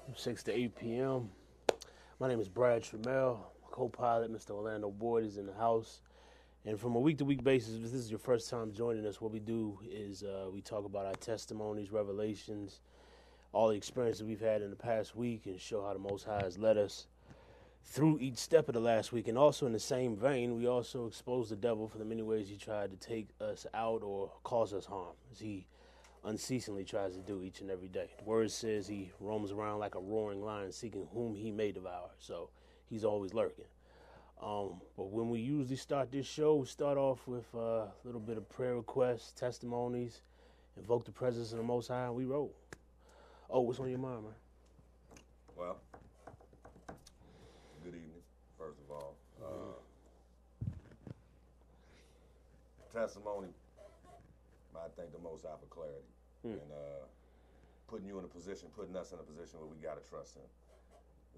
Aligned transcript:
afternoon, 0.00 0.18
6 0.18 0.42
to 0.44 0.52
8 0.52 0.76
p.m. 0.76 1.30
My 2.18 2.28
name 2.28 2.40
is 2.40 2.48
Brad 2.48 2.82
Trammell. 2.82 3.38
Co-pilot 3.70 4.32
Mr. 4.32 4.50
Orlando 4.50 4.90
Boyd 4.90 5.24
is 5.24 5.36
in 5.36 5.46
the 5.46 5.54
house. 5.54 6.00
And 6.64 6.78
from 6.78 6.94
a 6.94 7.00
week-to-week 7.00 7.42
basis, 7.42 7.74
if 7.74 7.82
this 7.82 7.94
is 7.94 8.10
your 8.10 8.18
first 8.18 8.50
time 8.50 8.72
joining 8.72 9.06
us, 9.06 9.20
what 9.20 9.32
we 9.32 9.38
do 9.38 9.78
is 9.88 10.22
uh, 10.22 10.46
we 10.52 10.60
talk 10.60 10.84
about 10.84 11.06
our 11.06 11.14
testimonies, 11.14 11.90
revelations, 11.90 12.80
all 13.52 13.68
the 13.68 13.76
experiences 13.76 14.22
we've 14.22 14.40
had 14.40 14.62
in 14.62 14.70
the 14.70 14.76
past 14.76 15.16
week, 15.16 15.46
and 15.46 15.60
show 15.60 15.82
how 15.82 15.92
the 15.92 15.98
Most 15.98 16.24
High 16.24 16.42
has 16.42 16.58
led 16.58 16.76
us 16.76 17.06
through 17.84 18.18
each 18.20 18.36
step 18.36 18.68
of 18.68 18.74
the 18.74 18.80
last 18.80 19.12
week. 19.12 19.28
And 19.28 19.38
also 19.38 19.66
in 19.66 19.72
the 19.72 19.80
same 19.80 20.16
vein, 20.16 20.56
we 20.56 20.66
also 20.66 21.06
expose 21.06 21.48
the 21.48 21.56
devil 21.56 21.88
for 21.88 21.98
the 21.98 22.04
many 22.04 22.22
ways 22.22 22.48
he 22.48 22.56
tried 22.56 22.90
to 22.90 22.96
take 22.96 23.28
us 23.40 23.66
out 23.72 24.02
or 24.02 24.30
cause 24.44 24.74
us 24.74 24.84
harm, 24.84 25.14
as 25.32 25.40
he 25.40 25.66
unceasingly 26.24 26.84
tries 26.84 27.14
to 27.14 27.20
do 27.20 27.42
each 27.42 27.60
and 27.60 27.70
every 27.70 27.88
day. 27.88 28.10
The 28.18 28.24
word 28.24 28.50
says 28.50 28.86
he 28.86 29.10
roams 29.20 29.52
around 29.52 29.78
like 29.78 29.94
a 29.94 30.00
roaring 30.00 30.42
lion, 30.42 30.72
seeking 30.72 31.06
whom 31.12 31.34
he 31.34 31.50
may 31.50 31.72
devour. 31.72 32.10
So 32.18 32.50
he's 32.88 33.04
always 33.04 33.34
lurking. 33.34 33.64
Um, 34.42 34.80
but 34.96 35.10
when 35.10 35.28
we 35.28 35.40
usually 35.40 35.76
start 35.76 36.10
this 36.10 36.26
show, 36.26 36.56
we 36.56 36.66
start 36.66 36.96
off 36.96 37.26
with 37.26 37.52
a 37.54 37.88
little 38.04 38.20
bit 38.20 38.38
of 38.38 38.48
prayer 38.48 38.76
requests, 38.76 39.32
testimonies, 39.32 40.22
invoke 40.78 41.04
the 41.04 41.12
presence 41.12 41.52
of 41.52 41.58
the 41.58 41.64
Most 41.64 41.88
High, 41.88 42.06
and 42.06 42.14
we 42.14 42.24
roll. 42.24 42.54
Oh, 43.50 43.60
what's 43.60 43.80
on 43.80 43.90
your 43.90 43.98
mind, 43.98 44.22
man? 44.22 44.32
Well, 45.56 45.76
good 47.84 47.94
evening, 47.94 48.22
first 48.58 48.78
of 48.80 48.90
all. 48.90 49.16
Uh, 49.42 49.74
testimony, 52.98 53.48
I 54.74 54.88
thank 54.96 55.12
the 55.12 55.18
Most 55.18 55.44
High 55.44 55.56
for 55.60 55.66
clarity 55.66 56.09
Hmm. 56.42 56.56
and 56.56 56.70
uh, 56.72 57.04
putting 57.88 58.06
you 58.06 58.18
in 58.18 58.24
a 58.24 58.28
position, 58.32 58.68
putting 58.74 58.96
us 58.96 59.12
in 59.12 59.18
a 59.18 59.26
position 59.26 59.60
where 59.60 59.68
we 59.68 59.76
got 59.76 60.00
to 60.00 60.04
trust 60.08 60.36
Him. 60.36 60.48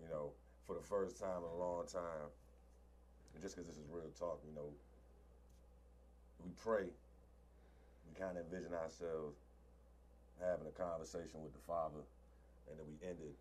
You 0.00 0.08
know, 0.08 0.32
for 0.66 0.74
the 0.74 0.82
first 0.82 1.18
time 1.18 1.42
in 1.42 1.50
a 1.50 1.58
long 1.58 1.86
time, 1.86 2.30
and 3.34 3.42
just 3.42 3.56
because 3.56 3.66
this 3.66 3.76
is 3.76 3.88
real 3.90 4.10
talk, 4.18 4.40
you 4.46 4.54
know, 4.54 4.70
we 6.44 6.50
pray, 6.62 6.86
we 8.06 8.12
kind 8.18 8.36
of 8.38 8.44
envision 8.46 8.74
ourselves 8.74 9.38
having 10.40 10.66
a 10.66 10.74
conversation 10.74 11.42
with 11.42 11.52
the 11.52 11.62
Father, 11.66 12.02
and 12.70 12.78
then 12.78 12.86
we 12.86 12.94
end 13.06 13.18
it 13.22 13.36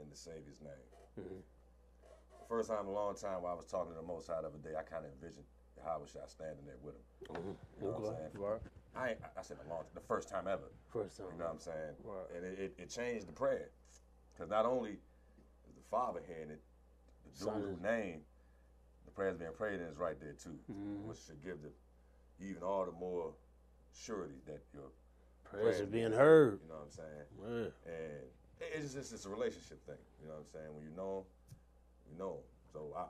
in 0.00 0.08
the 0.08 0.16
Savior's 0.16 0.60
name. 0.60 0.88
Mm-hmm. 1.20 1.40
The 1.40 2.48
first 2.48 2.68
time 2.70 2.86
in 2.86 2.92
a 2.92 2.96
long 2.96 3.16
time 3.16 3.42
while 3.42 3.52
I 3.52 3.56
was 3.56 3.66
talking 3.66 3.92
to 3.92 3.98
the 3.98 4.06
Most 4.06 4.28
High 4.28 4.40
the 4.40 4.48
other 4.48 4.62
day, 4.62 4.76
I 4.78 4.84
kind 4.84 5.04
of 5.04 5.10
envisioned 5.16 5.44
Yahweh 5.80 6.06
Shai 6.06 6.24
standing 6.28 6.64
there 6.64 6.80
with 6.80 6.94
him. 6.96 7.04
Mm-hmm. 7.34 7.54
You 7.76 7.80
know 7.82 7.90
what 7.92 7.96
I'm 7.96 8.04
Okay. 8.04 8.16
saying? 8.20 8.34
Right. 8.40 8.62
I 8.96 9.16
I 9.38 9.42
said 9.42 9.58
a 9.64 9.68
long, 9.68 9.84
the 9.94 10.00
first 10.00 10.28
time 10.28 10.46
ever. 10.48 10.70
First 10.92 11.16
time. 11.18 11.26
You 11.32 11.38
know 11.38 11.44
what 11.46 11.54
I'm 11.54 11.60
saying? 11.60 11.94
Right. 12.04 12.26
And 12.36 12.44
it, 12.44 12.58
it, 12.58 12.74
it 12.82 12.90
changed 12.90 13.28
the 13.28 13.32
prayer. 13.32 13.70
Because 14.34 14.50
not 14.50 14.66
only 14.66 14.90
is 14.92 15.74
the 15.74 15.82
Father 15.90 16.20
hearing 16.26 16.50
it, 16.50 16.60
the 17.38 17.44
dual 17.44 17.78
name, 17.82 18.20
the 19.04 19.10
prayers 19.12 19.36
being 19.36 19.52
prayed 19.56 19.80
in 19.80 19.86
is 19.86 19.96
right 19.96 20.18
there 20.20 20.34
too, 20.42 20.58
Mm-hmm. 20.70 21.08
which 21.08 21.18
should 21.26 21.42
give 21.44 21.58
the 21.62 21.70
even 22.44 22.62
all 22.62 22.84
the 22.84 22.92
more 22.92 23.32
surety 23.94 24.34
that 24.46 24.60
your 24.74 24.84
Prayers 25.44 25.80
are 25.80 25.86
prayers 25.86 25.90
being 25.90 26.08
being 26.10 26.12
heard. 26.18 26.60
You 26.62 26.68
know 26.68 26.74
what 26.82 26.90
I'm 26.90 26.90
saying? 26.90 27.72
Yeah. 27.86 27.92
And 27.92 28.22
it's 28.74 28.94
just 28.94 29.12
it's 29.12 29.24
a 29.26 29.28
relationship 29.30 29.84
thing. 29.86 30.00
You 30.20 30.28
know 30.28 30.34
what 30.34 30.44
I'm 30.48 30.52
saying? 30.52 30.74
When 30.74 30.84
you 30.84 30.90
know 30.96 31.24
'em, 31.24 32.12
you 32.12 32.18
know 32.18 32.32
'em. 32.42 32.46
So 32.72 32.92
I, 32.96 33.04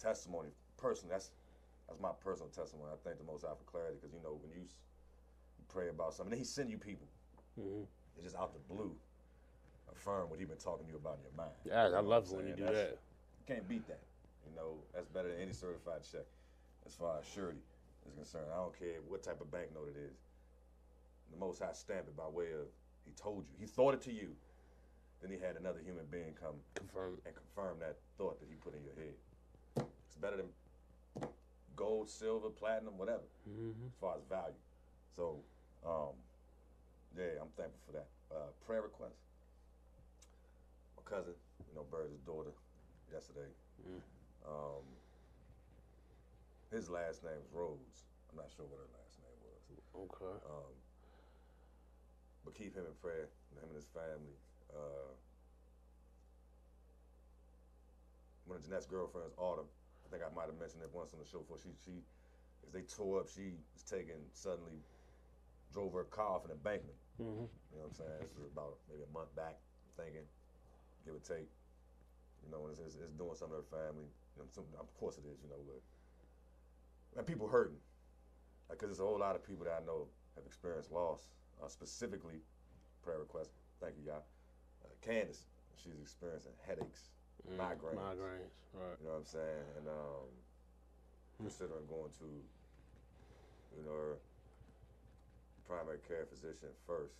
testimony, 0.00 0.48
personally, 0.76 1.12
that's 1.12 1.30
that's 1.86 2.00
my 2.00 2.10
personal 2.24 2.48
testimony. 2.50 2.90
I 2.90 2.96
thank 3.04 3.18
the 3.18 3.24
Most 3.28 3.42
High 3.44 3.54
for 3.54 3.68
clarity 3.70 3.98
because 4.00 4.14
you 4.14 4.22
know 4.24 4.40
when 4.40 4.50
you 4.50 4.64
pray 5.74 5.88
about 5.88 6.14
something, 6.14 6.30
then 6.30 6.38
He 6.38 6.44
send 6.44 6.70
you 6.70 6.78
people. 6.78 7.06
Mm-hmm. 7.60 7.82
It's 8.16 8.24
just 8.24 8.36
out 8.36 8.54
the 8.54 8.62
blue, 8.74 8.94
affirm 9.90 10.30
what 10.30 10.38
He 10.38 10.44
been 10.44 10.56
talking 10.56 10.86
to 10.86 10.92
you 10.92 10.98
about 10.98 11.18
in 11.18 11.24
your 11.26 11.36
mind. 11.36 11.54
Yeah, 11.66 11.86
I 11.98 12.00
know 12.02 12.08
love 12.08 12.30
what 12.30 12.38
I'm 12.40 12.46
when 12.46 12.48
you 12.48 12.54
do 12.56 12.64
That's- 12.64 12.90
that. 12.90 12.98
You 13.46 13.54
can't 13.54 13.68
beat 13.68 13.86
that. 13.88 14.00
You 14.48 14.54
know 14.56 14.76
that's 14.94 15.08
better 15.08 15.28
than 15.32 15.40
any 15.40 15.52
certified 15.52 16.00
check, 16.10 16.24
as 16.86 16.94
far 16.94 17.18
as 17.18 17.26
surety 17.26 17.60
is 18.06 18.14
concerned. 18.14 18.46
I 18.52 18.56
don't 18.56 18.78
care 18.78 19.00
what 19.08 19.22
type 19.22 19.40
of 19.40 19.50
banknote 19.50 19.88
it 19.94 19.98
is. 20.00 20.16
The 21.32 21.38
Most 21.38 21.60
High 21.60 21.72
stamp 21.72 22.06
it 22.08 22.16
by 22.16 22.28
way 22.28 22.52
of 22.52 22.68
He 23.04 23.12
told 23.12 23.44
you. 23.50 23.54
He 23.58 23.66
thought 23.66 23.94
it 23.94 24.00
to 24.02 24.12
you. 24.12 24.28
Then 25.20 25.30
He 25.30 25.38
had 25.38 25.56
another 25.56 25.80
human 25.84 26.04
being 26.10 26.32
come 26.40 26.56
Confirm. 26.74 27.18
and 27.26 27.34
confirm 27.34 27.78
that 27.80 27.96
thought 28.16 28.38
that 28.40 28.48
He 28.48 28.54
put 28.56 28.74
in 28.74 28.80
your 28.84 28.94
head. 28.94 29.14
It's 30.06 30.16
better 30.16 30.36
than 30.36 31.28
gold, 31.76 32.08
silver, 32.08 32.48
platinum, 32.50 32.96
whatever, 32.98 33.24
Mm-hmm. 33.48 33.86
as 33.88 33.94
far 34.00 34.14
as 34.16 34.22
value. 34.28 34.54
So, 35.16 35.36
um, 35.86 36.14
yeah, 37.16 37.40
I'm 37.40 37.52
thankful 37.56 37.80
for 37.86 37.92
that. 37.92 38.08
Uh, 38.30 38.50
prayer 38.66 38.82
request. 38.82 39.20
My 40.96 41.02
cousin, 41.04 41.34
you 41.68 41.74
know, 41.74 41.84
buried 41.90 42.10
his 42.10 42.20
daughter 42.20 42.50
yesterday. 43.12 43.48
Um, 44.46 44.84
his 46.72 46.90
last 46.90 47.22
name 47.22 47.38
was 47.38 47.52
Rhodes. 47.52 48.04
I'm 48.30 48.36
not 48.36 48.50
sure 48.50 48.66
what 48.66 48.82
her 48.82 48.90
last 48.98 49.20
name 49.22 49.38
was. 49.46 49.62
Okay. 49.94 50.36
Um, 50.48 50.74
but 52.44 52.54
keep 52.54 52.74
him 52.74 52.84
in 52.84 52.94
prayer, 53.00 53.28
him 53.54 53.68
and 53.68 53.76
his 53.76 53.86
family. 53.94 54.36
Uh, 54.74 55.14
one 58.46 58.58
of 58.58 58.64
Jeanette's 58.64 58.86
girlfriends, 58.86 59.32
Autumn, 59.38 59.68
I 60.04 60.10
think 60.10 60.22
I 60.22 60.34
might 60.34 60.46
have 60.46 60.58
mentioned 60.58 60.82
it 60.82 60.90
once 60.92 61.12
on 61.14 61.20
the 61.20 61.24
show 61.24 61.40
before. 61.40 61.56
She, 61.56 61.72
she, 61.84 62.02
as 62.66 62.72
they 62.72 62.82
tore 62.82 63.20
up, 63.20 63.28
she 63.28 63.56
was 63.72 63.82
taken 63.82 64.20
suddenly, 64.32 64.82
drove 65.74 65.92
her 65.92 66.06
car 66.06 66.38
off 66.38 66.46
an 66.46 66.54
embankment. 66.54 66.96
Mm-hmm. 67.18 67.50
You 67.50 67.76
know 67.76 67.90
what 67.90 67.98
I'm 67.98 67.98
saying? 67.98 68.22
This 68.22 68.38
was 68.38 68.54
about 68.54 68.78
maybe 68.86 69.02
a 69.02 69.10
month 69.10 69.34
back, 69.34 69.58
thinking, 69.98 70.24
give 71.02 71.18
or 71.18 71.24
take. 71.26 71.50
You 72.46 72.54
know, 72.54 72.70
it's, 72.70 72.78
it's, 72.78 72.94
it's 72.94 73.12
doing 73.18 73.34
something 73.34 73.58
to 73.58 73.66
her 73.66 73.72
family. 73.74 74.06
You 74.38 74.46
know, 74.46 74.48
some, 74.54 74.64
of 74.78 74.86
course 74.94 75.18
it 75.18 75.26
is, 75.26 75.42
you 75.42 75.50
know, 75.50 75.58
but 75.66 75.82
and 77.18 77.26
people 77.26 77.50
hurting. 77.50 77.78
Because 78.70 78.88
there's 78.88 79.02
a 79.02 79.06
whole 79.06 79.18
lot 79.18 79.34
of 79.36 79.42
people 79.44 79.66
that 79.66 79.82
I 79.82 79.84
know 79.84 80.06
have 80.38 80.46
experienced 80.46 80.90
loss. 80.90 81.26
Uh, 81.62 81.68
specifically, 81.68 82.42
prayer 83.02 83.18
request. 83.18 83.50
Thank 83.80 83.94
you, 83.98 84.10
y'all. 84.10 84.26
Uh, 84.82 84.90
Candace, 85.02 85.46
she's 85.78 85.94
experiencing 86.02 86.50
headaches, 86.66 87.10
migraines. 87.54 87.94
Migraines. 87.94 88.54
Right. 88.74 88.98
You 88.98 89.06
know 89.06 89.22
what 89.22 89.22
I'm 89.22 89.30
saying? 89.30 89.64
And 89.78 89.86
um, 89.86 90.26
considering 91.38 91.86
going 91.86 92.10
to, 92.18 92.26
you 93.78 93.84
know, 93.86 93.94
her 93.94 94.18
primary 95.66 96.00
care 96.06 96.28
physician 96.28 96.70
first. 96.86 97.16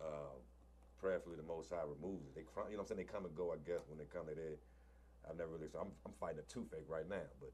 Um, 0.00 0.40
prayerfully, 0.98 1.36
the 1.36 1.46
Most 1.46 1.70
High 1.70 1.84
removes 1.84 2.24
it. 2.30 2.32
They, 2.34 2.46
you 2.46 2.76
know 2.76 2.80
what 2.80 2.88
I'm 2.88 2.88
saying? 2.88 3.02
They 3.04 3.10
come 3.10 3.26
and 3.28 3.34
go. 3.36 3.52
I 3.52 3.60
guess 3.66 3.84
when 3.90 4.00
they 4.00 4.08
come, 4.08 4.24
they 4.26 4.38
there. 4.38 4.56
I've 5.28 5.36
never 5.36 5.52
really. 5.52 5.68
So 5.68 5.84
I'm, 5.84 5.92
I'm 6.08 6.16
fighting 6.16 6.40
a 6.40 6.48
toothache 6.48 6.88
right 6.88 7.04
now, 7.04 7.28
but 7.42 7.52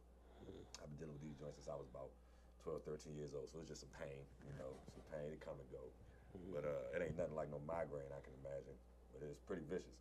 I've 0.78 0.88
been 0.94 1.08
dealing 1.08 1.16
with 1.18 1.24
these 1.26 1.38
joints 1.38 1.58
since 1.58 1.66
I 1.66 1.74
was 1.74 1.90
about 1.90 2.14
12, 2.62 2.86
13 2.86 3.18
years 3.18 3.34
old. 3.34 3.50
So 3.50 3.58
it's 3.58 3.70
just 3.70 3.82
some 3.82 3.94
pain, 3.98 4.22
you 4.46 4.54
know, 4.58 4.70
some 4.94 5.02
pain. 5.10 5.34
They 5.34 5.40
come 5.42 5.58
and 5.58 5.70
go. 5.74 5.82
But 6.52 6.68
uh, 6.68 6.94
it 6.94 7.00
ain't 7.02 7.16
nothing 7.18 7.34
like 7.34 7.50
no 7.50 7.58
migraine, 7.66 8.12
I 8.12 8.20
can 8.22 8.34
imagine. 8.44 8.76
But 9.10 9.24
it's 9.26 9.40
pretty 9.46 9.64
vicious. 9.66 9.98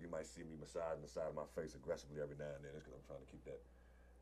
You 0.00 0.08
might 0.08 0.26
see 0.26 0.44
me 0.44 0.56
massaging 0.58 1.04
the 1.04 1.08
side 1.10 1.28
of 1.28 1.36
my 1.36 1.48
face 1.56 1.76
aggressively 1.76 2.20
every 2.20 2.36
now 2.36 2.52
and 2.56 2.64
then. 2.64 2.72
It's 2.74 2.84
because 2.84 2.96
I'm 2.96 3.06
trying 3.06 3.24
to 3.24 3.30
keep 3.30 3.44
that, 3.44 3.60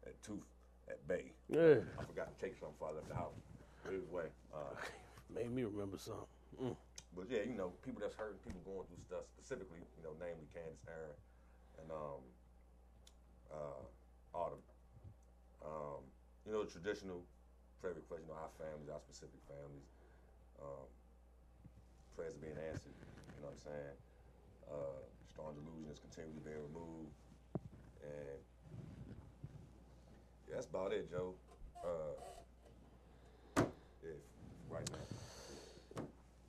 that 0.07 0.17
tooth 0.23 0.47
at 0.91 1.01
bay. 1.07 1.33
Yeah. 1.49 1.83
I 1.99 2.03
forgot 2.05 2.31
to 2.31 2.37
take 2.39 2.59
something 2.59 2.75
before 2.77 2.93
I 2.93 2.99
left 2.99 3.11
the 3.11 3.19
house. 3.19 3.39
Way, 3.85 4.33
uh, 4.55 4.75
Made 5.35 5.51
me 5.53 5.65
remember 5.65 5.99
something. 5.99 6.27
Mm. 6.63 6.77
but 7.17 7.27
yeah, 7.29 7.43
you 7.45 7.55
know, 7.59 7.73
people 7.85 8.01
that's 8.01 8.15
hurting, 8.15 8.39
people 8.47 8.63
going 8.65 8.87
through 8.87 9.03
stuff, 9.05 9.27
specifically, 9.37 9.83
you 9.99 10.03
know, 10.07 10.15
namely 10.21 10.47
Candace 10.55 10.87
Aaron 10.87 11.17
and 11.83 11.89
um, 11.91 12.23
uh, 13.53 13.83
Autumn. 14.37 14.63
Um, 15.65 16.03
you 16.47 16.53
know, 16.53 16.63
the 16.65 16.71
traditional 16.71 17.25
prayer 17.81 17.95
request, 17.95 18.23
you 18.27 18.31
know, 18.33 18.39
our 18.39 18.53
families, 18.57 18.89
our 18.93 19.01
specific 19.03 19.41
families, 19.49 19.89
um, 20.63 20.87
prayers 22.17 22.35
are 22.37 22.43
being 22.45 22.59
answered. 22.71 22.95
You 22.95 23.41
know 23.43 23.51
what 23.51 23.59
I'm 23.59 23.65
saying? 23.67 23.97
Uh, 24.71 25.01
strong 25.33 25.53
delusion 25.59 25.91
is 25.93 25.99
continually 26.01 26.43
being 26.45 26.63
removed. 26.73 27.15
And 28.05 28.39
yeah, 30.49 30.57
that's 30.57 30.67
about 30.67 30.93
it, 30.93 31.11
Joe. 31.11 31.35
Uh, 31.85 32.15
right 34.75 34.91
now. 34.93 36.03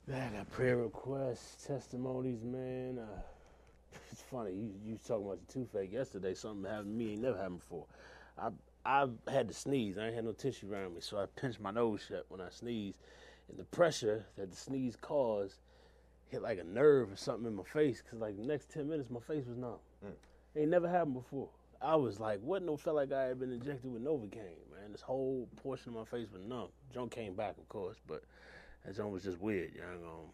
Man, 0.06 0.32
I 0.32 0.36
got 0.38 0.50
prayer 0.50 0.76
requests, 0.76 1.66
testimonies, 1.66 2.42
man. 2.44 2.98
Uh, 2.98 3.20
it's 4.12 4.22
funny. 4.22 4.52
You 4.52 4.72
you 4.84 4.98
talking 5.06 5.26
about 5.26 5.46
the 5.46 5.52
toothache 5.52 5.92
yesterday. 5.92 6.34
Something 6.34 6.70
happened 6.70 6.98
to 6.98 7.04
me 7.04 7.12
ain't 7.12 7.22
never 7.22 7.36
happened 7.36 7.60
before. 7.60 7.86
I 8.38 8.50
I 8.84 9.08
had 9.30 9.48
to 9.48 9.54
sneeze. 9.54 9.98
I 9.98 10.06
ain't 10.06 10.14
had 10.14 10.24
no 10.24 10.32
tissue 10.32 10.72
around 10.72 10.94
me, 10.94 11.00
so 11.00 11.18
I 11.18 11.26
pinched 11.40 11.60
my 11.60 11.70
nose 11.70 12.04
shut 12.08 12.26
when 12.28 12.40
I 12.40 12.48
sneezed, 12.50 12.98
and 13.48 13.58
the 13.58 13.64
pressure 13.64 14.26
that 14.36 14.50
the 14.50 14.56
sneeze 14.56 14.96
caused 14.96 15.56
hit 16.28 16.42
like 16.42 16.58
a 16.58 16.64
nerve 16.64 17.12
or 17.12 17.16
something 17.16 17.46
in 17.46 17.54
my 17.54 17.64
face. 17.64 18.02
Cause 18.08 18.20
like 18.20 18.36
the 18.36 18.44
next 18.46 18.70
ten 18.70 18.88
minutes, 18.88 19.10
my 19.10 19.20
face 19.20 19.46
was 19.46 19.56
numb. 19.56 19.78
Ain't 20.56 20.70
never 20.70 20.88
happened 20.88 21.14
before. 21.14 21.48
I 21.82 21.96
was 21.96 22.18
like, 22.18 22.40
what? 22.40 22.62
No, 22.62 22.76
felt 22.76 22.96
like 22.96 23.12
I 23.12 23.24
had 23.24 23.38
been 23.38 23.52
injected 23.52 23.92
with 23.92 24.02
Novocaine, 24.02 24.65
man. 24.86 24.92
This 24.92 25.02
whole 25.02 25.48
portion 25.62 25.90
of 25.90 25.98
my 25.98 26.04
face 26.04 26.28
was 26.32 26.42
numb. 26.42 26.68
Joan 26.92 27.08
came 27.08 27.34
back, 27.34 27.58
of 27.58 27.68
course, 27.68 27.96
but 28.06 28.22
that 28.84 28.96
joint 28.96 29.10
was 29.10 29.24
just 29.24 29.40
weird, 29.40 29.74
young. 29.74 30.04
Um, 30.04 30.30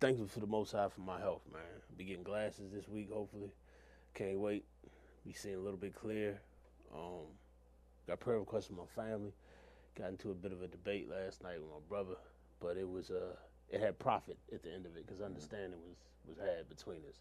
thankful 0.00 0.26
for 0.26 0.40
the 0.40 0.46
Most 0.46 0.72
High 0.72 0.88
for 0.88 1.00
my 1.00 1.18
health, 1.18 1.42
man. 1.52 1.62
Be 1.96 2.04
getting 2.04 2.24
glasses 2.24 2.72
this 2.72 2.88
week, 2.88 3.10
hopefully. 3.12 3.52
Can't 4.14 4.38
wait. 4.38 4.64
Be 5.24 5.32
seeing 5.32 5.56
a 5.56 5.60
little 5.60 5.78
bit 5.78 5.94
clear. 5.94 6.40
Um, 6.94 7.26
got 8.06 8.20
prayer 8.20 8.38
requests 8.38 8.66
from 8.66 8.76
my 8.76 8.86
family. 8.94 9.32
Got 9.96 10.08
into 10.10 10.30
a 10.30 10.34
bit 10.34 10.52
of 10.52 10.62
a 10.62 10.68
debate 10.68 11.08
last 11.08 11.42
night 11.42 11.60
with 11.60 11.70
my 11.70 11.80
brother, 11.88 12.16
but 12.60 12.76
it 12.76 12.88
was 12.88 13.10
uh, 13.10 13.36
it 13.68 13.80
had 13.80 13.98
profit 13.98 14.38
at 14.52 14.62
the 14.62 14.72
end 14.72 14.86
of 14.86 14.96
it 14.96 15.06
because 15.06 15.20
understanding 15.20 15.78
was 15.86 15.96
was 16.26 16.38
had 16.38 16.66
between 16.68 17.00
us, 17.08 17.20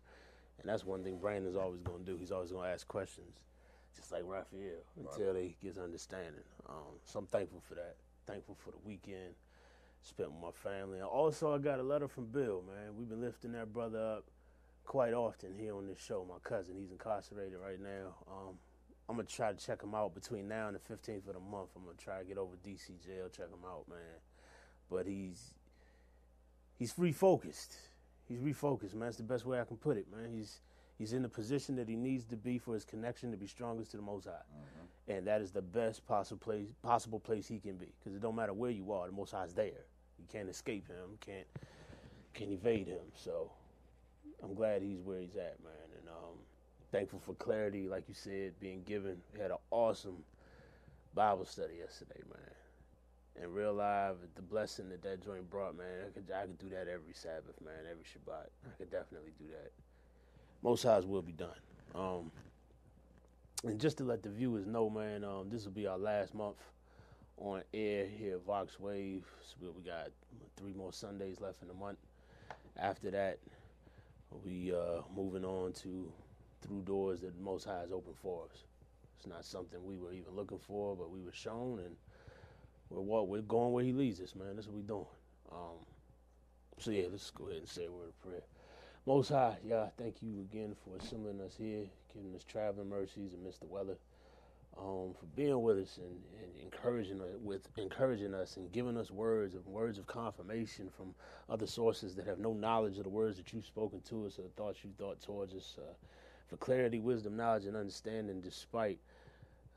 and 0.59 0.69
that's 0.69 0.85
one 0.85 1.03
thing 1.03 1.17
Brandon's 1.17 1.57
always 1.57 1.81
gonna 1.81 2.05
do. 2.05 2.15
He's 2.17 2.31
always 2.31 2.51
gonna 2.51 2.69
ask 2.69 2.87
questions, 2.87 3.39
just 3.95 4.11
like 4.11 4.23
Raphael, 4.25 4.83
until 4.99 5.33
they 5.33 5.55
gets 5.61 5.77
understanding. 5.77 6.43
Um, 6.69 6.99
so 7.05 7.19
I'm 7.19 7.27
thankful 7.27 7.61
for 7.67 7.75
that. 7.75 7.95
Thankful 8.25 8.55
for 8.63 8.71
the 8.71 8.77
weekend 8.85 9.35
spent 10.03 10.31
with 10.31 10.41
my 10.41 10.51
family. 10.51 10.99
And 10.99 11.07
also, 11.07 11.53
I 11.53 11.57
got 11.57 11.79
a 11.79 11.83
letter 11.83 12.07
from 12.07 12.25
Bill, 12.27 12.63
man. 12.67 12.95
We've 12.97 13.09
been 13.09 13.21
lifting 13.21 13.51
that 13.53 13.71
brother 13.73 13.99
up 13.99 14.25
quite 14.83 15.13
often 15.13 15.53
here 15.57 15.75
on 15.75 15.87
this 15.87 15.99
show. 15.99 16.25
My 16.27 16.39
cousin, 16.43 16.75
he's 16.77 16.91
incarcerated 16.91 17.57
right 17.63 17.79
now. 17.79 18.15
Um, 18.27 18.55
I'm 19.09 19.17
gonna 19.17 19.27
try 19.27 19.51
to 19.51 19.57
check 19.57 19.81
him 19.83 19.93
out 19.93 20.13
between 20.13 20.47
now 20.47 20.67
and 20.67 20.75
the 20.75 20.79
15th 20.79 21.27
of 21.27 21.33
the 21.33 21.39
month. 21.39 21.69
I'm 21.75 21.83
gonna 21.83 21.97
try 21.97 22.19
to 22.19 22.25
get 22.25 22.37
over 22.37 22.55
DC 22.65 23.03
jail, 23.05 23.27
check 23.29 23.47
him 23.47 23.65
out, 23.65 23.85
man. 23.89 24.19
But 24.89 25.05
he's 25.05 25.53
he's 26.77 26.93
refocused. 26.93 27.75
He's 28.27 28.39
refocused, 28.39 28.93
man. 28.93 29.07
That's 29.07 29.17
the 29.17 29.23
best 29.23 29.45
way 29.45 29.59
I 29.59 29.65
can 29.65 29.77
put 29.77 29.97
it, 29.97 30.07
man. 30.11 30.31
He's 30.33 30.61
he's 31.01 31.13
in 31.13 31.23
the 31.23 31.29
position 31.29 31.75
that 31.75 31.89
he 31.89 31.95
needs 31.95 32.25
to 32.25 32.37
be 32.37 32.59
for 32.59 32.75
his 32.75 32.85
connection 32.85 33.31
to 33.31 33.37
be 33.37 33.47
strongest 33.47 33.89
to 33.91 33.97
the 33.97 34.03
Most 34.03 34.25
High, 34.27 34.45
and 35.07 35.25
that 35.25 35.41
is 35.41 35.51
the 35.51 35.61
best 35.61 36.05
possible 36.05 36.39
place 36.39 36.67
possible 36.83 37.19
place 37.19 37.47
he 37.47 37.59
can 37.59 37.75
be. 37.75 37.87
Because 37.99 38.15
it 38.15 38.21
don't 38.21 38.35
matter 38.35 38.53
where 38.53 38.69
you 38.69 38.91
are, 38.91 39.07
the 39.07 39.11
Most 39.13 39.31
High's 39.31 39.53
there. 39.53 39.85
You 40.19 40.25
can't 40.31 40.47
escape 40.47 40.87
him. 40.87 41.17
Can't 41.19 41.47
can't 42.35 42.51
evade 42.51 42.87
him. 42.87 43.05
So 43.15 43.51
I'm 44.43 44.53
glad 44.53 44.83
he's 44.83 45.01
where 45.01 45.19
he's 45.19 45.35
at, 45.35 45.57
man. 45.63 45.89
And 45.99 46.07
um, 46.07 46.37
thankful 46.91 47.19
for 47.19 47.33
clarity, 47.33 47.87
like 47.87 48.07
you 48.07 48.13
said, 48.13 48.53
being 48.59 48.83
given. 48.83 49.17
We 49.33 49.39
had 49.39 49.49
an 49.49 49.57
awesome 49.71 50.23
Bible 51.15 51.45
study 51.45 51.77
yesterday, 51.79 52.21
man. 52.31 53.43
And 53.43 53.55
real 53.55 53.73
live, 53.73 54.17
the 54.35 54.41
blessing 54.43 54.89
that 54.89 55.01
that 55.01 55.25
joint 55.25 55.49
brought, 55.49 55.75
man. 55.75 56.05
I 56.05 56.11
could 56.11 56.31
I 56.31 56.41
could 56.41 56.59
do 56.59 56.69
that 56.69 56.87
every 56.87 57.13
Sabbath, 57.13 57.59
man. 57.65 57.89
Every 57.89 58.03
Shabbat, 58.03 58.49
I 58.67 58.77
could 58.77 58.91
definitely 58.91 59.31
do 59.39 59.45
that. 59.51 59.71
Most 60.61 60.83
highs 60.83 61.05
will 61.05 61.21
be 61.21 61.31
done. 61.31 61.49
Um, 61.95 62.31
and 63.63 63.79
just 63.79 63.97
to 63.97 64.03
let 64.03 64.23
the 64.23 64.29
viewers 64.29 64.67
know, 64.67 64.89
man, 64.89 65.23
um, 65.23 65.49
this 65.49 65.65
will 65.65 65.71
be 65.71 65.87
our 65.87 65.97
last 65.97 66.33
month 66.33 66.57
on 67.37 67.63
air 67.73 68.05
here 68.05 68.35
at 68.35 68.45
Vox 68.45 68.79
Wave. 68.79 69.25
So 69.43 69.71
we- 69.75 69.81
got 69.83 70.11
three 70.57 70.73
more 70.73 70.93
Sundays 70.93 71.39
left 71.41 71.61
in 71.61 71.67
the 71.67 71.73
month. 71.73 71.97
After 72.77 73.11
that, 73.11 73.39
we 74.43 74.73
uh, 74.73 75.01
moving 75.15 75.43
on 75.43 75.73
to 75.73 76.11
through 76.61 76.81
doors 76.83 77.21
that 77.21 77.39
Most 77.39 77.65
High 77.65 77.79
has 77.79 77.91
opened 77.91 78.17
for 78.17 78.45
us. 78.45 78.63
It's 79.17 79.27
not 79.27 79.43
something 79.43 79.83
we 79.83 79.97
were 79.97 80.13
even 80.13 80.35
looking 80.35 80.59
for, 80.59 80.95
but 80.95 81.09
we 81.09 81.21
were 81.21 81.31
shown, 81.31 81.79
and 81.79 81.95
we're 82.89 83.01
what 83.01 83.27
we're 83.27 83.41
going 83.41 83.73
where 83.73 83.83
He 83.83 83.93
leads 83.93 84.21
us, 84.21 84.35
man. 84.35 84.55
That's 84.55 84.67
what 84.67 84.77
we're 84.77 84.81
doing. 84.83 85.05
Um, 85.51 85.85
so 86.79 86.91
yeah, 86.91 87.05
let's 87.11 87.29
go 87.31 87.45
ahead 87.45 87.57
and 87.59 87.69
say 87.69 87.85
a 87.85 87.91
word 87.91 88.09
of 88.09 88.19
prayer. 88.21 88.41
Most 89.07 89.29
High, 89.29 89.57
yeah, 89.65 89.87
thank 89.97 90.21
you 90.21 90.41
again 90.41 90.75
for 90.83 90.95
assembling 91.03 91.41
us 91.41 91.55
here, 91.57 91.85
giving 92.13 92.35
us 92.35 92.43
traveling 92.43 92.87
mercies 92.87 93.33
amidst 93.33 93.61
the 93.61 93.65
weather, 93.65 93.97
um, 94.77 95.15
for 95.19 95.25
being 95.35 95.59
with 95.63 95.79
us 95.79 95.97
and, 95.97 96.21
and 96.43 96.61
encouraging 96.61 97.19
us 97.19 97.35
with 97.41 97.67
encouraging 97.77 98.35
us 98.35 98.57
and 98.57 98.71
giving 98.71 98.97
us 98.97 99.09
words 99.09 99.55
of 99.55 99.67
words 99.67 99.97
of 99.97 100.05
confirmation 100.05 100.87
from 100.95 101.15
other 101.49 101.65
sources 101.65 102.13
that 102.15 102.27
have 102.27 102.37
no 102.37 102.53
knowledge 102.53 102.97
of 102.99 103.03
the 103.03 103.09
words 103.09 103.37
that 103.37 103.51
you've 103.51 103.65
spoken 103.65 104.01
to 104.01 104.27
us 104.27 104.37
or 104.37 104.43
the 104.43 104.49
thoughts 104.49 104.83
you 104.83 104.91
thought 104.99 105.19
towards 105.19 105.55
us. 105.55 105.77
Uh, 105.79 105.93
for 106.47 106.57
clarity, 106.57 106.99
wisdom, 106.99 107.35
knowledge, 107.35 107.65
and 107.65 107.77
understanding, 107.77 108.41
despite 108.41 108.99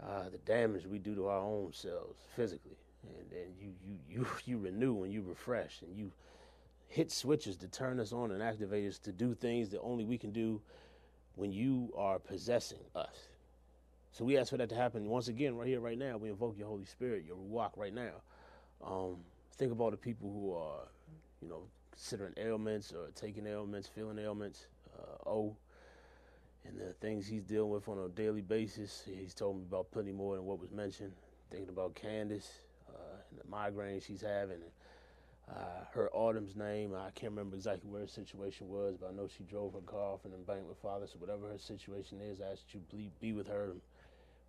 uh, 0.02 0.28
the 0.28 0.38
damage 0.38 0.86
we 0.86 0.98
do 0.98 1.14
to 1.14 1.28
our 1.28 1.40
own 1.40 1.72
selves 1.72 2.20
physically, 2.36 2.76
and, 3.04 3.32
and 3.32 3.54
you, 3.58 3.72
you 3.86 3.98
you 4.10 4.26
you 4.44 4.58
renew 4.58 5.04
and 5.04 5.12
you 5.14 5.22
refresh 5.22 5.80
and 5.82 5.96
you 5.96 6.12
hit 6.88 7.10
switches 7.10 7.56
to 7.58 7.68
turn 7.68 7.98
us 8.00 8.12
on 8.12 8.30
and 8.30 8.42
activate 8.42 8.88
us 8.88 8.98
to 8.98 9.12
do 9.12 9.34
things 9.34 9.70
that 9.70 9.80
only 9.80 10.04
we 10.04 10.18
can 10.18 10.30
do 10.30 10.60
when 11.36 11.52
you 11.52 11.92
are 11.96 12.18
possessing 12.18 12.78
us. 12.94 13.28
So 14.12 14.24
we 14.24 14.38
ask 14.38 14.50
for 14.50 14.56
that 14.58 14.68
to 14.68 14.76
happen 14.76 15.08
once 15.08 15.28
again 15.28 15.56
right 15.56 15.66
here, 15.66 15.80
right 15.80 15.98
now. 15.98 16.16
We 16.16 16.30
invoke 16.30 16.56
your 16.56 16.68
Holy 16.68 16.84
Spirit, 16.84 17.24
your 17.26 17.36
Ruach 17.36 17.76
right 17.76 17.92
now. 17.92 18.12
Um, 18.84 19.16
think 19.56 19.72
about 19.72 19.90
the 19.90 19.96
people 19.96 20.30
who 20.30 20.54
are, 20.54 20.86
you 21.42 21.48
know, 21.48 21.62
considering 21.90 22.34
ailments 22.36 22.92
or 22.92 23.08
taking 23.16 23.46
ailments, 23.46 23.88
feeling 23.88 24.18
ailments. 24.18 24.66
Uh, 24.96 25.28
oh, 25.28 25.56
and 26.64 26.78
the 26.78 26.92
things 26.94 27.26
he's 27.26 27.42
dealing 27.42 27.70
with 27.70 27.88
on 27.88 27.98
a 27.98 28.08
daily 28.10 28.40
basis. 28.40 29.02
He's 29.18 29.34
told 29.34 29.56
me 29.56 29.64
about 29.68 29.90
plenty 29.90 30.12
more 30.12 30.36
than 30.36 30.44
what 30.44 30.60
was 30.60 30.70
mentioned. 30.70 31.12
Thinking 31.50 31.68
about 31.68 31.94
Candace 31.94 32.48
uh, 32.88 33.16
the 33.36 33.48
migraine 33.48 34.00
she's 34.00 34.22
having. 34.22 34.56
And, 34.56 34.70
uh, 35.50 35.84
her 35.92 36.08
Autumn's 36.12 36.56
name, 36.56 36.94
I 36.94 37.10
can't 37.10 37.32
remember 37.32 37.56
exactly 37.56 37.90
where 37.90 38.00
her 38.00 38.06
situation 38.06 38.68
was, 38.68 38.96
but 38.98 39.10
I 39.10 39.12
know 39.12 39.28
she 39.28 39.44
drove 39.44 39.74
her 39.74 39.80
car 39.80 40.00
off 40.00 40.24
an 40.24 40.32
embankment, 40.32 40.78
Father. 40.80 41.06
So 41.06 41.18
whatever 41.18 41.48
her 41.48 41.58
situation 41.58 42.20
is, 42.20 42.40
I 42.40 42.52
ask 42.52 42.62
that 42.66 42.74
you 42.74 42.80
be, 42.90 43.10
be 43.20 43.32
with 43.32 43.48
her 43.48 43.72
and 43.72 43.80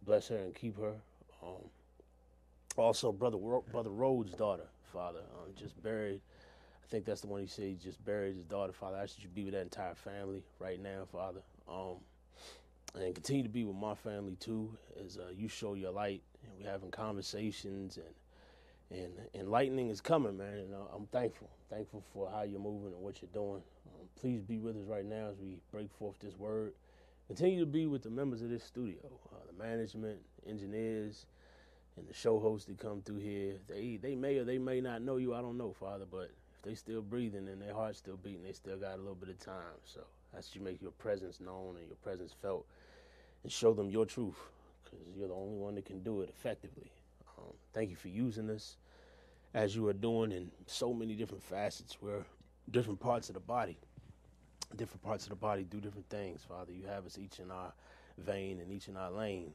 bless 0.05 0.29
her 0.29 0.37
and 0.37 0.55
keep 0.55 0.79
her. 0.79 0.93
Um, 1.43 1.69
also, 2.77 3.11
brother 3.11 3.37
Ro- 3.37 3.63
brother 3.71 3.89
Rhodes' 3.89 4.33
daughter, 4.33 4.67
Father, 4.93 5.19
um, 5.19 5.51
just 5.57 5.81
buried. 5.83 6.21
I 6.83 6.87
think 6.87 7.05
that's 7.05 7.21
the 7.21 7.27
one 7.27 7.41
he 7.41 7.47
said 7.47 7.65
he 7.65 7.75
just 7.75 8.03
buried 8.05 8.35
his 8.35 8.45
daughter, 8.45 8.71
Father. 8.71 8.97
I 8.97 9.03
ask 9.03 9.15
that 9.15 9.23
you 9.23 9.29
be 9.29 9.43
with 9.43 9.53
that 9.53 9.61
entire 9.61 9.95
family 9.95 10.43
right 10.59 10.81
now, 10.81 11.05
Father. 11.11 11.41
Um, 11.67 11.97
and 12.95 13.13
continue 13.13 13.43
to 13.43 13.49
be 13.49 13.63
with 13.63 13.75
my 13.75 13.95
family 13.95 14.35
too, 14.39 14.77
as 15.03 15.17
uh, 15.17 15.31
you 15.35 15.47
show 15.47 15.73
your 15.73 15.91
light 15.91 16.21
and 16.43 16.53
we're 16.57 16.69
having 16.69 16.91
conversations 16.91 17.97
and 17.97 18.05
and 18.91 19.11
enlightening 19.33 19.89
is 19.89 20.01
coming, 20.01 20.37
man. 20.37 20.53
And 20.53 20.73
uh, 20.73 20.95
I'm 20.95 21.07
thankful, 21.07 21.49
thankful 21.69 22.03
for 22.13 22.29
how 22.29 22.43
you're 22.43 22.59
moving 22.59 22.93
and 22.93 23.01
what 23.01 23.21
you're 23.21 23.29
doing. 23.33 23.61
Um, 23.87 24.07
please 24.19 24.41
be 24.41 24.59
with 24.59 24.75
us 24.75 24.85
right 24.87 25.05
now 25.05 25.27
as 25.31 25.37
we 25.39 25.57
break 25.71 25.91
forth 25.97 26.19
this 26.19 26.37
word. 26.37 26.73
Continue 27.27 27.59
to 27.61 27.65
be 27.65 27.87
with 27.87 28.03
the 28.03 28.09
members 28.09 28.41
of 28.43 28.49
this 28.49 28.63
studio, 28.63 28.99
uh, 29.33 29.37
the 29.51 29.63
management, 29.63 30.19
engineers, 30.47 31.25
and 31.97 32.07
the 32.07 32.13
show 32.13 32.39
hosts 32.39 32.67
that 32.67 32.77
come 32.77 33.01
through 33.01 33.17
here. 33.17 33.55
They 33.67 33.97
they 33.99 34.15
may 34.15 34.37
or 34.37 34.43
they 34.43 34.59
may 34.59 34.81
not 34.81 35.01
know 35.01 35.17
you. 35.17 35.33
I 35.33 35.41
don't 35.41 35.57
know, 35.57 35.73
Father, 35.73 36.05
but 36.09 36.29
if 36.55 36.61
they're 36.61 36.75
still 36.75 37.01
breathing 37.01 37.47
and 37.47 37.61
their 37.61 37.73
heart's 37.73 37.97
still 37.97 38.17
beating, 38.17 38.43
they 38.43 38.51
still 38.51 38.77
got 38.77 38.95
a 38.95 38.97
little 38.97 39.15
bit 39.15 39.29
of 39.29 39.39
time. 39.39 39.79
So 39.85 40.01
that's 40.33 40.55
you 40.55 40.61
make 40.61 40.81
your 40.81 40.91
presence 40.91 41.39
known 41.39 41.77
and 41.77 41.87
your 41.87 41.97
presence 42.03 42.35
felt, 42.41 42.67
and 43.41 43.51
show 43.51 43.73
them 43.73 43.89
your 43.89 44.05
truth, 44.05 44.37
because 44.83 44.99
you're 45.17 45.29
the 45.29 45.33
only 45.33 45.57
one 45.57 45.75
that 45.75 45.85
can 45.85 46.03
do 46.03 46.21
it 46.21 46.29
effectively. 46.29 46.91
Um, 47.37 47.53
thank 47.73 47.89
you 47.89 47.95
for 47.95 48.07
using 48.07 48.49
us 48.49 48.77
as 49.53 49.75
you 49.75 49.87
are 49.87 49.93
doing 49.93 50.31
in 50.31 50.51
so 50.67 50.93
many 50.93 51.15
different 51.15 51.43
facets 51.43 51.97
where 52.01 52.25
different 52.71 52.99
parts 52.99 53.29
of 53.29 53.35
the 53.35 53.41
body, 53.41 53.77
different 54.75 55.01
parts 55.03 55.25
of 55.25 55.29
the 55.29 55.35
body 55.35 55.63
do 55.63 55.79
different 55.79 56.09
things. 56.09 56.41
Father, 56.47 56.71
you 56.73 56.85
have 56.87 57.05
us 57.05 57.17
each 57.17 57.39
in 57.39 57.51
our 57.51 57.73
vein 58.17 58.59
and 58.59 58.71
each 58.71 58.87
in 58.87 58.97
our 58.97 59.11
lane 59.11 59.53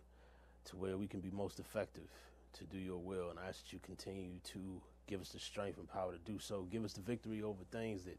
to 0.64 0.76
where 0.76 0.96
we 0.96 1.06
can 1.06 1.20
be 1.20 1.30
most 1.30 1.58
effective 1.58 2.08
to 2.52 2.64
do 2.64 2.78
your 2.78 2.98
will. 2.98 3.30
And 3.30 3.38
I 3.38 3.48
ask 3.48 3.64
that 3.64 3.72
you 3.72 3.78
continue 3.82 4.32
to 4.44 4.80
give 5.06 5.20
us 5.20 5.30
the 5.30 5.38
strength 5.38 5.78
and 5.78 5.88
power 5.88 6.12
to 6.12 6.18
do 6.18 6.38
so. 6.38 6.66
Give 6.70 6.84
us 6.84 6.92
the 6.92 7.00
victory 7.00 7.42
over 7.42 7.62
things 7.70 8.04
that 8.04 8.18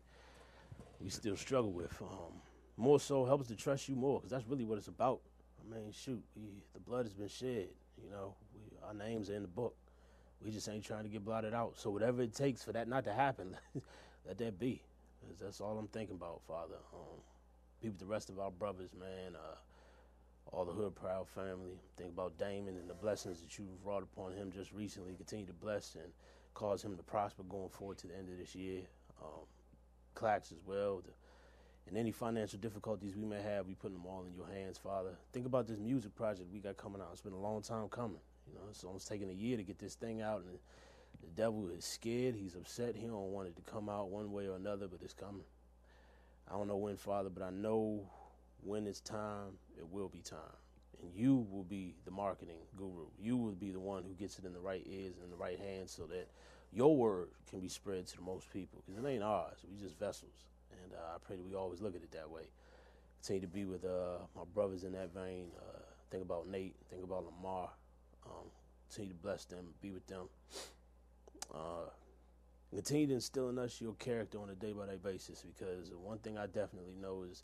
we 1.00 1.10
still 1.10 1.36
struggle 1.36 1.72
with. 1.72 1.96
Um, 2.02 2.42
more 2.78 3.00
so, 3.00 3.26
help 3.26 3.42
us 3.42 3.48
to 3.48 3.56
trust 3.56 3.90
you 3.90 3.96
more 3.96 4.20
because 4.20 4.32
that's 4.32 4.48
really 4.48 4.66
what 4.66 4.78
it's 4.78 4.88
about. 4.88 5.22
I 5.60 5.74
mean, 5.74 5.92
shoot, 5.92 6.24
we, 6.36 6.64
the 6.74 6.80
blood 6.80 7.06
has 7.06 7.14
been 7.14 7.28
shed. 7.28 7.70
You 8.02 8.10
know, 8.10 8.36
our 8.92 9.08
names 9.08 9.30
are 9.30 9.36
in 9.36 9.42
the 9.42 9.48
book. 9.48 9.76
We 10.44 10.52
just 10.52 10.68
ain't 10.68 10.84
trying 10.84 11.04
to 11.04 11.10
get 11.10 11.24
blotted 11.24 11.54
out. 11.54 11.74
So 11.78 11.90
whatever 11.90 12.22
it 12.22 12.34
takes 12.34 12.64
for 12.64 12.72
that 12.74 12.88
not 12.88 13.06
to 13.06 13.14
happen, 13.14 13.56
let 14.28 14.38
that 14.40 14.60
be. 14.60 14.82
that's 15.40 15.62
all 15.62 15.78
I'm 15.78 15.88
thinking 15.88 16.16
about, 16.16 16.42
Father. 16.48 16.76
Um, 16.94 17.20
be 17.82 17.90
with 17.90 18.00
the 18.00 18.06
rest 18.06 18.30
of 18.30 18.40
our 18.40 18.52
brothers, 18.52 18.90
man. 19.00 19.36
Uh, 19.36 19.56
all 20.52 20.66
the 20.66 20.72
Hood 20.72 20.96
Proud 20.96 21.28
family. 21.30 21.80
Think 21.98 22.12
about 22.12 22.38
Damon 22.38 22.76
and 22.78 22.90
the 22.90 22.94
blessings 22.94 23.42
that 23.42 23.58
you've 23.58 23.86
wrought 23.86 24.04
upon 24.04 24.34
him 24.34 24.52
just 24.52 24.74
recently. 24.74 25.14
Continue 25.14 25.46
to 25.46 25.54
bless 25.54 25.96
and 25.96 26.12
cause 26.54 26.84
him 26.84 26.98
to 26.98 27.04
prosper 27.04 27.44
going 27.44 27.70
forward 27.70 27.98
to 28.00 28.08
the 28.08 28.18
end 28.18 28.30
of 28.30 28.38
this 28.38 28.56
year. 28.56 28.82
Um, 29.24 29.46
Clax 30.16 30.52
as 30.52 30.60
well. 30.66 31.02
The, 31.06 31.12
and 31.88 31.98
any 31.98 32.12
financial 32.12 32.60
difficulties 32.60 33.16
we 33.16 33.26
may 33.26 33.42
have, 33.42 33.68
we 33.68 33.74
put 33.74 33.92
them 33.92 34.06
all 34.06 34.24
in 34.28 34.34
your 34.34 34.48
hands, 34.48 34.78
Father. 34.78 35.12
Think 35.34 35.46
about 35.46 35.68
this 35.68 35.80
music 35.80 36.16
project 36.16 36.52
we 36.52 36.60
got 36.60 36.78
coming 36.78 37.02
out. 37.02 37.10
It's 37.12 37.22
been 37.22 37.34
a 37.34 37.40
long 37.40 37.62
time 37.62 37.88
coming. 37.90 38.20
You 38.52 38.60
know, 38.60 38.66
it's 38.70 38.84
almost 38.84 39.08
taking 39.08 39.30
a 39.30 39.34
year 39.34 39.58
to 39.58 39.64
get 39.64 39.80
this 39.80 39.96
thing 39.96 40.22
out, 40.22 40.42
and 40.42 40.60
the 41.22 41.42
devil 41.42 41.70
is 41.70 41.86
scared. 41.86 42.36
He's 42.36 42.56
upset. 42.56 42.96
He 42.96 43.08
don't 43.08 43.32
want 43.32 43.48
it 43.48 43.56
to 43.56 43.62
come 43.62 43.90
out 43.90 44.10
one 44.10 44.32
way 44.32 44.48
or 44.48 44.56
another, 44.56 44.88
but 44.88 45.02
it's 45.02 45.14
coming. 45.14 45.46
I 46.50 46.54
don't 46.54 46.68
know 46.68 46.78
when, 46.78 46.98
Father, 46.98 47.30
but 47.30 47.44
I 47.44 47.50
know 47.50 48.10
when 48.64 48.88
it's 48.88 49.00
time, 49.00 49.58
it 49.78 49.88
will 49.90 50.10
be 50.10 50.20
time. 50.20 50.40
And 51.02 51.12
you 51.16 51.48
will 51.50 51.64
be 51.64 51.96
the 52.06 52.12
marketing 52.12 52.60
guru. 52.76 53.06
You 53.20 53.38
will 53.38 53.54
be 53.54 53.72
the 53.72 53.80
one 53.80 54.04
who 54.04 54.14
gets 54.14 54.38
it 54.38 54.46
in 54.46 54.54
the 54.54 54.60
right 54.60 54.86
ears 54.86 55.16
and 55.16 55.24
in 55.24 55.32
the 55.32 55.38
right 55.38 55.58
hands 55.58 55.92
so 55.92 56.04
that 56.08 56.28
your 56.72 56.96
word 56.96 57.30
can 57.50 57.60
be 57.60 57.70
spread 57.70 58.06
to 58.08 58.16
the 58.18 58.22
most 58.22 58.52
people. 58.52 58.84
Because 58.86 59.04
it 59.04 59.08
ain't 59.08 59.24
ours. 59.24 59.58
We 59.70 59.78
just 59.82 59.98
vessels. 59.98 60.46
And 60.84 60.94
uh, 60.94 61.16
I 61.16 61.18
pray 61.26 61.38
that 61.38 61.46
we 61.46 61.56
always 61.56 61.82
look 61.82 61.96
at 61.96 62.04
it 62.04 62.12
that 62.12 62.30
way. 62.30 62.44
Continue 63.22 63.42
to 63.42 63.54
be 63.54 63.66
with 63.66 63.86
uh, 63.86 64.20
my 64.36 64.44
brothers 64.54 64.84
in 64.84 64.92
that 64.94 65.14
vein. 65.14 65.48
Uh, 65.58 65.80
think 66.12 66.24
about 66.24 66.48
Nate. 66.48 66.76
Think 66.90 67.04
about 67.04 67.26
Lamar. 67.26 67.70
Um, 68.32 68.48
continue 68.88 69.14
to 69.14 69.20
bless 69.20 69.46
them. 69.46 69.66
Be 69.82 69.92
with 69.92 70.08
them. 70.08 70.30
Uh, 71.54 71.90
continue 72.74 73.08
to 73.08 73.14
instill 73.16 73.50
in 73.50 73.60
us 73.60 73.82
your 73.82 73.94
character 73.96 74.40
on 74.40 74.50
a 74.50 74.56
day 74.56 74.72
by 74.72 74.86
day 74.86 74.98
basis 75.02 75.44
because 75.44 75.92
one 75.92 76.18
thing 76.20 76.38
I 76.38 76.48
definitely 76.48 76.96
know 77.00 77.26
is 77.30 77.44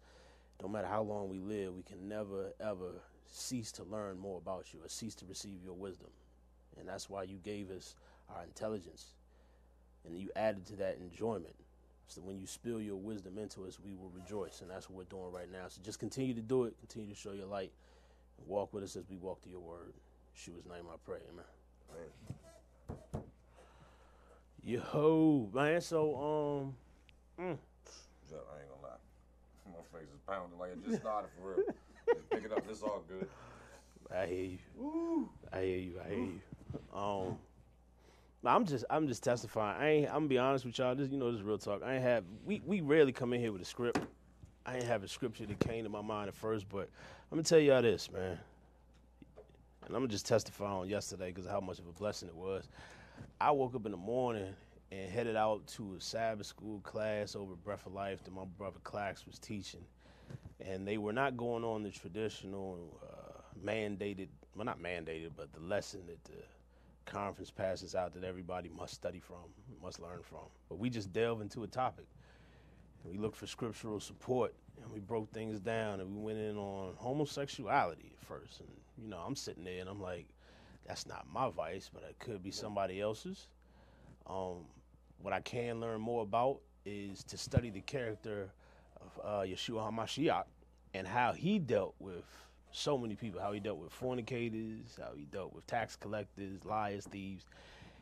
no 0.61 0.67
matter 0.67 0.87
how 0.87 1.01
long 1.01 1.29
we 1.29 1.39
live, 1.39 1.75
we 1.75 1.83
can 1.83 2.07
never 2.07 2.53
ever 2.59 3.01
cease 3.29 3.71
to 3.73 3.83
learn 3.83 4.17
more 4.17 4.37
about 4.37 4.73
you 4.73 4.79
or 4.83 4.87
cease 4.87 5.15
to 5.15 5.25
receive 5.25 5.63
your 5.63 5.73
wisdom. 5.73 6.09
And 6.79 6.87
that's 6.87 7.09
why 7.09 7.23
you 7.23 7.37
gave 7.43 7.69
us 7.69 7.95
our 8.33 8.43
intelligence 8.43 9.13
and 10.05 10.17
you 10.17 10.29
added 10.35 10.65
to 10.67 10.75
that 10.77 10.97
enjoyment. 10.97 11.55
So 12.07 12.21
when 12.21 12.39
you 12.39 12.47
spill 12.47 12.79
your 12.79 12.95
wisdom 12.95 13.37
into 13.37 13.65
us, 13.65 13.79
we 13.83 13.93
will 13.93 14.09
rejoice. 14.09 14.61
And 14.61 14.71
that's 14.71 14.89
what 14.89 14.97
we're 14.97 15.03
doing 15.19 15.31
right 15.31 15.51
now. 15.51 15.67
So 15.67 15.81
just 15.83 15.99
continue 15.99 16.33
to 16.33 16.41
do 16.41 16.63
it, 16.63 16.79
continue 16.79 17.13
to 17.13 17.19
show 17.19 17.33
your 17.33 17.47
light, 17.47 17.73
and 18.37 18.47
walk 18.47 18.73
with 18.73 18.83
us 18.83 18.95
as 18.95 19.03
we 19.09 19.17
walk 19.17 19.41
to 19.43 19.49
your 19.49 19.59
word. 19.59 19.93
Yeshua's 20.37 20.65
name 20.65 20.85
I 20.91 20.97
pray, 21.03 21.17
amen. 21.31 21.45
Man, 23.13 23.23
Yo, 24.63 25.49
man. 25.53 25.81
So, 25.81 26.15
um, 26.15 26.75
mm, 27.43 27.43
I 27.43 28.59
ain't 28.59 28.69
gonna 28.69 28.83
lie. 28.83 28.99
My 29.71 29.99
face 29.99 30.09
is 30.13 30.19
pounding 30.27 30.59
like 30.59 30.71
it 30.73 30.85
just 30.85 31.01
started 31.01 31.29
for 31.39 31.55
real. 31.55 31.65
Just 32.07 32.29
pick 32.29 32.45
it 32.45 32.51
up. 32.51 32.67
This 32.67 32.83
all 32.83 33.03
good. 33.07 33.27
I 34.15 34.25
hear 34.27 34.43
you. 34.43 35.29
I 35.51 35.61
hear 35.61 35.77
you. 35.77 35.93
I 36.05 36.09
hear 36.09 36.19
you. 36.19 36.39
Um, 36.93 37.37
I'm 38.45 38.65
just, 38.65 38.85
I'm 38.89 39.07
just 39.07 39.23
testifying. 39.23 39.81
I 39.81 39.89
ain't. 39.89 40.07
I'm 40.07 40.13
gonna 40.13 40.27
be 40.27 40.37
honest 40.37 40.65
with 40.65 40.77
y'all. 40.77 40.93
This, 40.95 41.09
you 41.09 41.17
know, 41.17 41.31
this 41.31 41.39
is 41.39 41.43
real 41.43 41.57
talk. 41.57 41.81
I 41.83 41.95
ain't 41.95 42.03
have. 42.03 42.23
We, 42.45 42.61
we 42.65 42.81
rarely 42.81 43.11
come 43.11 43.33
in 43.33 43.41
here 43.41 43.51
with 43.51 43.61
a 43.61 43.65
script. 43.65 43.99
I 44.65 44.75
ain't 44.75 44.85
have 44.85 45.03
a 45.03 45.07
scripture 45.07 45.45
that 45.45 45.59
came 45.59 45.83
to 45.83 45.89
my 45.89 46.01
mind 46.01 46.27
at 46.27 46.35
first, 46.35 46.69
but 46.69 46.89
I'm 47.31 47.37
gonna 47.37 47.43
tell 47.43 47.59
y'all 47.59 47.81
this, 47.81 48.11
man. 48.11 48.37
And 49.87 49.95
I'm 49.95 50.01
gonna 50.01 50.11
just 50.11 50.27
testify 50.27 50.65
on 50.65 50.89
yesterday 50.89 51.31
because 51.31 51.49
how 51.49 51.61
much 51.61 51.79
of 51.79 51.87
a 51.87 51.93
blessing 51.93 52.27
it 52.27 52.35
was. 52.35 52.67
I 53.39 53.51
woke 53.51 53.73
up 53.73 53.85
in 53.85 53.91
the 53.91 53.97
morning 53.97 54.53
and 54.91 55.09
headed 55.09 55.37
out 55.37 55.65
to 55.67 55.95
a 55.97 56.01
Sabbath 56.01 56.45
school 56.45 56.81
class 56.81 57.37
over 57.37 57.55
Breath 57.55 57.85
of 57.85 57.93
Life 57.93 58.21
that 58.25 58.33
my 58.33 58.43
brother 58.57 58.79
Clax 58.83 59.25
was 59.25 59.39
teaching. 59.39 59.85
And 60.59 60.85
they 60.85 60.97
were 60.97 61.13
not 61.13 61.37
going 61.37 61.63
on 61.63 61.83
the 61.83 61.89
traditional 61.89 62.99
uh, 63.01 63.41
mandated, 63.65 64.27
well, 64.55 64.65
not 64.65 64.81
mandated, 64.81 65.31
but 65.37 65.53
the 65.53 65.61
lesson 65.61 66.01
that 66.07 66.21
the 66.25 66.43
conference 67.05 67.49
passes 67.49 67.95
out 67.95 68.13
that 68.13 68.25
everybody 68.25 68.69
must 68.69 68.93
study 68.93 69.19
from, 69.21 69.37
must 69.81 70.01
learn 70.01 70.19
from. 70.21 70.49
But 70.67 70.79
we 70.79 70.89
just 70.89 71.13
delve 71.13 71.39
into 71.39 71.63
a 71.63 71.67
topic. 71.67 72.07
We 73.05 73.17
look 73.17 73.37
for 73.37 73.47
scriptural 73.47 74.01
support 74.01 74.53
and 74.87 74.93
we 74.93 74.99
broke 75.01 75.31
things 75.33 75.59
down 75.59 75.99
and 75.99 76.15
we 76.15 76.21
went 76.21 76.39
in 76.39 76.57
on 76.57 76.93
homosexuality 76.95 78.11
at 78.19 78.27
first. 78.27 78.61
And, 78.61 78.69
you 78.97 79.09
know, 79.09 79.17
I'm 79.17 79.35
sitting 79.35 79.63
there 79.63 79.81
and 79.81 79.89
I'm 79.89 80.01
like, 80.01 80.27
that's 80.85 81.05
not 81.05 81.25
my 81.31 81.49
vice, 81.49 81.89
but 81.93 82.03
it 82.03 82.17
could 82.19 82.41
be 82.41 82.51
somebody 82.51 83.01
else's. 83.01 83.47
Um, 84.27 84.65
what 85.21 85.33
I 85.33 85.41
can 85.41 85.79
learn 85.79 85.99
more 85.99 86.23
about 86.23 86.59
is 86.85 87.23
to 87.25 87.37
study 87.37 87.69
the 87.69 87.81
character 87.81 88.49
of 89.01 89.19
uh, 89.23 89.41
Yeshua 89.41 89.91
HaMashiach 89.91 90.45
and 90.93 91.05
how 91.05 91.33
he 91.33 91.59
dealt 91.59 91.95
with 91.99 92.23
so 92.71 92.97
many 92.97 93.15
people, 93.15 93.41
how 93.41 93.51
he 93.51 93.59
dealt 93.59 93.79
with 93.79 93.91
fornicators, 93.91 94.97
how 94.97 95.11
he 95.15 95.25
dealt 95.25 95.53
with 95.53 95.67
tax 95.67 95.95
collectors, 95.95 96.63
liars, 96.63 97.05
thieves, 97.05 97.45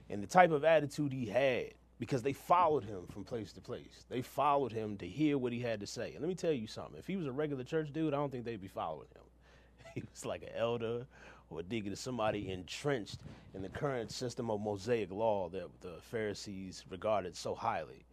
and 0.09 0.21
the 0.21 0.27
type 0.27 0.51
of 0.51 0.63
attitude 0.63 1.11
he 1.11 1.25
had 1.25 1.73
because 1.99 2.21
they 2.21 2.33
followed 2.33 2.83
him 2.83 3.07
from 3.07 3.23
place 3.23 3.53
to 3.53 3.61
place. 3.61 4.05
They 4.09 4.21
followed 4.21 4.71
him 4.71 4.97
to 4.97 5.07
hear 5.07 5.37
what 5.37 5.53
he 5.53 5.59
had 5.59 5.79
to 5.79 5.87
say. 5.87 6.11
And 6.11 6.21
let 6.21 6.27
me 6.27 6.35
tell 6.35 6.51
you 6.51 6.67
something 6.67 6.99
if 6.99 7.07
he 7.07 7.15
was 7.15 7.27
a 7.27 7.31
regular 7.31 7.63
church 7.63 7.93
dude, 7.93 8.13
I 8.13 8.17
don't 8.17 8.31
think 8.31 8.45
they'd 8.45 8.61
be 8.61 8.67
following 8.67 9.07
him. 9.13 9.21
He 9.95 10.03
was 10.11 10.25
like 10.25 10.43
an 10.43 10.49
elder 10.57 11.05
or 11.49 11.61
a 11.61 11.63
deacon 11.63 11.95
somebody 11.95 12.51
entrenched 12.51 13.19
in 13.53 13.61
the 13.61 13.69
current 13.69 14.11
system 14.11 14.51
of 14.51 14.59
Mosaic 14.59 15.09
law 15.09 15.47
that 15.49 15.69
the 15.81 15.95
Pharisees 16.01 16.83
regarded 16.89 17.35
so 17.35 17.55
highly. 17.55 18.05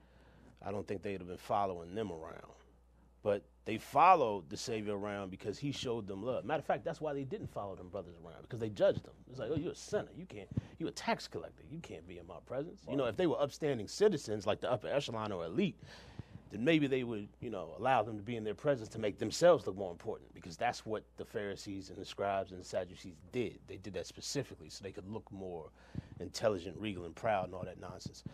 I 0.64 0.70
don't 0.70 0.86
think 0.86 1.02
they'd 1.02 1.18
have 1.18 1.26
been 1.26 1.36
following 1.36 1.94
them 1.94 2.12
around. 2.12 2.52
But 3.24 3.42
they 3.64 3.78
followed 3.78 4.48
the 4.50 4.56
Savior 4.56 4.96
around 4.96 5.30
because 5.30 5.58
he 5.58 5.70
showed 5.70 6.08
them 6.08 6.22
love. 6.22 6.44
Matter 6.44 6.58
of 6.58 6.66
fact, 6.66 6.84
that's 6.84 7.00
why 7.00 7.14
they 7.14 7.22
didn't 7.22 7.52
follow 7.52 7.76
them 7.76 7.88
brothers 7.88 8.16
around 8.24 8.42
because 8.42 8.58
they 8.58 8.68
judged 8.68 9.04
them. 9.04 9.14
It's 9.30 9.38
like, 9.38 9.50
oh, 9.52 9.56
you're 9.56 9.72
a 9.72 9.76
sinner. 9.76 10.08
You 10.16 10.26
can't. 10.26 10.48
You're 10.78 10.88
a 10.88 10.92
tax 10.92 11.28
collector. 11.28 11.62
You 11.70 11.78
can't 11.78 12.06
be 12.08 12.18
in 12.18 12.26
my 12.26 12.38
presence. 12.44 12.80
You 12.90 12.96
know, 12.96 13.04
if 13.04 13.16
they 13.16 13.28
were 13.28 13.40
upstanding 13.40 13.86
citizens 13.86 14.46
like 14.46 14.60
the 14.60 14.70
upper 14.70 14.88
echelon 14.88 15.30
or 15.30 15.44
elite, 15.44 15.76
then 16.50 16.64
maybe 16.64 16.88
they 16.88 17.04
would, 17.04 17.28
you 17.40 17.50
know, 17.50 17.74
allow 17.78 18.02
them 18.02 18.16
to 18.16 18.22
be 18.22 18.36
in 18.36 18.42
their 18.42 18.54
presence 18.54 18.88
to 18.90 18.98
make 18.98 19.18
themselves 19.18 19.66
look 19.66 19.76
more 19.76 19.92
important 19.92 20.34
because 20.34 20.56
that's 20.56 20.84
what 20.84 21.04
the 21.16 21.24
Pharisees 21.24 21.88
and 21.88 21.98
the 21.98 22.04
scribes 22.04 22.50
and 22.50 22.60
the 22.60 22.64
Sadducees 22.64 23.14
did. 23.32 23.58
They 23.68 23.76
did 23.76 23.94
that 23.94 24.06
specifically 24.06 24.68
so 24.70 24.82
they 24.82 24.92
could 24.92 25.08
look 25.08 25.30
more 25.30 25.70
intelligent, 26.18 26.76
regal, 26.78 27.04
and 27.04 27.14
proud 27.14 27.46
and 27.46 27.54
all 27.54 27.64
that 27.64 27.80
nonsense. 27.80 28.24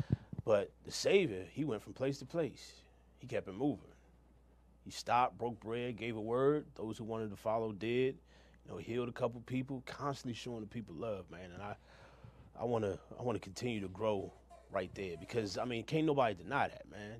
But 0.44 0.70
the 0.84 0.90
Savior, 0.90 1.44
he 1.52 1.64
went 1.64 1.82
from 1.82 1.92
place 1.92 2.18
to 2.18 2.24
place. 2.24 2.80
He 3.18 3.26
kept 3.26 3.46
it 3.46 3.54
moving. 3.54 3.87
He 4.88 4.92
stopped, 4.92 5.36
broke 5.36 5.60
bread, 5.60 5.98
gave 5.98 6.16
a 6.16 6.20
word. 6.20 6.64
Those 6.74 6.96
who 6.96 7.04
wanted 7.04 7.28
to 7.28 7.36
follow 7.36 7.72
did. 7.72 8.16
You 8.64 8.72
know, 8.72 8.78
healed 8.78 9.10
a 9.10 9.12
couple 9.12 9.38
people, 9.42 9.82
constantly 9.84 10.32
showing 10.32 10.62
the 10.62 10.66
people 10.66 10.94
love, 10.94 11.30
man. 11.30 11.50
And 11.52 11.62
I, 11.62 11.76
I 12.58 12.64
want 12.64 12.84
to, 12.84 12.98
I 13.20 13.22
want 13.22 13.36
to 13.36 13.40
continue 13.40 13.82
to 13.82 13.88
grow 13.88 14.32
right 14.72 14.90
there 14.94 15.16
because 15.20 15.58
I 15.58 15.66
mean, 15.66 15.84
can't 15.84 16.06
nobody 16.06 16.36
deny 16.36 16.68
that, 16.68 16.90
man. 16.90 17.16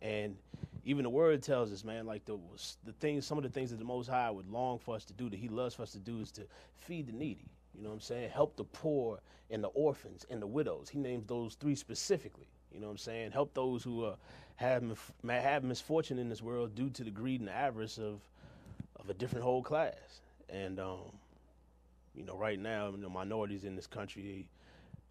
And 0.00 0.36
even 0.84 1.04
the 1.04 1.10
word 1.10 1.44
tells 1.44 1.72
us, 1.72 1.84
man, 1.84 2.06
like 2.06 2.24
the 2.24 2.40
the 2.84 2.92
things, 2.94 3.24
some 3.24 3.38
of 3.38 3.44
the 3.44 3.50
things 3.50 3.70
that 3.70 3.78
the 3.78 3.84
Most 3.84 4.08
High 4.08 4.28
would 4.28 4.48
long 4.50 4.80
for 4.80 4.96
us 4.96 5.04
to 5.04 5.12
do, 5.12 5.30
that 5.30 5.38
He 5.38 5.46
loves 5.46 5.76
for 5.76 5.82
us 5.82 5.92
to 5.92 6.00
do, 6.00 6.18
is 6.18 6.32
to 6.32 6.42
feed 6.74 7.06
the 7.06 7.12
needy. 7.12 7.46
You 7.72 7.84
know 7.84 7.90
what 7.90 7.94
I'm 7.94 8.00
saying? 8.00 8.30
Help 8.30 8.56
the 8.56 8.64
poor 8.64 9.20
and 9.48 9.62
the 9.62 9.68
orphans 9.68 10.26
and 10.28 10.42
the 10.42 10.46
widows. 10.48 10.88
He 10.88 10.98
names 10.98 11.24
those 11.28 11.54
three 11.54 11.76
specifically. 11.76 12.48
You 12.72 12.80
know 12.80 12.86
what 12.86 12.92
I'm 12.92 12.98
saying? 12.98 13.32
Help 13.32 13.54
those 13.54 13.82
who 13.82 14.04
uh, 14.04 14.16
have 14.56 14.82
have 15.28 15.64
misfortune 15.64 16.18
in 16.18 16.28
this 16.28 16.42
world 16.42 16.74
due 16.74 16.90
to 16.90 17.04
the 17.04 17.10
greed 17.10 17.40
and 17.40 17.48
the 17.48 17.54
avarice 17.54 17.98
of 17.98 18.20
of 18.96 19.10
a 19.10 19.14
different 19.14 19.44
whole 19.44 19.62
class. 19.62 20.20
And 20.48 20.78
um, 20.78 21.12
you 22.14 22.24
know, 22.24 22.36
right 22.36 22.58
now, 22.58 22.90
the 22.90 23.08
minorities 23.08 23.64
in 23.64 23.74
this 23.76 23.86
country, 23.86 24.46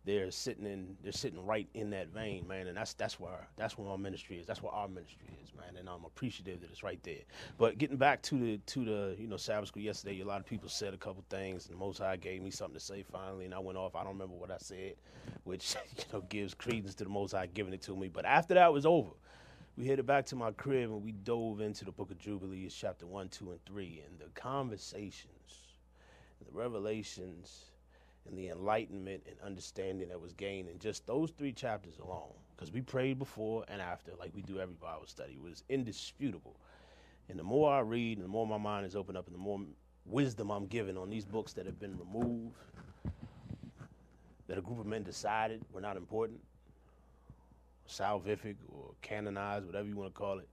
they're 0.04 0.32
sitting 0.32 0.66
in 0.66 0.98
they're 1.04 1.12
sitting 1.12 1.46
right 1.46 1.70
in 1.74 1.92
that 1.92 2.08
vein, 2.08 2.48
man, 2.48 2.68
and 2.68 2.76
that's 2.76 2.94
that's 2.94 3.20
where 3.20 3.48
that's 3.56 3.78
where 3.78 3.90
our 3.90 3.98
ministry 3.98 4.38
is. 4.38 4.48
That's 4.48 4.62
where 4.62 4.72
our 4.72 4.88
ministry 4.88 5.28
is, 5.44 5.54
man, 5.56 5.78
and 5.78 5.88
I'm 5.88 6.06
appreciative 6.06 6.62
that 6.62 6.72
it's 6.72 6.82
right 6.84 7.02
there. 7.04 7.22
But 7.58 7.78
getting 7.78 7.98
back 7.98 8.22
to 8.24 8.40
the 8.40 8.58
to 8.58 8.86
the 8.86 9.16
you 9.20 9.28
know 9.28 9.38
Sabbath 9.38 9.68
school 9.68 9.84
yesterday, 9.84 10.20
a 10.22 10.26
lot 10.26 10.40
of 10.40 10.46
people 10.48 10.70
said 10.70 10.94
a 10.94 10.98
couple 10.98 11.24
things, 11.30 11.68
and 11.68 11.76
the 11.76 11.80
Most 11.80 12.00
High 12.00 12.18
gave 12.18 12.42
me 12.42 12.50
something 12.50 12.76
to 12.76 12.80
say 12.80 13.04
finally, 13.04 13.46
and 13.46 13.54
I 13.54 13.60
went 13.60 13.78
off. 13.78 13.96
I 13.96 14.04
don't 14.04 14.14
remember 14.14 14.36
what 14.36 14.50
I 14.50 14.58
said, 14.58 14.96
which 15.44 15.76
you 15.98 16.04
know 16.12 16.22
gives 16.22 16.56
credence 16.56 16.96
to 16.96 17.04
the 17.04 17.10
Most 17.10 17.34
High 17.34 17.48
giving 17.48 17.74
it 17.74 17.84
to 17.84 17.96
me. 17.96 18.08
But 18.08 18.26
after 18.26 18.56
that 18.56 18.74
was 18.74 18.88
over, 18.88 19.12
we 19.78 19.86
headed 19.86 20.08
back 20.08 20.26
to 20.28 20.36
my 20.36 20.52
crib 20.52 20.90
and 20.90 21.04
we 21.04 21.12
dove 21.12 21.62
into 21.62 21.86
the 21.86 21.92
Book 21.92 22.10
of 22.10 22.18
Jubilees, 22.18 22.74
chapter 22.74 23.06
one, 23.06 23.30
two, 23.30 23.52
and 23.52 23.64
three, 23.66 24.02
and 24.08 24.20
the 24.20 24.32
conversations, 24.34 25.76
the 26.44 26.52
revelations 26.52 27.71
and 28.32 28.40
the 28.40 28.48
enlightenment 28.48 29.22
and 29.28 29.36
understanding 29.46 30.08
that 30.08 30.20
was 30.20 30.34
gained 30.34 30.70
in 30.70 30.80
just 30.80 31.06
those 31.06 31.32
three 31.32 31.52
chapters 31.52 32.00
alone. 32.00 32.32
Because 32.56 32.72
we 32.72 32.82
prayed 32.82 33.20
before 33.20 33.66
and 33.68 33.82
after, 33.82 34.12
like 34.18 34.32
we 34.34 34.42
do 34.42 34.60
every 34.60 34.76
Bible 34.76 35.06
study, 35.06 35.34
it 35.34 35.42
was 35.42 35.64
indisputable. 35.70 36.56
And 37.30 37.38
the 37.38 37.44
more 37.44 37.72
I 37.72 37.80
read, 37.82 38.18
and 38.18 38.26
the 38.26 38.30
more 38.30 38.48
my 38.48 38.58
mind 38.58 38.86
is 38.86 38.96
opened 38.96 39.18
up, 39.18 39.28
and 39.28 39.36
the 39.36 39.40
more 39.40 39.60
wisdom 40.06 40.50
I'm 40.50 40.66
given 40.66 40.98
on 40.98 41.10
these 41.10 41.26
books 41.26 41.54
that 41.54 41.66
have 41.66 41.80
been 41.80 41.98
removed, 41.98 42.56
that 44.48 44.58
a 44.58 44.62
group 44.62 44.80
of 44.80 44.86
men 44.86 45.04
decided 45.04 45.62
were 45.74 45.82
not 45.82 45.98
important, 45.98 46.40
salvific 47.88 48.56
or 48.70 48.92
canonized, 49.02 49.66
whatever 49.66 49.88
you 49.88 49.96
want 49.96 50.14
to 50.14 50.18
call 50.18 50.40
it. 50.40 50.48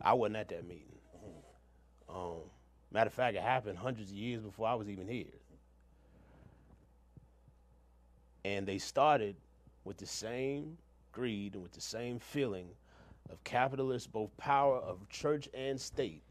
I 0.00 0.12
wasn't 0.12 0.36
at 0.36 0.48
that 0.48 0.66
meeting. 0.68 0.84
Um, 2.08 2.40
matter 2.90 3.08
of 3.08 3.14
fact, 3.14 3.36
it 3.36 3.42
happened 3.42 3.78
hundreds 3.78 4.10
of 4.10 4.16
years 4.16 4.42
before 4.42 4.68
I 4.68 4.74
was 4.74 4.88
even 4.88 5.08
here. 5.08 5.26
And 8.44 8.66
they 8.66 8.78
started 8.78 9.36
with 9.84 9.96
the 9.96 10.06
same 10.06 10.78
greed 11.12 11.54
and 11.54 11.62
with 11.62 11.72
the 11.72 11.80
same 11.80 12.18
feeling 12.18 12.68
of 13.30 13.42
capitalist, 13.44 14.12
both 14.12 14.34
power 14.36 14.78
of 14.78 15.08
church 15.08 15.48
and 15.54 15.80
state, 15.80 16.22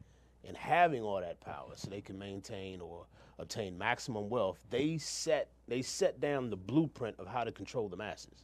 and 0.48 0.56
having 0.56 1.02
all 1.04 1.20
that 1.20 1.40
power 1.42 1.72
so 1.76 1.90
they 1.90 2.02
can 2.02 2.18
maintain 2.18 2.82
or 2.82 3.06
obtain 3.40 3.78
maximum 3.78 4.30
wealth. 4.30 4.64
They 4.70 4.98
set 4.98 5.50
they 5.68 5.82
set 5.82 6.20
down 6.22 6.50
the 6.50 6.56
blueprint 6.56 7.20
of 7.20 7.28
how 7.28 7.44
to 7.44 7.52
control 7.52 7.90
the 7.90 7.98
masses 7.98 8.44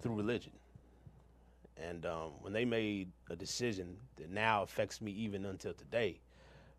through 0.00 0.14
religion. 0.14 0.52
And 1.76 2.04
um, 2.06 2.32
when 2.40 2.52
they 2.52 2.64
made 2.64 3.08
a 3.30 3.36
decision 3.36 3.96
that 4.16 4.30
now 4.30 4.62
affects 4.62 5.00
me 5.00 5.12
even 5.12 5.46
until 5.46 5.72
today, 5.72 6.20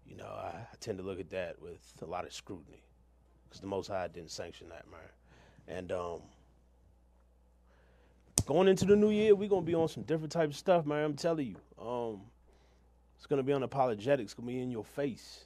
you 0.05 0.15
know, 0.15 0.25
I, 0.25 0.55
I 0.55 0.75
tend 0.79 0.97
to 0.99 1.03
look 1.03 1.19
at 1.19 1.29
that 1.31 1.61
with 1.61 1.81
a 2.01 2.05
lot 2.05 2.25
of 2.25 2.33
scrutiny 2.33 2.83
because 3.49 3.61
the 3.61 3.67
Most 3.67 3.87
High 3.87 4.07
didn't 4.07 4.31
sanction 4.31 4.69
that, 4.69 4.89
man. 4.89 5.01
And 5.71 5.91
um, 5.93 6.19
going 8.45 8.67
into 8.67 8.85
the 8.85 8.95
new 8.95 9.09
year, 9.09 9.35
we're 9.35 9.49
gonna 9.49 9.61
be 9.61 9.73
on 9.73 9.87
some 9.87 10.03
different 10.03 10.31
type 10.31 10.49
of 10.49 10.55
stuff, 10.55 10.85
man. 10.85 11.03
I'm 11.03 11.13
telling 11.15 11.47
you. 11.47 11.83
Um, 11.83 12.21
it's 13.15 13.25
gonna 13.25 13.43
be 13.43 13.53
unapologetic. 13.53 14.19
It's 14.19 14.33
gonna 14.33 14.47
be 14.47 14.59
in 14.59 14.69
your 14.69 14.83
face, 14.83 15.45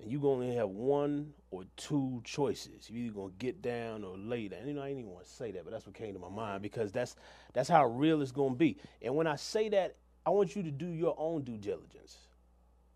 and 0.00 0.10
you're 0.10 0.20
gonna 0.20 0.54
have 0.54 0.70
one 0.70 1.34
or 1.50 1.64
two 1.76 2.22
choices. 2.24 2.88
You 2.88 3.04
either 3.04 3.14
gonna 3.14 3.32
get 3.38 3.60
down 3.60 4.02
or 4.02 4.16
lay 4.16 4.48
down. 4.48 4.66
You 4.66 4.74
know, 4.74 4.82
I 4.82 4.86
didn't 4.86 5.00
even 5.00 5.12
want 5.12 5.26
to 5.26 5.30
say 5.30 5.50
that, 5.50 5.64
but 5.64 5.72
that's 5.72 5.84
what 5.84 5.94
came 5.94 6.14
to 6.14 6.20
my 6.20 6.30
mind 6.30 6.62
because 6.62 6.90
that's 6.90 7.14
that's 7.52 7.68
how 7.68 7.86
real 7.86 8.22
it's 8.22 8.32
gonna 8.32 8.54
be. 8.54 8.78
And 9.02 9.14
when 9.14 9.26
I 9.26 9.36
say 9.36 9.68
that, 9.70 9.96
I 10.24 10.30
want 10.30 10.56
you 10.56 10.62
to 10.62 10.70
do 10.70 10.86
your 10.86 11.14
own 11.18 11.42
due 11.42 11.58
diligence. 11.58 12.16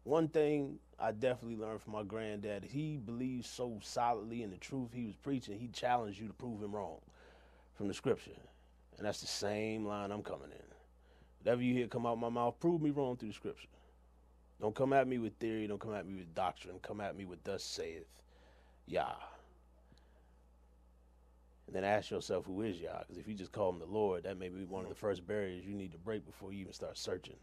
One 0.05 0.29
thing 0.29 0.79
I 0.99 1.13
definitely 1.13 1.57
learned 1.57 1.83
from 1.83 1.93
my 1.93 2.03
granddad. 2.03 2.65
He 2.65 2.97
believed 2.97 3.45
so 3.45 3.79
solidly 3.83 4.43
in 4.43 4.51
the 4.51 4.57
truth 4.57 4.93
he 4.93 5.05
was 5.05 5.17
preaching, 5.17 5.59
he 5.59 5.69
challenged 5.69 6.19
you 6.19 6.27
to 6.27 6.33
prove 6.33 6.63
him 6.63 6.75
wrong 6.75 7.01
from 7.75 7.89
the 7.89 7.95
scripture. 7.95 8.31
And 8.97 9.07
that's 9.07 9.21
the 9.21 9.27
same 9.27 9.85
line 9.85 10.11
I'm 10.11 10.23
coming 10.23 10.51
in. 10.51 10.75
Whatever 11.43 11.63
you 11.63 11.75
hear 11.75 11.87
come 11.87 12.07
out 12.07 12.19
my 12.19 12.31
mouth, 12.31 12.59
prove 12.61 12.81
me 12.81 12.91
wrong 12.91 13.17
through 13.17 13.29
the 13.29 13.35
scripture. 13.35 13.69
Don't 14.59 14.75
come 14.75 14.95
at 14.95 15.07
me 15.07 15.19
with 15.19 15.35
theory, 15.35 15.67
don't 15.67 15.81
come 15.81 15.95
at 15.95 16.07
me 16.07 16.15
with 16.15 16.35
doctrine, 16.35 16.79
come 16.81 17.03
at 17.03 17.15
me 17.15 17.27
with 17.27 17.45
thus 17.45 17.63
saith 17.63 18.07
Yah. 18.87 19.17
And 21.67 21.77
then 21.77 21.85
ask 21.85 22.11
yourself 22.11 22.47
who 22.47 22.63
is 22.63 22.81
Yah, 22.81 23.01
because 23.01 23.19
if 23.19 23.29
you 23.29 23.35
just 23.35 23.53
call 23.53 23.71
him 23.71 23.81
the 23.81 23.87
Lord, 23.87 24.23
that 24.23 24.39
may 24.39 24.49
be 24.49 24.65
one 24.65 24.85
of 24.85 24.89
the 24.89 24.95
first 24.95 25.27
barriers 25.27 25.67
you 25.67 25.75
need 25.75 25.93
to 25.93 25.99
break 25.99 26.25
before 26.25 26.55
you 26.55 26.61
even 26.61 26.73
start 26.73 26.97
searching. 26.97 27.37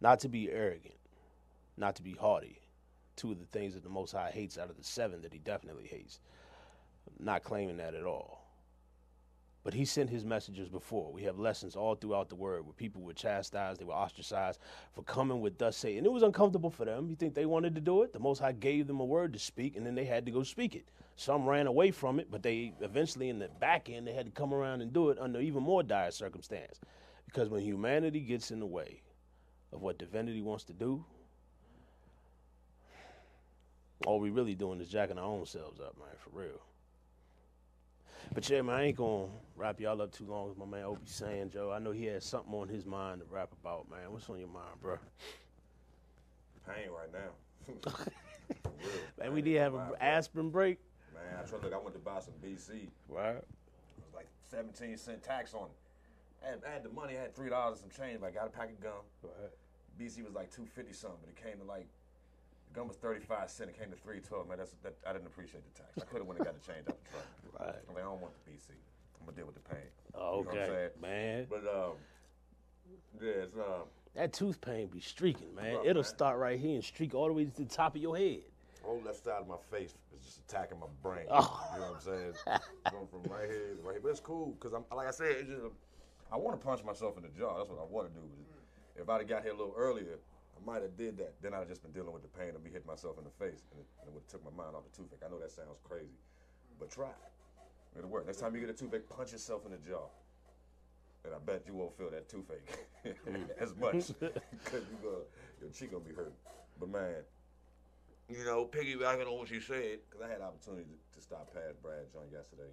Not 0.00 0.20
to 0.20 0.28
be 0.28 0.50
arrogant 0.50 0.94
not 1.76 1.96
to 1.96 2.02
be 2.02 2.12
haughty. 2.12 2.60
Two 3.16 3.32
of 3.32 3.38
the 3.38 3.46
things 3.46 3.74
that 3.74 3.82
the 3.82 3.90
Most 3.90 4.12
High 4.12 4.30
hates 4.30 4.58
out 4.58 4.70
of 4.70 4.76
the 4.76 4.84
seven 4.84 5.22
that 5.22 5.32
he 5.32 5.38
definitely 5.38 5.86
hates. 5.86 6.20
Not 7.18 7.42
claiming 7.42 7.76
that 7.78 7.94
at 7.94 8.04
all. 8.04 8.42
But 9.64 9.74
he 9.74 9.84
sent 9.84 10.10
his 10.10 10.24
messengers 10.24 10.68
before. 10.68 11.12
We 11.12 11.22
have 11.22 11.38
lessons 11.38 11.76
all 11.76 11.94
throughout 11.94 12.28
the 12.28 12.34
word 12.34 12.64
where 12.64 12.72
people 12.72 13.02
were 13.02 13.12
chastised, 13.12 13.80
they 13.80 13.84
were 13.84 13.92
ostracized 13.92 14.58
for 14.92 15.02
coming 15.04 15.40
with 15.40 15.56
thus 15.56 15.76
say. 15.76 15.96
And 15.96 16.06
it 16.06 16.10
was 16.10 16.24
uncomfortable 16.24 16.70
for 16.70 16.84
them. 16.84 17.08
You 17.08 17.14
think 17.14 17.34
they 17.34 17.46
wanted 17.46 17.76
to 17.76 17.80
do 17.80 18.02
it? 18.02 18.12
The 18.12 18.18
Most 18.18 18.40
High 18.40 18.52
gave 18.52 18.88
them 18.88 18.98
a 18.98 19.04
word 19.04 19.32
to 19.34 19.38
speak, 19.38 19.76
and 19.76 19.86
then 19.86 19.94
they 19.94 20.04
had 20.04 20.26
to 20.26 20.32
go 20.32 20.42
speak 20.42 20.74
it. 20.74 20.88
Some 21.14 21.46
ran 21.46 21.68
away 21.68 21.92
from 21.92 22.18
it, 22.18 22.28
but 22.28 22.42
they 22.42 22.72
eventually, 22.80 23.28
in 23.28 23.38
the 23.38 23.48
back 23.60 23.88
end, 23.88 24.06
they 24.06 24.14
had 24.14 24.26
to 24.26 24.32
come 24.32 24.52
around 24.52 24.80
and 24.80 24.92
do 24.92 25.10
it 25.10 25.18
under 25.20 25.40
even 25.40 25.62
more 25.62 25.84
dire 25.84 26.10
circumstance. 26.10 26.80
Because 27.26 27.48
when 27.48 27.62
humanity 27.62 28.20
gets 28.20 28.50
in 28.50 28.58
the 28.58 28.66
way 28.66 29.02
of 29.72 29.80
what 29.80 29.98
divinity 29.98 30.42
wants 30.42 30.64
to 30.64 30.72
do, 30.72 31.04
all 34.06 34.20
we 34.20 34.30
really 34.30 34.54
doing 34.54 34.80
is 34.80 34.88
jacking 34.88 35.18
our 35.18 35.24
own 35.24 35.46
selves 35.46 35.80
up, 35.80 35.96
man, 35.98 36.08
for 36.18 36.30
real. 36.38 36.60
But 38.34 38.48
yeah, 38.48 38.62
man, 38.62 38.76
I 38.76 38.84
ain't 38.84 38.96
gonna 38.96 39.26
wrap 39.56 39.80
y'all 39.80 40.00
up 40.00 40.12
too 40.12 40.24
long. 40.24 40.50
As 40.50 40.56
my 40.56 40.64
man 40.64 40.84
Opie 40.84 41.00
saying, 41.04 41.50
Joe, 41.50 41.70
I 41.70 41.78
know 41.78 41.90
he 41.90 42.06
has 42.06 42.24
something 42.24 42.54
on 42.54 42.68
his 42.68 42.86
mind 42.86 43.20
to 43.20 43.26
rap 43.32 43.50
about, 43.60 43.90
man. 43.90 44.10
What's 44.10 44.28
on 44.30 44.38
your 44.38 44.48
mind, 44.48 44.80
bro? 44.80 44.96
Pain 46.66 46.88
right 46.90 47.12
now. 47.12 47.92
man, 49.18 49.32
we 49.32 49.42
did 49.42 49.58
have 49.58 49.74
an 49.74 49.90
aspirin 50.00 50.50
break. 50.50 50.78
Man, 51.12 51.22
I 51.38 51.46
tried. 51.46 51.62
Look, 51.62 51.74
I 51.74 51.78
went 51.78 51.94
to 51.94 52.00
buy 52.00 52.20
some 52.20 52.34
BC. 52.42 52.88
Right. 53.08 53.36
It 53.36 53.44
was 54.04 54.14
like 54.14 54.28
17 54.50 54.96
cent 54.96 55.22
tax 55.22 55.52
on 55.54 55.64
it. 55.64 56.44
I 56.44 56.50
had, 56.50 56.60
I 56.68 56.72
had 56.72 56.82
the 56.82 56.90
money. 56.90 57.16
I 57.18 57.22
had 57.22 57.34
three 57.34 57.50
dollars 57.50 57.82
and 57.82 57.92
some 57.92 58.04
change. 58.04 58.20
But 58.20 58.28
I 58.28 58.30
got 58.30 58.46
a 58.46 58.50
pack 58.50 58.70
of 58.70 58.80
gum. 58.80 58.92
Right. 59.22 59.50
BC 60.00 60.24
was 60.24 60.32
like 60.32 60.50
250 60.50 60.92
something, 60.94 61.18
but 61.20 61.30
it 61.30 61.36
came 61.36 61.60
to 61.60 61.64
like 61.64 61.86
Gum 62.72 62.88
was 62.88 62.96
35 62.96 63.50
cents. 63.50 63.70
It 63.70 63.78
came 63.78 63.90
to 63.90 63.96
312. 63.96 64.48
Man, 64.48 64.58
that's 64.58 64.74
that, 64.82 64.94
I 65.06 65.12
didn't 65.12 65.26
appreciate 65.26 65.62
the 65.74 65.82
tax. 65.82 65.92
I 65.98 66.04
could 66.04 66.18
have 66.18 66.26
went 66.26 66.38
and 66.40 66.46
got 66.46 66.54
the 66.54 66.66
change 66.72 66.88
out 66.88 66.96
the 67.04 67.10
truck. 67.10 67.26
Right. 67.60 67.82
I'm 67.88 67.94
like, 67.94 68.04
I 68.04 68.08
don't 68.08 68.20
want 68.20 68.32
the 68.44 68.50
BC. 68.50 68.70
I'm 69.20 69.26
gonna 69.26 69.36
deal 69.36 69.46
with 69.46 69.54
the 69.54 69.68
pain. 69.68 69.86
Oh, 70.14 70.40
okay, 70.40 70.40
you 70.40 70.44
know 70.44 70.50
what 70.50 70.58
I'm 70.58 70.66
saying? 70.74 70.90
man. 71.00 71.46
But 71.48 71.64
um, 71.68 71.92
yeah, 73.20 73.44
it's 73.44 73.54
um. 73.56 73.86
That 74.14 74.32
tooth 74.32 74.60
pain 74.60 74.88
be 74.88 75.00
streaking, 75.00 75.54
man. 75.54 75.76
Rough, 75.76 75.86
It'll 75.86 76.02
man. 76.02 76.08
start 76.10 76.38
right 76.38 76.58
here 76.58 76.74
and 76.74 76.84
streak 76.84 77.14
all 77.14 77.28
the 77.28 77.32
way 77.32 77.44
to 77.44 77.56
the 77.56 77.64
top 77.64 77.94
of 77.94 78.02
your 78.02 78.16
head. 78.16 78.40
Whole 78.82 79.00
left 79.06 79.22
side 79.24 79.40
of 79.40 79.48
my 79.48 79.56
face 79.70 79.94
is 80.14 80.24
just 80.24 80.40
attacking 80.40 80.80
my 80.80 80.86
brain. 81.02 81.26
Oh. 81.30 81.60
You 81.74 81.80
know 81.80 81.86
what 81.92 81.96
I'm 81.96 82.00
saying? 82.02 82.32
Going 82.90 83.06
from 83.06 83.32
right 83.32 83.48
here 83.48 83.76
to 83.76 83.82
right 83.82 83.92
here. 83.92 84.00
But 84.02 84.08
it's 84.08 84.20
cool 84.20 84.56
because 84.58 84.72
I'm 84.74 84.84
like 84.94 85.06
I 85.06 85.12
said, 85.12 85.36
it's 85.38 85.48
just 85.48 85.62
I 86.32 86.36
want 86.36 86.60
to 86.60 86.66
punch 86.66 86.82
myself 86.84 87.16
in 87.16 87.22
the 87.22 87.28
jaw. 87.28 87.58
That's 87.58 87.70
what 87.70 87.78
I 87.78 87.84
want 87.88 88.08
to 88.08 88.14
do. 88.14 88.26
If 88.96 89.08
I'd 89.08 89.20
have 89.20 89.28
got 89.28 89.42
here 89.42 89.52
a 89.52 89.56
little 89.56 89.74
earlier, 89.76 90.18
might 90.66 90.82
have 90.82 90.96
did 90.96 91.18
that. 91.18 91.34
Then 91.42 91.54
I'd 91.54 91.68
just 91.68 91.82
been 91.82 91.92
dealing 91.92 92.12
with 92.12 92.22
the 92.22 92.32
pain 92.32 92.54
of 92.54 92.62
me 92.62 92.70
hitting 92.70 92.86
myself 92.86 93.18
in 93.18 93.24
the 93.24 93.34
face, 93.38 93.62
and 93.70 93.80
it, 93.80 93.86
and 94.00 94.08
it 94.08 94.12
would 94.14 94.22
have 94.22 94.30
took 94.30 94.44
my 94.44 94.54
mind 94.54 94.76
off 94.76 94.84
the 94.84 94.94
toothache. 94.96 95.20
I 95.24 95.30
know 95.30 95.38
that 95.38 95.50
sounds 95.50 95.80
crazy, 95.84 96.18
but 96.78 96.90
try. 96.90 97.12
It'll 97.96 98.08
work. 98.08 98.26
Next 98.26 98.40
time 98.40 98.54
you 98.54 98.60
get 98.60 98.70
a 98.70 98.74
toothache, 98.74 99.08
punch 99.08 99.32
yourself 99.32 99.66
in 99.66 99.72
the 99.72 99.78
jaw. 99.78 100.08
and 101.24 101.34
I 101.34 101.38
bet 101.38 101.62
you 101.66 101.74
won't 101.74 101.96
feel 101.96 102.10
that 102.10 102.28
toothache 102.28 102.66
as 103.60 103.74
much 103.76 104.08
because 104.20 104.82
you 104.90 104.98
go, 105.02 105.22
your 105.60 105.70
cheek 105.70 105.92
gonna 105.92 106.04
be 106.04 106.14
hurt. 106.14 106.32
But 106.80 106.88
man, 106.88 107.22
you 108.28 108.44
know, 108.44 108.66
piggybacking 108.66 109.26
on 109.26 109.38
what 109.38 109.50
you 109.50 109.60
said, 109.60 109.98
because 110.08 110.24
I 110.24 110.28
had 110.30 110.40
opportunity 110.40 110.84
to, 110.84 111.18
to 111.18 111.22
stop 111.22 111.52
past 111.52 111.82
Brad 111.82 112.10
John 112.12 112.24
yesterday. 112.32 112.72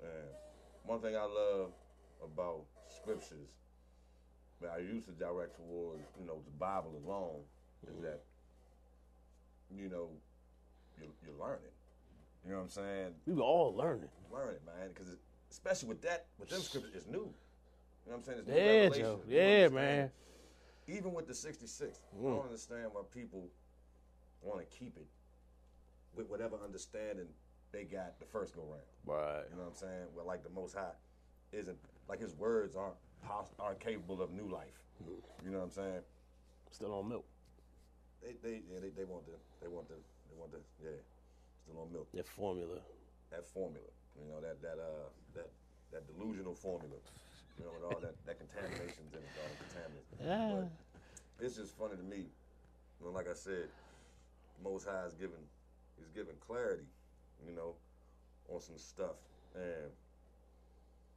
And 0.00 0.28
one 0.84 1.00
thing 1.00 1.16
I 1.16 1.24
love 1.24 1.72
about 2.22 2.64
scriptures 2.88 3.56
that 4.60 4.70
I 4.76 4.78
used 4.78 5.06
to 5.06 5.12
direct 5.12 5.56
towards, 5.56 6.02
you 6.18 6.26
know, 6.26 6.40
the 6.44 6.50
Bible 6.58 6.92
alone, 7.06 7.40
is 7.88 8.00
that, 8.02 8.22
you 9.70 9.88
know, 9.88 10.08
you're, 10.98 11.08
you're 11.24 11.38
learning. 11.38 11.70
You 12.44 12.52
know 12.52 12.58
what 12.58 12.62
I'm 12.64 12.70
saying? 12.70 13.14
We 13.26 13.34
were 13.34 13.42
all 13.42 13.74
learning. 13.74 14.08
Learning, 14.32 14.60
man, 14.64 14.88
because 14.94 15.08
especially 15.50 15.88
with 15.88 16.02
that, 16.02 16.26
with 16.38 16.48
them 16.48 16.60
scriptures, 16.60 16.92
it's 16.94 17.06
new. 17.06 17.18
You 17.18 18.12
know 18.12 18.16
what 18.16 18.16
I'm 18.18 18.22
saying? 18.22 18.38
It's 18.40 18.48
new 18.48 18.54
Yeah. 18.54 18.88
Joe. 18.88 19.20
You 19.28 19.36
Yeah, 19.36 19.68
man. 19.68 20.10
Even 20.88 21.12
with 21.12 21.26
the 21.26 21.34
66, 21.34 22.00
I 22.00 22.16
Mm. 22.16 22.22
don't 22.36 22.44
understand 22.44 22.92
why 22.92 23.02
people 23.12 23.48
want 24.42 24.60
to 24.60 24.76
keep 24.76 24.96
it 24.96 25.06
with 26.14 26.28
whatever 26.30 26.56
understanding 26.64 27.26
they 27.72 27.84
got 27.84 28.18
the 28.20 28.24
first 28.26 28.54
go 28.54 28.62
round. 28.62 28.82
Right. 29.04 29.44
You 29.50 29.56
know 29.56 29.62
what 29.64 29.70
I'm 29.70 29.74
saying? 29.74 30.06
Well, 30.14 30.24
like 30.24 30.44
the 30.44 30.50
Most 30.50 30.74
High 30.74 30.94
isn't 31.52 31.76
like 32.08 32.20
his 32.20 32.34
words 32.36 32.76
aren't 32.76 32.94
pos- 33.22 33.54
aren't 33.58 33.80
capable 33.80 34.22
of 34.22 34.32
new 34.32 34.48
life. 34.48 34.82
You 35.44 35.50
know 35.50 35.58
what 35.58 35.64
I'm 35.64 35.70
saying? 35.70 36.00
Still 36.70 36.92
on 36.94 37.08
milk. 37.08 37.24
They 38.22 38.34
they 38.42 38.62
yeah, 38.72 38.80
they, 38.80 38.90
they 38.90 39.04
want 39.04 39.26
the 39.26 39.36
they 39.60 39.68
want 39.68 39.88
the 39.88 39.94
they 39.94 40.36
want 40.38 40.50
the 40.52 40.58
yeah 40.82 40.98
still 41.62 41.80
on 41.80 41.92
milk 41.92 42.08
That 42.14 42.26
formula. 42.26 42.78
that 43.30 43.44
formula. 43.46 43.86
You 44.18 44.26
know 44.32 44.40
that 44.40 44.60
that 44.62 44.78
uh 44.80 45.08
that 45.34 45.48
that 45.92 46.02
delusional 46.08 46.54
formula. 46.54 46.96
You 47.58 47.64
know 47.64 47.72
with 47.76 47.84
all 47.92 48.00
that 48.00 48.14
that 48.26 48.38
contaminations 48.38 49.12
in 49.12 49.20
it, 49.20 49.30
all 49.38 49.48
the 49.52 49.58
contaminants. 49.64 50.08
Yeah. 50.20 50.64
But 51.38 51.44
it's 51.46 51.56
just 51.56 51.76
funny 51.76 51.96
to 51.96 52.02
me. 52.02 52.26
You 53.00 53.06
know, 53.06 53.12
like 53.12 53.28
I 53.28 53.34
said, 53.34 53.68
Most 54.64 54.86
High 54.88 55.04
is 55.06 55.14
giving 55.14 55.44
is 56.00 56.08
giving 56.14 56.34
clarity. 56.40 56.88
You 57.46 57.54
know, 57.54 57.74
on 58.48 58.60
some 58.60 58.78
stuff 58.78 59.16
and 59.54 59.92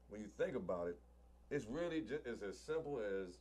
when 0.10 0.22
you 0.22 0.28
think 0.38 0.56
about 0.56 0.88
it, 0.88 0.98
it's 1.52 1.66
really 1.66 2.02
just 2.02 2.26
it's 2.26 2.44
as 2.44 2.60
simple 2.60 3.00
as 3.00 3.38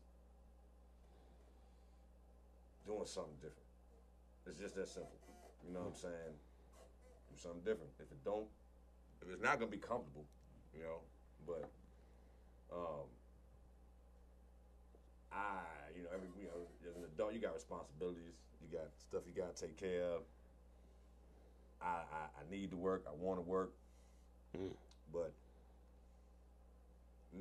doing 2.86 3.04
something 3.04 3.36
different. 3.36 3.68
It's 4.46 4.58
just 4.58 4.74
that 4.76 4.88
simple. 4.88 5.12
You 5.66 5.74
know 5.74 5.80
what 5.80 5.94
I'm 5.94 6.00
saying? 6.00 6.34
Do 7.28 7.36
something 7.36 7.60
different. 7.60 7.92
If 8.00 8.10
it 8.10 8.24
don't, 8.24 8.48
if 9.20 9.28
it's 9.30 9.42
not 9.42 9.58
gonna 9.58 9.70
be 9.70 9.76
comfortable, 9.76 10.24
you 10.74 10.82
know, 10.82 11.00
but 11.46 11.68
um, 12.72 13.06
I, 15.32 15.60
you 15.96 16.02
know, 16.04 16.10
every 16.14 16.28
you 16.40 16.48
know, 16.48 16.64
as 16.88 16.96
an 16.96 17.04
adult, 17.04 17.34
you 17.34 17.40
got 17.40 17.54
responsibilities. 17.54 18.40
You 18.62 18.78
got 18.78 18.88
stuff 18.98 19.22
you 19.26 19.34
gotta 19.36 19.54
take 19.54 19.76
care 19.76 20.04
of. 20.04 20.22
I, 21.80 22.02
I, 22.10 22.22
I 22.40 22.50
need 22.50 22.70
to 22.70 22.76
work. 22.76 23.04
I 23.06 23.14
want 23.14 23.38
to 23.38 23.42
work, 23.42 23.72
but 25.12 25.32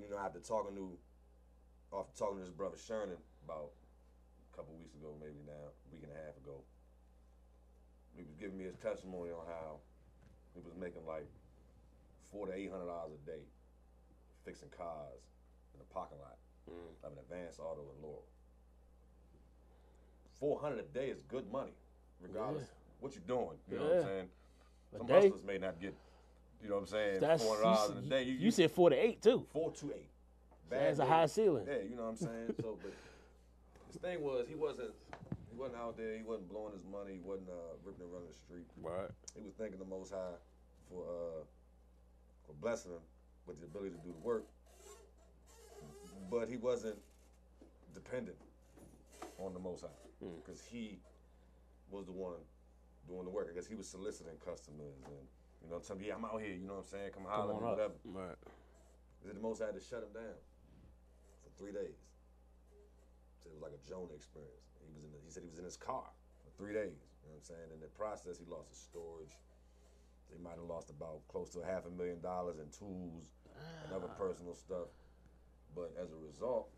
you 0.01 0.09
know, 0.09 0.17
after 0.17 0.39
talking 0.39 0.75
to, 0.75 0.97
after 1.97 2.13
talking 2.17 2.37
to 2.37 2.43
his 2.43 2.51
brother 2.51 2.77
Sherman 2.77 3.17
about 3.45 3.71
a 4.53 4.55
couple 4.55 4.75
weeks 4.77 4.93
ago, 4.95 5.15
maybe 5.19 5.39
now, 5.45 5.71
a 5.73 5.87
week 5.91 6.03
and 6.03 6.11
a 6.11 6.19
half 6.25 6.37
ago, 6.37 6.61
he 8.15 8.23
was 8.23 8.33
giving 8.39 8.57
me 8.57 8.65
his 8.65 8.75
testimony 8.77 9.31
on 9.31 9.45
how 9.47 9.77
he 10.53 10.61
was 10.61 10.73
making 10.79 11.05
like 11.05 11.27
four 12.31 12.47
to 12.47 12.53
eight 12.53 12.71
hundred 12.71 12.87
dollars 12.87 13.13
a 13.13 13.25
day 13.25 13.43
fixing 14.43 14.69
cars 14.69 15.21
in 15.73 15.79
the 15.79 15.85
parking 15.93 16.17
lot 16.19 16.37
mm. 16.69 17.05
of 17.05 17.11
an 17.13 17.19
Advance 17.19 17.59
Auto 17.59 17.81
in 17.95 18.01
Laurel. 18.01 18.25
Four 20.39 20.59
hundred 20.59 20.79
a 20.79 20.89
day 20.93 21.09
is 21.09 21.21
good 21.23 21.51
money, 21.51 21.73
regardless 22.21 22.67
what 22.99 23.13
you're 23.13 23.23
doing. 23.27 23.57
You 23.69 23.77
know 23.77 23.83
what 23.83 23.93
I'm 23.93 23.99
Yeah. 23.99 24.05
saying? 24.05 24.29
A 24.93 24.97
Some 24.97 25.07
day? 25.07 25.13
hustlers 25.13 25.43
may 25.43 25.57
not 25.57 25.79
get, 25.79 25.93
you 26.61 26.69
know 26.69 26.75
what 26.75 26.81
I'm 26.81 26.87
saying, 26.87 27.19
That's 27.21 27.43
four 27.43 27.55
hundred 27.55 27.69
you, 27.69 27.75
dollars 27.75 27.91
in 27.91 27.97
a 27.97 28.01
s- 28.01 28.09
day. 28.09 28.23
you 28.23 28.51
said 28.51 28.71
four 28.71 28.89
to 28.89 28.95
eight 28.95 29.21
too. 29.21 29.45
four 29.51 29.71
to 29.71 29.91
eight. 29.95 30.09
That's 30.69 30.99
a 30.99 31.05
high 31.05 31.25
ceiling. 31.27 31.65
Yeah, 31.67 31.77
you 31.89 31.95
know 31.95 32.03
what 32.03 32.09
I'm 32.09 32.15
saying. 32.17 32.53
so, 32.61 32.77
but 32.81 32.91
his 33.87 34.01
thing 34.01 34.21
was 34.21 34.45
he 34.49 34.55
wasn't 34.55 34.91
he 35.49 35.55
wasn't 35.57 35.79
out 35.79 35.95
there. 35.97 36.15
He 36.17 36.23
wasn't 36.23 36.49
blowing 36.49 36.73
his 36.73 36.83
money. 36.83 37.13
He 37.13 37.19
wasn't 37.19 37.49
uh, 37.49 37.75
ripping 37.85 38.03
and 38.03 38.11
running 38.13 38.29
the 38.29 38.35
street. 38.35 38.65
Right. 38.81 39.09
He 39.35 39.41
was 39.43 39.53
thanking 39.53 39.79
the 39.79 39.85
Most 39.85 40.11
High 40.11 40.35
for 40.89 41.03
uh, 41.03 41.43
for 42.45 42.53
blessing 42.61 42.91
him 42.91 42.99
with 43.45 43.59
the 43.59 43.65
ability 43.65 43.91
to 43.91 43.97
do 44.03 44.11
the 44.11 44.25
work. 44.27 44.45
But 46.29 46.49
he 46.49 46.57
wasn't 46.57 46.97
dependent 47.93 48.37
on 49.37 49.53
the 49.53 49.59
Most 49.59 49.81
High 49.81 49.87
because 50.43 50.61
he 50.61 50.99
was 51.89 52.05
the 52.05 52.11
one 52.11 52.33
doing 53.07 53.23
the 53.23 53.29
work. 53.29 53.47
I 53.49 53.55
guess 53.55 53.67
he 53.67 53.75
was 53.75 53.87
soliciting 53.87 54.33
customers 54.43 54.95
and 55.05 55.15
you 55.63 55.69
know, 55.69 55.79
telling 55.79 56.01
me, 56.01 56.07
yeah, 56.07 56.15
I'm 56.15 56.25
out 56.25 56.41
here. 56.41 56.53
You 56.53 56.67
know 56.67 56.81
what 56.81 56.89
I'm 56.89 56.93
saying? 56.93 57.11
Come 57.13 57.25
holler, 57.27 57.53
Come 57.53 57.63
on 57.63 57.71
whatever. 57.75 57.93
up. 57.93 58.05
Right. 58.05 58.39
Then 59.25 59.35
the 59.35 59.43
Most 59.43 59.61
I 59.61 59.73
had 59.73 59.75
to 59.75 59.83
shut 59.83 60.05
him 60.05 60.13
down 60.13 60.37
for 61.43 61.51
three 61.59 61.73
days. 61.73 61.99
Said 63.43 63.51
it 63.51 63.57
was 63.57 63.65
like 63.65 63.75
a 63.75 63.83
Jonah 63.83 64.15
experience. 64.15 64.71
He 64.79 64.87
was 64.93 65.03
in. 65.03 65.11
The, 65.11 65.19
he 65.25 65.29
said 65.29 65.43
he 65.43 65.51
was 65.51 65.59
in 65.59 65.65
his 65.67 65.77
car 65.77 66.07
for 66.45 66.51
three 66.55 66.71
days. 66.71 67.03
You 67.25 67.33
know 67.33 67.35
what 67.35 67.43
I'm 67.43 67.49
saying? 67.51 67.67
In 67.75 67.81
the 67.83 67.91
process, 67.91 68.39
he 68.39 68.45
lost 68.47 68.71
his 68.71 68.79
storage. 68.79 69.35
He 70.31 70.39
might 70.39 70.59
have 70.59 70.67
lost 70.67 70.91
about 70.91 71.23
close 71.27 71.49
to 71.55 71.63
a 71.63 71.67
half 71.67 71.87
a 71.87 71.91
million 71.91 72.19
dollars 72.19 72.59
in 72.59 72.67
tools 72.71 73.31
and 73.83 73.95
other 73.95 74.11
ah. 74.11 74.19
personal 74.19 74.53
stuff. 74.53 74.91
But 75.75 75.91
as 75.99 76.11
a 76.11 76.19
result, 76.19 76.71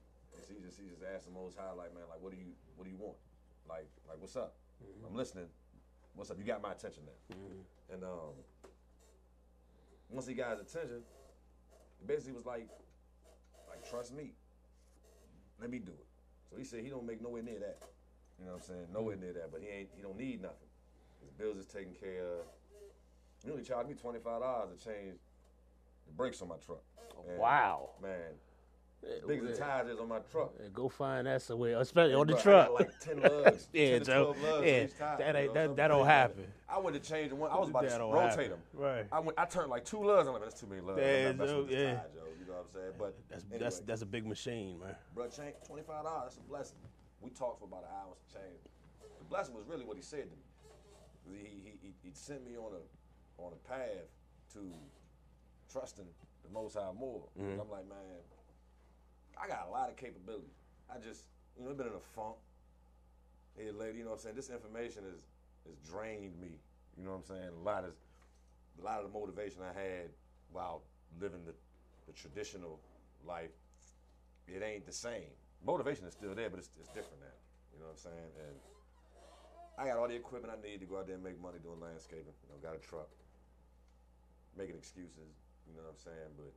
he 0.47 0.57
just 0.61 0.79
he 0.79 0.89
just 0.89 1.03
asked 1.03 1.25
the 1.25 1.33
Most 1.33 1.57
High, 1.57 1.71
like, 1.73 1.93
man, 1.93 2.09
like, 2.09 2.21
what 2.21 2.31
do 2.31 2.37
you 2.37 2.53
what 2.77 2.85
do 2.85 2.91
you 2.91 2.97
want? 2.97 3.17
Like, 3.67 3.89
like, 4.07 4.17
what's 4.17 4.35
up? 4.35 4.55
Mm-hmm. 4.81 5.05
I'm 5.05 5.15
listening. 5.15 5.49
What's 6.15 6.31
up? 6.31 6.37
You 6.37 6.45
got 6.45 6.61
my 6.61 6.73
attention 6.73 7.03
now. 7.05 7.35
Mm-hmm. 7.35 7.93
And 7.93 8.03
um, 8.03 8.33
once 10.09 10.27
he 10.27 10.33
got 10.33 10.57
his 10.57 10.61
attention, 10.61 11.01
basically 12.05 12.33
was 12.33 12.45
like, 12.45 12.67
like, 13.69 13.87
trust 13.89 14.13
me. 14.13 14.33
Let 15.59 15.69
me 15.69 15.79
do 15.79 15.91
it. 15.91 16.07
So 16.49 16.57
he 16.57 16.63
said 16.63 16.83
he 16.83 16.89
don't 16.89 17.05
make 17.05 17.21
nowhere 17.21 17.43
near 17.43 17.59
that. 17.59 17.79
You 18.39 18.45
know 18.45 18.53
what 18.53 18.61
I'm 18.61 18.67
saying? 18.67 18.87
Nowhere 18.93 19.15
mm-hmm. 19.15 19.25
near 19.25 19.33
that. 19.33 19.51
But 19.51 19.61
he 19.61 19.67
ain't 19.67 19.89
he 19.95 20.01
don't 20.01 20.17
need 20.17 20.41
nothing. 20.41 20.67
His 21.21 21.31
bills 21.31 21.57
is 21.57 21.65
taken 21.65 21.93
care 21.93 22.23
of. 22.23 22.45
He 23.43 23.51
only 23.51 23.63
charged 23.63 23.89
me 23.89 23.95
twenty 23.95 24.19
five 24.19 24.41
dollars 24.41 24.69
to 24.77 24.85
change 24.85 25.15
the 26.07 26.13
brakes 26.13 26.41
on 26.41 26.47
my 26.47 26.55
truck. 26.65 26.83
And, 27.27 27.37
Wow. 27.37 27.91
Man. 28.01 28.39
Big 29.27 29.39
as 29.43 29.57
the 29.57 29.63
tires 29.63 29.89
is 29.89 29.99
on 29.99 30.09
my 30.09 30.19
truck. 30.31 30.51
Yeah, 30.59 30.67
Go 30.73 30.89
find 30.89 31.25
that 31.27 31.41
somewhere, 31.41 31.79
especially 31.79 32.13
on 32.15 32.27
the 32.27 32.33
Bro, 32.33 32.39
I 32.39 32.43
truck. 32.43 32.67
got 32.67 32.73
like 32.79 32.99
10 32.99 33.21
lugs. 33.21 33.67
Yeah, 33.73 33.89
10 33.91 33.99
to 33.99 34.05
Joe. 34.05 34.23
12 34.33 34.41
lugs 34.43 34.57
on 34.57 34.63
Yeah, 34.67 34.87
tire, 34.87 35.17
that 35.17 35.19
you 35.19 35.39
ain't- 35.39 35.53
know, 35.53 35.67
that- 35.67 35.75
that 35.77 35.87
don't 35.87 36.05
happen. 36.05 36.47
I 36.67 36.79
went 36.79 37.01
to 37.03 37.09
change 37.11 37.31
one. 37.31 37.49
I 37.51 37.57
was 37.57 37.69
about 37.69 37.83
That 37.83 37.97
to 37.97 38.03
rotate 38.03 38.29
happen. 38.29 38.49
them. 38.49 38.59
Right. 38.73 39.05
I 39.11 39.19
went. 39.19 39.39
I 39.39 39.45
turned 39.45 39.69
like 39.71 39.85
two 39.85 40.03
lugs. 40.03 40.27
I'm 40.27 40.33
like, 40.33 40.43
that's 40.43 40.59
too 40.59 40.67
many 40.67 40.81
lugs. 40.81 40.99
Yeah, 41.01 41.29
I'm 41.29 41.37
not 41.37 41.45
messing 41.47 41.67
Joe, 41.69 41.73
yeah. 41.75 41.93
tire, 41.95 42.05
Joe. 42.13 42.19
You 42.39 42.45
know 42.45 42.53
what 42.53 42.59
I'm 42.59 42.73
saying? 42.73 42.93
But 42.99 43.15
That's 43.29 43.43
anyway, 43.45 43.59
that's 43.59 43.79
that's 43.79 44.01
a 44.01 44.05
big 44.05 44.25
machine, 44.27 44.79
man. 44.79 44.95
bro, 45.15 45.27
change 45.29 45.55
twenty 45.65 45.83
five 45.83 46.03
dollars. 46.03 46.23
That's 46.35 46.37
a 46.37 46.41
blessing. 46.49 46.77
We 47.21 47.29
talked 47.31 47.59
for 47.59 47.65
about 47.65 47.83
an 47.83 47.89
hour. 47.95 48.13
to 48.13 48.33
Change. 48.37 48.59
The 49.19 49.25
blessing 49.25 49.55
was 49.55 49.65
really 49.67 49.85
what 49.85 49.95
he 49.97 50.03
said 50.03 50.25
to 50.29 50.35
me. 50.35 51.39
He 51.41 51.47
he 51.63 51.77
he, 51.81 51.93
he 52.03 52.11
sent 52.13 52.45
me 52.45 52.57
on 52.57 52.73
a 52.73 53.41
on 53.41 53.53
a 53.53 53.67
path 53.67 54.05
to 54.53 54.59
trusting 55.71 56.05
the 56.43 56.49
Most 56.53 56.75
High 56.75 56.91
more. 56.97 57.23
Mm-hmm. 57.39 57.61
I'm 57.61 57.69
like, 57.69 57.87
man, 57.87 58.19
I 59.41 59.47
got 59.47 59.67
a 59.67 59.71
lot 59.71 59.89
of 59.89 59.95
capability. 59.95 60.51
I 60.89 60.99
just 60.99 61.23
you 61.57 61.63
know 61.63 61.71
I've 61.71 61.77
been 61.77 61.87
in 61.87 61.93
a 61.93 62.05
funk. 62.15 62.35
Hey, 63.57 63.71
lady, 63.71 63.99
you 63.99 64.03
know 64.03 64.11
what 64.11 64.17
I'm 64.17 64.21
saying? 64.21 64.35
This 64.35 64.49
information 64.49 65.03
is 65.13 65.21
has 65.67 65.77
drained 65.89 66.39
me. 66.39 66.59
You 66.97 67.05
know 67.05 67.11
what 67.11 67.23
I'm 67.23 67.35
saying? 67.35 67.51
A 67.55 67.63
lot 67.63 67.83
of 67.83 67.91
a 68.79 68.83
lot 68.83 69.03
of 69.03 69.11
the 69.11 69.13
motivation 69.17 69.61
I 69.63 69.73
had 69.75 70.09
while 70.51 70.81
living 71.19 71.41
the, 71.45 71.53
the 72.07 72.13
traditional 72.13 72.79
life, 73.27 73.51
it 74.47 74.63
ain't 74.63 74.85
the 74.85 74.93
same. 74.93 75.29
Motivation 75.65 76.05
is 76.05 76.13
still 76.13 76.33
there, 76.33 76.49
but 76.49 76.59
it's, 76.59 76.69
it's 76.79 76.87
different 76.89 77.19
now. 77.19 77.37
You 77.73 77.79
know 77.79 77.91
what 77.91 77.99
I'm 77.99 78.11
saying? 78.11 78.31
And 78.47 78.55
I 79.77 79.87
got 79.87 79.99
all 79.99 80.07
the 80.07 80.15
equipment 80.15 80.51
I 80.55 80.59
need 80.59 80.79
to 80.79 80.87
go 80.87 80.99
out 80.99 81.07
there 81.07 81.15
and 81.15 81.23
make 81.23 81.39
money 81.39 81.59
doing 81.63 81.79
landscaping. 81.79 82.35
You 82.43 82.47
know, 82.51 82.59
got 82.63 82.75
a 82.75 82.83
truck, 82.83 83.11
making 84.57 84.75
excuses. 84.75 85.35
You 85.67 85.75
know 85.75 85.83
what 85.83 85.95
I'm 85.95 86.03
saying? 86.03 86.31
But 86.35 86.51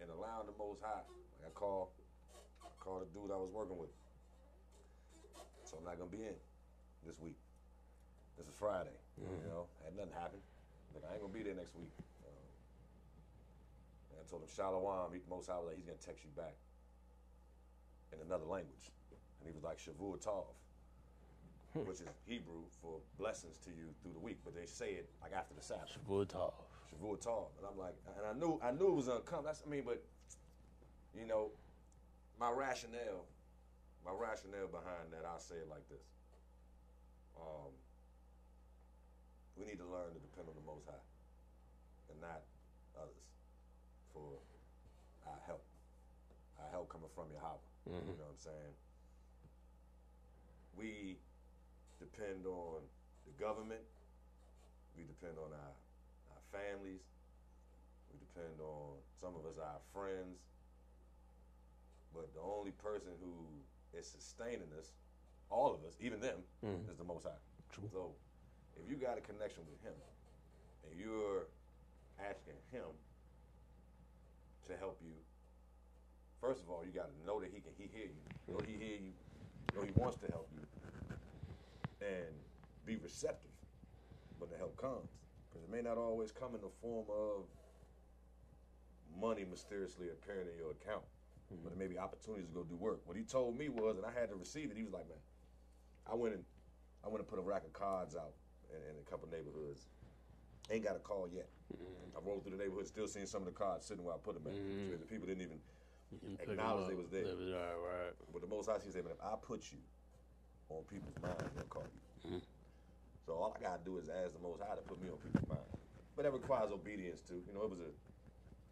and 0.00 0.10
allowing 0.10 0.46
the 0.46 0.56
Most 0.58 0.82
High, 0.82 1.04
like 1.40 1.48
I 1.48 1.52
call, 1.54 1.92
call 2.84 3.00
the 3.00 3.08
dude 3.16 3.32
I 3.32 3.40
was 3.40 3.48
working 3.48 3.80
with. 3.80 3.88
So 5.64 5.80
I'm 5.80 5.84
not 5.88 5.96
gonna 5.96 6.12
be 6.12 6.28
in 6.28 6.36
this 7.08 7.18
week. 7.18 7.40
This 8.36 8.46
is 8.46 8.54
Friday. 8.54 8.92
You 9.16 9.48
know, 9.48 9.66
had 9.80 9.96
nothing 9.96 10.12
happen. 10.12 10.40
Like 10.92 11.08
I 11.08 11.16
ain't 11.16 11.22
gonna 11.24 11.32
be 11.32 11.42
there 11.42 11.56
next 11.56 11.72
week. 11.74 11.90
Um, 12.28 12.44
and 14.12 14.16
I 14.20 14.24
told 14.28 14.44
him 14.44 14.52
Shalom. 14.52 14.84
He, 15.16 15.24
Most 15.24 15.48
High 15.48 15.56
was 15.56 15.72
like, 15.72 15.80
he's 15.80 15.88
gonna 15.88 16.04
text 16.04 16.22
you 16.28 16.30
back 16.36 16.52
in 18.12 18.20
another 18.20 18.44
language, 18.44 18.92
and 19.40 19.48
he 19.48 19.54
was 19.56 19.64
like 19.64 19.80
Shavua 19.80 20.20
Tov, 20.20 20.52
which 21.88 22.04
is 22.04 22.12
Hebrew 22.28 22.68
for 22.84 23.00
blessings 23.16 23.56
to 23.64 23.70
you 23.70 23.88
through 24.04 24.12
the 24.12 24.22
week. 24.22 24.44
But 24.44 24.54
they 24.54 24.66
say 24.66 25.00
it 25.00 25.08
like 25.24 25.32
after 25.32 25.56
the 25.56 25.64
Sabbath. 25.64 25.96
Vuitton. 26.04 26.52
Shavua 26.92 27.16
Tov. 27.16 27.48
And 27.56 27.64
I'm 27.64 27.78
like, 27.80 27.96
and 28.20 28.28
I 28.28 28.36
knew 28.36 28.60
I 28.60 28.76
knew 28.76 28.92
it 28.92 28.96
was 29.00 29.08
gonna 29.08 29.24
come. 29.24 29.44
That's 29.48 29.62
I 29.64 29.70
mean, 29.70 29.82
but 29.86 30.04
you 31.16 31.26
know, 31.26 31.50
my 32.38 32.50
rationale, 32.50 33.26
my 34.04 34.12
rationale 34.12 34.68
behind 34.68 35.12
that, 35.12 35.24
I'll 35.26 35.40
say 35.40 35.56
it 35.56 35.68
like 35.70 35.86
this. 35.88 36.04
Um, 37.38 37.72
we 39.56 39.64
need 39.66 39.78
to 39.78 39.86
learn 39.86 40.10
to 40.14 40.20
depend 40.20 40.50
on 40.50 40.56
the 40.58 40.66
Most 40.66 40.86
High 40.86 41.06
and 42.10 42.18
not 42.20 42.42
others 42.98 43.26
for 44.12 44.38
our 45.26 45.38
help. 45.46 45.62
Our 46.58 46.70
help 46.70 46.90
coming 46.90 47.10
from 47.14 47.30
Yahweh. 47.34 47.70
You 47.86 48.14
know 48.18 48.26
what 48.26 48.34
I'm 48.34 48.42
saying? 48.42 48.74
We 50.74 51.18
depend 52.00 52.46
on 52.46 52.82
the 53.26 53.34
government. 53.38 53.82
We 54.98 55.06
depend 55.06 55.38
on 55.38 55.50
our, 55.54 55.74
our 56.34 56.42
families. 56.50 57.02
We 58.10 58.18
depend 58.18 58.58
on 58.62 58.98
some 59.20 59.34
of 59.38 59.46
us, 59.46 59.58
our 59.58 59.82
friends. 59.94 60.38
But 62.14 62.32
the 62.32 62.40
only 62.40 62.70
person 62.70 63.10
who 63.20 63.34
is 63.98 64.06
sustaining 64.06 64.70
us, 64.78 64.94
all 65.50 65.74
of 65.74 65.84
us, 65.84 65.98
even 66.00 66.20
them, 66.20 66.38
mm. 66.64 66.88
is 66.90 66.96
the 66.96 67.04
Most 67.04 67.24
High. 67.24 67.42
True. 67.72 67.88
So 67.92 68.10
if 68.78 68.88
you 68.88 68.96
got 68.96 69.18
a 69.18 69.20
connection 69.20 69.62
with 69.68 69.82
Him 69.82 69.98
and 70.86 70.98
you're 70.98 71.46
asking 72.22 72.54
Him 72.70 72.86
to 74.68 74.76
help 74.78 74.98
you, 75.02 75.14
first 76.40 76.62
of 76.62 76.70
all, 76.70 76.82
you 76.86 76.92
got 76.92 77.10
to 77.10 77.26
know 77.26 77.40
that 77.40 77.50
He 77.52 77.60
can 77.60 77.72
He 77.76 77.90
hear 77.92 78.06
you, 78.06 78.22
know 78.46 78.60
He 78.66 78.78
hear 78.78 78.96
you, 78.96 79.12
know 79.74 79.82
He 79.82 79.92
wants 79.96 80.16
to 80.18 80.30
help 80.30 80.48
you, 80.54 80.62
and 82.00 82.30
be 82.86 82.96
receptive 82.96 83.50
when 84.38 84.50
the 84.50 84.56
help 84.56 84.76
comes, 84.76 85.10
because 85.50 85.64
it 85.66 85.70
may 85.70 85.82
not 85.82 85.98
always 85.98 86.30
come 86.30 86.54
in 86.54 86.60
the 86.60 86.72
form 86.80 87.06
of 87.10 87.44
money 89.20 89.44
mysteriously 89.48 90.08
appearing 90.08 90.48
in 90.52 90.58
your 90.58 90.72
account, 90.72 91.04
but 91.62 91.72
it 91.72 91.78
may 91.78 91.86
be 91.86 91.98
opportunities 91.98 92.48
to 92.48 92.54
go 92.54 92.62
do 92.64 92.74
work. 92.76 93.00
What 93.06 93.16
he 93.16 93.22
told 93.22 93.56
me 93.58 93.68
was, 93.68 93.96
and 93.96 94.06
I 94.06 94.10
had 94.18 94.28
to 94.30 94.34
receive 94.36 94.70
it. 94.70 94.76
He 94.76 94.82
was 94.82 94.92
like, 94.92 95.08
"Man, 95.08 95.18
I 96.10 96.14
went 96.14 96.34
and 96.34 96.44
I 97.04 97.08
went 97.08 97.20
and 97.20 97.28
put 97.28 97.38
a 97.38 97.42
rack 97.42 97.64
of 97.64 97.72
cards 97.72 98.16
out 98.16 98.32
in, 98.70 98.76
in 98.76 98.96
a 99.00 99.10
couple 99.10 99.28
neighborhoods. 99.28 99.86
Ain't 100.70 100.82
got 100.84 100.96
a 100.96 101.00
call 101.00 101.28
yet. 101.28 101.48
I 102.16 102.20
rolled 102.26 102.42
through 102.44 102.56
the 102.56 102.62
neighborhood, 102.62 102.86
still 102.86 103.06
seeing 103.06 103.26
some 103.26 103.42
of 103.42 103.46
the 103.46 103.52
cards 103.52 103.84
sitting 103.86 104.02
where 104.04 104.14
I 104.14 104.18
put 104.18 104.34
them 104.34 104.46
at. 104.48 104.56
So 104.90 104.96
the 104.96 105.04
people 105.04 105.26
didn't 105.28 105.42
even 105.42 105.60
acknowledge 106.52 106.88
they 106.88 106.94
was 106.94 107.08
there. 107.10 107.24
They 107.24 107.34
was- 107.36 107.52
Right, 107.52 108.06
right. 108.08 108.12
But 108.32 108.40
the 108.40 108.46
most 108.48 108.66
High 108.68 108.78
he 108.84 108.90
said, 108.90 109.04
"Man, 109.04 109.12
if 109.12 109.22
I 109.22 109.36
put 109.40 109.70
you 109.72 109.78
on 110.70 110.82
people's 110.84 111.18
minds, 111.20 111.44
they'll 111.54 111.64
call 111.68 111.84
you." 111.84 112.00
So 113.26 113.34
all 113.34 113.54
I 113.56 113.60
gotta 113.60 113.84
do 113.84 113.98
is 113.98 114.08
ask 114.08 114.32
the 114.32 114.38
Most 114.40 114.60
High 114.62 114.74
to 114.76 114.82
put 114.82 115.00
me 115.02 115.08
on 115.10 115.16
people's 115.18 115.48
minds. 115.48 115.68
But 116.16 116.22
that 116.24 116.32
requires 116.32 116.70
obedience 116.72 117.20
too. 117.20 117.42
You 117.46 117.52
know, 117.52 117.64
it 117.64 117.70
was 117.70 117.80
a 117.80 117.90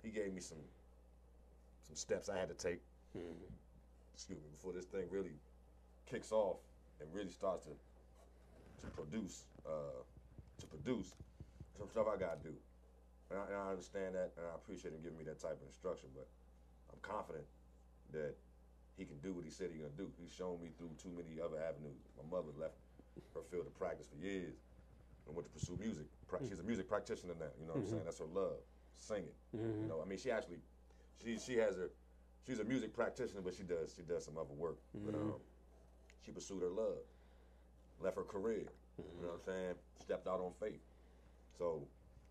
he 0.03 0.11
gave 0.11 0.33
me 0.33 0.41
some 0.41 0.59
some 1.93 1.97
steps 2.01 2.29
I 2.33 2.39
had 2.41 2.49
to 2.49 2.57
take. 2.57 2.81
Excuse 4.15 4.39
me, 4.41 4.49
before 4.57 4.73
this 4.73 4.87
thing 4.87 5.05
really 5.11 5.37
kicks 6.09 6.33
off 6.33 6.57
and 7.01 7.09
really 7.13 7.31
starts 7.31 7.67
to 7.69 7.73
to 8.81 8.87
produce 8.97 9.45
uh, 9.69 10.01
to 10.59 10.67
produce 10.67 11.13
some 11.79 11.89
stuff 11.89 12.07
I 12.09 12.17
gotta 12.17 12.41
do. 12.43 12.55
And 13.31 13.39
I, 13.41 13.45
and 13.53 13.57
I 13.57 13.69
understand 13.71 14.15
that, 14.17 14.33
and 14.37 14.45
I 14.49 14.55
appreciate 14.57 14.93
him 14.97 15.01
giving 15.05 15.19
me 15.19 15.25
that 15.25 15.41
type 15.41 15.61
of 15.61 15.67
instruction. 15.69 16.09
But 16.17 16.27
I'm 16.93 16.99
confident 17.05 17.45
that 18.13 18.35
he 18.97 19.05
can 19.05 19.17
do 19.21 19.33
what 19.37 19.45
he 19.45 19.51
said 19.53 19.69
he's 19.73 19.81
gonna 19.85 19.93
do. 20.01 20.09
He's 20.17 20.33
shown 20.33 20.57
me 20.65 20.71
through 20.81 20.97
too 20.97 21.13
many 21.13 21.37
other 21.41 21.61
avenues. 21.61 22.01
My 22.17 22.25
mother 22.33 22.53
left 22.57 22.77
her 23.37 23.45
field 23.53 23.67
of 23.69 23.77
practice 23.77 24.09
for 24.09 24.17
years 24.25 24.57
and 25.29 25.37
went 25.37 25.45
to 25.45 25.53
pursue 25.53 25.77
music. 25.81 26.09
Pra- 26.29 26.41
She's 26.49 26.61
a 26.61 26.65
music 26.65 26.89
practitioner 26.89 27.37
now. 27.39 27.53
You 27.61 27.69
know 27.69 27.77
what 27.77 27.85
I'm 27.85 27.89
saying? 27.93 28.05
That's 28.09 28.19
her 28.25 28.33
love, 28.33 28.61
singing. 28.97 29.37
You 29.85 29.89
know, 29.89 30.01
I 30.01 30.09
mean, 30.09 30.19
she 30.19 30.31
actually, 30.33 30.61
she 31.23 31.39
she 31.39 31.57
has 31.57 31.77
her, 31.77 31.91
she's 32.47 32.59
a 32.59 32.65
music 32.65 32.95
practitioner, 32.95 33.41
but 33.41 33.55
she 33.55 33.63
does 33.63 33.95
she 33.97 34.03
does 34.03 34.25
some 34.25 34.37
other 34.39 34.55
work. 34.55 34.79
But 35.05 35.15
um, 35.15 35.35
she 36.25 36.31
pursued 36.31 36.63
her 36.63 36.69
love, 36.69 37.03
left 38.01 38.17
her 38.17 38.23
career. 38.23 38.65
You 38.99 39.23
know 39.23 39.29
what 39.29 39.41
I'm 39.41 39.45
saying? 39.45 39.75
Stepped 40.01 40.27
out 40.29 40.41
on 40.41 40.53
faith. 40.61 40.81
So 41.59 41.83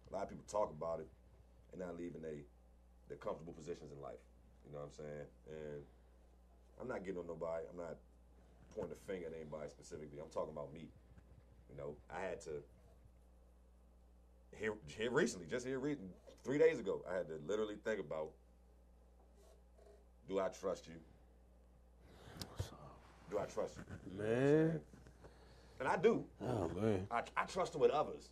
a 0.09 0.13
lot 0.13 0.23
of 0.23 0.29
people 0.29 0.45
talk 0.47 0.71
about 0.71 0.99
it 0.99 1.07
and 1.71 1.81
not 1.81 1.97
leaving 1.97 2.21
they 2.21 2.43
their 3.07 3.17
comfortable 3.17 3.53
positions 3.53 3.91
in 3.91 4.01
life. 4.01 4.21
You 4.65 4.73
know 4.73 4.79
what 4.79 4.91
I'm 4.91 5.05
saying? 5.05 5.27
And 5.49 5.81
I'm 6.79 6.87
not 6.87 7.03
getting 7.03 7.19
on 7.19 7.27
nobody. 7.27 7.65
I'm 7.69 7.77
not 7.77 7.97
pointing 8.75 8.93
a 8.93 9.11
finger 9.11 9.27
at 9.27 9.33
anybody 9.35 9.69
specifically. 9.69 10.19
I'm 10.21 10.29
talking 10.29 10.53
about 10.53 10.73
me. 10.73 10.87
You 11.69 11.77
know, 11.77 11.95
I 12.13 12.21
had 12.21 12.41
to 12.41 12.63
here 14.57 14.73
here 14.87 15.11
recently, 15.11 15.47
just 15.47 15.65
here 15.65 15.79
re- 15.79 15.97
three 16.43 16.57
days 16.57 16.79
ago, 16.79 17.03
I 17.09 17.15
had 17.15 17.27
to 17.27 17.39
literally 17.47 17.75
think 17.83 17.99
about: 17.99 18.29
Do 20.31 20.39
I 20.39 20.47
trust 20.47 20.87
you? 20.87 20.93
Do 23.29 23.37
I 23.37 23.43
trust 23.43 23.75
you? 23.75 24.23
Man. 24.23 24.79
And 25.77 25.89
I 25.89 25.97
do. 25.97 26.23
Oh 26.41 26.71
man. 26.73 27.05
I, 27.11 27.23
I 27.35 27.43
trust 27.43 27.75
him 27.75 27.81
with 27.81 27.91
others. 27.91 28.29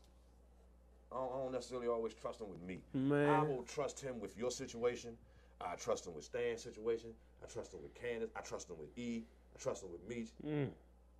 I 1.11 1.15
don't, 1.15 1.29
I 1.33 1.37
don't 1.39 1.51
necessarily 1.51 1.87
always 1.87 2.13
trust 2.13 2.39
him 2.39 2.47
with 2.47 2.61
me. 2.61 2.79
Man. 2.93 3.29
I 3.29 3.43
will 3.43 3.63
trust 3.63 3.99
him 3.99 4.21
with 4.21 4.37
your 4.37 4.49
situation. 4.49 5.17
I 5.59 5.75
trust 5.75 6.07
him 6.07 6.13
with 6.15 6.23
Stan's 6.23 6.63
situation. 6.63 7.09
I 7.43 7.51
trust 7.51 7.73
him 7.73 7.81
with 7.83 7.93
Candace. 7.95 8.29
I 8.33 8.39
trust 8.39 8.69
him 8.69 8.77
with 8.79 8.97
E. 8.97 9.25
I 9.53 9.61
trust 9.61 9.83
him 9.83 9.91
with 9.91 10.07
Meech. 10.07 10.29
Mm. 10.47 10.69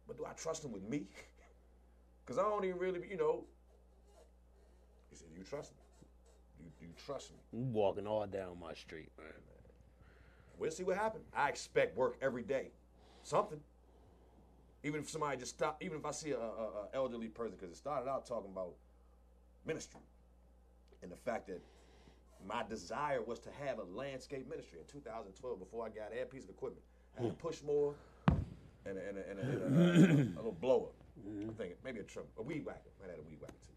But 0.07 0.17
do 0.17 0.25
I 0.25 0.31
trust 0.31 0.63
him 0.63 0.71
with 0.71 0.83
me? 0.83 1.03
Because 2.25 2.37
I 2.37 2.47
don't 2.47 2.63
even 2.63 2.77
really, 2.77 3.01
you 3.09 3.17
know. 3.17 3.43
He 5.09 5.15
said, 5.15 5.29
"You 5.35 5.43
trust 5.43 5.71
me? 5.71 5.81
Do 6.59 6.63
you, 6.63 6.71
do 6.79 6.85
you 6.85 6.93
trust 7.03 7.31
me?" 7.31 7.39
You 7.51 7.65
walking 7.65 8.05
all 8.05 8.27
down 8.27 8.59
my 8.61 8.75
street, 8.75 9.09
man. 9.17 9.33
We'll 10.59 10.71
see 10.71 10.83
what 10.83 10.97
happens. 10.97 11.25
I 11.33 11.47
expect 11.49 11.97
work 11.97 12.17
every 12.21 12.43
day, 12.43 12.71
something. 13.23 13.59
Even 14.83 15.01
if 15.01 15.09
somebody 15.09 15.37
just 15.37 15.55
stop, 15.55 15.81
even 15.81 15.97
if 15.97 16.05
I 16.05 16.11
see 16.11 16.31
a, 16.31 16.37
a, 16.37 16.39
a 16.39 16.87
elderly 16.93 17.27
person, 17.27 17.55
because 17.57 17.71
it 17.71 17.77
started 17.77 18.09
out 18.09 18.25
talking 18.25 18.51
about 18.51 18.73
ministry, 19.65 20.01
and 21.01 21.11
the 21.11 21.15
fact 21.15 21.47
that 21.47 21.61
my 22.47 22.63
desire 22.67 23.21
was 23.21 23.39
to 23.39 23.49
have 23.65 23.79
a 23.79 23.83
landscape 23.83 24.49
ministry 24.49 24.79
in 24.79 24.85
2012 24.87 25.59
before 25.59 25.85
I 25.85 25.89
got 25.89 26.11
that 26.11 26.29
piece 26.29 26.43
of 26.43 26.49
equipment. 26.49 26.83
I 27.17 27.23
had 27.23 27.31
a 27.31 27.33
push 27.33 27.61
mower 27.65 27.93
and 28.85 28.97
a, 28.97 29.09
and 29.09 29.17
a, 29.17 29.29
and 29.29 29.39
a, 29.39 29.43
and 29.43 29.75
a, 29.75 30.23
a, 30.39 30.41
little 30.41 30.57
blower. 30.59 30.89
I'm 31.25 31.53
thinking 31.57 31.75
maybe 31.83 31.99
a 31.99 32.03
trim, 32.03 32.25
a 32.37 32.41
weed 32.41 32.65
whacker. 32.65 32.89
Might 33.01 33.09
have 33.09 33.19
a 33.19 33.23
weed 33.23 33.39
whacker 33.41 33.53
too. 33.65 33.73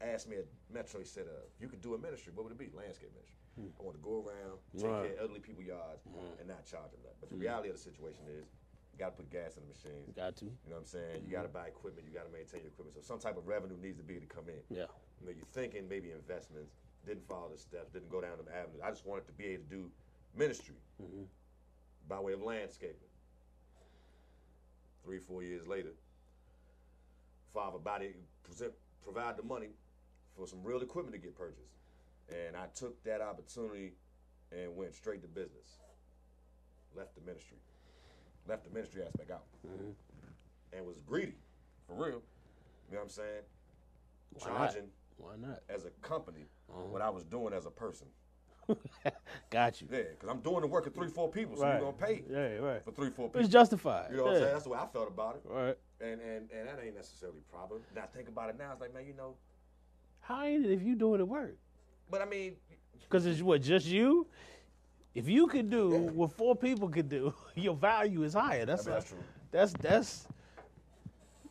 Asked 0.00 0.28
me 0.28 0.36
at 0.36 0.46
Metro, 0.72 1.00
he 1.00 1.06
said, 1.06 1.24
uh, 1.26 1.44
"You 1.60 1.68
could 1.68 1.82
do 1.82 1.94
a 1.94 1.98
ministry. 1.98 2.32
What 2.34 2.44
would 2.44 2.52
it 2.52 2.58
be? 2.58 2.70
Landscape 2.74 3.10
ministry. 3.12 3.36
Hmm. 3.58 3.74
I 3.74 3.82
want 3.82 3.96
to 3.98 4.02
go 4.02 4.22
around, 4.22 4.58
take 4.78 4.86
Right. 4.86 5.02
care 5.10 5.14
of 5.14 5.20
elderly 5.20 5.40
people's 5.40 5.66
yards, 5.66 6.06
and 6.38 6.46
not 6.46 6.64
charge 6.64 6.90
them 6.94 7.02
that. 7.02 7.18
But 7.18 7.30
the 7.30 7.36
hmm. 7.36 7.42
reality 7.42 7.68
of 7.70 7.76
the 7.76 7.82
situation 7.82 8.22
is, 8.30 8.46
you 8.92 8.98
got 8.98 9.10
to 9.10 9.16
put 9.18 9.30
gas 9.30 9.56
in 9.58 9.66
the 9.66 9.70
machines. 9.74 10.14
Got 10.14 10.36
to. 10.36 10.46
You 10.46 10.70
know 10.70 10.78
what 10.78 10.86
I'm 10.86 10.86
saying? 10.86 11.26
You 11.26 11.34
hmm. 11.34 11.38
got 11.38 11.42
to 11.42 11.48
buy 11.48 11.66
equipment. 11.66 12.06
You 12.06 12.14
got 12.14 12.26
to 12.26 12.32
maintain 12.32 12.62
your 12.62 12.70
equipment. 12.70 12.94
So 12.94 13.02
some 13.02 13.18
type 13.18 13.36
of 13.36 13.46
revenue 13.46 13.76
needs 13.82 13.98
to 13.98 14.06
be 14.06 14.22
to 14.22 14.26
come 14.26 14.46
in. 14.48 14.62
Yeah. 14.70 14.86
You 15.18 15.26
know, 15.26 15.34
you're 15.34 15.50
thinking 15.50 15.88
maybe 15.88 16.12
investments, 16.14 16.78
didn't 17.04 17.26
follow 17.26 17.50
the 17.50 17.58
steps, 17.58 17.90
didn't 17.90 18.10
go 18.10 18.20
down 18.20 18.38
the 18.38 18.46
avenue. 18.54 18.78
I 18.82 18.90
just 18.90 19.06
wanted 19.06 19.26
to 19.26 19.32
be 19.32 19.46
able 19.58 19.64
to 19.64 19.70
do 19.70 19.90
ministry 20.36 20.76
mm-hmm. 21.02 21.24
by 22.08 22.20
way 22.20 22.32
of 22.34 22.42
landscaping. 22.42 23.10
Three, 25.04 25.18
four 25.18 25.42
years 25.42 25.66
later, 25.66 25.90
father 27.52 27.78
body 27.78 28.14
present, 28.44 28.72
provide 29.02 29.36
the 29.36 29.42
money 29.42 29.70
for 30.36 30.46
some 30.46 30.62
real 30.62 30.80
equipment 30.80 31.14
to 31.14 31.20
get 31.20 31.34
purchased. 31.34 31.72
And 32.30 32.56
I 32.56 32.66
took 32.74 33.02
that 33.04 33.20
opportunity 33.20 33.92
and 34.52 34.76
went 34.76 34.94
straight 34.94 35.22
to 35.22 35.28
business. 35.28 35.78
Left 36.94 37.14
the 37.14 37.20
ministry. 37.22 37.58
Left 38.46 38.64
the 38.64 38.70
ministry 38.70 39.02
aspect 39.02 39.30
out. 39.30 39.44
Mm-hmm. 39.66 39.90
And 40.76 40.86
was 40.86 41.00
greedy, 41.00 41.34
for 41.86 41.94
real. 41.94 42.22
You 42.90 42.94
know 42.94 42.98
what 42.98 43.02
I'm 43.04 43.08
saying? 43.08 43.42
Why 44.34 44.48
not? 44.48 44.56
Charging 44.58 44.88
Why 45.16 45.32
not? 45.40 45.60
as 45.68 45.84
a 45.84 45.90
company 46.06 46.46
uh-huh. 46.70 46.82
what 46.90 47.02
I 47.02 47.10
was 47.10 47.24
doing 47.24 47.52
as 47.52 47.66
a 47.66 47.70
person. 47.70 48.06
Got 49.50 49.80
you. 49.80 49.88
Yeah, 49.90 50.02
because 50.10 50.28
I'm 50.28 50.40
doing 50.40 50.60
the 50.60 50.66
work 50.66 50.86
of 50.86 50.94
three, 50.94 51.08
four 51.08 51.30
people, 51.30 51.56
so 51.56 51.62
Right. 51.62 51.80
you're 51.80 51.90
gonna 51.92 52.06
pay 52.06 52.22
Yeah, 52.30 52.56
right. 52.58 52.84
for 52.84 52.92
three, 52.92 53.08
four 53.10 53.28
people. 53.28 53.40
It's 53.40 53.48
justified. 53.48 54.10
you 54.10 54.18
know 54.18 54.24
what 54.24 54.34
I'm 54.34 54.40
saying? 54.40 54.52
That's 54.52 54.64
the 54.64 54.70
way 54.70 54.78
I 54.78 54.86
felt 54.86 55.08
about 55.08 55.36
it. 55.36 55.42
Right. 55.44 55.76
And 56.00 56.20
and 56.20 56.50
and 56.50 56.68
that 56.68 56.78
ain't 56.84 56.94
necessarily 56.94 57.38
a 57.38 57.52
problem. 57.52 57.80
Now 57.94 58.04
think 58.12 58.28
about 58.28 58.50
it 58.50 58.58
now, 58.58 58.72
it's 58.72 58.80
like, 58.80 58.92
man, 58.92 59.06
you 59.06 59.14
know, 59.14 59.36
How 60.20 60.44
ain't 60.44 60.66
it 60.66 60.70
if 60.72 60.82
you 60.82 60.94
doing 60.96 61.18
the 61.18 61.26
work? 61.26 61.56
But 62.10 62.22
I 62.22 62.24
mean, 62.24 62.56
Because 63.02 63.26
it's 63.26 63.42
what 63.42 63.62
just 63.62 63.86
you. 63.86 64.26
If 65.14 65.28
you 65.28 65.46
could 65.48 65.68
do 65.70 65.88
what 66.14 66.32
four 66.32 66.54
people 66.54 66.88
could 66.88 67.08
do, 67.08 67.34
your 67.54 67.74
value 67.74 68.22
is 68.22 68.34
higher. 68.34 68.64
That's 68.66 68.86
I 68.86 68.90
mean, 68.90 68.94
that's 68.94 69.06
a- 69.06 69.14
true. 69.14 69.24
That's 69.50 69.72
that's 69.74 70.28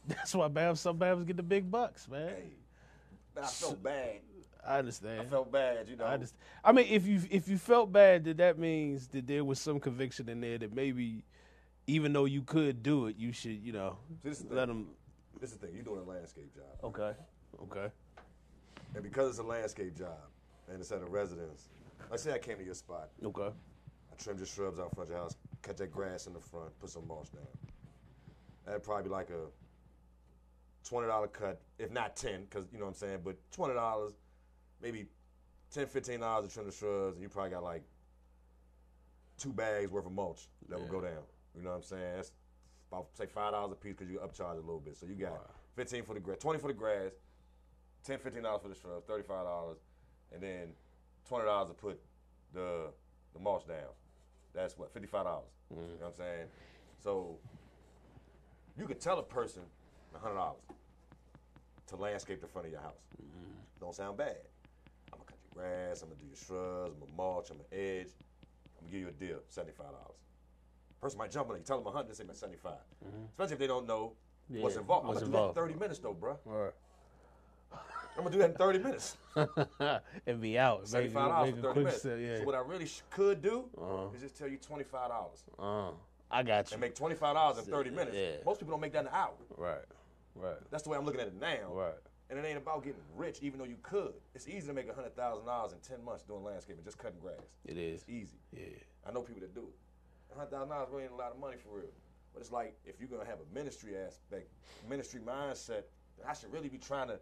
that's 0.08 0.34
why 0.36 0.48
Babs 0.48 0.80
some 0.80 0.98
Babs 0.98 1.24
get 1.26 1.36
the 1.38 1.43
big 1.43 1.70
bucks, 1.70 2.08
man. 2.08 2.30
hey, 2.30 2.43
but 3.34 3.43
I 3.43 3.48
felt 3.48 3.84
bad. 3.84 4.15
I 4.65 4.80
understand. 4.80 5.22
I 5.22 5.26
felt 5.26 5.52
bad, 5.52 5.88
you 5.89 5.96
know. 5.96 6.06
I 6.06 6.13
understand. 6.13 6.39
I 6.63 6.72
mean, 6.72 6.88
if 6.89 7.06
you 7.08 7.22
if 7.30 7.48
you 7.48 7.58
felt 7.58 7.91
bad, 7.91 8.24
that 8.26 8.38
that 8.38 8.58
means 8.60 9.08
that 9.10 9.26
there 9.28 9.43
was 9.43 9.60
some 9.60 9.80
conviction 9.80 10.30
in 10.30 10.39
there 10.41 10.58
that 10.60 10.74
maybe, 10.74 11.24
even 11.88 12.13
though 12.13 12.26
you 12.26 12.41
could 12.41 12.84
do 12.84 13.08
it, 13.08 13.15
you 13.17 13.32
should 13.32 13.62
you 13.63 13.74
know 13.74 13.98
this 14.24 14.39
the 14.39 14.54
let 14.56 14.67
them. 14.67 14.88
This 15.41 15.52
is 15.52 15.58
the 15.58 15.67
thing. 15.67 15.76
You're 15.76 15.84
doing 15.86 16.02
a 16.06 16.10
landscape 16.10 16.54
job, 16.56 16.65
Okay. 16.84 17.13
Okay. 17.63 17.88
and 18.96 19.04
because 19.04 19.30
it's 19.30 19.39
a 19.39 19.43
landscape 19.43 19.96
job, 19.98 20.17
and 20.68 20.80
it's 20.80 20.92
at 20.92 21.02
a 21.02 21.06
residence. 21.06 21.70
Let's 22.10 22.24
say 22.24 22.34
I 22.34 22.38
came 22.38 22.58
to 22.58 22.64
your 22.64 22.74
spot, 22.76 23.10
Okay. 23.24 23.50
I 24.12 24.16
trimmed 24.24 24.40
your 24.40 24.48
shrubs 24.48 24.80
out 24.80 24.94
front 24.96 25.10
of 25.10 25.14
your 25.16 25.24
house, 25.24 25.36
cut 25.62 25.78
that 25.78 25.92
grass 25.92 26.28
in 26.28 26.34
the 26.34 26.40
front, 26.40 26.78
put 26.80 26.90
some 26.90 27.08
mulch 27.08 27.32
down. 27.32 27.44
That'd 28.66 28.84
probably 28.84 29.04
be 29.04 29.10
like 29.10 29.30
a 29.30 29.48
twenty 30.88 31.08
dollar 31.08 31.28
cut, 31.28 31.62
if 31.80 31.92
not 31.92 32.16
ten, 32.16 32.44
because 32.44 32.66
you 32.72 32.80
know 32.80 32.86
what 32.86 32.92
I'm 32.92 32.96
saying. 32.96 33.20
But 33.24 33.38
twenty 33.52 33.74
dollars, 33.74 34.14
maybe 34.82 35.08
10 35.72 35.88
15 35.88 36.20
dollars 36.20 36.48
to 36.48 36.54
trim 36.54 36.66
the 36.66 36.72
shrubs, 36.72 37.16
and 37.16 37.24
you 37.24 37.30
probably 37.30 37.52
got 37.52 37.64
like 37.64 37.84
two 39.38 39.54
bags 39.54 39.92
worth 39.92 40.06
of 40.06 40.12
mulch 40.12 40.48
that 40.70 40.80
will 40.80 40.88
go 40.88 41.02
down. 41.02 41.24
You 41.56 41.62
know 41.64 41.72
what 41.72 41.78
I'm 41.78 41.84
saying? 41.84 42.16
That's 42.16 42.32
about 42.92 43.08
say 43.14 43.26
five 43.26 43.52
dollars 43.54 43.72
a 43.74 43.76
piece 43.76 43.94
because 43.98 44.10
you 44.12 44.20
upcharge 44.20 44.54
a 44.54 44.62
little 44.62 44.80
bit. 44.80 44.98
So 44.98 45.06
you 45.06 45.16
got 45.16 45.50
fifteen 45.76 46.04
for 46.04 46.14
the 46.14 46.20
grass, 46.20 46.38
twenty 46.40 46.60
for 46.60 46.68
the 46.68 46.74
grass, 46.74 47.12
10 48.06 48.20
15 48.20 48.44
dollars 48.44 48.62
for 48.62 48.70
the 48.70 48.76
shrubs, 48.76 49.06
thirty 49.08 49.24
five 49.24 49.46
dollars, 49.46 49.78
and 50.34 50.42
then 50.42 50.70
twenty 51.28 51.46
dollars 51.46 51.70
to 51.70 51.74
put 51.74 52.00
the 52.54 52.88
the 53.34 53.40
mulch 53.40 53.68
down. 53.68 53.94
That's 54.54 54.78
what 54.78 54.92
fifty 54.94 55.08
five 55.08 55.26
dollars. 55.26 55.50
You 55.70 55.78
know 55.78 55.82
mm-hmm. 55.84 56.04
what 56.04 56.08
I'm 56.08 56.16
saying? 56.16 56.48
So 57.04 57.38
you 58.78 58.86
could 58.86 59.00
tell 59.00 59.20
a 59.20 59.24
person 59.24 59.63
hundred 60.22 60.36
dollars 60.36 60.62
to 61.88 61.96
landscape 61.96 62.42
the 62.42 62.48
front 62.48 62.68
of 62.68 62.72
your 62.72 62.82
house. 62.82 63.06
Mm-hmm. 63.22 63.52
Don't 63.80 63.96
sound 63.96 64.18
bad. 64.18 64.38
I'm 65.13 65.20
gonna 65.20 65.26
cut 65.26 65.38
your 65.44 65.63
grass. 65.63 66.02
I'm 66.02 66.10
gonna 66.10 66.20
do 66.20 66.28
your 66.28 66.36
shrubs. 66.36 66.94
I'm 66.94 67.00
gonna 67.00 67.16
mulch. 67.16 67.50
I'm 67.52 67.58
gonna 67.58 67.70
edge. 67.72 68.08
I'm 68.80 68.86
gonna 68.86 68.92
give 68.92 69.02
you 69.02 69.08
a 69.08 69.12
deal, 69.12 69.40
seventy-five 69.50 69.88
dollars. 69.88 70.18
Person 71.02 71.20
might 71.20 71.32
jump 71.32 71.50
on 71.50 71.56
it. 71.56 71.60
You 71.60 71.66
tell 71.66 71.78
them 71.78 71.88
a 71.88 71.92
hundred, 71.92 72.10
they 72.10 72.16
say 72.16 72.24
man, 72.24 72.36
75 72.36 72.72
mm-hmm. 72.74 73.26
Especially 73.30 73.54
if 73.54 73.60
they 73.60 73.68
don't 73.68 73.86
know 73.86 74.13
what's 74.48 74.76
involved. 74.76 75.08
what's 75.08 75.22
I'm 75.22 75.32
gonna 75.32 75.38
involved. 75.38 75.56
do 75.56 75.62
that 75.62 75.62
in 75.62 75.70
thirty 75.70 75.80
minutes 75.80 76.00
though, 76.00 76.13
bro. 76.13 76.38
Or 76.46 76.74
I'm 78.18 78.24
gonna 78.24 78.32
do 78.32 78.38
that 78.40 78.52
in 78.52 78.56
thirty 78.58 78.80
minutes. 78.80 79.18
and 80.26 80.42
be 80.42 80.58
out. 80.58 80.80
Make, 80.82 80.88
Seventy-five 80.88 81.30
dollars 81.30 81.50
for 81.56 81.62
thirty 81.62 81.74
quick 81.74 81.86
minutes. 81.86 82.02
sale, 82.02 82.18
yeah. 82.20 82.38
So 82.40 82.44
what 82.46 82.56
I 82.56 82.60
really 82.60 82.86
sh- 82.88 83.02
could 83.12 83.42
do 83.42 83.66
is 84.16 84.22
just 84.22 84.38
tell 84.38 84.48
you 84.48 84.58
twenty-five 84.58 85.10
dollars 85.10 85.44
Uh, 85.60 85.92
I 86.32 86.44
got 86.44 86.70
you. 86.72 86.76
and 86.76 86.82
make 86.82 86.96
twenty-five 86.96 87.36
dollars 87.36 87.60
in 87.60 87.66
thirty 87.72 87.90
minutes. 87.92 88.16
Yeah. 88.18 88.32
Most 88.46 88.60
people 88.60 88.72
don't 88.72 88.82
make 88.82 88.94
that 88.94 89.02
in 89.02 89.08
an 89.08 89.14
hour. 89.14 89.34
right, 89.56 89.78
right, 90.36 90.56
That's 90.72 90.84
the 90.84 90.90
way 90.90 90.98
I'm 90.98 91.06
looking 91.06 91.22
at 91.22 91.28
it 91.28 91.40
now. 91.40 91.72
right. 91.72 91.94
And 92.30 92.38
it 92.38 92.44
ain't 92.46 92.58
about 92.58 92.84
getting 92.84 93.00
rich, 93.16 93.40
even 93.42 93.58
though 93.58 93.66
you 93.66 93.78
could. 93.84 94.14
It's 94.36 94.50
easy 94.50 94.68
to 94.68 94.74
make 94.74 94.94
hundred 94.94 95.16
thousand 95.16 95.46
dollars 95.46 95.72
in 95.74 95.80
ten 95.80 96.04
months 96.04 96.24
doing 96.24 96.44
landscaping, 96.44 96.84
just 96.84 96.98
cutting 96.98 97.20
grass. 97.22 97.38
It 97.66 97.78
is. 97.78 98.02
It's 98.02 98.10
easy. 98.10 98.38
Yeah. 98.52 98.64
I 99.08 99.12
know 99.14 99.22
people 99.22 99.42
that 99.42 99.54
do 99.56 99.62
it. 99.62 100.36
hundred 100.36 100.50
thousand 100.52 100.70
dollars 100.70 100.90
really 100.92 101.04
ain't 101.04 101.14
a 101.14 101.16
lot 101.16 101.32
of 101.32 101.40
money 101.40 101.56
for 101.64 101.78
real. 101.78 101.92
But 102.34 102.42
it's 102.42 102.52
like 102.52 102.76
if 102.84 103.00
you're 103.00 103.08
gonna 103.10 103.30
have 103.30 103.38
a 103.40 103.54
ministry 103.56 103.94
aspect, 103.98 104.50
ministry 104.90 105.22
mindset, 105.26 105.84
I 106.28 106.34
should 106.34 106.52
really 106.52 106.68
be 106.68 106.78
trying 106.80 107.08
to 107.08 107.20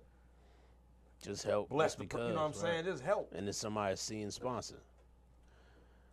Just 1.25 1.43
help. 1.43 1.69
bless 1.69 1.91
just 1.91 1.99
because. 1.99 2.19
per- 2.21 2.27
you 2.27 2.33
know 2.33 2.41
what 2.41 2.55
I'm 2.57 2.63
right? 2.63 2.73
saying? 2.73 2.85
Just 2.85 3.03
help. 3.03 3.33
and 3.35 3.47
then 3.47 3.53
somebody 3.53 3.95
seeing 3.95 4.31
sponsor. 4.31 4.75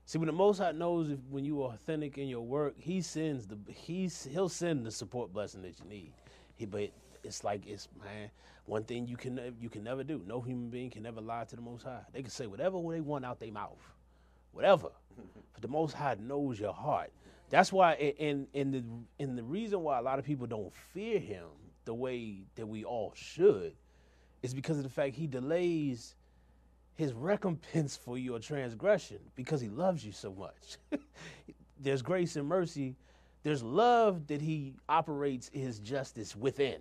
See, 0.05 0.19
when 0.19 0.27
the 0.27 0.33
Most 0.33 0.59
High 0.59 0.73
knows 0.73 1.11
if 1.11 1.19
when 1.31 1.45
you 1.45 1.63
are 1.63 1.75
authentic 1.75 2.19
in 2.19 2.29
your 2.29 2.41
work, 2.43 2.75
He 2.77 3.01
sends 3.01 3.47
the 3.47 3.59
He's 3.69 4.25
He'll 4.25 4.49
send 4.49 4.85
the 4.85 4.91
support 4.91 5.33
blessing 5.33 5.63
that 5.63 5.79
you 5.79 5.89
need. 5.89 6.13
He, 6.57 6.67
but 6.67 6.91
it's 7.23 7.45
like 7.45 7.67
it's 7.67 7.89
man, 8.03 8.31
one 8.67 8.85
thing 8.85 9.07
you 9.07 9.17
can 9.17 9.55
you 9.61 9.69
can 9.69 9.85
never 9.85 10.03
do. 10.03 10.23
No 10.27 10.41
human 10.41 10.71
being 10.71 10.91
can 10.91 11.07
ever 11.07 11.21
lie 11.21 11.45
to 11.45 11.57
the 11.57 11.63
Most 11.63 11.85
High. 11.85 12.03
They 12.13 12.23
can 12.23 12.31
say 12.31 12.47
whatever 12.47 12.79
they 12.91 13.01
want 13.01 13.25
out 13.25 13.39
their 13.39 13.53
mouth, 13.53 13.81
whatever. 14.53 14.89
but 15.53 15.63
the 15.63 15.69
Most 15.69 15.93
High 15.95 16.17
knows 16.21 16.59
your 16.59 16.75
heart. 16.75 17.13
That's 17.51 17.73
why, 17.73 17.93
and 17.95 18.47
and 18.55 18.75
the 18.75 18.85
and 19.23 19.39
the 19.39 19.45
reason 19.45 19.81
why 19.83 19.99
a 19.99 20.03
lot 20.03 20.19
of 20.19 20.25
people 20.25 20.47
don't 20.47 20.75
fear 20.75 21.19
Him 21.19 21.47
the 21.85 21.95
way 21.95 22.45
that 22.57 22.67
we 22.67 22.85
all 22.85 23.13
should 23.15 23.75
is 24.43 24.55
because 24.55 24.77
of 24.77 24.83
the 24.83 24.91
fact 24.91 25.15
He 25.17 25.27
delays 25.27 26.15
his 26.95 27.13
recompense 27.13 27.97
for 27.97 28.19
your 28.19 28.39
transgression 28.39 29.19
because 29.35 29.61
he 29.61 29.69
loves 29.69 30.05
you 30.05 30.13
so 30.13 30.33
much. 30.33 30.79
There's 31.81 32.03
grace 32.03 32.37
and 32.37 32.47
mercy. 32.47 32.97
There's 33.43 33.63
love 33.63 34.29
that 34.29 34.41
he 34.41 34.75
operates 34.89 35.51
his 35.53 35.79
justice 35.81 36.37
within. 36.37 36.81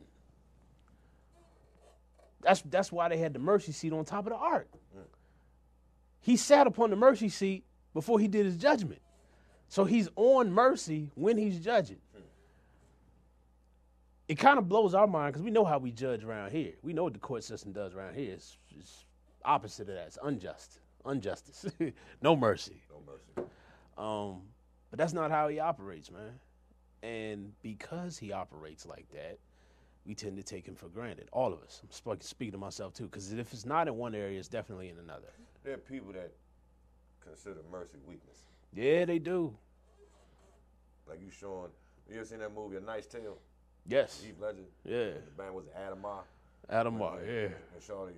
That's 2.41 2.61
that's 2.63 2.91
why 2.91 3.07
they 3.07 3.17
had 3.17 3.33
the 3.33 3.39
mercy 3.39 3.71
seat 3.71 3.93
on 3.93 4.03
top 4.05 4.25
of 4.25 4.33
the 4.33 4.37
ark. 4.37 4.67
He 6.19 6.37
sat 6.37 6.67
upon 6.67 6.89
the 6.89 6.95
mercy 6.95 7.29
seat 7.29 7.63
before 7.93 8.19
he 8.19 8.27
did 8.27 8.45
his 8.45 8.57
judgment. 8.57 9.01
So 9.69 9.85
he's 9.85 10.09
on 10.15 10.51
mercy 10.51 11.09
when 11.15 11.37
he's 11.37 11.59
judging. 11.59 11.97
It 14.31 14.35
kind 14.39 14.57
of 14.57 14.69
blows 14.69 14.93
our 14.93 15.07
mind 15.07 15.33
because 15.33 15.43
we 15.43 15.51
know 15.51 15.65
how 15.65 15.77
we 15.77 15.91
judge 15.91 16.23
around 16.23 16.51
here. 16.53 16.71
We 16.83 16.93
know 16.93 17.03
what 17.03 17.11
the 17.11 17.19
court 17.19 17.43
system 17.43 17.73
does 17.73 17.93
around 17.93 18.15
here. 18.15 18.31
It's, 18.31 18.57
it's 18.79 19.03
opposite 19.43 19.89
of 19.89 19.95
that. 19.95 20.07
It's 20.07 20.17
unjust, 20.23 20.79
injustice, 21.05 21.65
no 22.21 22.37
mercy. 22.37 22.81
No 22.89 23.03
mercy. 23.05 23.49
Um, 23.97 24.43
but 24.89 24.99
that's 24.99 25.11
not 25.11 25.31
how 25.31 25.49
he 25.49 25.59
operates, 25.59 26.09
man. 26.09 26.39
And 27.03 27.51
because 27.61 28.17
he 28.17 28.31
operates 28.31 28.85
like 28.85 29.05
that, 29.11 29.37
we 30.05 30.15
tend 30.15 30.37
to 30.37 30.43
take 30.43 30.65
him 30.65 30.75
for 30.75 30.87
granted. 30.87 31.27
All 31.33 31.51
of 31.51 31.61
us. 31.61 31.81
I'm 31.83 31.91
sp- 31.91 32.23
speaking 32.23 32.53
to 32.53 32.57
myself 32.57 32.93
too, 32.93 33.07
because 33.07 33.33
if 33.33 33.51
it's 33.51 33.65
not 33.65 33.89
in 33.89 33.97
one 33.97 34.15
area, 34.15 34.39
it's 34.39 34.47
definitely 34.47 34.87
in 34.87 34.97
another. 34.97 35.27
There 35.65 35.73
are 35.73 35.77
people 35.77 36.13
that 36.13 36.31
consider 37.19 37.59
mercy 37.69 37.97
weakness. 38.07 38.37
Yeah, 38.73 39.03
they 39.03 39.19
do. 39.19 39.53
Like 41.05 41.19
you 41.19 41.29
showing. 41.29 41.71
You 42.09 42.15
ever 42.15 42.25
seen 42.25 42.39
that 42.39 42.55
movie, 42.55 42.77
A 42.77 42.79
Knight's 42.79 43.07
Tale? 43.07 43.37
Yes. 43.87 44.21
Heath 44.23 44.35
Ledger. 44.39 44.57
Yeah. 44.85 45.11
The 45.25 45.31
band 45.37 45.55
was 45.55 45.65
Adhemar. 45.77 46.21
Adam 46.69 46.97
Mar, 46.97 47.17
yeah. 47.25 47.47
And 47.73 47.83
Shorty, 47.85 48.13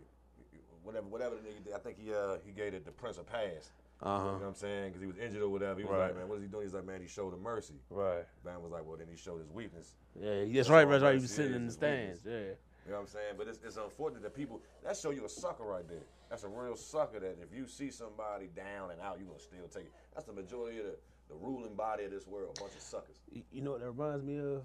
whatever, 0.83 1.07
whatever 1.07 1.35
the 1.35 1.41
nigga 1.41 1.63
did, 1.65 1.73
I 1.73 1.79
think 1.79 1.97
he 1.99 2.13
uh 2.13 2.35
he 2.45 2.51
gave 2.51 2.73
it 2.73 2.85
the 2.85 2.91
Prince 2.91 3.17
a 3.17 3.23
pass. 3.23 3.71
Uh 4.01 4.05
huh. 4.05 4.17
You 4.25 4.25
know 4.31 4.37
what 4.39 4.47
I'm 4.47 4.55
saying? 4.55 4.87
Because 4.89 5.01
he 5.01 5.07
was 5.07 5.17
injured 5.17 5.41
or 5.41 5.49
whatever. 5.49 5.79
He 5.79 5.85
was 5.85 5.93
Right. 5.93 6.07
like, 6.07 6.17
man, 6.17 6.27
what 6.27 6.35
is 6.37 6.43
he 6.43 6.49
doing? 6.49 6.63
He's 6.63 6.73
like, 6.73 6.85
man, 6.85 7.01
he 7.01 7.07
showed 7.07 7.33
him 7.33 7.41
mercy. 7.41 7.75
Right. 7.89 8.25
The 8.43 8.49
Band 8.49 8.61
was 8.61 8.71
like, 8.71 8.85
well, 8.85 8.97
then 8.97 9.07
he 9.09 9.15
showed 9.17 9.39
his 9.39 9.49
weakness. 9.49 9.95
Yeah, 10.19 10.43
that's 10.53 10.69
right. 10.69 10.87
That's 10.87 11.01
right. 11.03 11.15
He 11.15 11.21
was 11.21 11.31
sitting 11.31 11.55
in 11.55 11.65
the 11.65 11.71
stands. 11.71 12.23
weakness. 12.23 12.45
Yeah. 12.49 12.53
You 12.85 12.91
know 12.91 12.97
what 12.97 13.01
I'm 13.03 13.07
saying? 13.07 13.33
But 13.37 13.47
it's, 13.47 13.59
it's 13.65 13.77
unfortunate 13.77 14.21
that 14.23 14.35
people 14.35 14.61
that 14.83 14.97
show 14.97 15.11
you 15.11 15.23
a 15.25 15.29
sucker 15.29 15.63
right 15.63 15.87
there. 15.87 16.03
That's 16.29 16.43
a 16.43 16.49
real 16.49 16.75
sucker. 16.75 17.19
That 17.21 17.37
if 17.41 17.55
you 17.57 17.65
see 17.65 17.89
somebody 17.89 18.49
down 18.55 18.91
and 18.91 18.99
out, 18.99 19.17
you 19.19 19.25
gonna 19.25 19.39
still 19.39 19.67
take 19.73 19.85
it. 19.85 19.93
That's 20.13 20.27
the 20.27 20.33
majority 20.33 20.79
of 20.79 20.85
the, 20.87 20.95
the 21.29 21.35
ruling 21.35 21.75
body 21.75 22.03
of 22.03 22.11
this 22.11 22.27
world. 22.27 22.57
A 22.57 22.61
bunch 22.61 22.75
of 22.75 22.81
suckers. 22.81 23.15
You 23.51 23.61
know 23.61 23.71
what 23.71 23.79
that 23.79 23.89
reminds 23.91 24.23
me 24.25 24.37
of? 24.37 24.63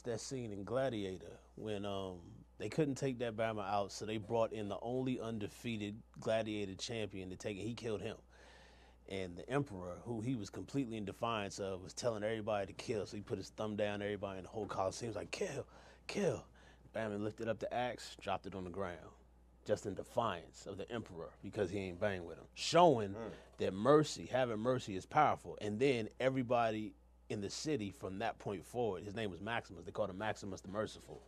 It's 0.00 0.06
that 0.06 0.20
scene 0.20 0.50
in 0.50 0.64
Gladiator 0.64 1.40
when 1.56 1.84
um 1.84 2.20
they 2.56 2.70
couldn't 2.70 2.94
take 2.94 3.18
that 3.18 3.36
Bama 3.36 3.70
out, 3.70 3.92
so 3.92 4.06
they 4.06 4.16
brought 4.16 4.50
in 4.50 4.66
the 4.70 4.78
only 4.80 5.20
undefeated 5.20 5.94
Gladiator 6.18 6.74
champion 6.74 7.28
to 7.28 7.36
take 7.36 7.58
it. 7.58 7.64
He 7.64 7.74
killed 7.74 8.00
him. 8.00 8.16
And 9.10 9.36
the 9.36 9.46
Emperor, 9.50 9.98
who 10.06 10.22
he 10.22 10.36
was 10.36 10.48
completely 10.48 10.96
in 10.96 11.04
defiance 11.04 11.58
of, 11.58 11.82
was 11.82 11.92
telling 11.92 12.24
everybody 12.24 12.68
to 12.68 12.72
kill. 12.72 13.04
So 13.04 13.18
he 13.18 13.22
put 13.22 13.36
his 13.36 13.50
thumb 13.50 13.76
down 13.76 14.00
everybody 14.00 14.38
in 14.38 14.44
the 14.44 14.48
whole 14.50 14.64
Coliseum. 14.64 15.10
Was 15.10 15.16
like, 15.16 15.32
kill, 15.32 15.66
kill. 16.06 16.46
Bama 16.96 17.22
lifted 17.22 17.48
up 17.48 17.58
the 17.58 17.72
axe, 17.72 18.16
dropped 18.22 18.46
it 18.46 18.54
on 18.54 18.64
the 18.64 18.70
ground, 18.70 18.96
just 19.66 19.84
in 19.84 19.92
defiance 19.92 20.64
of 20.64 20.78
the 20.78 20.90
Emperor 20.90 21.28
because 21.42 21.68
he 21.68 21.78
ain't 21.78 22.00
bang 22.00 22.24
with 22.24 22.38
him. 22.38 22.46
Showing 22.54 23.14
that 23.58 23.74
mercy, 23.74 24.30
having 24.32 24.60
mercy 24.60 24.96
is 24.96 25.04
powerful. 25.04 25.58
And 25.60 25.78
then 25.78 26.08
everybody 26.18 26.94
in 27.30 27.40
the 27.40 27.50
city 27.50 27.90
from 27.90 28.18
that 28.18 28.38
point 28.38 28.64
forward, 28.64 29.04
his 29.04 29.14
name 29.14 29.30
was 29.30 29.40
Maximus. 29.40 29.84
They 29.84 29.92
called 29.92 30.10
him 30.10 30.18
Maximus 30.18 30.60
the 30.60 30.68
Merciful. 30.68 31.22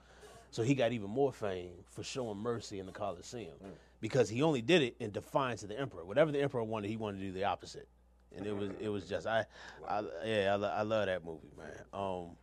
So 0.50 0.62
he 0.62 0.74
got 0.74 0.92
even 0.92 1.08
more 1.08 1.32
fame 1.32 1.72
for 1.88 2.02
showing 2.02 2.38
mercy 2.38 2.78
in 2.78 2.84
the 2.86 2.92
Colosseum 2.92 3.54
because 4.00 4.28
he 4.28 4.42
only 4.42 4.60
did 4.60 4.82
it 4.82 4.96
in 5.00 5.10
defiance 5.10 5.62
of 5.62 5.70
the 5.70 5.80
emperor. 5.80 6.04
Whatever 6.04 6.30
the 6.30 6.42
emperor 6.42 6.62
wanted, 6.62 6.88
he 6.88 6.96
wanted 6.98 7.20
to 7.20 7.24
do 7.24 7.32
the 7.32 7.44
opposite. 7.44 7.88
And 8.36 8.46
it 8.46 8.56
was 8.56 8.70
it 8.80 8.88
was 8.88 9.06
just 9.06 9.26
I, 9.26 9.46
I 9.88 10.02
yeah 10.24 10.56
I, 10.60 10.80
I 10.80 10.82
love 10.82 11.06
that 11.06 11.24
movie 11.24 11.52
man. 11.56 11.70
Um, 11.92 12.36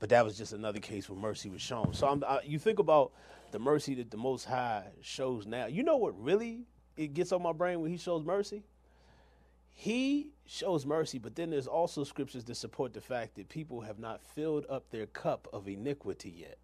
but 0.00 0.08
that 0.10 0.24
was 0.24 0.36
just 0.36 0.52
another 0.52 0.80
case 0.80 1.08
where 1.08 1.18
mercy 1.18 1.48
was 1.48 1.62
shown. 1.62 1.94
So 1.94 2.06
I'm, 2.08 2.22
I, 2.24 2.40
you 2.44 2.58
think 2.58 2.78
about 2.78 3.12
the 3.52 3.58
mercy 3.58 3.94
that 3.94 4.10
the 4.10 4.16
Most 4.16 4.44
High 4.44 4.84
shows 5.00 5.46
now. 5.46 5.66
You 5.66 5.82
know 5.82 5.96
what 5.96 6.20
really 6.20 6.66
it 6.96 7.14
gets 7.14 7.32
on 7.32 7.42
my 7.42 7.52
brain 7.52 7.80
when 7.80 7.90
He 7.90 7.96
shows 7.96 8.24
mercy. 8.24 8.64
He 9.74 10.28
shows 10.46 10.86
mercy, 10.86 11.18
but 11.18 11.34
then 11.34 11.50
there's 11.50 11.66
also 11.66 12.04
scriptures 12.04 12.44
that 12.44 12.54
support 12.54 12.94
the 12.94 13.00
fact 13.00 13.34
that 13.34 13.48
people 13.48 13.80
have 13.82 13.98
not 13.98 14.22
filled 14.22 14.64
up 14.70 14.88
their 14.90 15.06
cup 15.06 15.48
of 15.52 15.68
iniquity 15.68 16.32
yet, 16.38 16.58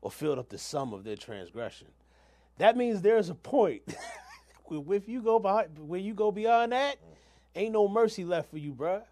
or 0.00 0.10
filled 0.10 0.38
up 0.38 0.48
the 0.48 0.56
sum 0.56 0.94
of 0.94 1.02
their 1.04 1.16
transgression. 1.16 1.88
That 2.58 2.76
means 2.76 3.02
there's 3.02 3.28
a 3.28 3.34
point 3.34 3.82
where 4.64 4.96
if 4.96 5.08
you 5.08 5.20
go 5.20 5.40
by, 5.40 5.64
where 5.76 6.00
you 6.00 6.14
go 6.14 6.30
beyond 6.30 6.72
that, 6.72 6.96
ain't 7.56 7.72
no 7.72 7.88
mercy 7.88 8.24
left 8.24 8.50
for 8.50 8.58
you, 8.58 8.72
bruh. 8.72 9.02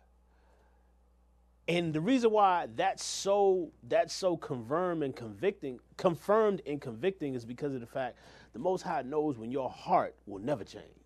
And 1.66 1.92
the 1.92 2.00
reason 2.00 2.30
why 2.30 2.68
that's 2.74 3.04
so 3.04 3.70
that's 3.88 4.14
so 4.14 4.36
confirmed 4.36 5.02
and 5.02 5.14
convicting, 5.14 5.80
confirmed 5.96 6.62
and 6.66 6.80
convicting, 6.80 7.34
is 7.34 7.44
because 7.44 7.74
of 7.74 7.80
the 7.80 7.86
fact 7.86 8.16
the 8.52 8.58
Most 8.58 8.82
High 8.82 9.02
knows 9.02 9.36
when 9.36 9.50
your 9.50 9.68
heart 9.68 10.14
will 10.26 10.40
never 10.40 10.64
change. 10.64 10.99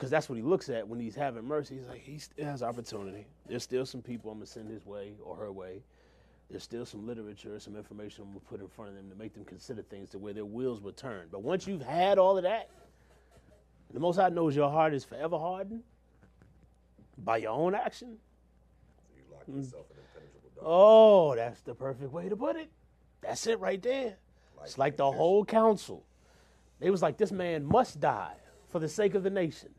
Because 0.00 0.10
that's 0.10 0.30
what 0.30 0.36
He 0.36 0.42
looks 0.42 0.70
at 0.70 0.88
when 0.88 0.98
He's 0.98 1.14
having 1.14 1.44
mercy. 1.44 1.76
He's 1.76 1.84
like, 1.84 2.00
He 2.00 2.18
still 2.18 2.46
has 2.46 2.62
opportunity. 2.62 3.26
There's 3.46 3.62
still 3.62 3.84
some 3.84 4.00
people 4.00 4.30
I'm 4.30 4.38
gonna 4.38 4.46
send 4.46 4.70
His 4.70 4.86
way 4.86 5.12
or 5.22 5.36
her 5.36 5.52
way. 5.52 5.82
There's 6.48 6.62
still 6.62 6.86
some 6.86 7.06
literature, 7.06 7.60
some 7.60 7.76
information 7.76 8.24
I'm 8.24 8.30
gonna 8.30 8.40
put 8.40 8.62
in 8.62 8.68
front 8.68 8.92
of 8.92 8.96
them 8.96 9.10
to 9.10 9.14
make 9.14 9.34
them 9.34 9.44
consider 9.44 9.82
things 9.82 10.08
to 10.10 10.18
where 10.18 10.32
their 10.32 10.46
wheels 10.46 10.80
will 10.80 10.94
turn. 10.94 11.28
But 11.30 11.42
once 11.42 11.66
you've 11.66 11.82
had 11.82 12.16
all 12.16 12.38
of 12.38 12.44
that, 12.44 12.70
the 13.92 14.00
Most 14.00 14.16
High 14.16 14.30
knows 14.30 14.56
your 14.56 14.70
heart 14.70 14.94
is 14.94 15.04
forever 15.04 15.38
hardened 15.38 15.82
By 17.18 17.36
your 17.36 17.50
own 17.50 17.74
action? 17.74 18.16
You 19.14 19.22
lock 19.30 19.46
yourself 19.46 19.84
in 19.90 19.98
impenetrable 19.98 20.48
darkness. 20.54 20.64
Oh, 20.64 21.34
that's 21.36 21.60
the 21.60 21.74
perfect 21.74 22.10
way 22.10 22.30
to 22.30 22.36
put 22.36 22.56
it. 22.56 22.70
That's 23.20 23.46
it 23.46 23.60
right 23.60 23.82
there. 23.82 24.16
It's 24.64 24.78
like 24.78 24.96
the 24.96 25.12
whole 25.12 25.44
council. 25.44 26.06
They 26.78 26.88
was 26.88 27.02
like, 27.02 27.18
this 27.18 27.32
man 27.32 27.66
must 27.66 28.00
die 28.00 28.36
for 28.68 28.78
the 28.78 28.88
sake 28.88 29.14
of 29.14 29.22
the 29.22 29.30
nation. 29.30 29.74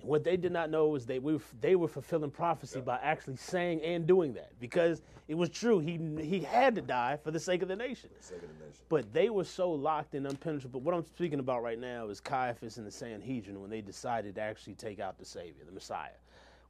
And 0.00 0.08
what 0.08 0.24
they 0.24 0.36
did 0.36 0.52
not 0.52 0.70
know 0.70 0.88
was 0.88 1.06
they 1.06 1.18
were 1.18 1.40
they 1.60 1.74
were 1.74 1.88
fulfilling 1.88 2.30
prophecy 2.30 2.80
by 2.80 2.98
actually 3.02 3.36
saying 3.36 3.82
and 3.82 4.06
doing 4.06 4.32
that 4.34 4.58
because 4.60 5.02
it 5.26 5.34
was 5.36 5.48
true. 5.50 5.78
He 5.78 5.98
he 6.20 6.40
had 6.40 6.74
to 6.76 6.80
die 6.80 7.18
for 7.22 7.30
the 7.30 7.40
sake 7.40 7.62
of 7.62 7.68
the 7.68 7.76
nation. 7.76 8.10
For 8.10 8.18
the 8.18 8.24
Sake 8.24 8.42
of 8.42 8.48
the 8.58 8.64
nation. 8.64 8.84
But 8.88 9.12
they 9.12 9.28
were 9.30 9.44
so 9.44 9.70
locked 9.70 10.14
and 10.14 10.26
impenetrable. 10.26 10.80
What 10.80 10.94
I'm 10.94 11.04
speaking 11.04 11.40
about 11.40 11.62
right 11.62 11.78
now 11.78 12.08
is 12.08 12.20
Caiaphas 12.20 12.78
and 12.78 12.86
the 12.86 12.90
Sanhedrin 12.90 13.60
when 13.60 13.70
they 13.70 13.80
decided 13.80 14.36
to 14.36 14.40
actually 14.40 14.74
take 14.74 15.00
out 15.00 15.18
the 15.18 15.24
Savior, 15.24 15.64
the 15.66 15.72
Messiah, 15.72 16.16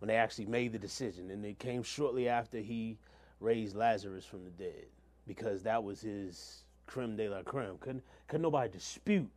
when 0.00 0.08
they 0.08 0.16
actually 0.16 0.46
made 0.46 0.72
the 0.72 0.78
decision. 0.78 1.30
And 1.30 1.44
it 1.44 1.58
came 1.58 1.82
shortly 1.82 2.28
after 2.28 2.58
he 2.58 2.98
raised 3.40 3.76
Lazarus 3.76 4.24
from 4.24 4.44
the 4.44 4.50
dead 4.50 4.86
because 5.26 5.62
that 5.62 5.82
was 5.84 6.00
his 6.00 6.64
creme 6.86 7.16
de 7.16 7.28
la 7.28 7.42
creme. 7.42 7.76
Couldn't, 7.78 8.02
couldn't 8.26 8.42
nobody 8.42 8.70
dispute 8.72 9.30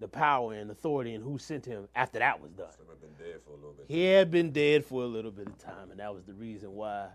the 0.00 0.08
power 0.08 0.54
and 0.54 0.70
authority 0.70 1.14
and 1.14 1.22
who 1.22 1.38
sent 1.38 1.64
him 1.64 1.86
after 1.94 2.18
that 2.18 2.40
was 2.40 2.50
done. 2.52 2.72
Some 2.76 2.86
have 2.88 3.00
been 3.00 3.14
dead 3.24 3.40
for 3.44 3.52
a 3.52 3.56
little 3.56 3.72
bit. 3.72 3.84
He 3.86 4.04
had 4.04 4.30
been 4.30 4.50
dead 4.50 4.84
for 4.84 5.02
a 5.02 5.06
little 5.06 5.30
bit 5.30 5.46
of 5.46 5.58
time, 5.58 5.90
and 5.90 6.00
that 6.00 6.12
was 6.12 6.24
the 6.24 6.32
reason 6.34 6.74
why 6.74 7.08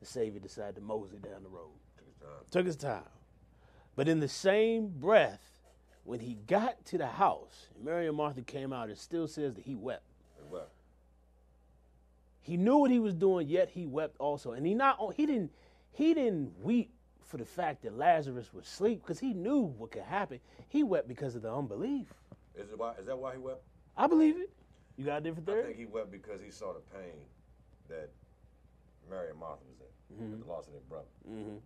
the 0.00 0.06
Savior 0.06 0.38
decided 0.38 0.76
to 0.76 0.82
mosey 0.82 1.16
down 1.16 1.42
the 1.42 1.48
road. 1.48 1.70
Took 1.96 2.06
his 2.06 2.16
time. 2.16 2.50
Took 2.50 2.66
his 2.66 2.76
time. 2.76 3.08
But 3.96 4.08
in 4.08 4.20
the 4.20 4.28
same 4.28 4.88
breath, 4.88 5.40
when 6.04 6.20
he 6.20 6.34
got 6.46 6.84
to 6.86 6.98
the 6.98 7.06
house, 7.06 7.68
Mary 7.82 8.06
and 8.06 8.16
Martha 8.16 8.42
came 8.42 8.72
out, 8.72 8.90
it 8.90 8.98
still 8.98 9.26
says 9.26 9.54
that 9.54 9.64
he 9.64 9.74
wept. 9.74 10.04
And 10.38 10.50
what? 10.50 10.70
He 12.42 12.56
knew 12.56 12.76
what 12.76 12.90
he 12.90 13.00
was 13.00 13.14
doing, 13.14 13.48
yet 13.48 13.70
he 13.70 13.86
wept 13.86 14.16
also. 14.20 14.52
And 14.52 14.64
he 14.66 14.74
not 14.74 14.98
he 15.16 15.26
didn't 15.26 15.50
he 15.92 16.14
didn't 16.14 16.52
weep 16.62 16.92
for 17.24 17.38
the 17.38 17.44
fact 17.44 17.82
that 17.82 17.96
Lazarus 17.96 18.52
was 18.54 18.66
asleep, 18.66 19.02
because 19.02 19.18
he 19.18 19.34
knew 19.34 19.62
what 19.62 19.90
could 19.90 20.02
happen. 20.02 20.38
He 20.68 20.84
wept 20.84 21.08
because 21.08 21.34
of 21.34 21.42
the 21.42 21.52
unbelief. 21.52 22.06
Is 22.56 22.70
it 22.70 22.78
why? 22.78 22.94
Is 22.98 23.06
that 23.06 23.18
why 23.18 23.32
he 23.32 23.38
wept? 23.38 23.62
I 23.96 24.06
believe 24.06 24.36
it. 24.36 24.50
You 24.96 25.04
got 25.04 25.18
a 25.18 25.20
different 25.20 25.46
theory? 25.46 25.62
I 25.62 25.66
think 25.66 25.78
he 25.78 25.86
wept 25.86 26.10
because 26.10 26.40
he 26.40 26.50
saw 26.50 26.72
the 26.72 26.80
pain 26.80 27.14
that 27.88 28.10
Mary 29.10 29.30
and 29.30 29.38
Martha 29.38 29.62
was 29.68 29.80
in 29.80 30.30
with 30.30 30.40
the 30.40 30.50
loss 30.50 30.66
of 30.66 30.72
their 30.72 30.82
brother, 30.88 31.06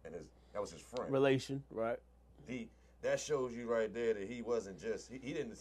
and 0.05 0.15
his 0.15 0.27
that 0.53 0.61
was 0.61 0.73
his 0.73 0.81
friend. 0.81 1.13
Relation, 1.13 1.63
right? 1.71 1.99
He 2.47 2.69
that 3.03 3.21
shows 3.21 3.55
you 3.55 3.67
right 3.67 3.93
there 3.93 4.15
that 4.15 4.29
he 4.29 4.43
wasn't 4.43 4.81
just 4.81 5.11
he, 5.11 5.19
he 5.23 5.33
didn't 5.33 5.59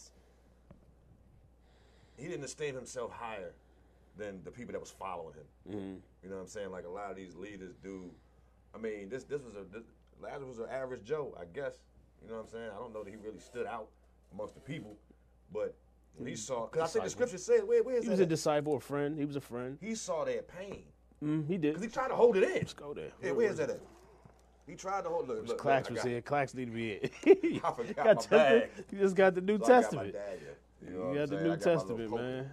he 2.16 2.28
didn't 2.28 2.44
esteem 2.44 2.74
himself 2.74 3.12
higher 3.12 3.52
than 4.16 4.40
the 4.44 4.50
people 4.50 4.72
that 4.72 4.80
was 4.80 4.90
following 4.90 5.34
him. 5.34 5.44
Mm-hmm. 5.68 5.94
You 6.22 6.28
know 6.28 6.36
what 6.36 6.42
I'm 6.42 6.48
saying? 6.48 6.70
Like 6.70 6.84
a 6.84 6.90
lot 6.90 7.10
of 7.10 7.16
these 7.16 7.34
leaders 7.36 7.74
do. 7.82 8.10
I 8.74 8.78
mean, 8.78 9.08
this 9.08 9.24
this 9.24 9.42
was 9.42 9.54
a 9.54 9.64
this, 9.72 9.84
Lazarus 10.22 10.48
was 10.48 10.58
an 10.58 10.66
average 10.70 11.04
Joe, 11.04 11.36
I 11.40 11.44
guess. 11.54 11.74
You 12.22 12.28
know 12.28 12.36
what 12.36 12.44
I'm 12.44 12.50
saying? 12.50 12.70
I 12.74 12.78
don't 12.78 12.92
know 12.92 13.02
that 13.02 13.10
he 13.10 13.16
really 13.16 13.40
stood 13.40 13.66
out 13.66 13.88
amongst 14.32 14.54
the 14.54 14.60
people, 14.60 14.96
but 15.52 15.74
when 16.16 16.28
he 16.28 16.36
saw, 16.36 16.66
because 16.66 16.90
I 16.90 16.92
think 16.92 17.04
the 17.04 17.10
scripture 17.10 17.38
said, 17.38 17.64
where, 17.66 17.82
where 17.82 17.96
is 17.96 18.04
He 18.04 18.10
was 18.10 18.20
a 18.20 18.24
at? 18.24 18.28
disciple, 18.28 18.76
a 18.76 18.80
friend. 18.80 19.18
He 19.18 19.24
was 19.24 19.36
a 19.36 19.40
friend. 19.40 19.78
He 19.80 19.94
saw 19.94 20.24
that 20.24 20.48
pain 20.48 20.84
Mm, 21.22 21.46
he 21.46 21.58
did. 21.58 21.74
because 21.74 21.82
he 21.82 21.88
tried 21.90 22.08
to 22.08 22.14
hold 22.14 22.36
it 22.38 22.44
in. 22.44 22.54
Let's 22.54 22.72
go 22.72 22.94
there. 22.94 23.10
Yeah, 23.22 23.32
where 23.32 23.50
is 23.50 23.58
that 23.58 23.68
at? 23.70 23.80
He 24.66 24.74
tried 24.74 25.02
to 25.04 25.10
hold. 25.10 25.28
Look, 25.28 25.38
look, 25.38 25.48
look, 25.48 25.58
Clax 25.58 25.90
I 25.90 25.92
was 25.94 26.02
here. 26.02 26.22
Clax 26.22 26.54
need 26.54 26.66
to 26.66 26.70
be 26.72 26.92
it. 26.92 27.12
I 27.64 27.72
forgot 27.72 27.94
got 27.96 28.30
my 28.30 28.36
bag. 28.38 28.70
You 28.90 28.98
just 28.98 29.16
got 29.16 29.34
the 29.34 29.40
New 29.42 29.58
So 29.58 29.66
got 29.66 29.66
Testament. 29.66 30.14
You, 30.82 30.90
know 30.90 31.12
You 31.12 31.18
got 31.18 31.28
the? 31.28 31.40
New 31.42 31.56
Testament, 31.56 32.10
man. 32.14 32.50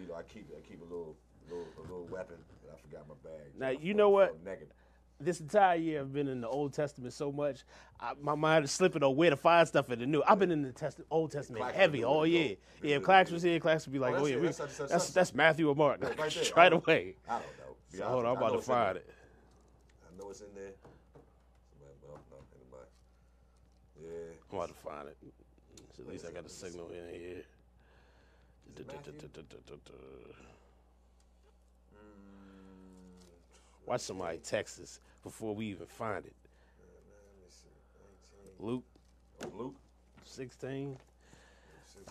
You 0.00 0.08
know, 0.08 0.14
I 0.14 0.22
keep 0.22 0.48
I 0.56 0.60
keep 0.68 0.80
a 0.80 0.84
little 0.84 1.16
little 1.48 1.66
a 1.78 1.82
little 1.82 2.06
weapon, 2.10 2.36
and 2.64 2.72
I 2.72 2.76
forgot 2.80 3.06
my 3.08 3.14
bag. 3.22 3.52
Now, 3.58 3.68
you 3.68 3.94
know 3.94 4.08
what? 4.10 4.42
Negative. 4.44 4.72
This 5.20 5.40
entire 5.40 5.76
year, 5.76 6.00
I've 6.00 6.12
been 6.12 6.28
in 6.28 6.40
the 6.40 6.48
Old 6.48 6.72
Testament 6.72 7.12
so 7.12 7.30
much, 7.30 7.64
I, 8.00 8.14
my 8.22 8.34
mind 8.34 8.64
is 8.64 8.70
slipping 8.70 9.02
on 9.02 9.14
where 9.16 9.28
to 9.28 9.36
find 9.36 9.68
stuff 9.68 9.90
in 9.90 9.98
the 9.98 10.06
New. 10.06 10.22
I've 10.26 10.38
been 10.38 10.50
in 10.50 10.62
the 10.62 10.72
test, 10.72 10.98
Old 11.10 11.30
Testament 11.30 11.62
Clax 11.62 11.74
heavy 11.74 12.02
all 12.04 12.26
year. 12.26 12.56
Yeah, 12.82 12.96
if 12.96 13.02
Clax 13.02 13.30
was 13.30 13.42
here, 13.42 13.60
Clax 13.60 13.84
would 13.86 13.92
be 13.92 13.98
like, 13.98 14.14
oh, 14.14 14.16
oh, 14.16 14.20
that's 14.20 14.24
"Oh 14.24 14.28
yeah, 14.28 14.36
it. 14.36 14.40
we, 14.40 14.46
That's 14.46 14.56
such- 14.76 14.88
that's 14.88 15.10
that's 15.10 15.34
Matthew 15.34 15.68
or 15.68 15.74
Mark." 15.74 16.00
Yeah, 16.00 16.08
right 16.08 16.32
there. 16.32 16.52
right 16.56 16.72
away. 16.72 17.16
I 17.28 17.32
don't 17.32 17.42
know. 17.42 17.76
So 17.92 18.04
honest 18.04 18.14
hold 18.14 18.24
on, 18.24 18.36
I'm 18.36 18.42
with 18.42 18.48
you. 18.48 18.48
I 18.48 18.48
about 18.48 18.56
to 18.56 18.62
find 18.62 18.96
it. 18.96 19.06
I 20.02 20.06
know 20.18 20.30
it's 20.30 20.40
in 20.40 20.54
there. 20.54 20.72
Well, 22.08 22.18
no, 22.30 22.36
anybody. 22.56 22.88
Yeah. 24.00 24.32
I'm 24.50 24.56
about 24.56 24.68
to 24.68 24.74
find 24.74 25.08
it. 25.08 25.16
So 25.96 26.02
at 26.02 26.08
least 26.08 26.24
I 26.26 26.30
got 26.32 26.46
a 26.46 26.48
signal 26.48 26.88
in 26.88 27.06
here. 27.12 27.44
Watch 33.86 34.00
mm. 34.00 34.04
somebody 34.04 34.38
text 34.38 34.80
us 34.80 35.00
before 35.22 35.54
we 35.54 35.66
even 35.66 35.86
find 35.86 36.24
it. 36.24 36.34
Let 36.78 37.44
me 37.44 37.50
see. 37.50 37.68
19. 38.58 38.70
Luke 38.70 38.84
Luke. 39.56 39.74
16. 40.24 40.96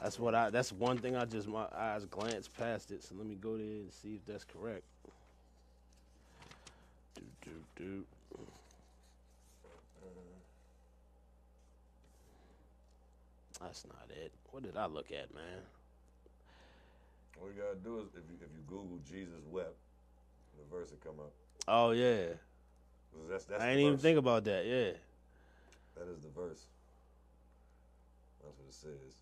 That's 0.01 0.19
what 0.19 0.35
I. 0.35 0.49
That's 0.49 0.71
one 0.71 0.97
thing 0.97 1.15
I 1.15 1.25
just 1.25 1.47
my 1.47 1.65
eyes 1.75 2.05
glanced 2.05 2.55
past 2.57 2.91
it. 2.91 3.03
So 3.03 3.15
let 3.17 3.25
me 3.25 3.35
go 3.35 3.57
there 3.57 3.65
and 3.65 3.91
see 3.91 4.15
if 4.15 4.25
that's 4.25 4.43
correct. 4.43 4.83
Do 7.15 7.21
do 7.45 7.51
do. 7.75 8.05
That's 13.59 13.85
not 13.85 14.07
it. 14.09 14.31
What 14.51 14.63
did 14.63 14.77
I 14.77 14.85
look 14.85 15.11
at, 15.11 15.33
man? 15.33 15.61
All 17.41 17.47
you 17.47 17.61
gotta 17.61 17.75
do 17.75 17.99
is 17.99 18.07
if 18.15 18.23
you 18.29 18.37
if 18.41 18.51
you 18.53 18.63
Google 18.67 18.99
Jesus 19.05 19.43
wept, 19.51 19.75
the 20.57 20.75
verse 20.75 20.91
will 20.91 20.97
come 21.03 21.19
up. 21.19 21.33
Oh 21.67 21.91
yeah, 21.91 22.35
That's, 23.29 23.45
that's 23.45 23.61
I 23.61 23.69
ain't 23.71 23.79
even 23.79 23.93
verse. 23.93 24.01
think 24.01 24.17
about 24.17 24.43
that. 24.45 24.65
Yeah, 24.65 24.91
That 25.97 26.11
is 26.11 26.21
the 26.21 26.29
verse. 26.29 26.65
That's 28.43 28.57
what 28.57 28.67
it 28.67 28.73
says. 28.73 29.15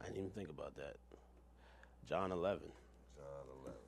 I 0.00 0.04
didn't 0.06 0.18
even 0.18 0.30
think 0.30 0.48
about 0.48 0.74
that. 0.76 0.96
John 2.08 2.32
11. 2.32 2.60
John 3.16 3.24
11. 3.64 3.78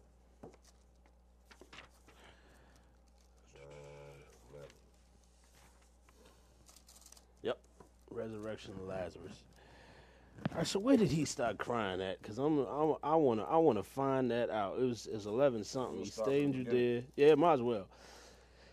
John 3.55 3.63
11. 4.55 4.69
Yep, 7.43 7.59
resurrection 8.11 8.73
of 8.81 8.89
Lazarus. 8.89 9.43
All 10.51 10.59
right, 10.59 10.67
so 10.67 10.79
where 10.81 10.97
did 10.97 11.11
he 11.11 11.25
start 11.25 11.59
crying 11.59 12.01
at? 12.03 12.21
Cause 12.23 12.39
I'm, 12.39 12.59
I'm 12.67 12.95
I 13.03 13.15
wanna 13.15 13.45
I 13.45 13.57
wanna 13.57 13.83
find 13.83 14.31
that 14.33 14.51
out. 14.51 14.77
It 14.79 14.83
was 14.85 15.09
it's 15.11 15.25
eleven 15.27 15.63
something. 15.65 15.99
He 15.99 16.11
stayed 16.11 16.45
in 16.45 16.53
Judea. 16.53 17.03
Yeah, 17.17 17.35
might 17.37 17.55
as 17.55 17.63
well. 17.63 17.87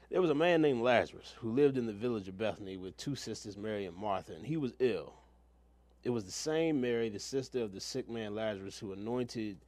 There 0.10 0.22
was 0.22 0.32
a 0.32 0.36
man 0.36 0.64
named 0.64 0.82
Lazarus 0.82 1.36
who 1.38 1.52
lived 1.52 1.78
in 1.78 1.86
the 1.86 1.94
village 1.94 2.28
of 2.28 2.38
Bethany 2.38 2.78
with 2.78 2.98
two 2.98 3.16
sisters, 3.16 3.56
Mary 3.56 3.86
and 3.86 3.96
Martha, 3.96 4.34
and 4.34 4.46
he 4.46 4.58
was 4.58 4.74
ill. 4.80 5.14
It 6.04 6.10
was 6.10 6.26
the 6.26 6.32
same 6.32 6.82
Mary, 6.82 7.10
the 7.10 7.20
sister 7.20 7.62
of 7.62 7.74
the 7.74 7.80
sick 7.80 8.10
man 8.10 8.34
Lazarus, 8.34 8.80
who 8.80 8.92
anointed 8.92 9.60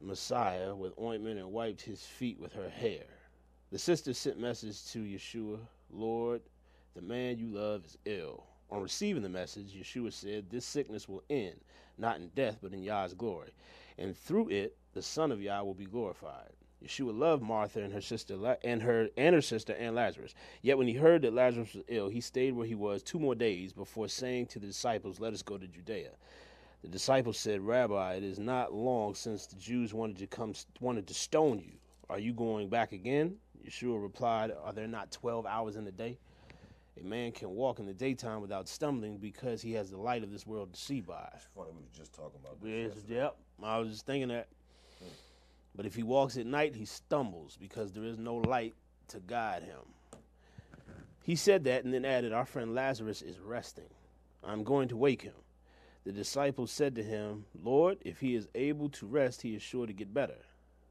Messiah 0.00 0.74
with 0.74 0.98
ointment 1.00 1.38
and 1.38 1.52
wiped 1.52 1.80
his 1.80 2.04
feet 2.04 2.38
with 2.38 2.52
her 2.52 2.68
hair. 2.68 3.04
The 3.70 3.78
sister 3.78 4.14
sent 4.14 4.38
message 4.38 4.84
to 4.92 5.00
Yeshua, 5.00 5.58
Lord, 5.90 6.42
the 6.94 7.02
man 7.02 7.38
you 7.38 7.48
love 7.48 7.84
is 7.84 7.98
ill. 8.04 8.44
On 8.70 8.82
receiving 8.82 9.22
the 9.22 9.28
message, 9.28 9.74
Yeshua 9.74 10.12
said, 10.12 10.48
This 10.48 10.64
sickness 10.64 11.08
will 11.08 11.24
end, 11.28 11.60
not 11.98 12.16
in 12.16 12.28
death, 12.36 12.58
but 12.62 12.72
in 12.72 12.82
Yah's 12.82 13.14
glory. 13.14 13.50
And 13.98 14.16
through 14.16 14.50
it, 14.50 14.76
the 14.92 15.02
Son 15.02 15.32
of 15.32 15.42
Yah 15.42 15.62
will 15.62 15.74
be 15.74 15.86
glorified. 15.86 16.52
Yeshua 16.82 17.16
loved 17.16 17.42
Martha 17.42 17.80
and 17.82 17.92
her 17.92 18.00
sister 18.00 18.36
and 18.64 18.82
her 18.82 19.08
and 19.16 19.34
her 19.34 19.40
sister 19.40 19.72
and 19.74 19.94
Lazarus. 19.94 20.34
Yet 20.62 20.78
when 20.78 20.88
he 20.88 20.94
heard 20.94 21.22
that 21.22 21.32
Lazarus 21.32 21.74
was 21.74 21.84
ill, 21.88 22.08
he 22.08 22.20
stayed 22.20 22.54
where 22.54 22.66
he 22.66 22.74
was 22.74 23.02
two 23.02 23.18
more 23.18 23.34
days 23.34 23.72
before 23.72 24.08
saying 24.08 24.46
to 24.46 24.58
the 24.58 24.66
disciples, 24.66 25.20
Let 25.20 25.32
us 25.32 25.42
go 25.42 25.58
to 25.58 25.66
Judea. 25.66 26.10
The 26.82 26.88
disciples 26.88 27.38
said, 27.38 27.60
Rabbi, 27.60 28.14
it 28.14 28.24
is 28.24 28.40
not 28.40 28.74
long 28.74 29.14
since 29.14 29.46
the 29.46 29.56
Jews 29.56 29.94
wanted 29.94 30.18
to 30.18 30.26
come 30.26 30.54
wanted 30.80 31.06
to 31.06 31.14
stone 31.14 31.60
you. 31.60 31.74
Are 32.10 32.18
you 32.18 32.32
going 32.32 32.68
back 32.68 32.92
again? 32.92 33.36
Yeshua 33.64 34.02
replied, 34.02 34.50
Are 34.64 34.72
there 34.72 34.88
not 34.88 35.12
twelve 35.12 35.46
hours 35.46 35.76
in 35.76 35.84
the 35.84 35.92
day? 35.92 36.18
A 37.00 37.04
man 37.04 37.32
can 37.32 37.50
walk 37.50 37.78
in 37.78 37.86
the 37.86 37.94
daytime 37.94 38.42
without 38.42 38.68
stumbling 38.68 39.16
because 39.16 39.62
he 39.62 39.72
has 39.72 39.90
the 39.90 39.96
light 39.96 40.22
of 40.22 40.30
this 40.30 40.46
world 40.46 40.74
to 40.74 40.80
see 40.80 41.00
by. 41.00 41.30
It's 41.34 41.46
funny, 41.54 41.70
we 41.70 41.78
were 41.78 41.96
just 41.96 42.12
talking 42.12 42.38
about 42.42 42.60
this. 42.60 42.92
Yes, 42.94 43.04
yep. 43.08 43.36
I 43.62 43.78
was 43.78 43.90
just 43.90 44.06
thinking 44.06 44.28
that. 44.28 44.48
But 45.74 45.86
if 45.86 45.94
he 45.94 46.02
walks 46.02 46.36
at 46.36 46.46
night, 46.46 46.74
he 46.76 46.84
stumbles 46.84 47.56
because 47.60 47.92
there 47.92 48.04
is 48.04 48.18
no 48.18 48.36
light 48.36 48.74
to 49.08 49.20
guide 49.20 49.62
him. 49.62 49.78
He 51.22 51.36
said 51.36 51.64
that 51.64 51.84
and 51.84 51.94
then 51.94 52.04
added, 52.04 52.32
Our 52.32 52.44
friend 52.44 52.74
Lazarus 52.74 53.22
is 53.22 53.38
resting. 53.38 53.88
I'm 54.44 54.64
going 54.64 54.88
to 54.88 54.96
wake 54.96 55.22
him. 55.22 55.34
The 56.04 56.12
disciples 56.12 56.72
said 56.72 56.96
to 56.96 57.02
him, 57.02 57.44
Lord, 57.62 57.98
if 58.00 58.18
he 58.20 58.34
is 58.34 58.48
able 58.56 58.88
to 58.90 59.06
rest, 59.06 59.40
he 59.42 59.54
is 59.54 59.62
sure 59.62 59.86
to 59.86 59.92
get 59.92 60.12
better. 60.12 60.38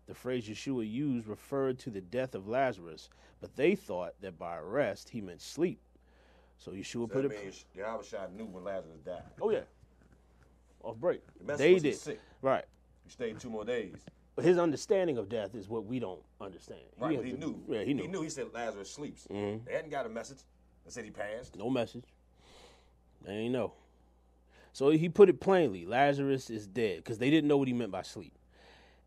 The 0.08 0.14
phrase 0.16 0.48
Yeshua 0.48 0.90
used 0.90 1.28
referred 1.28 1.80
to 1.80 1.90
the 1.90 2.02
death 2.02 2.34
of 2.34 2.48
Lazarus, 2.48 3.10
but 3.42 3.56
they 3.56 3.76
thought 3.76 4.14
that 4.22 4.40
by 4.40 4.58
rest 4.60 5.10
he 5.10 5.20
meant 5.22 5.42
sleep. 5.42 5.80
So 6.58 6.72
Yeshua 6.72 6.86
So 6.94 7.08
put 7.08 7.26
it. 7.26 7.32
means 7.32 7.66
Yahushua 7.78 8.34
knew 8.34 8.46
when 8.46 8.64
Lazarus 8.64 9.00
died. 9.06 9.24
Oh, 9.42 9.50
yeah. 9.52 9.62
Off 10.82 10.96
break. 10.98 11.22
The 11.46 11.56
They 11.58 11.78
did. 11.80 11.96
sick. 11.98 12.20
Right. 12.42 12.66
He 13.04 13.10
stayed 13.10 13.40
two 13.40 13.50
more 13.50 13.66
days. 13.66 13.96
But 14.42 14.48
his 14.48 14.58
understanding 14.58 15.20
of 15.20 15.30
death 15.30 15.54
is 15.54 15.70
what 15.70 15.86
we 15.86 16.00
don't 16.00 16.20
understand. 16.40 16.82
Right, 17.00 17.12
had 17.12 17.18
but 17.18 17.26
he 17.26 17.32
to- 17.34 17.40
knew. 17.40 17.64
Yeah, 17.68 17.84
he 17.84 17.94
knew. 17.94 18.02
He 18.02 18.08
knew. 18.08 18.22
He 18.24 18.30
said 18.30 18.48
Lazarus 18.52 18.90
sleeps. 18.90 19.28
Mm-hmm. 19.30 19.66
They 19.66 19.74
hadn't 19.74 19.92
got 19.92 20.08
a 20.08 20.10
message 20.10 20.40
that 20.84 20.92
said 20.92 21.06
he 21.06 21.12
passed. 21.12 21.56
No 21.56 21.70
message. 21.70 22.06
They 23.24 23.34
ain't 23.34 23.54
know. 23.54 23.74
So 24.74 24.90
he 24.90 25.10
put 25.10 25.30
it 25.30 25.40
plainly 25.40 25.86
Lazarus 25.86 26.50
is 26.50 26.66
dead 26.66 26.98
because 26.98 27.20
they 27.20 27.30
didn't 27.30 27.50
know 27.50 27.58
what 27.58 27.68
he 27.68 27.74
meant 27.76 27.92
by 27.92 28.02
sleep. 28.02 28.34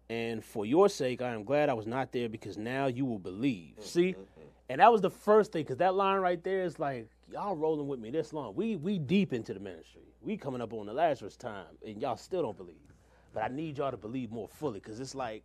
And 0.08 0.44
for 0.44 0.64
your 0.64 0.88
sake, 0.88 1.20
I 1.20 1.32
am 1.34 1.42
glad 1.42 1.68
I 1.68 1.74
was 1.74 1.86
not 1.86 2.12
there 2.12 2.28
because 2.28 2.56
now 2.56 2.86
you 2.86 3.04
will 3.04 3.18
believe. 3.18 3.72
Mm-hmm. 3.72 3.82
See? 3.82 4.14
And 4.68 4.80
that 4.80 4.92
was 4.92 5.00
the 5.00 5.10
first 5.10 5.50
thing 5.50 5.64
because 5.64 5.78
that 5.78 5.96
line 5.96 6.20
right 6.20 6.42
there 6.44 6.62
is 6.62 6.78
like, 6.78 7.08
y'all 7.32 7.56
rolling 7.56 7.88
with 7.88 7.98
me 7.98 8.10
this 8.10 8.32
long. 8.32 8.54
We 8.54 8.76
we 8.76 9.00
deep 9.00 9.32
into 9.32 9.52
the 9.52 9.58
ministry. 9.58 10.02
We 10.22 10.36
coming 10.36 10.60
up 10.60 10.72
on 10.72 10.86
the 10.86 10.92
Lazarus 10.92 11.36
time 11.36 11.66
and 11.84 12.00
y'all 12.00 12.16
still 12.16 12.42
don't 12.42 12.56
believe. 12.56 12.76
But 13.34 13.42
I 13.42 13.48
need 13.48 13.78
y'all 13.78 13.90
to 13.90 13.96
believe 13.96 14.30
more 14.30 14.48
fully 14.48 14.80
because 14.80 15.00
it's 15.00 15.14
like, 15.14 15.42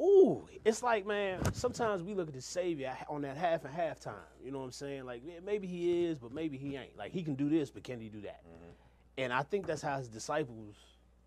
ooh, 0.00 0.48
it's 0.64 0.82
like, 0.82 1.06
man, 1.06 1.52
sometimes 1.52 2.02
we 2.02 2.14
look 2.14 2.28
at 2.28 2.34
the 2.34 2.40
Savior 2.40 2.96
on 3.08 3.22
that 3.22 3.36
half 3.36 3.64
and 3.64 3.74
half 3.74 4.00
time. 4.00 4.14
You 4.42 4.50
know 4.50 4.58
what 4.58 4.64
I'm 4.64 4.72
saying? 4.72 5.04
Like, 5.04 5.22
yeah, 5.24 5.40
maybe 5.44 5.66
he 5.66 6.06
is, 6.06 6.18
but 6.18 6.32
maybe 6.32 6.56
he 6.56 6.76
ain't. 6.76 6.96
Like, 6.96 7.12
he 7.12 7.22
can 7.22 7.34
do 7.34 7.50
this, 7.50 7.70
but 7.70 7.84
can 7.84 8.00
he 8.00 8.08
do 8.08 8.22
that? 8.22 8.42
Mm-hmm. 8.44 8.70
And 9.18 9.32
I 9.32 9.42
think 9.42 9.66
that's 9.66 9.82
how 9.82 9.98
his 9.98 10.08
disciples 10.08 10.76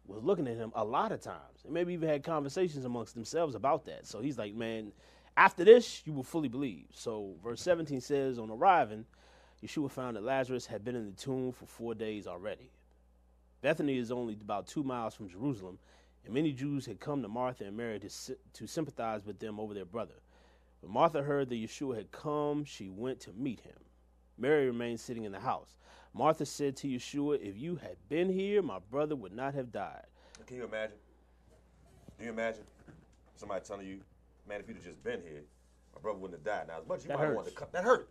was 0.07 0.23
looking 0.23 0.47
at 0.47 0.57
him 0.57 0.71
a 0.75 0.83
lot 0.83 1.11
of 1.11 1.21
times. 1.21 1.63
And 1.63 1.73
maybe 1.73 1.93
even 1.93 2.09
had 2.09 2.23
conversations 2.23 2.85
amongst 2.85 3.13
themselves 3.13 3.55
about 3.55 3.85
that. 3.85 4.07
So 4.07 4.19
he's 4.19 4.37
like, 4.37 4.55
man, 4.55 4.91
after 5.37 5.63
this, 5.63 6.01
you 6.05 6.13
will 6.13 6.23
fully 6.23 6.49
believe. 6.49 6.87
So 6.93 7.35
verse 7.43 7.61
17 7.61 8.01
says, 8.01 8.39
on 8.39 8.49
arriving, 8.49 9.05
Yeshua 9.63 9.89
found 9.91 10.17
that 10.17 10.23
Lazarus 10.23 10.65
had 10.65 10.83
been 10.83 10.95
in 10.95 11.05
the 11.05 11.15
tomb 11.15 11.51
for 11.51 11.65
four 11.65 11.95
days 11.95 12.27
already. 12.27 12.69
Bethany 13.63 13.97
is 13.97 14.11
only 14.11 14.37
about 14.41 14.67
two 14.67 14.83
miles 14.83 15.15
from 15.15 15.29
Jerusalem, 15.29 15.79
and 16.25 16.33
many 16.33 16.51
Jews 16.51 16.85
had 16.85 16.99
come 16.99 17.21
to 17.21 17.29
Martha 17.29 17.63
and 17.63 17.77
Mary 17.77 17.97
to, 17.97 18.09
to 18.53 18.67
sympathize 18.67 19.25
with 19.25 19.39
them 19.39 19.57
over 19.57 19.73
their 19.73 19.85
brother. 19.85 20.15
When 20.81 20.91
Martha 20.91 21.23
heard 21.23 21.47
that 21.47 21.55
Yeshua 21.55 21.95
had 21.95 22.11
come, 22.11 22.65
she 22.65 22.89
went 22.89 23.21
to 23.21 23.31
meet 23.31 23.61
him. 23.61 23.77
Mary 24.37 24.65
remained 24.65 24.99
sitting 24.99 25.23
in 25.23 25.31
the 25.31 25.39
house. 25.39 25.75
Martha 26.13 26.45
said 26.45 26.75
to 26.77 26.89
Yeshua, 26.89 27.39
If 27.41 27.57
you 27.57 27.77
had 27.77 27.95
been 28.09 28.29
here, 28.29 28.61
my 28.61 28.79
brother 28.91 29.15
would 29.15 29.31
not 29.33 29.53
have 29.53 29.71
died. 29.71 30.07
Can 30.45 30.57
you 30.57 30.65
imagine? 30.65 30.97
Do 32.19 32.25
you 32.25 32.31
imagine 32.31 32.63
somebody 33.37 33.63
telling 33.65 33.87
you, 33.87 34.01
man, 34.47 34.59
if 34.59 34.67
you'd 34.67 34.75
have 34.75 34.85
just 34.85 35.01
been 35.05 35.21
here, 35.21 35.43
my 35.95 36.01
brother 36.01 36.19
wouldn't 36.19 36.37
have 36.37 36.45
died. 36.45 36.67
Now, 36.67 36.81
as 36.81 36.85
much 36.87 36.97
as 36.97 37.03
you 37.05 37.07
That 37.09 37.17
might 37.17 37.21
have 37.21 37.29
hurts. 37.29 37.37
wanted 37.37 37.49
to 37.51 37.55
cut, 37.55 37.71
that 37.71 37.83
hurt. 37.85 38.09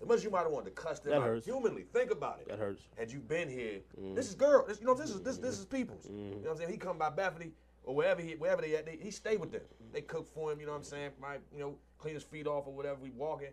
As 0.00 0.08
much 0.08 0.16
as 0.18 0.24
you 0.24 0.30
might 0.30 0.42
have 0.42 0.50
wanted 0.52 0.74
to 0.74 0.82
cuss 0.82 1.00
them 1.00 1.12
That 1.12 1.20
out, 1.20 1.26
hurts. 1.26 1.46
humanly, 1.46 1.84
think 1.92 2.10
about 2.10 2.40
it. 2.40 2.48
That 2.48 2.58
hurts. 2.58 2.82
Had 2.96 3.10
you 3.10 3.20
been 3.20 3.48
here, 3.48 3.80
this 4.14 4.28
is 4.28 4.34
girl. 4.34 4.64
This, 4.66 4.80
you 4.80 4.86
know, 4.86 4.94
this 4.94 5.10
is 5.10 5.20
this 5.22 5.38
this 5.38 5.58
is 5.58 5.64
people's. 5.64 6.06
Mm-hmm. 6.06 6.18
You 6.18 6.30
know 6.30 6.40
what 6.42 6.50
I'm 6.52 6.56
saying? 6.58 6.70
He 6.70 6.76
come 6.76 6.98
by 6.98 7.10
Bethany 7.10 7.52
or 7.84 7.94
wherever 7.94 8.20
he 8.20 8.32
wherever 8.34 8.62
they 8.62 8.76
at, 8.76 8.86
they, 8.86 8.98
he 9.00 9.10
stay 9.10 9.36
with 9.36 9.52
them. 9.52 9.62
They 9.92 10.00
cook 10.02 10.26
for 10.32 10.52
him. 10.52 10.60
You 10.60 10.66
know 10.66 10.72
what 10.72 10.78
I'm 10.78 10.84
saying? 10.84 11.10
Might 11.20 11.40
you 11.52 11.60
know 11.60 11.76
clean 11.98 12.14
his 12.14 12.24
feet 12.24 12.46
off 12.46 12.66
or 12.66 12.72
whatever. 12.74 12.98
We 13.00 13.10
walking. 13.10 13.52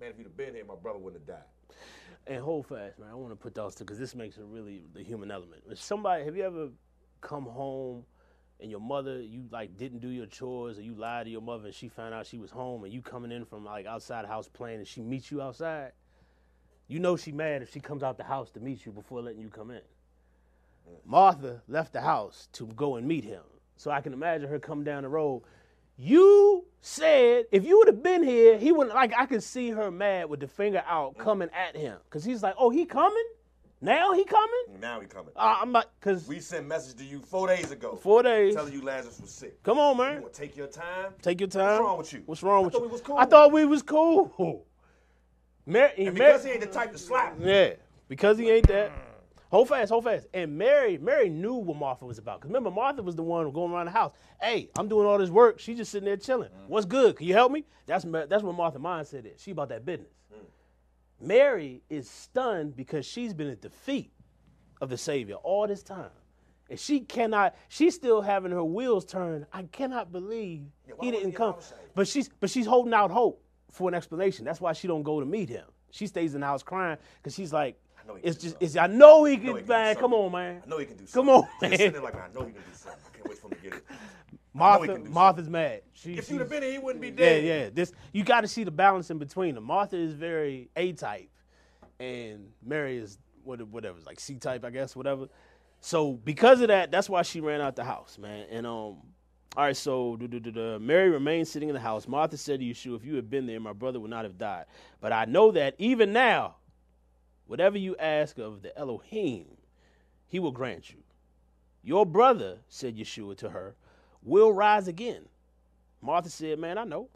Man, 0.00 0.10
if 0.10 0.18
you'd 0.18 0.24
have 0.24 0.36
been 0.36 0.54
here, 0.54 0.64
my 0.64 0.74
brother 0.74 0.98
wouldn't 0.98 1.22
have 1.22 1.36
died. 1.36 1.76
And 2.26 2.42
hold 2.42 2.66
fast, 2.66 2.98
man. 2.98 3.08
I 3.10 3.14
want 3.14 3.32
to 3.32 3.36
put 3.36 3.54
those 3.54 3.74
two 3.74 3.84
because 3.84 3.98
this 3.98 4.14
makes 4.14 4.36
it 4.36 4.44
really 4.46 4.84
the 4.94 5.02
human 5.02 5.30
element. 5.30 5.62
If 5.68 5.80
somebody, 5.82 6.24
have 6.24 6.36
you 6.36 6.44
ever 6.44 6.68
come 7.20 7.44
home 7.44 8.04
and 8.62 8.70
your 8.70 8.80
mother, 8.80 9.20
you 9.20 9.44
like 9.50 9.76
didn't 9.76 9.98
do 9.98 10.08
your 10.08 10.26
chores 10.26 10.78
or 10.78 10.82
you 10.82 10.94
lied 10.94 11.26
to 11.26 11.30
your 11.30 11.42
mother 11.42 11.66
and 11.66 11.74
she 11.74 11.88
found 11.88 12.14
out 12.14 12.26
she 12.26 12.38
was 12.38 12.50
home 12.50 12.84
and 12.84 12.92
you 12.92 13.02
coming 13.02 13.32
in 13.32 13.44
from 13.44 13.64
like 13.64 13.86
outside 13.86 14.24
the 14.24 14.28
house 14.28 14.48
playing 14.48 14.78
and 14.78 14.86
she 14.86 15.02
meets 15.02 15.30
you 15.30 15.42
outside? 15.42 15.92
You 16.86 17.00
know 17.00 17.16
she 17.16 17.32
mad 17.32 17.62
if 17.62 17.72
she 17.72 17.80
comes 17.80 18.02
out 18.02 18.16
the 18.16 18.24
house 18.24 18.50
to 18.52 18.60
meet 18.60 18.86
you 18.86 18.92
before 18.92 19.20
letting 19.20 19.40
you 19.40 19.48
come 19.48 19.70
in. 19.72 19.82
Martha 21.04 21.62
left 21.68 21.92
the 21.92 22.00
house 22.00 22.48
to 22.52 22.66
go 22.68 22.96
and 22.96 23.06
meet 23.06 23.24
him. 23.24 23.42
So 23.76 23.90
I 23.90 24.00
can 24.00 24.12
imagine 24.12 24.48
her 24.48 24.58
come 24.58 24.84
down 24.84 25.02
the 25.02 25.08
road. 25.08 25.42
You 25.96 26.64
said 26.80 27.46
if 27.50 27.64
you 27.64 27.78
would 27.78 27.88
have 27.88 28.02
been 28.02 28.22
here, 28.22 28.58
he 28.58 28.70
wouldn't 28.70 28.94
like 28.94 29.12
I 29.16 29.26
could 29.26 29.42
see 29.42 29.70
her 29.70 29.90
mad 29.90 30.28
with 30.28 30.38
the 30.38 30.46
finger 30.46 30.84
out 30.86 31.16
mm. 31.16 31.18
coming 31.18 31.48
at 31.52 31.76
him. 31.76 31.98
Cause 32.10 32.24
he's 32.24 32.44
like, 32.44 32.54
Oh, 32.56 32.70
he 32.70 32.84
coming? 32.84 33.24
Now 33.84 34.12
he 34.14 34.24
coming? 34.24 34.80
Now 34.80 35.00
he 35.00 35.06
coming. 35.08 35.32
Uh, 35.34 35.56
I'm 35.60 35.72
not 35.72 35.90
cause 36.00 36.26
we 36.28 36.38
sent 36.38 36.68
message 36.68 36.96
to 36.98 37.04
you 37.04 37.18
four 37.20 37.48
days 37.48 37.72
ago, 37.72 37.96
four 37.96 38.22
days. 38.22 38.54
telling 38.54 38.72
you 38.72 38.80
Lazarus 38.80 39.20
was 39.20 39.30
sick. 39.30 39.60
Come 39.64 39.78
on, 39.80 39.96
You 39.96 40.02
man. 40.02 40.22
want 40.22 40.32
to 40.32 40.40
take 40.40 40.56
your 40.56 40.68
time? 40.68 41.12
Take 41.20 41.40
your 41.40 41.48
time. 41.48 41.64
What's 41.66 41.80
wrong 41.82 41.98
with 41.98 42.12
you? 42.12 42.22
What's 42.26 42.42
wrong 42.44 42.62
I 42.62 42.64
with 42.66 42.72
thought 42.74 42.80
you? 42.82 42.86
we 42.86 42.92
was 42.92 43.00
cool. 43.00 43.16
I 43.18 43.24
thought 43.26 43.52
we 43.52 43.64
was 43.66 43.82
cool. 43.82 44.66
Mary, 45.66 45.90
And 45.98 46.16
Mary- 46.16 46.30
because 46.32 46.44
he 46.44 46.50
ain't 46.52 46.60
the 46.60 46.66
type 46.68 46.92
to 46.92 46.98
slap. 46.98 47.34
Yeah, 47.40 47.74
because 48.08 48.38
he 48.38 48.50
ain't 48.50 48.68
that. 48.68 48.92
Hold 49.50 49.68
fast, 49.68 49.90
hold 49.90 50.04
fast. 50.04 50.26
And 50.32 50.56
Mary, 50.56 50.96
Mary 50.96 51.28
knew 51.28 51.54
what 51.54 51.76
Martha 51.76 52.06
was 52.06 52.16
about. 52.18 52.40
Cause 52.40 52.48
remember, 52.48 52.70
Martha 52.70 53.02
was 53.02 53.16
the 53.16 53.22
one 53.22 53.50
going 53.52 53.70
around 53.72 53.86
the 53.86 53.92
house. 53.92 54.12
Hey, 54.40 54.70
I'm 54.78 54.88
doing 54.88 55.06
all 55.06 55.18
this 55.18 55.28
work. 55.28 55.58
She 55.60 55.74
just 55.74 55.90
sitting 55.90 56.06
there 56.06 56.16
chilling. 56.16 56.48
What's 56.68 56.86
good? 56.86 57.16
Can 57.16 57.26
you 57.26 57.34
help 57.34 57.52
me? 57.52 57.64
That's 57.86 58.04
that's 58.28 58.42
what 58.44 58.54
Martha 58.54 58.78
mindset 58.78 59.26
is. 59.26 59.42
She 59.42 59.50
about 59.50 59.68
that 59.70 59.84
business. 59.84 60.08
Mary 61.22 61.82
is 61.88 62.08
stunned 62.10 62.76
because 62.76 63.06
she's 63.06 63.32
been 63.32 63.48
at 63.48 63.62
the 63.62 63.70
feet 63.70 64.12
of 64.80 64.90
the 64.90 64.98
Savior 64.98 65.36
all 65.36 65.66
this 65.66 65.82
time. 65.82 66.10
And 66.68 66.78
she 66.78 67.00
cannot, 67.00 67.54
she's 67.68 67.94
still 67.94 68.22
having 68.22 68.50
her 68.50 68.64
wheels 68.64 69.04
turned. 69.04 69.46
I 69.52 69.62
cannot 69.64 70.10
believe 70.10 70.62
Yeah, 70.88 70.94
he 71.00 71.10
didn't 71.10 71.32
come. 71.32 71.56
But 71.94 72.08
she's 72.08 72.28
but 72.28 72.50
she's 72.50 72.66
holding 72.66 72.94
out 72.94 73.10
hope 73.10 73.44
for 73.70 73.88
an 73.88 73.94
explanation. 73.94 74.44
That's 74.44 74.60
why 74.60 74.72
she 74.72 74.88
don't 74.88 75.02
go 75.02 75.20
to 75.20 75.26
meet 75.26 75.48
him. 75.48 75.66
She 75.90 76.06
stays 76.06 76.34
in 76.34 76.40
the 76.40 76.46
house 76.46 76.62
crying 76.62 76.96
because 77.18 77.34
she's 77.34 77.52
like, 77.52 77.78
I 78.02 78.06
know 78.08 78.14
he 78.14 78.22
it's 78.22 78.38
can 78.38 78.48
just, 78.48 78.56
it's, 78.60 78.76
I 78.76 78.86
know 78.86 79.24
he 79.24 79.36
know 79.36 79.42
can, 79.42 79.46
he 79.46 79.52
can 79.52 79.62
do 79.64 79.68
man. 79.68 79.96
Come 79.96 80.14
on, 80.14 80.32
man. 80.32 80.62
I 80.64 80.68
know 80.68 80.78
he 80.78 80.86
can 80.86 80.96
do 80.96 81.06
something. 81.06 81.34
Come 81.34 81.42
on, 81.42 81.42
Just 81.42 81.62
man. 81.62 81.70
sitting 81.72 81.92
there 81.92 82.02
like, 82.02 82.14
I 82.14 82.28
know 82.34 82.46
he 82.46 82.52
can 82.52 82.62
do 82.62 82.74
something. 82.74 83.00
I 83.06 83.16
can't 83.16 83.28
wait 83.28 83.38
for 83.38 83.46
him 83.48 83.54
to 83.54 83.60
get 83.62 83.72
it. 83.74 83.84
Martha, 84.54 84.98
Martha's 84.98 85.48
mad. 85.48 85.82
She, 85.94 86.14
If 86.14 86.30
you'd 86.30 86.40
have 86.40 86.50
been 86.50 86.62
here, 86.62 86.72
he 86.72 86.78
wouldn't 86.78 87.00
be 87.00 87.10
dead. 87.10 87.44
yeah. 87.44 87.62
Yeah. 87.64 87.70
This 87.72 87.92
you 88.12 88.22
got 88.24 88.42
to 88.42 88.48
see 88.48 88.64
the 88.64 88.70
balance 88.70 89.10
in 89.10 89.18
between 89.18 89.54
them. 89.54 89.64
Martha 89.64 89.96
is 89.96 90.12
very 90.12 90.70
A 90.76 90.92
type, 90.92 91.30
and 91.98 92.50
Mary 92.62 92.98
is 92.98 93.18
what 93.44 93.60
whatever, 93.68 93.98
like 94.06 94.20
C 94.20 94.36
type, 94.36 94.64
I 94.64 94.70
guess, 94.70 94.94
whatever. 94.94 95.28
So 95.80 96.12
because 96.12 96.60
of 96.60 96.68
that, 96.68 96.90
that's 96.90 97.08
why 97.08 97.22
she 97.22 97.40
ran 97.40 97.60
out 97.60 97.76
the 97.76 97.84
house, 97.84 98.18
man. 98.18 98.46
And 98.50 98.66
um, 98.66 98.72
all 98.72 99.64
right, 99.64 99.76
so. 99.76 100.16
Mary 100.80 101.10
remained 101.10 101.48
sitting 101.48 101.68
in 101.68 101.74
the 101.74 101.80
house. 101.80 102.06
Martha 102.06 102.36
said 102.36 102.60
to 102.60 102.66
Yeshua, 102.66 102.96
"If 102.96 103.04
you 103.04 103.16
had 103.16 103.28
been 103.30 103.46
there, 103.46 103.58
my 103.60 103.72
brother 103.72 103.98
would 104.00 104.10
not 104.10 104.24
have 104.24 104.38
died. 104.38 104.66
But 105.00 105.12
I 105.12 105.24
know 105.24 105.50
that 105.52 105.74
even 105.78 106.12
now, 106.12 106.56
whatever 107.46 107.78
you 107.78 107.96
ask 107.96 108.38
of 108.38 108.62
the 108.62 108.76
Elohim, 108.78 109.46
He 110.26 110.38
will 110.38 110.52
grant 110.52 110.90
you." 110.90 110.98
Your 111.82 112.06
brother, 112.06 112.58
said 112.68 112.96
Yeshua 112.96 113.36
to 113.38 113.50
her, 113.50 113.74
will 114.22 114.52
rise 114.52 114.88
again. 114.88 115.24
Martha 116.00 116.30
said, 116.30 116.58
Man, 116.58 116.78
I 116.78 116.84
know. 116.84 117.08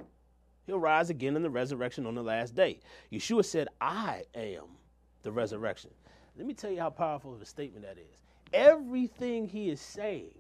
He'll 0.67 0.81
rise 0.81 1.11
again 1.11 1.37
in 1.37 1.43
the 1.43 1.51
resurrection 1.51 2.07
on 2.07 2.15
the 2.17 2.23
last 2.23 2.55
day. 2.55 2.81
Yeshua 3.13 3.45
said, 3.45 3.69
I 3.81 4.25
am 4.35 4.65
the 5.23 5.31
resurrection. 5.31 5.91
Let 6.37 6.47
me 6.47 6.55
tell 6.55 6.71
you 6.73 6.81
how 6.81 6.91
powerful 6.91 7.33
of 7.35 7.41
a 7.41 7.47
statement 7.47 7.85
that 7.85 7.99
is. 7.99 8.17
Everything 8.53 9.47
he 9.47 9.71
is 9.71 9.81
saying 9.81 10.35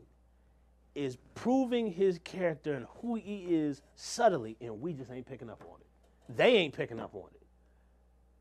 is 0.96 1.16
proving 1.34 1.92
his 1.92 2.18
character 2.24 2.74
and 2.74 2.86
who 3.00 3.14
he 3.14 3.44
is 3.48 3.82
subtly, 3.94 4.56
and 4.60 4.80
we 4.80 4.92
just 4.94 5.10
ain't 5.12 5.26
picking 5.26 5.48
up 5.50 5.62
on 5.68 5.80
it. 5.80 6.36
They 6.36 6.56
ain't 6.56 6.74
picking 6.74 6.98
up 6.98 7.14
on 7.14 7.28
it. 7.34 7.42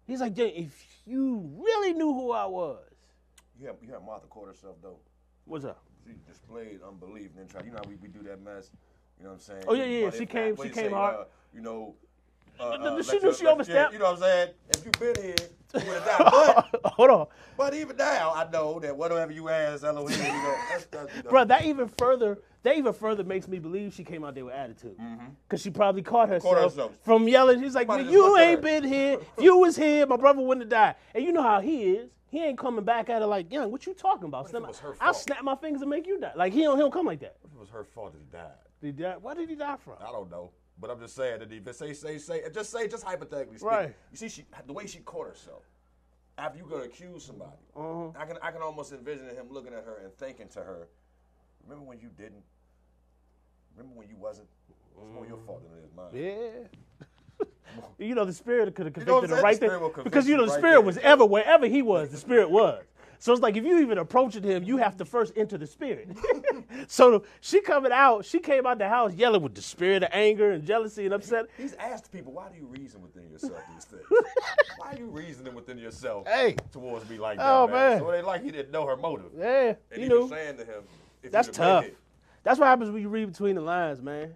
He's 0.08 0.22
like, 0.22 0.38
if 0.38 0.86
you 1.06 1.52
really 1.58 1.94
knew 1.94 2.14
who 2.14 2.32
I 2.32 2.46
was, 2.46 2.84
You 3.60 3.68
have, 3.68 3.76
you 3.82 3.92
have 3.94 4.04
Martha 4.04 4.28
caught 4.28 4.48
herself, 4.48 4.78
though. 4.82 5.00
what's 5.46 5.66
up? 5.66 5.84
She 6.06 6.14
displayed 6.28 6.80
unbelief 6.88 7.32
and 7.36 7.40
then 7.40 7.48
tried. 7.48 7.66
You 7.66 7.72
know 7.72 7.80
how 7.84 7.90
we, 7.90 7.96
we 7.96 8.08
do 8.08 8.22
that 8.24 8.42
mess. 8.42 8.70
You 9.18 9.24
know 9.26 9.32
what 9.32 9.36
I'm 9.36 9.42
saying? 9.42 9.64
Oh, 9.68 9.74
yeah, 9.74 9.86
yeah, 9.86 10.06
But 10.06 10.18
she 10.18 10.26
came- 10.26 10.56
she 10.58 10.64
came 10.64 10.74
say, 10.74 10.90
hard. 10.90 11.16
Uh, 11.16 11.24
you 11.54 11.62
know. 11.62 11.96
Uh, 12.60 12.64
uh, 12.64 13.04
she 13.04 13.20
knew 13.20 13.34
she 13.34 13.46
overstepped. 13.48 13.92
You 13.94 14.00
know 14.00 14.06
what 14.06 14.14
I'm 14.16 14.20
saying? 14.20 14.50
If 14.70 14.86
you've 14.86 14.94
been 15.00 15.24
here, 15.24 15.36
you 15.74 15.90
would 15.90 16.02
have 16.02 16.06
died. 16.06 16.64
But, 16.84 16.92
Hold 16.94 17.10
on. 17.10 17.28
but 17.58 17.74
even 17.74 17.98
now, 17.98 18.34
I 18.34 18.50
know 18.50 18.80
that 18.80 18.96
whatever 18.96 19.32
you 19.32 19.50
ask 19.50 19.84
Elohim, 19.84 20.18
you 20.18 20.24
know, 20.32 20.56
that's, 20.70 20.86
that's, 20.86 21.16
you 21.18 21.24
know, 21.24 21.30
Bro, 21.32 21.46
that 21.46 21.66
even 21.66 21.90
further, 21.98 22.38
that 22.64 22.78
even 22.78 22.94
further 22.94 23.24
makes 23.26 23.48
me 23.50 23.60
believe 23.60 23.94
she 23.94 24.04
came 24.06 24.24
out 24.24 24.36
there 24.36 24.46
with 24.46 24.54
attitude. 24.54 24.96
Cause 25.50 25.62
she 25.62 25.70
probably 25.70 26.02
caught 26.02 26.30
herself, 26.30 26.56
herself. 26.58 26.92
from 27.04 27.28
yelling. 27.28 27.62
She's 27.62 27.76
like, 27.76 27.90
"You 27.90 28.38
ain't 28.38 28.62
been 28.62 28.84
here. 28.84 29.18
If 29.38 29.44
you 29.44 29.58
was 29.58 29.76
here, 29.76 30.06
my 30.06 30.16
brother 30.16 30.42
wouldn't 30.42 30.64
have 30.64 30.70
died." 30.70 30.96
And 31.14 31.26
you 31.26 31.34
know 31.34 31.44
how 31.44 31.60
he 31.60 31.84
is. 31.96 32.10
He 32.36 32.44
ain't 32.44 32.58
coming 32.58 32.84
back 32.84 33.10
at 33.10 33.22
her 33.22 33.26
like, 33.28 33.50
"Young, 33.50 33.72
what 33.72 33.86
you 33.86 33.94
talking 33.94 34.26
about?" 34.28 34.54
it 34.54 34.62
was 34.62 34.80
her 34.80 34.96
I'll 35.00 35.14
snap 35.14 35.42
my 35.44 35.56
fingers 35.56 35.82
and 35.82 35.90
make 35.90 36.06
you 36.06 36.20
die. 36.20 36.34
Like 36.36 36.52
he 36.52 36.64
don't, 36.64 36.76
he 36.76 36.82
don't 36.82 36.92
come 36.92 37.06
like 37.06 37.22
that. 37.22 37.38
it 37.44 37.58
was 37.60 37.70
her 37.70 37.86
fault 37.86 38.12
that 38.12 38.20
he 38.20 38.26
died. 38.26 38.52
Did 38.82 38.88
he 38.98 39.04
die? 39.04 39.16
Why 39.22 39.34
did 39.36 39.48
he 39.50 39.56
die 39.56 39.78
from? 39.78 39.94
I 40.02 40.12
don't 40.12 40.30
know. 40.30 40.52
But 40.78 40.92
I'm 40.92 41.00
just 41.00 41.16
saying 41.16 41.40
that 41.40 41.50
if 41.50 41.76
say, 41.78 41.94
say, 41.94 42.18
say, 42.18 42.42
just 42.54 42.72
say, 42.72 42.90
just 42.90 43.06
hypothetically 43.06 43.58
speaking. 43.58 43.70
Right. 43.70 43.96
You 44.12 44.18
see, 44.18 44.28
she, 44.28 44.44
the 44.68 44.74
way 44.74 44.86
she 44.86 45.00
caught 45.00 45.28
herself. 45.28 45.64
After 46.38 46.58
you 46.58 46.66
go 46.70 46.80
to 46.80 46.84
accuse 46.84 47.24
somebody, 47.24 47.56
Uh-huh. 47.74 48.10
I 48.20 48.26
can, 48.26 48.38
I 48.42 48.52
can 48.52 48.62
almost 48.62 48.92
envision 48.92 49.28
him 49.30 49.46
looking 49.50 49.74
at 49.74 49.86
her 49.86 50.02
and 50.04 50.14
thinking 50.18 50.50
to 50.50 50.60
her, 50.60 50.90
"Remember 51.64 51.86
when 51.88 52.02
you 52.02 52.10
didn't? 52.18 52.44
Remember 53.78 53.98
when 53.98 54.10
you 54.10 54.18
wasn't? 54.18 54.50
It's 54.70 55.14
more 55.14 55.26
your 55.26 55.38
fault 55.38 55.64
than 55.64 55.80
it 55.80 55.86
is 55.86 55.94
mine." 55.96 56.10
Yeah. 56.12 57.06
you 57.98 58.16
know 58.16 58.26
the 58.26 58.34
spirit 58.34 58.74
could 58.76 58.86
have 58.86 58.94
convicted 58.94 59.32
I'm 59.32 59.38
her 59.38 59.42
right 59.44 59.58
saying? 59.58 59.72
The 59.72 59.80
there 59.80 59.90
convict 59.90 60.04
because 60.04 60.26
you 60.28 60.32
you 60.34 60.38
know 60.38 60.46
the 60.46 60.52
right 60.52 60.60
spirit 60.60 60.74
there. 60.76 60.82
was 60.82 60.98
ever 61.00 61.26
wherever 61.26 61.68
he 61.68 61.82
was. 61.82 62.10
The 62.10 62.18
spirit 62.18 62.50
was. 62.50 62.84
So 63.18 63.32
it's 63.32 63.42
like 63.42 63.56
if 63.56 63.64
you 63.64 63.80
even 63.80 63.98
approaching 63.98 64.44
him, 64.44 64.64
you 64.66 64.78
have 64.78 64.98
to 64.98 65.06
first 65.06 65.34
enter 65.38 65.58
the 65.58 65.66
spirit. 65.66 66.10
so 66.88 67.24
she 67.42 67.62
coming 67.62 67.92
out, 67.92 68.26
she 68.26 68.40
came 68.40 68.66
out 68.68 68.78
the 68.78 68.90
house 68.90 69.14
yelling 69.14 69.42
with 69.42 69.56
the 69.56 69.62
spirit 69.62 70.04
of 70.04 70.10
anger 70.12 70.52
and 70.52 70.64
jealousy 70.66 71.06
and 71.06 71.14
upset. 71.14 71.46
He's 71.58 71.74
asked 71.76 72.12
people, 72.12 72.34
why 72.34 72.50
do 72.50 72.58
you 72.58 72.66
reason 72.68 73.02
within 73.02 73.30
yourself 73.32 73.54
these 73.74 73.86
things? 73.86 74.04
why 74.78 74.92
are 74.92 74.98
you 74.98 75.06
reasoning 75.08 75.56
within 75.56 75.78
yourself 75.78 76.28
Hey. 76.28 76.56
towards 76.72 77.10
me 77.10 77.18
like 77.18 77.40
oh, 77.40 77.44
that, 77.44 77.50
Oh, 77.50 77.68
man? 77.68 77.74
man. 77.92 78.00
So 78.00 78.12
they 78.12 78.22
like 78.22 78.44
he 78.44 78.52
didn't 78.52 78.72
know 78.72 78.86
her 78.86 78.98
motive. 78.98 79.32
Yeah, 79.38 79.74
And 79.92 79.98
you 79.98 80.04
he 80.04 80.08
know. 80.10 80.20
was 80.22 80.30
saying 80.32 80.58
to 80.58 80.66
him, 80.66 80.84
if 81.24 81.32
That's 81.32 81.48
tough. 81.48 81.84
made 81.84 81.92
it- 81.92 81.98
That's 82.44 82.60
what 82.60 82.66
happens 82.68 82.92
when 82.92 83.02
you 83.02 83.10
read 83.10 83.32
between 83.32 83.56
the 83.56 83.62
lines, 83.62 84.02
man. 84.02 84.28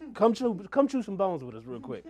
Mm-hmm. 0.00 0.12
Come 0.12 0.32
chew, 0.32 0.66
come 0.70 0.86
chew 0.88 1.02
some 1.02 1.16
bones 1.16 1.42
with 1.44 1.56
us 1.56 1.64
real 1.66 1.80
quick. 1.80 2.04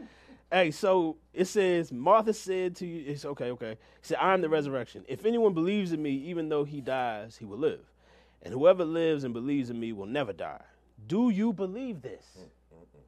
Hey, 0.51 0.71
so 0.71 1.17
it 1.35 1.45
says 1.45 1.93
Martha 1.93 2.33
said 2.33 2.77
to 2.77 2.87
you, 2.87 3.05
it's 3.07 3.25
okay, 3.25 3.51
okay. 3.51 3.73
He 3.73 4.07
said, 4.07 4.19
I 4.21 4.33
am 4.33 4.41
the 4.41 4.49
resurrection. 4.49 5.05
If 5.07 5.27
anyone 5.27 5.53
believes 5.53 5.93
in 5.93 6.03
me, 6.03 6.13
even 6.13 6.49
though 6.49 6.65
he 6.65 6.81
dies, 6.81 7.37
he 7.37 7.45
will 7.45 7.59
live. 7.59 7.85
And 8.43 8.55
whoever 8.55 8.85
lives 8.85 9.25
and 9.25 9.35
believes 9.35 9.69
in 9.69 9.79
me 9.79 9.93
will 9.93 10.07
never 10.07 10.33
die. 10.33 10.63
Do 11.07 11.29
you 11.31 11.53
believe 11.53 12.01
this? 12.01 12.25
Mm, 12.39 12.43
mm, 12.43 12.81
mm. 12.81 13.01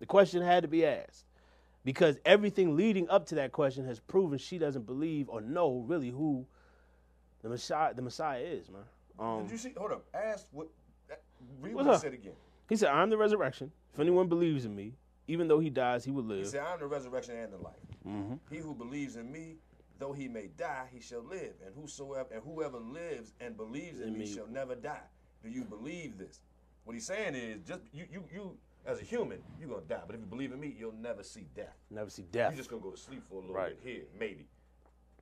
The 0.00 0.06
question 0.06 0.42
had 0.42 0.62
to 0.62 0.68
be 0.68 0.84
asked. 0.84 1.26
Because 1.84 2.18
everything 2.24 2.76
leading 2.76 3.08
up 3.08 3.26
to 3.26 3.34
that 3.36 3.52
question 3.52 3.84
has 3.86 3.98
proven 3.98 4.38
she 4.38 4.58
doesn't 4.58 4.86
believe 4.86 5.28
or 5.28 5.40
know 5.40 5.84
really 5.86 6.10
who 6.10 6.46
the 7.42 7.48
Messiah 7.48 7.92
the 7.92 8.02
Messiah 8.02 8.40
is, 8.40 8.70
man. 8.70 8.82
Um, 9.18 9.42
Did 9.42 9.52
you 9.52 9.58
see? 9.58 9.72
Hold 9.76 9.92
up. 9.92 10.04
Ask 10.14 10.46
what. 10.52 10.68
Read 11.60 11.74
what 11.74 11.86
he 11.86 11.98
said 11.98 12.14
again. 12.14 12.34
He 12.68 12.76
said, 12.76 12.90
I'm 12.90 13.10
the 13.10 13.18
resurrection. 13.18 13.72
If 13.92 14.00
anyone 14.00 14.28
believes 14.28 14.64
in 14.64 14.74
me, 14.74 14.94
even 15.32 15.48
though 15.48 15.58
he 15.60 15.70
dies, 15.70 16.04
he 16.04 16.10
will 16.10 16.24
live. 16.24 16.40
He 16.40 16.44
said, 16.44 16.60
"I'm 16.62 16.78
the 16.78 16.86
resurrection 16.86 17.36
and 17.36 17.50
the 17.52 17.56
life. 17.56 17.74
Mm-hmm. 18.06 18.34
He 18.50 18.58
who 18.58 18.74
believes 18.74 19.16
in 19.16 19.32
me, 19.32 19.56
though 19.98 20.12
he 20.12 20.28
may 20.28 20.48
die, 20.58 20.84
he 20.92 21.00
shall 21.00 21.22
live. 21.22 21.54
And 21.64 21.74
whosoever 21.74 22.28
and 22.34 22.42
whoever 22.44 22.78
lives 22.78 23.32
and 23.40 23.56
believes 23.56 24.00
in, 24.00 24.08
In 24.08 24.12
me, 24.12 24.20
me. 24.20 24.26
shall 24.34 24.46
never 24.46 24.74
die. 24.74 25.08
Do 25.42 25.48
you 25.48 25.64
believe 25.64 26.18
this? 26.18 26.40
What 26.84 26.92
he's 26.92 27.06
saying 27.06 27.34
is, 27.34 27.62
just 27.66 27.80
you, 27.94 28.04
you, 28.12 28.24
you, 28.32 28.56
as 28.84 29.00
a 29.00 29.04
human, 29.04 29.38
you're 29.58 29.68
gonna 29.70 29.80
die. 29.88 30.02
But 30.06 30.16
if 30.16 30.20
you 30.20 30.26
believe 30.26 30.52
in 30.52 30.60
me, 30.60 30.74
you'll 30.78 30.92
never 31.00 31.22
see 31.22 31.46
death. 31.56 31.76
Never 31.90 32.10
see 32.10 32.24
death. 32.30 32.52
You're 32.52 32.58
just 32.58 32.70
gonna 32.70 32.82
go 32.82 32.90
to 32.90 32.96
sleep 33.00 33.22
for 33.28 33.36
a 33.36 33.40
little 33.40 33.54
Right. 33.54 33.82
bit 33.82 33.90
here, 33.92 34.02
maybe. 34.20 34.46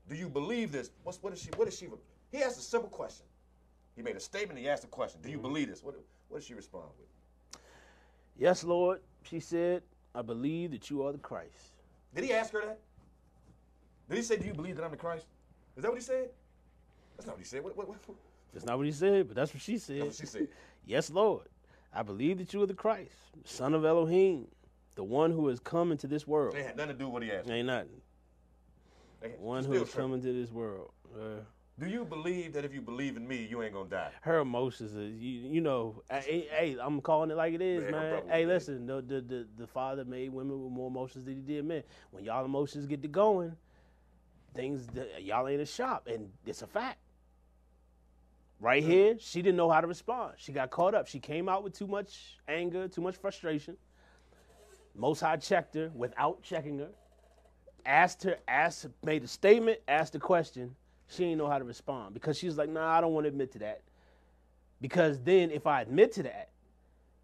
Do 0.08 0.16
you 0.16 0.28
believe 0.28 0.72
this? 0.72 0.90
What's 1.04 1.22
what 1.22 1.32
is 1.32 1.40
she? 1.42 1.50
What 1.56 1.68
is 1.68 1.78
she? 1.78 1.86
He 2.32 2.42
asked 2.42 2.58
a 2.58 2.62
simple 2.62 2.88
question. 2.90 3.26
He 3.94 4.02
made 4.02 4.16
a 4.16 4.20
statement. 4.20 4.58
He 4.58 4.68
asked 4.68 4.82
a 4.84 4.88
question. 4.88 5.20
Do 5.20 5.28
Mm-hmm. 5.28 5.36
you 5.36 5.42
believe 5.42 5.68
this? 5.68 5.84
What, 5.84 5.94
what 6.28 6.38
did 6.40 6.46
she 6.48 6.54
respond 6.54 6.86
with? 6.98 7.60
yes, 8.38 8.64
Lord, 8.64 9.00
she 9.22 9.38
said, 9.40 9.82
I 10.14 10.22
believe 10.22 10.72
that 10.72 10.90
you 10.90 11.04
are 11.06 11.12
the 11.12 11.18
Christ. 11.18 11.74
Did 12.14 12.24
he 12.24 12.32
ask 12.32 12.52
her 12.52 12.60
that? 12.64 12.78
Did 14.08 14.16
he 14.16 14.22
say, 14.22 14.36
"Do 14.36 14.46
you 14.46 14.54
believe 14.54 14.76
that 14.76 14.84
I'm 14.84 14.90
the 14.90 14.96
Christ"? 14.96 15.26
Is 15.76 15.82
that 15.82 15.88
what 15.90 15.98
he 15.98 16.04
said? 16.04 16.30
That's 17.16 17.26
not 17.26 17.36
what 17.36 17.40
he 17.40 17.44
said. 17.44 17.62
What? 17.62 17.76
What? 17.76 17.88
what? 17.88 18.00
That's 18.52 18.66
not 18.66 18.76
what 18.76 18.86
he 18.86 18.92
said, 18.92 19.28
but 19.28 19.36
that's 19.36 19.54
what 19.54 19.62
she 19.62 19.78
said. 19.78 20.02
That's 20.02 20.18
what 20.20 20.28
she 20.28 20.32
said. 20.38 20.48
Yes, 20.86 21.10
Lord, 21.10 21.46
I 21.94 22.02
believe 22.02 22.38
that 22.38 22.52
you 22.52 22.62
are 22.62 22.66
the 22.66 22.74
Christ, 22.74 23.12
son 23.44 23.74
of 23.74 23.84
Elohim, 23.84 24.48
the 24.96 25.04
one 25.04 25.30
who 25.30 25.46
has 25.48 25.60
come 25.60 25.92
into 25.92 26.08
this 26.08 26.26
world. 26.26 26.54
They 26.54 26.62
had 26.64 26.76
nothing 26.76 26.94
to 26.94 26.98
do 26.98 27.04
with 27.04 27.12
what 27.12 27.22
he 27.22 27.30
asked. 27.30 27.48
Ain't 27.48 27.66
nothing. 27.66 28.00
Had- 29.22 29.38
One 29.38 29.62
who 29.64 29.72
has 29.74 29.82
tripping. 29.82 30.00
come 30.00 30.14
into 30.14 30.32
this 30.32 30.50
world. 30.50 30.90
Uh, 31.14 31.40
Do 31.80 31.88
you 31.88 32.04
believe 32.04 32.52
that 32.52 32.64
if 32.64 32.74
you 32.74 32.82
believe 32.82 33.16
in 33.16 33.26
me, 33.26 33.46
you 33.50 33.62
ain't 33.62 33.72
gonna 33.72 33.88
die? 33.88 34.10
her 34.20 34.40
emotions 34.40 34.94
is 34.94 35.18
you, 35.18 35.48
you 35.48 35.60
know 35.62 36.02
hey, 36.10 36.76
i'm 36.82 37.00
calling 37.00 37.30
it 37.30 37.36
like 37.36 37.54
it 37.54 37.62
is 37.62 37.82
Man, 37.82 37.92
man. 37.92 38.22
hey 38.30 38.44
listen 38.44 38.86
the, 38.86 39.00
the 39.00 39.20
the 39.22 39.46
the 39.56 39.66
father 39.66 40.04
made 40.04 40.28
women 40.30 40.62
with 40.62 40.70
more 40.72 40.88
emotions 40.88 41.24
than 41.24 41.36
he 41.36 41.40
did 41.40 41.64
men. 41.64 41.82
When 42.10 42.22
y'all 42.24 42.44
emotions 42.44 42.86
get 42.86 43.00
to 43.02 43.08
going 43.08 43.56
things 44.54 44.86
that- 44.88 45.22
y'all 45.22 45.48
ain't 45.48 45.60
a 45.62 45.66
shop 45.66 46.06
and 46.06 46.28
it's 46.44 46.62
a 46.62 46.66
fact. 46.66 46.98
Right. 48.60 48.82
here 48.84 49.16
she 49.18 49.40
didn't 49.40 49.56
know 49.56 49.70
how 49.70 49.80
to 49.80 49.86
respond. 49.86 50.34
She 50.36 50.52
got 50.52 50.68
caught 50.70 50.94
up. 50.94 51.06
She 51.06 51.18
came 51.18 51.48
out 51.48 51.64
with 51.64 51.72
too 51.72 51.86
much 51.86 52.36
anger 52.46 52.88
too 52.88 53.00
much 53.00 53.16
frustration. 53.16 53.76
Most 54.94 55.20
high 55.20 55.36
checked 55.36 55.74
her 55.76 55.90
without 55.94 56.42
checking 56.42 56.78
her 56.80 56.90
asked 57.86 58.22
her 58.24 58.36
asked 58.46 58.86
made 59.02 59.24
a 59.24 59.26
statement 59.26 59.78
asked 59.88 60.14
a 60.14 60.18
question 60.18 60.74
she 61.10 61.24
didn't 61.24 61.38
know 61.38 61.48
how 61.48 61.58
to 61.58 61.64
respond 61.64 62.14
because 62.14 62.38
she's 62.38 62.56
like 62.56 62.68
nah 62.70 62.96
i 62.96 63.00
don't 63.00 63.12
want 63.12 63.24
to 63.24 63.28
admit 63.28 63.52
to 63.52 63.58
that 63.58 63.82
because 64.80 65.20
then 65.20 65.50
if 65.50 65.66
I 65.66 65.82
admit 65.82 66.12
to 66.12 66.22
that, 66.22 66.48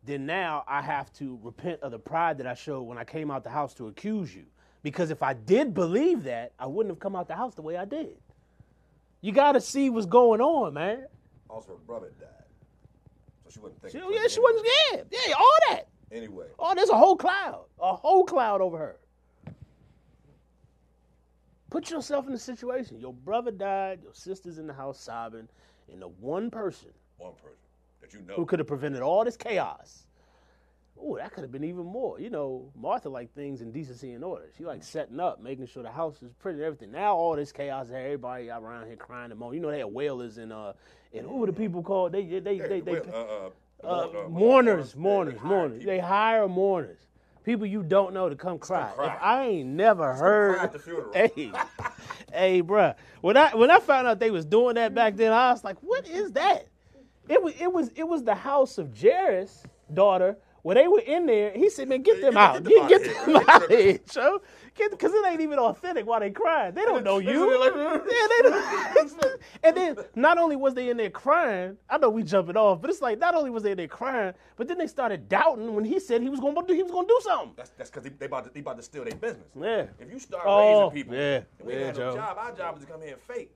then 0.04 0.26
now 0.26 0.62
I 0.68 0.82
have 0.82 1.10
to 1.14 1.38
repent 1.42 1.80
of 1.80 1.90
the 1.90 1.98
pride 1.98 2.36
that 2.36 2.46
I 2.46 2.52
showed 2.52 2.82
when 2.82 2.98
I 2.98 3.04
came 3.04 3.30
out 3.30 3.44
the 3.44 3.50
house 3.50 3.72
to 3.74 3.88
accuse 3.88 4.34
you. 4.36 4.44
Because 4.82 5.10
if 5.10 5.22
I 5.22 5.32
did 5.32 5.72
believe 5.72 6.24
that, 6.24 6.52
I 6.58 6.66
wouldn't 6.66 6.92
have 6.92 7.00
come 7.00 7.16
out 7.16 7.28
the 7.28 7.34
house 7.34 7.54
the 7.54 7.62
way 7.62 7.78
I 7.78 7.86
did. 7.86 8.18
You 9.22 9.32
got 9.32 9.52
to 9.52 9.60
see 9.62 9.88
what's 9.88 10.04
going 10.04 10.42
on, 10.42 10.74
man. 10.74 11.06
Also, 11.48 11.68
her 11.72 11.78
brother 11.86 12.12
died, 12.20 12.28
so 13.44 13.50
she 13.50 13.58
wasn't 13.60 13.80
She, 13.86 13.92
thinking. 13.98 14.12
yeah, 14.12 14.28
she 14.28 14.38
wasn't 14.40 14.66
Yeah, 14.92 15.02
Yeah, 15.10 15.34
all 15.38 15.56
that. 15.70 15.88
Anyway, 16.12 16.48
Oh, 16.58 16.74
there's 16.74 16.90
a 16.90 16.96
whole 16.98 17.16
cloud, 17.16 17.64
a 17.80 17.96
whole 17.96 18.24
cloud 18.24 18.60
over 18.60 18.76
her. 18.76 18.96
Put 21.76 21.90
yourself 21.90 22.24
in 22.24 22.32
the 22.32 22.38
situation. 22.38 22.98
Your 22.98 23.12
brother 23.12 23.50
died, 23.50 23.98
your 24.02 24.14
sister's 24.14 24.56
in 24.56 24.66
the 24.66 24.72
house 24.72 24.98
sobbing, 24.98 25.46
and 25.92 26.00
the 26.00 26.08
one 26.08 26.50
person 26.50 26.88
one 27.18 27.34
person 27.34 27.58
that 28.00 28.14
you 28.14 28.22
know. 28.22 28.32
who 28.32 28.46
could 28.46 28.60
have 28.60 28.66
prevented 28.66 29.02
all 29.02 29.22
this 29.26 29.36
chaos. 29.36 30.06
Oh, 30.98 31.18
that 31.18 31.34
could 31.34 31.42
have 31.42 31.52
been 31.52 31.64
even 31.64 31.84
more. 31.84 32.18
You 32.18 32.30
know, 32.30 32.72
Martha 32.74 33.10
liked 33.10 33.34
things 33.34 33.60
in 33.60 33.72
decency 33.72 34.12
and 34.12 34.24
order. 34.24 34.46
She 34.56 34.64
liked 34.64 34.86
setting 34.86 35.20
up, 35.20 35.42
making 35.42 35.66
sure 35.66 35.82
the 35.82 35.90
house 35.90 36.22
is 36.22 36.32
pretty 36.38 36.60
and 36.60 36.64
everything. 36.64 36.92
Now 36.92 37.14
all 37.14 37.36
this 37.36 37.52
chaos, 37.52 37.88
everybody 37.90 38.48
around 38.48 38.86
here 38.86 38.96
crying 38.96 39.30
and 39.30 39.38
moaning. 39.38 39.56
You 39.56 39.60
know, 39.60 39.70
they 39.70 39.80
had 39.80 39.92
wailers 39.92 40.38
and 40.38 40.54
uh 40.54 40.72
and 41.12 41.26
who 41.26 41.36
were 41.36 41.46
the 41.46 41.52
people 41.52 41.82
called? 41.82 42.12
They 42.12 42.24
they 42.24 42.40
they 42.40 42.54
Yeah, 42.54 42.68
they, 42.68 42.80
the 42.80 42.90
they, 42.90 42.96
uh, 43.00 43.02
uh, 43.02 43.50
uh, 43.84 44.06
mourn- 44.06 44.16
uh, 44.16 44.28
mourners, 44.30 44.96
mourners, 44.96 45.34
they 45.34 45.38
hire 45.40 45.58
mourners. 45.58 45.84
They 45.84 45.98
hire 45.98 46.48
mourners. 46.48 46.98
People 47.46 47.66
you 47.66 47.84
don't 47.84 48.12
know 48.12 48.28
to 48.28 48.34
come 48.34 48.58
cry. 48.58 48.90
cry. 48.96 49.06
If 49.06 49.22
I 49.22 49.46
ain't 49.46 49.68
never 49.68 50.02
cry 50.02 50.18
heard, 50.18 50.58
at 50.58 50.72
the 50.72 50.80
funeral. 50.80 51.12
hey, 51.14 51.52
hey, 52.32 52.60
bruh. 52.60 52.96
When 53.20 53.36
I 53.36 53.54
when 53.54 53.70
I 53.70 53.78
found 53.78 54.08
out 54.08 54.18
they 54.18 54.32
was 54.32 54.44
doing 54.44 54.74
that 54.74 54.96
back 54.96 55.14
then, 55.14 55.32
I 55.32 55.52
was 55.52 55.62
like, 55.62 55.76
what 55.80 56.08
is 56.08 56.32
that? 56.32 56.66
It 57.28 57.40
was 57.40 57.54
it 57.60 57.72
was 57.72 57.90
it 57.94 58.02
was 58.02 58.24
the 58.24 58.34
house 58.34 58.78
of 58.78 59.00
Jairus' 59.00 59.62
daughter. 59.94 60.36
When 60.66 60.74
they 60.74 60.88
were 60.88 60.98
in 60.98 61.26
there, 61.26 61.52
he 61.52 61.70
said, 61.70 61.88
"Man, 61.88 62.02
get 62.02 62.20
them 62.20 62.36
out, 62.36 62.64
get 62.64 62.88
them 62.88 62.88
get, 62.88 63.04
them 63.04 63.36
out 63.48 63.62
of 63.62 63.70
here, 63.70 64.00
Joe, 64.10 64.42
because 64.76 65.14
it 65.14 65.24
ain't 65.24 65.40
even 65.40 65.60
authentic 65.60 66.04
while 66.06 66.18
they 66.18 66.32
crying. 66.32 66.74
They 66.74 66.82
don't 66.84 67.04
know 67.04 67.18
you. 67.20 67.30
Yeah, 68.10 68.26
they 68.28 68.42
don't. 68.42 69.40
and 69.62 69.76
then 69.76 69.96
not 70.16 70.38
only 70.38 70.56
was 70.56 70.74
they 70.74 70.88
in 70.90 70.96
there 70.96 71.10
crying, 71.10 71.76
I 71.88 71.98
know 71.98 72.10
we 72.10 72.24
jumping 72.24 72.56
off, 72.56 72.80
but 72.80 72.90
it's 72.90 73.00
like 73.00 73.20
not 73.20 73.36
only 73.36 73.50
was 73.50 73.62
they 73.62 73.70
in 73.70 73.76
there 73.76 73.86
crying, 73.86 74.34
but 74.56 74.66
then 74.66 74.78
they 74.78 74.88
started 74.88 75.28
doubting 75.28 75.76
when 75.76 75.84
he 75.84 76.00
said 76.00 76.20
he 76.20 76.30
was 76.30 76.40
going 76.40 76.56
to 76.56 76.62
do 76.66 76.74
he 76.74 76.82
was 76.82 76.90
going 76.90 77.06
to 77.06 77.14
do 77.14 77.20
something. 77.22 77.52
That's 77.56 77.70
that's 77.78 77.90
because 77.90 78.02
they, 78.02 78.10
they 78.10 78.26
about 78.26 78.44
to 78.46 78.50
they 78.52 78.58
about 78.58 78.76
to 78.78 78.82
steal 78.82 79.04
their 79.04 79.14
business. 79.14 79.46
Yeah. 79.54 79.86
If 80.00 80.10
you 80.12 80.18
start 80.18 80.46
Oh, 80.48 80.88
raising 80.90 80.90
people, 80.90 81.14
yeah, 81.14 81.42
and 81.60 81.68
we 81.68 81.74
yeah, 81.74 81.78
ain't 81.78 81.86
have 81.86 81.96
no 81.98 82.14
job. 82.16 82.38
Our 82.40 82.52
job 82.56 82.74
is 82.78 82.84
to 82.84 82.90
come 82.90 83.02
here 83.02 83.12
and 83.12 83.22
fake. 83.22 83.52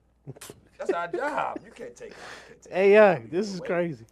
That's 0.77 0.93
our 0.93 1.07
job. 1.09 1.59
You 1.65 1.71
can't 1.71 1.95
take 1.95 2.11
it. 2.11 2.17
Can't 2.47 2.61
take 2.61 2.73
Hey, 2.73 2.93
young, 2.93 3.27
this 3.29 3.53
is 3.53 3.59
crazy. 3.59 4.05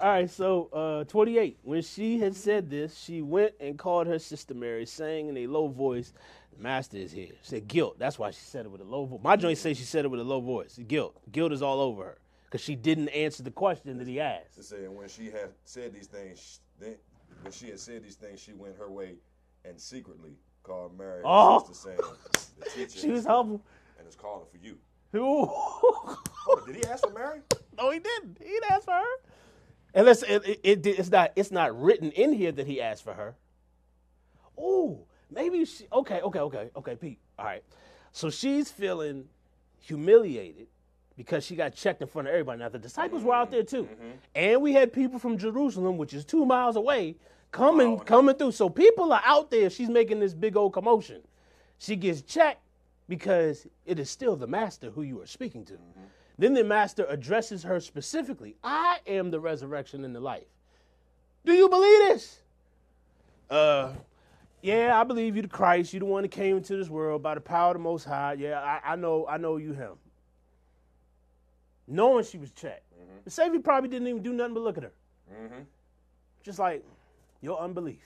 All 0.00 0.08
right, 0.08 0.30
so 0.30 0.68
uh, 0.72 1.04
28. 1.04 1.58
When 1.62 1.82
she 1.82 2.18
had 2.18 2.34
said 2.34 2.70
this, 2.70 2.96
she 2.98 3.20
went 3.20 3.52
and 3.60 3.78
called 3.78 4.06
her 4.06 4.18
sister 4.18 4.54
Mary, 4.54 4.86
saying 4.86 5.28
in 5.28 5.36
a 5.36 5.46
low 5.46 5.68
voice, 5.68 6.12
"The 6.56 6.62
Master 6.62 6.96
is 6.96 7.12
here." 7.12 7.28
She 7.42 7.48
said, 7.50 7.68
"Guilt." 7.68 7.98
That's 7.98 8.18
why 8.18 8.30
she 8.30 8.40
said 8.40 8.64
it 8.64 8.70
with 8.70 8.80
a 8.80 8.84
low 8.84 9.04
voice. 9.04 9.20
My 9.22 9.36
joint 9.36 9.58
say 9.58 9.74
she 9.74 9.84
said 9.84 10.04
it 10.06 10.08
with 10.08 10.20
a 10.20 10.24
low 10.24 10.40
voice. 10.40 10.78
Guilt. 10.88 11.20
Guilt 11.30 11.52
is 11.52 11.60
all 11.60 11.80
over 11.80 12.04
her 12.04 12.18
because 12.46 12.62
she 12.62 12.76
didn't 12.76 13.08
answer 13.10 13.42
the 13.42 13.50
question 13.50 13.98
that 13.98 14.06
he 14.06 14.14
To 14.14 14.20
asked. 14.22 14.64
say, 14.64 14.84
and 14.84 14.96
when 14.96 15.08
she 15.08 15.26
had 15.26 15.50
said 15.64 15.92
these 15.92 16.06
things, 16.06 16.60
then 16.80 16.96
when 17.42 17.52
she 17.52 17.66
had 17.68 17.78
said 17.78 18.02
these 18.02 18.16
things, 18.16 18.40
she 18.40 18.54
went 18.54 18.76
her 18.78 18.90
way 18.90 19.16
and 19.66 19.78
secretly 19.78 20.32
called 20.62 20.96
Mary, 20.96 21.20
Oh. 21.24 21.58
sister, 21.58 21.74
saying, 21.90 21.98
"The 22.58 22.70
teacher 22.86 22.98
She 23.00 23.10
was 23.10 23.26
humble. 23.26 23.60
and 23.98 24.08
is 24.08 24.16
calling 24.16 24.46
for 24.50 24.56
you." 24.56 24.78
Who? 25.12 25.42
On, 25.44 26.66
did 26.66 26.76
he 26.76 26.84
ask 26.84 27.04
for 27.06 27.12
Mary? 27.12 27.40
no, 27.76 27.90
he 27.90 27.98
didn't. 27.98 28.38
He 28.40 28.46
didn't 28.48 28.70
ask 28.70 28.84
for 28.84 28.92
her. 28.92 29.04
And 29.94 30.06
listen, 30.06 30.28
it, 30.30 30.46
it, 30.46 30.60
it, 30.62 30.86
it's 30.86 31.10
not 31.10 31.32
it's 31.36 31.50
not 31.50 31.80
written 31.80 32.10
in 32.12 32.32
here 32.32 32.52
that 32.52 32.66
he 32.66 32.80
asked 32.80 33.02
for 33.04 33.14
her. 33.14 33.34
Oh, 34.56 35.00
maybe 35.30 35.64
she. 35.64 35.86
Okay, 35.92 36.20
okay, 36.20 36.38
okay, 36.38 36.70
okay, 36.76 36.96
Pete. 36.96 37.18
All 37.38 37.44
right. 37.44 37.64
So 38.12 38.30
she's 38.30 38.70
feeling 38.70 39.24
humiliated 39.80 40.68
because 41.16 41.44
she 41.44 41.56
got 41.56 41.74
checked 41.74 42.02
in 42.02 42.08
front 42.08 42.28
of 42.28 42.32
everybody. 42.32 42.58
Now 42.60 42.68
the 42.68 42.78
disciples 42.78 43.22
were 43.22 43.34
out 43.34 43.50
there 43.50 43.62
too, 43.62 43.84
mm-hmm, 43.84 44.02
mm-hmm. 44.02 44.16
and 44.34 44.62
we 44.62 44.72
had 44.72 44.92
people 44.92 45.18
from 45.18 45.38
Jerusalem, 45.38 45.96
which 45.96 46.14
is 46.14 46.24
two 46.24 46.44
miles 46.44 46.76
away, 46.76 47.16
coming 47.52 47.88
oh, 47.88 47.94
Wow. 47.94 48.02
coming 48.04 48.34
through. 48.36 48.52
So 48.52 48.68
people 48.68 49.12
are 49.12 49.22
out 49.24 49.50
there. 49.50 49.70
She's 49.70 49.88
making 49.90 50.20
this 50.20 50.34
big 50.34 50.56
old 50.56 50.72
commotion. 50.72 51.22
She 51.78 51.96
gets 51.96 52.22
checked 52.22 52.62
because 53.08 53.66
it 53.86 53.98
is 53.98 54.08
still 54.10 54.36
the 54.36 54.46
master 54.46 54.90
who 54.90 55.02
you 55.02 55.20
are 55.20 55.26
speaking 55.26 55.64
to. 55.66 55.74
Mm-hmm. 55.74 56.04
Then 56.40 56.54
the 56.54 56.64
master 56.64 57.04
addresses 57.10 57.62
her 57.64 57.80
specifically. 57.80 58.56
I 58.64 59.00
am 59.06 59.30
the 59.30 59.38
resurrection 59.38 60.06
and 60.06 60.16
the 60.16 60.20
life. 60.20 60.46
Do 61.44 61.52
you 61.52 61.68
believe 61.68 61.98
this? 62.08 62.38
Uh, 63.50 63.92
yeah, 64.62 64.98
I 64.98 65.04
believe 65.04 65.36
you 65.36 65.42
the 65.42 65.48
Christ. 65.48 65.92
You're 65.92 66.00
the 66.00 66.06
one 66.06 66.22
that 66.22 66.30
came 66.30 66.56
into 66.56 66.78
this 66.78 66.88
world 66.88 67.22
by 67.22 67.34
the 67.34 67.42
power 67.42 67.72
of 67.72 67.74
the 67.74 67.80
Most 67.80 68.04
High. 68.04 68.34
Yeah, 68.38 68.58
I, 68.58 68.92
I 68.92 68.96
know, 68.96 69.26
I 69.28 69.36
know 69.36 69.58
you 69.58 69.74
him. 69.74 69.92
knowing 71.86 72.24
she 72.24 72.38
was 72.38 72.50
checked. 72.52 72.84
The 73.24 73.30
Savior 73.30 73.60
probably 73.60 73.90
didn't 73.90 74.08
even 74.08 74.22
do 74.22 74.32
nothing 74.32 74.54
but 74.54 74.62
look 74.62 74.78
at 74.78 74.84
her. 74.84 74.92
Just 76.42 76.58
like 76.58 76.82
your 77.42 77.60
unbelief. 77.60 78.00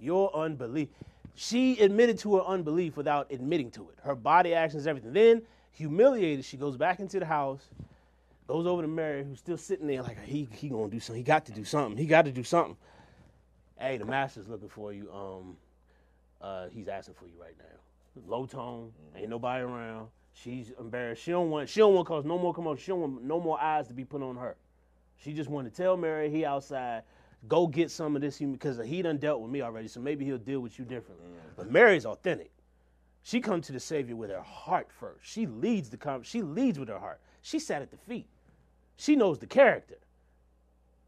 Your 0.00 0.34
unbelief. 0.36 0.88
She 1.36 1.78
admitted 1.78 2.18
to 2.20 2.36
her 2.36 2.42
unbelief 2.42 2.96
without 2.96 3.30
admitting 3.30 3.70
to 3.72 3.82
it. 3.90 3.98
Her 4.02 4.16
body 4.16 4.54
actions, 4.54 4.88
everything. 4.88 5.12
Then, 5.12 5.42
humiliated, 5.72 6.44
she 6.44 6.56
goes 6.56 6.76
back 6.76 7.00
into 7.00 7.18
the 7.18 7.26
house, 7.26 7.62
goes 8.46 8.66
over 8.66 8.82
to 8.82 8.88
Mary, 8.88 9.24
who's 9.24 9.38
still 9.38 9.56
sitting 9.56 9.86
there 9.86 10.02
like 10.02 10.22
he 10.24 10.48
he 10.52 10.68
gonna 10.68 10.88
do 10.88 11.00
something. 11.00 11.20
He 11.20 11.24
got 11.24 11.46
to 11.46 11.52
do 11.52 11.64
something. 11.64 11.96
He 11.96 12.06
got 12.06 12.24
to 12.24 12.32
do 12.32 12.44
something. 12.44 12.76
Hey, 13.78 13.96
the 13.96 14.04
master's 14.04 14.48
looking 14.48 14.68
for 14.68 14.92
you. 14.92 15.10
Um, 15.12 15.56
uh, 16.40 16.66
he's 16.70 16.88
asking 16.88 17.14
for 17.14 17.26
you 17.26 17.40
right 17.40 17.54
now. 17.58 18.24
Low 18.26 18.44
tone, 18.46 18.92
ain't 19.16 19.30
nobody 19.30 19.62
around. 19.62 20.08
She's 20.32 20.72
embarrassed. 20.78 21.22
She 21.22 21.30
don't 21.30 21.50
want. 21.50 21.68
She 21.68 21.80
don't 21.80 21.94
want 21.94 22.06
cause 22.06 22.24
no 22.24 22.38
more 22.38 22.52
commotion. 22.52 22.82
She 22.82 22.88
don't 22.88 23.00
want 23.00 23.22
no 23.22 23.40
more 23.40 23.60
eyes 23.60 23.88
to 23.88 23.94
be 23.94 24.04
put 24.04 24.22
on 24.22 24.36
her. 24.36 24.56
She 25.16 25.32
just 25.32 25.50
want 25.50 25.72
to 25.72 25.82
tell 25.82 25.96
Mary 25.96 26.30
he 26.30 26.44
outside. 26.44 27.02
Go 27.48 27.66
get 27.66 27.90
some 27.90 28.16
of 28.16 28.22
this 28.22 28.36
human 28.36 28.54
because 28.54 28.78
he 28.84 29.00
done 29.00 29.16
dealt 29.16 29.40
with 29.40 29.50
me 29.50 29.62
already. 29.62 29.88
So 29.88 30.00
maybe 30.00 30.24
he'll 30.26 30.38
deal 30.38 30.60
with 30.60 30.78
you 30.78 30.84
differently. 30.84 31.26
But 31.56 31.70
Mary's 31.70 32.04
authentic. 32.04 32.50
She 33.22 33.40
comes 33.40 33.66
to 33.66 33.72
the 33.72 33.80
Savior 33.80 34.16
with 34.16 34.30
her 34.30 34.40
heart 34.40 34.88
first. 34.90 35.26
She 35.26 35.46
leads 35.46 35.90
the 35.90 35.96
con- 35.96 36.22
She 36.22 36.42
leads 36.42 36.78
with 36.78 36.88
her 36.88 36.98
heart. 36.98 37.20
She 37.42 37.58
sat 37.58 37.82
at 37.82 37.90
the 37.90 37.96
feet. 37.96 38.28
She 38.96 39.16
knows 39.16 39.38
the 39.38 39.46
character. 39.46 39.98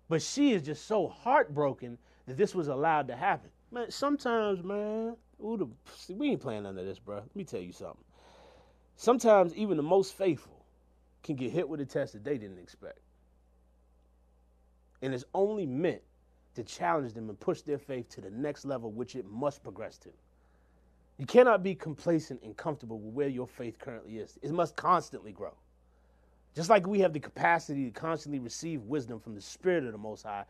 But 0.08 0.22
she 0.22 0.52
is 0.52 0.62
just 0.62 0.86
so 0.86 1.08
heartbroken 1.08 1.98
that 2.26 2.36
this 2.36 2.54
was 2.54 2.68
allowed 2.68 3.08
to 3.08 3.16
happen. 3.16 3.50
Man, 3.70 3.90
sometimes, 3.90 4.62
man, 4.62 5.16
ooh, 5.42 5.56
the, 5.56 6.14
we 6.14 6.30
ain't 6.30 6.40
playing 6.40 6.64
none 6.64 6.78
of 6.78 6.84
this, 6.84 6.98
bro. 6.98 7.16
Let 7.16 7.36
me 7.36 7.44
tell 7.44 7.60
you 7.60 7.72
something. 7.72 8.04
Sometimes 8.96 9.54
even 9.54 9.76
the 9.76 9.82
most 9.82 10.14
faithful 10.14 10.64
can 11.22 11.36
get 11.36 11.50
hit 11.50 11.68
with 11.68 11.80
a 11.80 11.86
test 11.86 12.12
that 12.12 12.24
they 12.24 12.36
didn't 12.36 12.58
expect. 12.58 13.00
And 15.00 15.14
it's 15.14 15.24
only 15.34 15.66
meant 15.66 16.02
to 16.54 16.62
challenge 16.62 17.14
them 17.14 17.28
and 17.28 17.40
push 17.40 17.62
their 17.62 17.78
faith 17.78 18.08
to 18.10 18.20
the 18.20 18.30
next 18.30 18.64
level, 18.64 18.92
which 18.92 19.16
it 19.16 19.24
must 19.26 19.62
progress 19.62 19.96
to. 19.98 20.10
You 21.18 21.26
cannot 21.26 21.62
be 21.62 21.74
complacent 21.74 22.42
and 22.42 22.56
comfortable 22.56 22.98
with 22.98 23.14
where 23.14 23.28
your 23.28 23.46
faith 23.46 23.78
currently 23.78 24.18
is. 24.18 24.38
It 24.42 24.52
must 24.52 24.76
constantly 24.76 25.32
grow. 25.32 25.54
Just 26.54 26.68
like 26.68 26.86
we 26.86 27.00
have 27.00 27.12
the 27.12 27.20
capacity 27.20 27.84
to 27.86 27.90
constantly 27.90 28.38
receive 28.38 28.82
wisdom 28.82 29.20
from 29.20 29.34
the 29.34 29.40
Spirit 29.40 29.84
of 29.84 29.92
the 29.92 29.98
Most 29.98 30.24
High, 30.24 30.44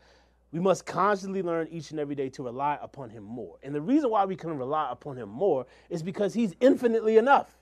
we 0.51 0.59
must 0.59 0.85
constantly 0.85 1.41
learn 1.41 1.67
each 1.71 1.91
and 1.91 1.99
every 1.99 2.15
day 2.15 2.29
to 2.29 2.43
rely 2.43 2.77
upon 2.81 3.09
Him 3.09 3.23
more. 3.23 3.57
And 3.63 3.73
the 3.73 3.81
reason 3.81 4.09
why 4.09 4.25
we 4.25 4.35
can 4.35 4.57
rely 4.57 4.91
upon 4.91 5.17
Him 5.17 5.29
more 5.29 5.65
is 5.89 6.03
because 6.03 6.33
He's 6.33 6.53
infinitely 6.59 7.17
enough. 7.17 7.57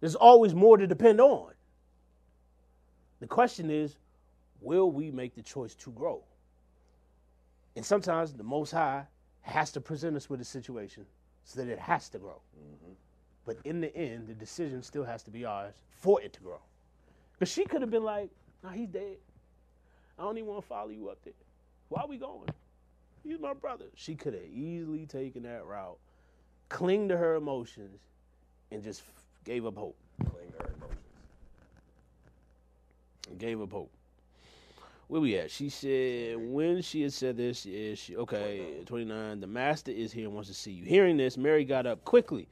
There's 0.00 0.14
always 0.14 0.54
more 0.54 0.76
to 0.76 0.86
depend 0.86 1.20
on. 1.20 1.52
The 3.20 3.26
question 3.26 3.70
is, 3.70 3.98
will 4.60 4.90
we 4.90 5.10
make 5.10 5.34
the 5.34 5.42
choice 5.42 5.74
to 5.76 5.90
grow? 5.90 6.24
And 7.76 7.84
sometimes 7.84 8.32
the 8.32 8.42
Most 8.42 8.70
High 8.70 9.06
has 9.42 9.72
to 9.72 9.80
present 9.80 10.16
us 10.16 10.30
with 10.30 10.40
a 10.40 10.44
situation 10.44 11.04
so 11.44 11.60
that 11.60 11.68
it 11.70 11.78
has 11.78 12.08
to 12.10 12.18
grow. 12.18 12.40
Mm-hmm. 12.58 12.92
But 13.44 13.58
in 13.64 13.80
the 13.80 13.94
end, 13.96 14.28
the 14.28 14.34
decision 14.34 14.82
still 14.82 15.04
has 15.04 15.22
to 15.24 15.30
be 15.30 15.44
ours 15.44 15.74
for 15.90 16.20
it 16.22 16.32
to 16.34 16.40
grow. 16.40 16.60
Because 17.32 17.52
she 17.52 17.64
could 17.64 17.80
have 17.80 17.90
been 17.90 18.04
like, 18.04 18.30
nah, 18.62 18.70
he's 18.70 18.88
dead. 18.88 19.16
I 20.18 20.22
don't 20.22 20.36
even 20.36 20.50
want 20.50 20.62
to 20.62 20.68
follow 20.68 20.90
you 20.90 21.08
up 21.08 21.18
there. 21.24 21.32
Why 21.88 22.02
are 22.02 22.08
we 22.08 22.18
going? 22.18 22.50
He's 23.24 23.40
my 23.40 23.54
brother. 23.54 23.86
She 23.94 24.14
could 24.14 24.34
have 24.34 24.44
easily 24.44 25.06
taken 25.06 25.42
that 25.44 25.64
route, 25.64 25.98
cling 26.68 27.08
to 27.08 27.16
her 27.16 27.34
emotions, 27.34 28.00
and 28.70 28.82
just 28.82 29.02
gave 29.44 29.66
up 29.66 29.76
hope. 29.76 29.96
Cling 30.30 30.52
her 30.58 30.70
emotions. 30.76 31.00
Gave 33.38 33.60
up 33.60 33.72
hope. 33.72 33.90
Where 35.10 35.20
we 35.20 35.36
at? 35.38 35.50
She 35.50 35.70
said 35.70 36.36
when 36.38 36.82
she 36.82 37.02
had 37.02 37.12
said 37.12 37.36
this, 37.36 37.66
is 37.66 37.98
she 37.98 38.16
okay? 38.16 38.84
Twenty 38.86 39.06
nine. 39.06 39.40
The 39.40 39.48
master 39.48 39.90
is 39.90 40.12
here 40.12 40.26
and 40.26 40.34
wants 40.34 40.48
to 40.50 40.54
see 40.54 40.70
you. 40.70 40.84
Hearing 40.84 41.16
this, 41.16 41.36
Mary 41.36 41.64
got 41.64 41.84
up 41.84 42.04
quickly 42.04 42.46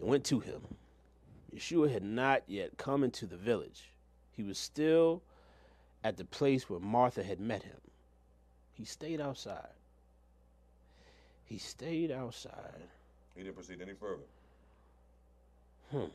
and 0.00 0.08
went 0.08 0.24
to 0.24 0.40
him. 0.40 0.60
Yeshua 1.54 1.88
had 1.88 2.02
not 2.02 2.42
yet 2.48 2.76
come 2.76 3.04
into 3.04 3.26
the 3.26 3.36
village. 3.36 3.92
He 4.32 4.42
was 4.42 4.58
still 4.58 5.22
at 6.02 6.16
the 6.16 6.24
place 6.24 6.68
where 6.68 6.80
Martha 6.80 7.22
had 7.22 7.38
met 7.38 7.62
him. 7.62 7.78
He 8.72 8.84
stayed 8.84 9.20
outside. 9.20 9.68
He 11.44 11.58
stayed 11.58 12.10
outside. 12.10 12.82
He 13.36 13.44
didn't 13.44 13.54
proceed 13.54 13.80
any 13.80 13.94
further. 13.94 14.26
Hmm. 15.92 16.10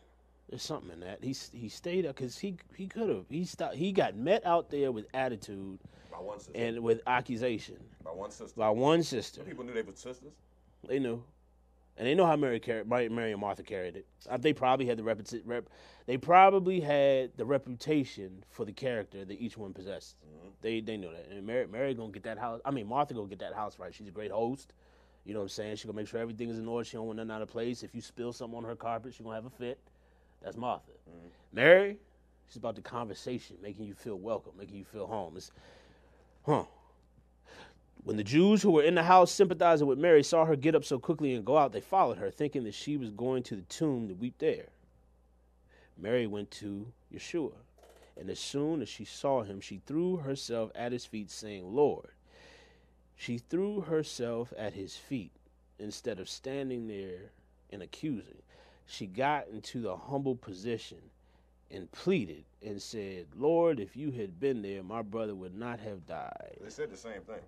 There's 0.49 0.61
something 0.63 0.91
in 0.91 0.99
that. 1.01 1.23
He 1.23 1.35
he 1.53 1.69
stayed 1.69 2.05
up 2.05 2.15
because 2.15 2.37
he 2.37 2.57
he 2.75 2.87
could 2.87 3.09
have. 3.09 3.25
He 3.29 3.45
stopped. 3.45 3.75
He 3.75 3.91
got 3.91 4.15
met 4.15 4.45
out 4.45 4.69
there 4.69 4.91
with 4.91 5.05
attitude 5.13 5.79
By 6.11 6.17
one 6.19 6.37
sister. 6.39 6.51
and 6.55 6.79
with 6.81 7.01
accusation 7.07 7.77
by 8.03 8.11
one 8.11 8.29
sister. 8.31 8.55
by 8.59 8.69
one 8.69 9.01
sister. 9.03 9.41
People 9.43 9.63
knew 9.65 9.73
they 9.73 9.81
were 9.81 9.93
sisters. 9.95 10.33
They 10.87 10.99
knew, 10.99 11.23
and 11.97 12.05
they 12.07 12.13
know 12.13 12.27
how 12.27 12.35
Mary 12.35 12.59
carried. 12.59 12.87
Mary 12.87 13.09
Mary 13.09 13.31
and 13.31 13.41
Martha 13.41 13.63
carried 13.63 13.95
it. 13.95 14.05
Uh, 14.29 14.37
They 14.37 14.53
probably 14.53 14.85
had 14.85 14.97
the 14.99 15.03
reputa- 15.03 15.41
rep. 15.45 15.67
They 16.05 16.17
probably 16.17 16.79
had 16.79 17.35
the 17.37 17.45
reputation 17.45 18.43
for 18.51 18.65
the 18.65 18.71
character 18.71 19.25
that 19.25 19.41
each 19.41 19.57
one 19.57 19.73
possessed. 19.73 20.15
They 20.61 20.79
they 20.79 20.95
know 20.95 21.11
that. 21.11 21.27
And 21.31 21.43
Mary 21.47 21.65
Mary 21.65 21.95
gonna 21.95 22.11
get 22.11 22.21
that 22.23 22.37
house. 22.37 22.61
I 22.63 22.69
mean 22.69 22.85
Martha 22.87 23.15
gonna 23.15 23.27
get 23.27 23.39
that 23.39 23.55
house 23.55 23.79
right. 23.79 23.93
She's 23.93 24.07
a 24.07 24.11
great 24.11 24.31
host. 24.31 24.73
You 25.25 25.33
know 25.33 25.39
what 25.39 25.45
I'm 25.45 25.49
saying? 25.49 25.77
She 25.77 25.87
gonna 25.87 25.95
make 25.95 26.07
sure 26.07 26.19
everything 26.19 26.49
is 26.49 26.59
in 26.59 26.67
order. 26.67 26.85
She 26.85 26.97
don't 26.97 27.07
want 27.07 27.17
nothing 27.17 27.31
out 27.31 27.41
of 27.41 27.47
place. 27.47 27.81
If 27.81 27.95
you 27.95 28.01
spill 28.01 28.31
something 28.31 28.55
on 28.57 28.63
her 28.63 28.75
carpet, 28.75 29.15
she 29.15 29.23
gonna 29.23 29.33
have 29.35 29.47
a 29.47 29.49
fit. 29.49 29.79
That's 30.45 30.57
Martha. 30.57 30.91
Mary, 31.51 31.97
she's 32.47 32.57
about 32.57 32.75
the 32.75 32.81
conversation, 32.81 33.57
making 33.63 33.85
you 33.85 33.95
feel 33.95 34.17
welcome, 34.17 34.51
making 34.55 34.77
you 34.77 34.85
feel 34.85 35.07
home. 35.07 35.33
It's, 35.35 35.51
huh? 36.45 36.65
When 38.03 38.15
the 38.15 38.23
Jews 38.23 38.61
who 38.61 38.69
were 38.69 38.83
in 38.83 38.93
the 38.93 39.01
house 39.01 39.31
sympathizing 39.31 39.87
with 39.87 39.97
Mary 39.97 40.21
saw 40.21 40.45
her 40.45 40.55
get 40.55 40.75
up 40.75 40.85
so 40.85 40.99
quickly 40.99 41.33
and 41.33 41.43
go 41.43 41.57
out, 41.57 41.71
they 41.71 41.81
followed 41.81 42.19
her, 42.19 42.29
thinking 42.29 42.63
that 42.65 42.75
she 42.75 42.95
was 42.95 43.09
going 43.09 43.41
to 43.43 43.55
the 43.55 43.63
tomb 43.63 44.07
to 44.07 44.13
weep 44.13 44.35
there. 44.37 44.67
Mary 45.97 46.27
went 46.27 46.51
to 46.51 46.85
Yeshua, 47.11 47.53
and 48.15 48.29
as 48.29 48.37
soon 48.37 48.83
as 48.83 48.89
she 48.89 49.03
saw 49.03 49.41
him, 49.41 49.59
she 49.59 49.81
threw 49.87 50.17
herself 50.17 50.69
at 50.75 50.91
his 50.91 51.05
feet, 51.05 51.31
saying, 51.31 51.73
Lord. 51.73 52.11
She 53.15 53.39
threw 53.39 53.81
herself 53.81 54.53
at 54.55 54.73
his 54.73 54.95
feet 54.95 55.31
instead 55.79 56.19
of 56.19 56.29
standing 56.29 56.87
there 56.87 57.31
and 57.71 57.81
accusing. 57.81 58.43
She 58.87 59.07
got 59.07 59.47
into 59.47 59.81
the 59.81 59.95
humble 59.95 60.35
position 60.35 60.99
and 61.71 61.91
pleaded 61.91 62.43
and 62.63 62.81
said, 62.81 63.25
Lord, 63.35 63.79
if 63.79 63.95
you 63.95 64.11
had 64.11 64.39
been 64.39 64.61
there, 64.61 64.83
my 64.83 65.01
brother 65.01 65.33
would 65.35 65.55
not 65.57 65.79
have 65.79 66.05
died. 66.05 66.57
They 66.61 66.69
said 66.69 66.91
the 66.91 66.97
same 66.97 67.21
thing. 67.21 67.41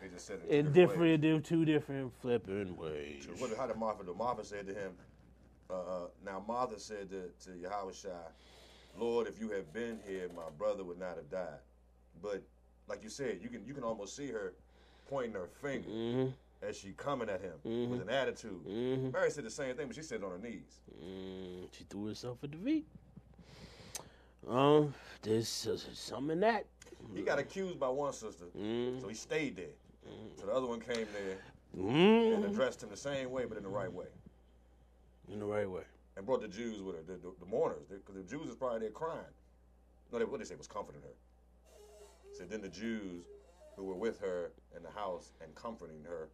They 0.00 0.08
just 0.08 0.26
said 0.26 0.40
it 0.48 0.50
In 0.54 0.72
different, 0.72 1.24
in 1.24 1.42
two 1.42 1.64
different 1.64 2.12
flipping 2.20 2.76
ways. 2.76 3.26
ways. 3.28 3.40
What, 3.40 3.56
how 3.56 3.66
did 3.66 3.76
Martha 3.76 4.04
do? 4.04 4.14
Martha 4.14 4.44
said 4.44 4.66
to 4.66 4.74
him, 4.74 4.92
uh, 5.70 6.06
now 6.24 6.42
Martha 6.46 6.78
said 6.78 7.10
to, 7.10 7.28
to 7.44 7.50
Yahushua, 7.58 8.30
Lord, 8.98 9.26
if 9.26 9.38
you 9.40 9.50
had 9.50 9.72
been 9.72 9.98
here, 10.06 10.28
my 10.34 10.50
brother 10.56 10.82
would 10.84 10.98
not 10.98 11.16
have 11.16 11.30
died. 11.30 11.60
But 12.22 12.42
like 12.88 13.02
you 13.02 13.10
said, 13.10 13.38
you 13.42 13.48
can 13.48 13.64
you 13.66 13.74
can 13.74 13.84
almost 13.84 14.16
see 14.16 14.28
her 14.28 14.54
pointing 15.08 15.34
her 15.34 15.48
finger 15.60 15.88
Mm-hmm. 15.88 16.30
As 16.62 16.76
she 16.76 16.90
coming 16.96 17.28
at 17.28 17.40
him 17.40 17.90
with 17.90 18.00
an 18.02 18.10
attitude. 18.10 18.66
Mary 19.12 19.30
said 19.30 19.44
the 19.44 19.50
same 19.50 19.74
thing, 19.76 19.86
but 19.86 19.96
she 19.96 20.02
said 20.02 20.22
on 20.24 20.30
her 20.30 20.38
knees. 20.38 20.80
Mm, 21.04 21.68
she 21.76 21.84
threw 21.84 22.06
herself 22.08 22.38
at 22.42 22.50
the 22.52 22.56
feet. 22.58 22.86
Um, 24.48 24.94
there's 25.22 25.66
uh, 25.66 25.76
something 25.94 26.32
in 26.32 26.40
that. 26.40 26.64
He 27.14 27.22
got 27.22 27.38
accused 27.38 27.78
by 27.78 27.88
one 27.88 28.12
sister, 28.12 28.46
so 28.54 29.08
he 29.08 29.14
stayed 29.14 29.56
there. 29.56 29.74
So 30.40 30.46
the 30.46 30.52
other 30.52 30.66
one 30.66 30.80
came 30.80 31.06
there 31.12 31.36
Mm, 31.76 32.34
and 32.36 32.44
addressed 32.46 32.82
him 32.82 32.88
the 32.88 32.96
same 32.96 33.30
way, 33.30 33.44
but 33.44 33.58
in 33.58 33.62
the 33.62 33.68
right 33.68 33.92
way. 33.92 34.06
in 35.30 35.38
the 35.38 35.44
right 35.44 35.68
way. 35.70 35.82
and 36.16 36.24
brought 36.24 36.40
the 36.40 36.48
Jews 36.48 36.80
with 36.80 36.96
her, 36.96 37.02
the, 37.06 37.12
the, 37.18 37.32
the 37.40 37.46
mourners, 37.46 37.84
because 37.90 38.14
the 38.16 38.22
Jews 38.22 38.48
is 38.48 38.56
probably 38.56 38.80
there 38.80 38.90
crying. 38.90 39.20
No, 40.10 40.18
they, 40.18 40.24
what 40.24 40.38
they 40.40 40.46
say 40.46 40.54
was 40.56 40.66
comforting 40.66 41.02
her. 41.02 41.14
So 42.32 42.44
then 42.44 42.62
the 42.62 42.70
Jews 42.70 43.26
who 43.76 43.84
were 43.84 43.94
with 43.94 44.18
her 44.20 44.50
in 44.74 44.82
the 44.82 44.90
house 44.90 45.32
and 45.42 45.54
comforting 45.54 46.02
her, 46.04 46.30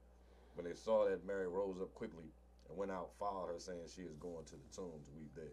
when 0.55 0.66
they 0.66 0.74
saw 0.74 1.09
that 1.09 1.26
Mary 1.26 1.48
rose 1.48 1.80
up 1.80 1.92
quickly 1.94 2.24
and 2.68 2.78
went 2.78 2.90
out, 2.90 3.11
followed 3.18 3.48
her, 3.48 3.59
saying 3.59 3.80
she 3.94 4.02
is 4.02 4.16
going 4.16 4.44
to 4.46 4.52
the 4.52 4.74
tomb 4.74 4.90
to 5.05 5.11
weep 5.16 5.34
there. 5.34 5.44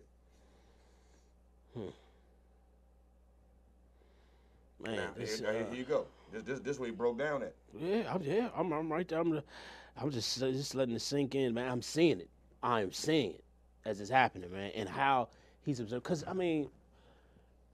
Man, 4.83 4.95
Now, 4.95 5.09
this, 5.15 5.39
here, 5.39 5.49
uh, 5.49 5.53
here 5.53 5.67
you 5.73 5.83
go. 5.83 6.05
This, 6.31 6.43
this, 6.43 6.59
this 6.59 6.79
way 6.79 6.87
he 6.89 6.93
broke 6.93 7.17
down 7.19 7.43
at. 7.43 7.53
yeah, 7.79 8.13
I'm, 8.13 8.21
yeah, 8.23 8.49
I'm, 8.55 8.71
I'm 8.71 8.91
right 8.91 9.07
there. 9.07 9.19
I'm, 9.19 9.41
I'm 9.97 10.09
just, 10.11 10.39
just 10.39 10.75
letting 10.75 10.95
it 10.95 11.01
sink 11.01 11.35
in, 11.35 11.53
man. 11.53 11.69
I'm 11.69 11.81
seeing 11.81 12.19
it. 12.19 12.29
I'm 12.63 12.91
seeing 12.91 13.31
it 13.31 13.43
as 13.85 13.99
it's 14.01 14.09
happening, 14.09 14.51
man, 14.51 14.71
and 14.75 14.87
how 14.87 15.29
he's 15.63 15.79
observed. 15.79 16.03
Because 16.03 16.23
I 16.27 16.33
mean, 16.33 16.69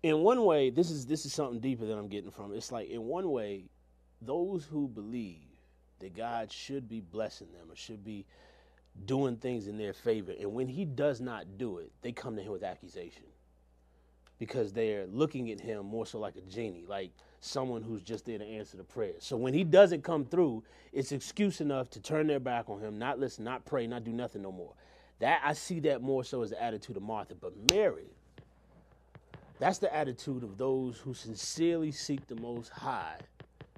in 0.04 0.20
one 0.20 0.44
way, 0.46 0.70
this 0.70 0.90
is 0.90 1.06
this 1.06 1.26
is 1.26 1.34
something 1.34 1.60
deeper 1.60 1.86
that 1.86 1.98
I'm 1.98 2.08
getting 2.08 2.32
from. 2.32 2.54
It's 2.54 2.72
like 2.72 2.90
in 2.90 3.04
one 3.04 3.30
way, 3.32 3.66
those 4.22 4.66
who 4.66 4.88
believe 4.88 5.47
that 6.00 6.16
God 6.16 6.52
should 6.52 6.90
be 6.90 7.02
blessing 7.02 7.48
them 7.54 7.72
or 7.72 7.76
should 7.76 8.04
be 8.06 8.26
doing 9.06 9.38
things 9.38 9.68
in 9.68 9.78
their 9.78 9.94
favor, 9.94 10.34
and 10.40 10.54
when 10.54 10.68
He 10.70 10.86
does 10.86 11.22
not 11.22 11.58
do 11.58 11.80
it, 11.80 11.92
they 12.02 12.12
come 12.12 12.36
to 12.38 12.42
Him 12.44 12.52
with 12.54 12.64
accusation. 12.64 13.24
because 14.40 14.74
they're 14.74 15.08
looking 15.08 15.52
at 15.52 15.60
him 15.60 15.86
more 15.86 16.06
so 16.06 16.20
like 16.20 16.36
a 16.36 16.42
genie, 16.42 16.86
like 16.88 17.12
someone 17.42 17.82
who's 17.82 18.02
just 18.04 18.26
there 18.26 18.38
to 18.38 18.46
answer 18.46 18.78
the 18.78 18.84
prayer. 18.84 19.14
So 19.20 19.38
when 19.38 19.54
he 19.54 19.64
doesn't 19.64 20.04
come 20.04 20.26
through, 20.26 20.64
it's 20.94 21.12
excuse 21.12 21.62
enough 21.62 21.90
to 21.92 22.02
turn 22.02 22.28
their 22.28 22.40
back 22.40 22.70
on 22.70 22.80
him, 22.82 23.00
not 23.00 23.20
listen, 23.20 23.44
not 23.46 23.66
pray, 23.66 23.88
not 23.88 24.04
do 24.04 24.12
nothing 24.12 24.42
no 24.44 24.52
more. 24.52 24.74
That 25.20 25.42
I 25.44 25.54
see 25.54 25.80
that 25.82 26.02
more 26.02 26.24
so 26.24 26.44
as 26.44 26.52
the 26.52 26.62
attitude 26.62 26.98
of 26.98 27.04
Martha. 27.04 27.36
But 27.36 27.54
Mary, 27.72 28.08
that's 29.60 29.80
the 29.80 29.94
attitude 29.96 30.44
of 30.44 30.58
those 30.58 31.00
who 31.00 31.14
sincerely 31.14 31.92
seek 31.92 32.28
the 32.28 32.36
most 32.36 32.70
high. 32.70 33.18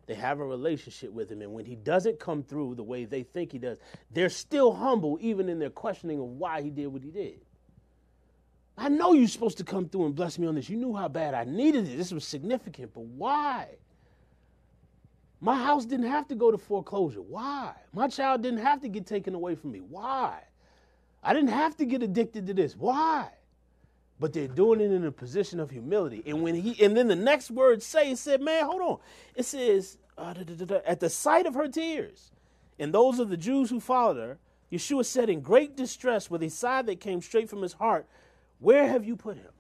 They 0.09 0.15
have 0.15 0.39
a 0.39 0.43
relationship 0.43 1.13
with 1.13 1.31
him, 1.31 1.43
and 1.43 1.53
when 1.53 1.65
he 1.65 1.75
doesn't 1.75 2.19
come 2.19 2.41
through 2.41 2.73
the 2.73 2.83
way 2.83 3.05
they 3.05 3.21
think 3.21 3.51
he 3.51 3.59
does, 3.59 3.77
they're 4.09 4.29
still 4.29 4.73
humble, 4.73 5.19
even 5.21 5.47
in 5.49 5.59
their 5.59 5.69
questioning 5.69 6.19
of 6.19 6.25
why 6.25 6.63
he 6.63 6.71
did 6.71 6.87
what 6.87 7.03
he 7.03 7.11
did. 7.11 7.41
I 8.75 8.89
know 8.89 9.13
you're 9.13 9.27
supposed 9.27 9.59
to 9.59 9.63
come 9.63 9.87
through 9.87 10.07
and 10.07 10.15
bless 10.15 10.39
me 10.39 10.47
on 10.47 10.55
this. 10.55 10.67
You 10.67 10.77
knew 10.77 10.95
how 10.95 11.09
bad 11.09 11.35
I 11.35 11.43
needed 11.43 11.87
it. 11.87 11.95
This 11.95 12.11
was 12.11 12.25
significant, 12.25 12.91
but 12.91 13.03
why? 13.03 13.67
My 15.41 15.55
house 15.55 15.85
didn't 15.85 16.07
have 16.07 16.27
to 16.29 16.35
go 16.35 16.49
to 16.49 16.57
foreclosure. 16.57 17.21
Why? 17.21 17.75
My 17.93 18.07
child 18.07 18.41
didn't 18.41 18.61
have 18.61 18.81
to 18.81 18.89
get 18.89 19.05
taken 19.05 19.35
away 19.35 19.53
from 19.53 19.73
me. 19.73 19.77
Why? 19.77 20.41
I 21.21 21.35
didn't 21.35 21.49
have 21.49 21.77
to 21.77 21.85
get 21.85 22.01
addicted 22.01 22.47
to 22.47 22.55
this. 22.55 22.75
Why? 22.75 23.29
But 24.19 24.33
they're 24.33 24.47
doing 24.49 24.81
it 24.81 24.91
in 24.91 25.05
a 25.05 25.11
position 25.11 25.59
of 25.59 25.69
humility. 25.69 26.21
And 26.25 26.41
when 26.41 26.55
he 26.55 26.83
and 26.83 26.95
then 26.97 27.07
the 27.07 27.15
next 27.15 27.51
word 27.51 27.81
say, 27.81 28.11
it 28.11 28.17
said, 28.17 28.41
man, 28.41 28.65
hold 28.65 28.81
on. 28.81 28.97
It 29.35 29.45
says, 29.45 29.97
uh, 30.17 30.33
da, 30.33 30.43
da, 30.43 30.65
da, 30.65 30.79
at 30.85 30.99
the 30.99 31.09
sight 31.09 31.45
of 31.45 31.53
her 31.53 31.67
tears, 31.69 32.31
and 32.77 32.93
those 32.93 33.19
of 33.19 33.29
the 33.29 33.37
Jews 33.37 33.69
who 33.69 33.79
followed 33.79 34.17
her, 34.17 34.37
Yeshua 34.71 35.05
said 35.05 35.29
in 35.29 35.39
great 35.41 35.75
distress 35.77 36.29
with 36.29 36.43
a 36.43 36.49
sigh 36.49 36.81
that 36.83 36.99
came 36.99 37.21
straight 37.21 37.49
from 37.49 37.61
his 37.61 37.73
heart, 37.73 38.05
where 38.59 38.87
have 38.87 39.05
you 39.05 39.15
put 39.15 39.37
him? 39.37 39.51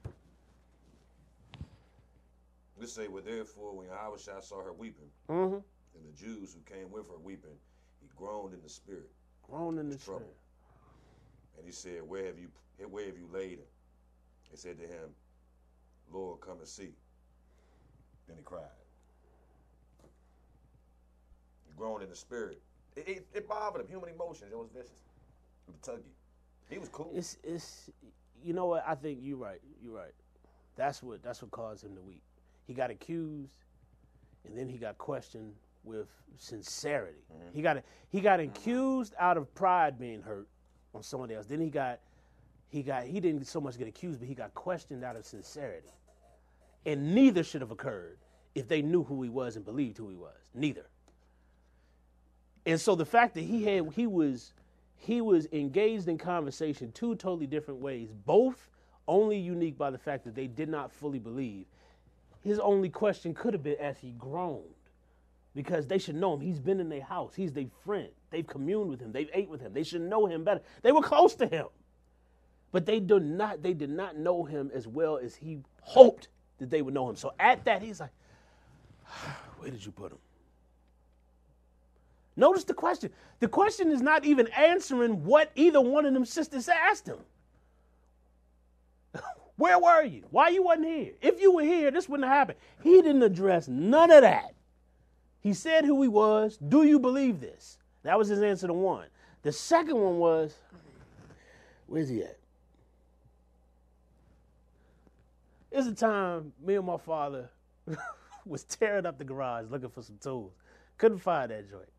Let's 2.77 2.93
say, 2.93 3.07
well, 3.07 3.23
therefore, 3.25 3.75
when 3.75 3.87
Yahushua 3.87 4.43
saw 4.43 4.63
her 4.63 4.73
weeping, 4.73 5.09
Mm-hmm. 5.29 5.55
and 5.55 6.05
the 6.05 6.17
Jews 6.17 6.53
who 6.53 6.61
came 6.73 6.91
with 6.91 7.07
her 7.07 7.17
weeping, 7.17 7.55
he 8.01 8.07
groaned 8.15 8.53
in 8.53 8.61
the 8.61 8.69
spirit, 8.69 9.09
groaned 9.43 9.79
in 9.79 9.89
the 9.89 9.97
trouble. 9.97 10.19
spirit. 10.21 10.35
and 11.57 11.65
he 11.65 11.71
said, 11.71 12.07
"Where 12.07 12.25
have 12.25 12.37
you, 12.39 12.47
where 12.89 13.05
have 13.05 13.17
you 13.17 13.27
laid 13.31 13.59
him?" 13.59 13.65
They 14.49 14.57
said 14.57 14.77
to 14.79 14.83
him, 14.83 15.09
"Lord, 16.11 16.41
come 16.41 16.59
and 16.59 16.67
see." 16.67 16.93
Then 18.27 18.37
he 18.37 18.43
cried. 18.43 18.61
He 21.67 21.73
groaned 21.75 22.03
in 22.03 22.09
the 22.09 22.15
spirit. 22.15 22.61
It, 22.95 23.07
it, 23.07 23.27
it 23.33 23.47
bothered 23.47 23.81
him. 23.81 23.87
Human 23.87 24.09
emotions. 24.09 24.51
It 24.51 24.57
was 24.57 24.69
vicious. 24.73 25.03
It 25.67 25.71
was 25.71 25.79
tuggy. 25.81 26.11
He 26.69 26.77
was 26.77 26.89
cool. 26.89 27.11
It's 27.15 27.37
it's 27.43 27.89
you 28.43 28.53
know 28.53 28.67
what? 28.67 28.83
I 28.87 28.95
think 28.95 29.19
you're 29.21 29.37
right. 29.37 29.59
You're 29.81 29.95
right. 29.95 30.13
That's 30.75 31.01
what 31.01 31.23
that's 31.23 31.41
what 31.41 31.51
caused 31.51 31.83
him 31.83 31.95
to 31.95 32.01
weep. 32.01 32.21
He 32.67 32.73
got 32.73 32.91
accused, 32.91 33.51
and 34.45 34.57
then 34.57 34.69
he 34.69 34.77
got 34.77 34.97
questioned 34.97 35.53
with 35.83 36.07
sincerity. 36.37 37.23
Mm-hmm. 37.33 37.55
He 37.55 37.61
got 37.61 37.83
he 38.09 38.21
got 38.21 38.39
mm-hmm. 38.39 38.51
accused 38.51 39.13
out 39.19 39.37
of 39.37 39.53
pride 39.55 39.99
being 39.99 40.21
hurt 40.21 40.47
on 40.93 41.03
someone 41.03 41.31
else. 41.31 41.47
Then 41.47 41.59
he 41.59 41.69
got 41.69 41.99
he 42.69 42.83
got 42.83 43.03
he 43.03 43.19
didn't 43.19 43.45
so 43.45 43.59
much 43.59 43.77
get 43.77 43.87
accused, 43.87 44.19
but 44.19 44.27
he 44.27 44.35
got 44.35 44.53
questioned 44.53 45.03
out 45.03 45.15
of 45.15 45.25
sincerity. 45.25 45.89
And 46.85 47.13
neither 47.13 47.43
should 47.43 47.61
have 47.61 47.71
occurred 47.71 48.17
if 48.55 48.67
they 48.67 48.81
knew 48.81 49.03
who 49.03 49.21
he 49.21 49.29
was 49.29 49.55
and 49.55 49.65
believed 49.65 49.97
who 49.97 50.09
he 50.09 50.15
was. 50.15 50.49
Neither. 50.53 50.85
And 52.65 52.79
so 52.79 52.95
the 52.95 53.05
fact 53.05 53.33
that 53.35 53.41
he 53.41 53.63
had 53.63 53.91
he 53.93 54.07
was 54.07 54.53
he 54.95 55.21
was 55.21 55.47
engaged 55.51 56.07
in 56.07 56.17
conversation 56.17 56.91
two 56.91 57.15
totally 57.15 57.47
different 57.47 57.79
ways, 57.79 58.09
both 58.25 58.69
only 59.07 59.37
unique 59.37 59.77
by 59.77 59.89
the 59.89 59.97
fact 59.97 60.23
that 60.25 60.35
they 60.35 60.47
did 60.47 60.69
not 60.69 60.91
fully 60.91 61.19
believe. 61.19 61.65
His 62.43 62.59
only 62.59 62.89
question 62.89 63.33
could 63.33 63.53
have 63.53 63.63
been 63.63 63.77
as 63.79 63.97
he 63.97 64.11
groaned, 64.11 64.63
because 65.55 65.87
they 65.87 65.97
should 65.97 66.15
know 66.15 66.33
him. 66.33 66.41
He's 66.41 66.59
been 66.59 66.79
in 66.79 66.89
their 66.89 67.03
house. 67.03 67.33
He's 67.35 67.51
their 67.51 67.65
friend. 67.85 68.09
They've 68.29 68.45
communed 68.45 68.89
with 68.89 68.99
him. 68.99 69.11
They've 69.11 69.29
ate 69.33 69.49
with 69.49 69.61
him. 69.61 69.73
They 69.73 69.83
should 69.83 70.01
know 70.01 70.25
him 70.25 70.43
better. 70.43 70.61
They 70.83 70.91
were 70.91 71.01
close 71.01 71.35
to 71.35 71.47
him, 71.47 71.67
but 72.71 72.85
they 72.85 72.99
did 72.99 73.23
not. 73.23 73.63
They 73.63 73.73
did 73.73 73.89
not 73.89 74.17
know 74.17 74.43
him 74.43 74.71
as 74.73 74.87
well 74.87 75.17
as 75.17 75.35
he 75.35 75.59
hoped 75.81 76.27
that 76.59 76.69
they 76.69 76.81
would 76.81 76.93
know 76.93 77.09
him. 77.09 77.15
So 77.15 77.33
at 77.39 77.65
that, 77.65 77.81
he's 77.81 77.99
like, 77.99 78.11
"Where 79.59 79.71
did 79.71 79.85
you 79.85 79.91
put 79.91 80.11
him?" 80.11 80.19
Notice 82.39 82.63
the 82.63 82.73
question. 82.73 83.11
The 83.41 83.49
question 83.49 83.91
is 83.91 84.01
not 84.01 84.23
even 84.23 84.47
answering 84.47 85.25
what 85.25 85.51
either 85.55 85.81
one 85.81 86.05
of 86.05 86.13
them 86.13 86.23
sisters 86.23 86.69
asked 86.69 87.05
him. 87.05 87.19
Where 89.57 89.77
were 89.77 90.03
you? 90.03 90.23
Why 90.31 90.47
you 90.47 90.63
wasn't 90.63 90.87
here? 90.87 91.11
If 91.21 91.41
you 91.41 91.51
were 91.51 91.63
here, 91.63 91.91
this 91.91 92.07
wouldn't 92.07 92.29
have 92.29 92.37
happened. 92.37 92.59
He 92.81 93.01
didn't 93.01 93.23
address 93.23 93.67
none 93.67 94.09
of 94.09 94.21
that. 94.21 94.53
He 95.41 95.53
said 95.53 95.83
who 95.83 96.01
he 96.01 96.07
was. 96.07 96.57
Do 96.57 96.83
you 96.83 96.97
believe 96.97 97.41
this? 97.41 97.77
That 98.03 98.17
was 98.17 98.29
his 98.29 98.41
answer 98.41 98.67
to 98.67 98.73
one. 98.73 99.07
The 99.41 99.51
second 99.51 99.97
one 99.97 100.17
was, 100.17 100.55
where's 101.87 102.07
he 102.07 102.23
at? 102.23 102.38
It's 105.71 105.87
a 105.87 105.93
time 105.93 106.51
me 106.65 106.75
and 106.75 106.85
my 106.85 106.97
father 106.97 107.49
was 108.45 108.63
tearing 108.63 109.05
up 109.05 109.17
the 109.17 109.23
garage 109.23 109.65
looking 109.69 109.89
for 109.89 110.01
some 110.01 110.17
tools. 110.21 110.53
Couldn't 110.97 111.19
find 111.19 111.51
that 111.51 111.69
joint. 111.69 111.89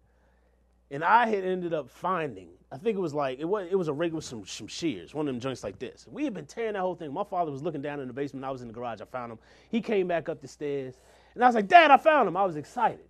And 0.91 1.05
I 1.05 1.27
had 1.27 1.45
ended 1.45 1.73
up 1.73 1.89
finding, 1.89 2.49
I 2.73 2.77
think 2.77 2.97
it 2.97 3.01
was 3.01 3.14
like, 3.14 3.39
it 3.39 3.45
was, 3.45 3.68
it 3.71 3.77
was 3.77 3.87
a 3.87 3.93
rig 3.93 4.12
with 4.12 4.25
some, 4.25 4.45
some 4.45 4.66
shears, 4.66 5.14
one 5.14 5.29
of 5.29 5.33
them 5.33 5.41
joints 5.41 5.62
like 5.62 5.79
this. 5.79 6.07
We 6.11 6.25
had 6.25 6.35
been 6.35 6.47
tearing 6.47 6.73
that 6.73 6.81
whole 6.81 6.97
thing. 6.97 7.12
My 7.12 7.23
father 7.23 7.53
was 7.53 7.62
looking 7.62 7.81
down 7.81 8.01
in 8.01 8.09
the 8.09 8.12
basement. 8.12 8.45
I 8.45 8.51
was 8.51 8.62
in 8.62 8.68
the 8.68 8.75
garage. 8.75 9.01
I 9.01 9.05
found 9.05 9.31
him. 9.31 9.39
He 9.71 9.81
came 9.81 10.09
back 10.09 10.29
up 10.29 10.41
the 10.41 10.49
stairs. 10.49 10.95
And 11.35 11.45
I 11.45 11.47
was 11.47 11.55
like, 11.55 11.68
Dad, 11.68 11.93
I 11.93 11.97
found 11.97 12.27
him. 12.27 12.37
I 12.37 12.45
was 12.45 12.57
excited. 12.57 13.07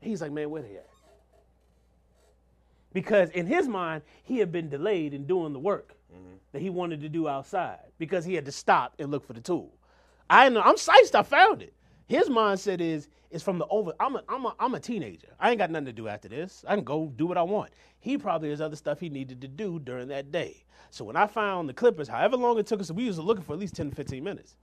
He's 0.00 0.22
like, 0.22 0.30
man, 0.30 0.50
where 0.50 0.62
they 0.62 0.76
at? 0.76 0.86
Because 2.92 3.30
in 3.30 3.46
his 3.46 3.66
mind, 3.68 4.02
he 4.22 4.38
had 4.38 4.52
been 4.52 4.68
delayed 4.68 5.12
in 5.12 5.26
doing 5.26 5.52
the 5.52 5.58
work 5.58 5.96
mm-hmm. 6.12 6.34
that 6.52 6.62
he 6.62 6.70
wanted 6.70 7.00
to 7.00 7.08
do 7.08 7.28
outside 7.28 7.80
because 7.98 8.24
he 8.24 8.34
had 8.34 8.44
to 8.44 8.52
stop 8.52 8.94
and 8.98 9.10
look 9.10 9.26
for 9.26 9.32
the 9.32 9.40
tool. 9.40 9.72
I 10.30 10.48
know, 10.48 10.62
I'm 10.62 10.76
psyched 10.76 11.14
I 11.16 11.24
found 11.24 11.62
it. 11.62 11.74
His 12.06 12.30
mindset 12.30 12.80
is 12.80 13.08
is 13.30 13.42
from 13.42 13.58
the 13.58 13.66
over. 13.68 13.92
I'm 14.00 14.16
a, 14.16 14.24
I'm 14.28 14.46
a, 14.46 14.54
I'm 14.58 14.74
a 14.74 14.80
teenager. 14.80 15.28
I 15.40 15.50
ain't 15.50 15.58
got 15.58 15.70
nothing 15.70 15.86
to 15.86 15.92
do 15.92 16.08
after 16.08 16.28
this. 16.28 16.64
I 16.68 16.76
can 16.76 16.84
go 16.84 17.12
do 17.16 17.26
what 17.26 17.38
I 17.38 17.42
want. 17.42 17.70
He 18.00 18.18
probably 18.18 18.50
has 18.50 18.60
other 18.60 18.76
stuff 18.76 19.00
he 19.00 19.08
needed 19.08 19.40
to 19.42 19.48
do 19.48 19.78
during 19.80 20.08
that 20.08 20.32
day. 20.32 20.64
So 20.90 21.04
when 21.04 21.16
I 21.16 21.28
found 21.28 21.68
the 21.68 21.74
clippers, 21.74 22.08
however 22.08 22.36
long 22.36 22.58
it 22.58 22.66
took 22.66 22.80
us, 22.80 22.90
we 22.90 23.06
was 23.06 23.18
looking 23.18 23.44
for 23.44 23.52
at 23.52 23.60
least 23.60 23.76
10 23.76 23.90
to 23.90 23.96
15 23.96 24.24
minutes. 24.24 24.56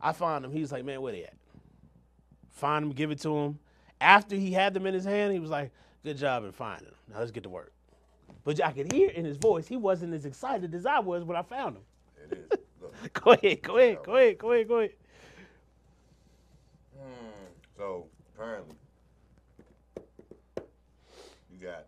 I 0.00 0.12
found 0.12 0.44
him. 0.44 0.52
He 0.52 0.60
was 0.60 0.72
like, 0.72 0.84
man, 0.84 1.02
where 1.02 1.12
they 1.12 1.24
at? 1.24 1.34
Find 2.52 2.84
him, 2.86 2.92
give 2.92 3.12
it 3.12 3.20
to 3.20 3.36
him. 3.36 3.58
After 4.00 4.36
he 4.36 4.52
had 4.52 4.74
them 4.74 4.86
in 4.86 4.94
his 4.94 5.04
hand, 5.04 5.32
he 5.32 5.40
was 5.40 5.50
like, 5.50 5.72
good 6.04 6.18
job 6.18 6.44
in 6.44 6.52
finding 6.52 6.86
them. 6.86 6.94
Now 7.12 7.20
let's 7.20 7.32
get 7.32 7.44
to 7.44 7.48
work. 7.50 7.72
But 8.44 8.62
I 8.64 8.72
could 8.72 8.92
hear 8.92 9.10
in 9.10 9.24
his 9.24 9.38
voice, 9.38 9.68
he 9.68 9.76
wasn't 9.76 10.14
as 10.14 10.26
excited 10.26 10.74
as 10.74 10.86
I 10.86 11.00
was 11.00 11.24
when 11.24 11.36
I 11.36 11.42
found 11.42 11.76
him. 11.76 11.82
It 12.30 12.38
is. 12.52 12.58
Go 13.12 13.32
ahead, 13.32 13.62
go 13.62 13.76
ahead, 13.76 14.02
go 14.02 14.16
ahead, 14.16 14.38
go 14.38 14.52
ahead, 14.52 14.68
go 14.68 14.78
ahead. 14.78 14.92
So 17.76 18.06
apparently, 18.34 18.76
you 21.52 21.58
got 21.58 21.86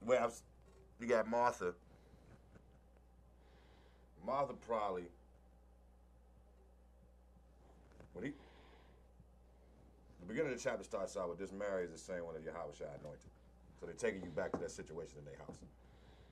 well, 0.00 0.32
you 1.00 1.06
got 1.06 1.28
Martha. 1.28 1.74
Martha 4.24 4.54
probably 4.54 5.04
when 8.14 8.24
he 8.24 8.32
the 10.20 10.26
beginning 10.26 10.52
of 10.52 10.58
the 10.58 10.62
chapter 10.62 10.84
starts 10.84 11.16
out 11.16 11.28
with 11.28 11.38
this 11.38 11.52
Mary 11.52 11.84
is 11.84 11.92
the 11.92 11.98
same 11.98 12.24
one 12.24 12.34
as 12.36 12.42
Yahushua 12.42 12.88
anointed. 13.00 13.30
So 13.80 13.86
they're 13.86 13.94
taking 13.94 14.22
you 14.22 14.30
back 14.30 14.52
to 14.52 14.58
that 14.58 14.70
situation 14.70 15.18
in 15.18 15.24
their 15.26 15.38
house. 15.38 15.58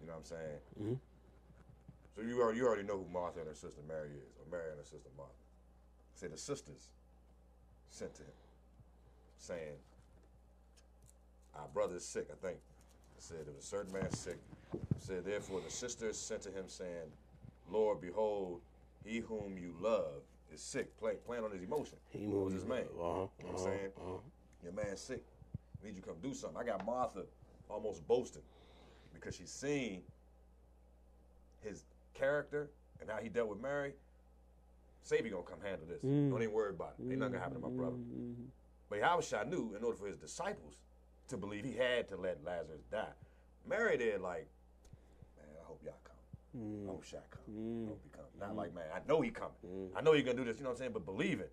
You 0.01 0.07
know 0.07 0.14
what 0.14 0.20
I'm 0.20 0.24
saying? 0.24 0.61
Mhm. 0.80 0.99
So 2.15 2.23
you 2.23 2.41
already 2.43 2.59
you 2.59 2.67
already 2.67 2.83
know 2.83 2.99
who 2.99 3.07
Martha 3.13 3.41
and 3.41 3.49
her 3.49 3.55
sister 3.55 3.81
Mary 3.89 4.11
is, 4.11 4.29
or 4.39 4.45
Mary 4.51 4.71
and 4.71 4.79
her 4.79 4.85
sister 4.85 5.09
Martha. 5.17 5.33
Say 6.15 6.29
the 6.29 6.37
sisters 6.37 6.89
sent 7.91 8.15
to 8.17 8.23
him, 8.23 8.33
saying, 9.39 9.77
Our 11.55 11.69
brother 11.73 11.97
is 11.97 12.05
sick, 12.05 12.29
I 12.31 12.47
think. 12.47 12.59
It 13.17 13.23
said 13.23 13.39
there 13.47 13.55
was 13.55 13.65
a 13.65 13.67
certain 13.67 13.93
man 13.93 14.11
sick. 14.11 14.39
It 14.75 14.81
said, 14.99 15.25
Therefore 15.25 15.61
the 15.65 15.71
sisters 15.71 16.19
sent 16.19 16.43
to 16.43 16.51
him, 16.51 16.65
saying, 16.69 17.11
Lord, 17.71 18.01
behold, 18.01 18.61
he 19.05 19.19
whom 19.19 19.57
you 19.59 19.75
love 19.81 20.23
is 20.53 20.61
sick. 20.61 20.97
Play, 20.99 21.15
playing 21.27 21.45
on 21.45 21.51
his 21.51 21.63
emotion. 21.63 21.97
He 22.11 22.27
was 22.27 22.53
his 22.53 22.65
man? 22.67 22.85
Uh-huh, 22.99 22.99
You 22.99 23.05
know 23.07 23.27
what 23.29 23.49
I'm 23.49 23.55
uh-huh, 23.55 23.65
saying? 23.65 23.91
uh-huh. 23.99 24.19
Your 24.63 24.73
man's 24.73 25.01
sick. 25.01 25.25
I 25.83 25.87
need 25.87 25.97
you 25.97 26.03
to 26.03 26.09
come 26.09 26.17
do 26.23 26.35
something. 26.35 26.59
I 26.59 26.65
got 26.65 26.85
Martha 26.87 27.25
almost 27.69 28.07
boasting 28.07 28.43
because 29.15 29.35
she's 29.35 29.51
seen 29.51 30.03
his 31.63 31.85
character 32.15 32.71
and 33.01 33.11
how 33.11 33.19
he 33.19 33.29
dealt 33.29 33.49
with 33.49 33.61
Mary. 33.61 33.95
Savior 35.03 35.33
gonna 35.33 35.43
come 35.43 35.61
handle 35.61 35.87
this. 35.87 36.03
Mm. 36.03 36.31
Don't 36.31 36.43
even 36.43 36.55
worry 36.55 36.71
about 36.71 36.95
it. 36.99 37.03
Ain't 37.03 37.19
nothing 37.19 37.33
gonna 37.33 37.43
happen 37.43 37.61
to 37.61 37.69
my 37.69 37.75
brother. 37.75 37.97
Mm-hmm. 37.97 38.45
But 38.89 39.01
Yahushua 39.01 39.49
knew 39.49 39.75
in 39.77 39.83
order 39.83 39.97
for 39.97 40.07
his 40.07 40.17
disciples 40.17 40.79
to 41.29 41.37
believe 41.37 41.65
he 41.65 41.73
had 41.73 42.09
to 42.09 42.17
let 42.17 42.45
Lazarus 42.45 42.83
die. 42.91 43.07
Mary 43.69 43.97
there 43.97 44.19
like, 44.19 44.47
man, 45.37 45.47
I 45.61 45.67
hope 45.67 45.81
y'all 45.85 45.95
come. 46.05 46.61
Mm. 46.61 46.87
I 46.87 46.91
hope 46.91 47.05
Shaq 47.05 47.31
come. 47.31 47.43
I 47.49 47.51
mm. 47.51 47.89
hope 47.89 48.01
he 48.05 48.11
come. 48.11 48.25
Not 48.39 48.57
like, 48.57 48.75
man, 48.75 48.85
I 48.95 49.01
know 49.09 49.21
he 49.21 49.31
coming. 49.31 49.91
I 49.97 50.03
know 50.03 50.13
he 50.13 50.23
gonna 50.23 50.37
do 50.37 50.45
this, 50.45 50.59
you 50.59 50.65
know 50.65 50.71
what 50.71 50.75
I'm 50.75 50.79
saying? 50.79 50.93
But 50.93 51.05
believe 51.05 51.41
it. 51.41 51.53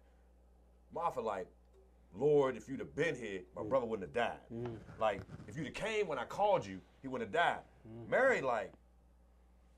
Martha 0.93 1.21
like, 1.21 1.47
Lord, 2.15 2.57
if 2.57 2.67
you'd 2.67 2.79
have 2.79 2.95
been 2.95 3.15
here, 3.15 3.41
my 3.55 3.63
brother 3.63 3.85
wouldn't 3.85 4.07
have 4.09 4.15
died. 4.15 4.39
Like, 4.99 5.21
if 5.47 5.55
you'd 5.55 5.67
have 5.67 5.75
came 5.75 6.07
when 6.07 6.17
I 6.17 6.25
called 6.25 6.65
you, 6.65 6.81
he 7.01 7.07
wouldn't 7.07 7.33
have 7.33 7.45
died. 7.45 7.61
Mary 8.09 8.41
like, 8.41 8.73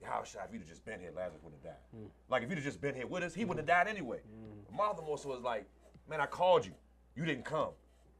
how 0.04 0.24
shot 0.24 0.43
if 0.47 0.54
you'd 0.54 0.60
have 0.62 0.70
just 0.70 0.86
been 0.86 0.99
here, 0.99 1.12
Lazarus 1.16 1.41
would 1.43 1.54
have 1.54 1.64
died. 1.64 1.84
Hmm. 1.95 2.06
Like 2.30 2.43
if 2.43 2.49
you'd 2.49 2.58
have 2.58 2.66
just 2.66 2.82
been 2.82 2.95
here 2.95 3.08
with 3.08 3.24
us, 3.24 3.34
he 3.34 3.41
hmm. 3.41 3.49
wouldn't 3.49 3.68
have 3.68 3.86
died 3.86 3.91
anyway. 3.91 4.20
Hmm. 4.20 4.76
Martha 4.76 5.02
more 5.02 5.18
so 5.18 5.30
was 5.30 5.41
like, 5.41 5.66
man, 6.10 6.22
I 6.22 6.26
called 6.26 6.66
you, 6.66 6.74
you 7.16 7.26
didn't 7.26 7.45
come. 7.45 7.70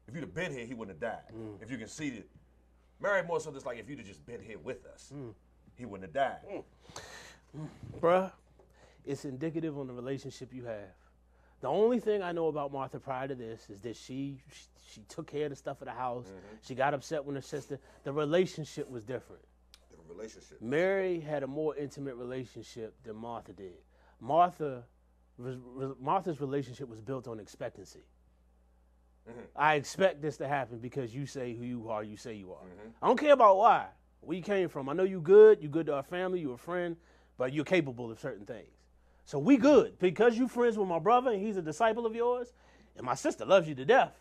If 0.08 0.16
you'd 0.16 0.22
have 0.22 0.34
been 0.34 0.52
here, 0.52 0.66
he 0.66 0.74
wouldn't 0.74 1.02
have 1.02 1.12
died. 1.12 1.34
If 1.62 1.72
you 1.72 1.78
can 1.78 1.88
see 1.88 2.10
it, 2.10 2.30
Mary 3.00 3.24
more 3.24 3.40
so 3.40 3.52
just 3.52 3.66
like 3.66 3.80
if 3.80 3.90
you'd 3.90 4.00
have 4.00 4.08
just 4.08 4.26
been 4.26 4.42
here 4.42 4.58
with 4.60 4.86
us, 4.86 5.14
he 5.76 5.86
wouldn't 5.86 6.14
have 6.14 6.42
died. 6.44 6.64
Bruh, 8.00 8.32
it's 9.06 9.26
indicative 9.26 9.78
on 9.78 9.88
the 9.88 9.94
relationship 9.94 10.54
you 10.54 10.66
have. 10.66 10.96
The 11.62 11.68
only 11.68 12.00
thing 12.00 12.24
I 12.24 12.32
know 12.32 12.48
about 12.48 12.74
Martha 12.74 13.00
prior 13.00 13.28
to 13.28 13.36
this 13.36 13.70
is 13.70 13.82
that 13.82 13.96
she 13.96 14.42
she, 14.52 14.64
she 14.94 15.02
took 15.08 15.28
care 15.28 15.46
of 15.46 15.52
the 15.52 15.56
stuff 15.56 15.82
of 15.82 15.86
the 15.86 15.94
house. 15.94 16.26
Mm-hmm. 16.26 16.56
She 16.64 16.76
got 16.76 16.94
upset 16.94 17.24
when 17.24 17.36
her 17.36 17.42
sister. 17.42 17.80
The 18.04 18.12
relationship 18.12 18.90
was 18.90 19.04
different. 19.04 19.44
Relationship. 20.12 20.62
Mary 20.62 21.20
had 21.20 21.44
a 21.44 21.48
more 21.48 21.76
intimate 21.76 22.16
relationship 22.16 22.96
than 23.04 23.16
Martha 23.16 23.54
did. 23.54 23.74
Martha, 24.20 24.84
re- 25.38 25.94
Martha's 26.00 26.40
relationship 26.40 26.88
was 26.88 27.02
built 27.02 27.28
on 27.28 27.40
expectancy. 27.40 28.04
Mm-hmm. 29.30 29.40
I 29.56 29.76
expect 29.76 30.22
this 30.22 30.38
to 30.38 30.48
happen 30.48 30.80
because 30.80 31.14
you 31.14 31.26
say 31.26 31.54
who 31.54 31.64
you 31.64 31.90
are, 31.90 32.04
you 32.04 32.18
say 32.18 32.34
you 32.34 32.52
are. 32.52 32.64
Mm-hmm. 32.64 32.90
I 33.02 33.08
don't 33.08 33.20
care 33.20 33.34
about 33.34 33.58
why, 33.58 33.86
where 34.22 34.38
you 34.38 34.44
came 34.44 34.70
from. 34.70 34.90
I 34.90 34.94
know 34.94 35.04
you 35.04 35.22
good, 35.22 35.62
you 35.62 35.70
good 35.70 35.86
to 35.88 35.96
our 35.96 36.04
family, 36.04 36.40
you 36.40 36.52
a 36.52 36.58
friend, 36.58 36.96
but 37.38 37.54
you're 37.54 37.66
capable 37.66 38.12
of 38.12 38.20
certain 38.20 38.46
things. 38.46 38.70
So 39.26 39.40
we 39.40 39.58
good 39.58 40.00
because 40.00 40.38
you 40.38 40.48
friends 40.48 40.78
with 40.78 40.88
my 40.88 41.00
brother 41.00 41.32
and 41.32 41.42
he's 41.42 41.58
a 41.58 41.62
disciple 41.62 42.06
of 42.06 42.16
yours, 42.16 42.54
and 42.98 43.06
my 43.06 43.16
sister 43.16 43.46
loves 43.46 43.68
you 43.68 43.76
to 43.76 43.86
death. 43.86 44.20